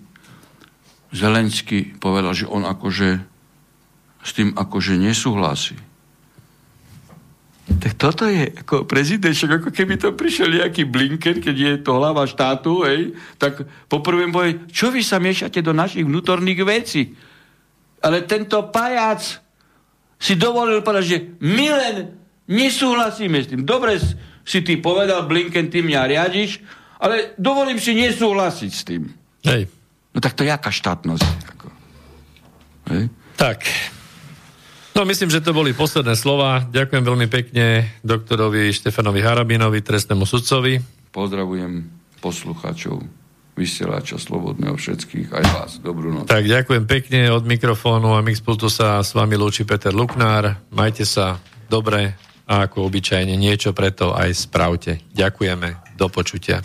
Zelensky 1.14 1.96
povedal, 1.96 2.34
že 2.36 2.44
on 2.50 2.66
akože 2.66 3.08
s 4.26 4.30
tým 4.34 4.52
akože 4.52 4.98
nesúhlasí. 4.98 5.78
Tak 7.66 7.98
toto 7.98 8.30
je 8.30 8.46
ako 8.62 8.86
prezident, 8.86 9.34
ako 9.34 9.74
keby 9.74 9.98
to 9.98 10.14
prišiel 10.14 10.54
nejaký 10.54 10.86
Blinken, 10.86 11.42
keď 11.42 11.56
je 11.58 11.72
to 11.82 11.98
hlava 11.98 12.22
štátu, 12.22 12.86
hej, 12.86 13.10
tak 13.42 13.66
poprvé 13.90 14.30
povie, 14.30 14.70
čo 14.70 14.94
vy 14.94 15.02
sa 15.02 15.18
miešate 15.18 15.58
do 15.66 15.74
našich 15.74 16.06
vnútorných 16.06 16.62
vecí? 16.62 17.10
Ale 17.98 18.22
tento 18.22 18.70
pajac 18.70 19.42
si 20.14 20.38
dovolil 20.38 20.78
povedať, 20.86 21.06
že 21.10 21.18
my 21.42 21.66
len 21.74 21.94
nesúhlasíme 22.46 23.42
s 23.42 23.50
tým. 23.50 23.66
Dobre 23.66 23.98
si 24.46 24.62
ty 24.62 24.78
povedal, 24.78 25.26
Blinken, 25.26 25.66
ty 25.66 25.82
mňa 25.82 26.06
riadiš, 26.06 26.62
ale 27.02 27.34
dovolím 27.34 27.82
si 27.82 27.98
nesúhlasiť 27.98 28.70
s 28.70 28.82
tým. 28.86 29.10
Hej. 29.42 29.66
No 30.14 30.22
tak 30.22 30.38
to 30.38 30.46
je 30.46 30.54
jaká 30.54 30.70
štátnosť? 30.70 31.28
Ako. 31.58 31.66
Hej? 32.94 33.10
Tak, 33.34 33.58
No 34.96 35.04
myslím, 35.04 35.28
že 35.28 35.44
to 35.44 35.52
boli 35.52 35.76
posledné 35.76 36.16
slova. 36.16 36.64
Ďakujem 36.72 37.04
veľmi 37.04 37.28
pekne 37.28 37.92
doktorovi 38.00 38.72
Štefanovi 38.72 39.20
Harabinovi, 39.20 39.84
trestnému 39.84 40.24
sudcovi. 40.24 40.80
Pozdravujem 41.12 41.84
poslucháčov 42.24 43.04
vysielača 43.60 44.16
Slobodného 44.16 44.72
všetkých, 44.72 45.28
aj 45.36 45.44
vás. 45.52 45.70
Dobrú 45.84 46.16
noc. 46.16 46.32
Tak 46.32 46.48
ďakujem 46.48 46.88
pekne 46.88 47.28
od 47.28 47.44
mikrofónu 47.44 48.16
a 48.16 48.24
Mixpultu 48.24 48.72
sa 48.72 49.04
s 49.04 49.12
vami 49.12 49.36
lúči 49.36 49.68
Peter 49.68 49.92
Luknár. 49.92 50.64
Majte 50.72 51.04
sa 51.04 51.44
dobre 51.68 52.16
a 52.48 52.64
ako 52.64 52.88
obyčajne 52.88 53.36
niečo 53.36 53.76
preto 53.76 54.16
aj 54.16 54.32
spravte. 54.32 55.04
Ďakujeme. 55.12 55.92
Do 56.00 56.08
počutia. 56.08 56.64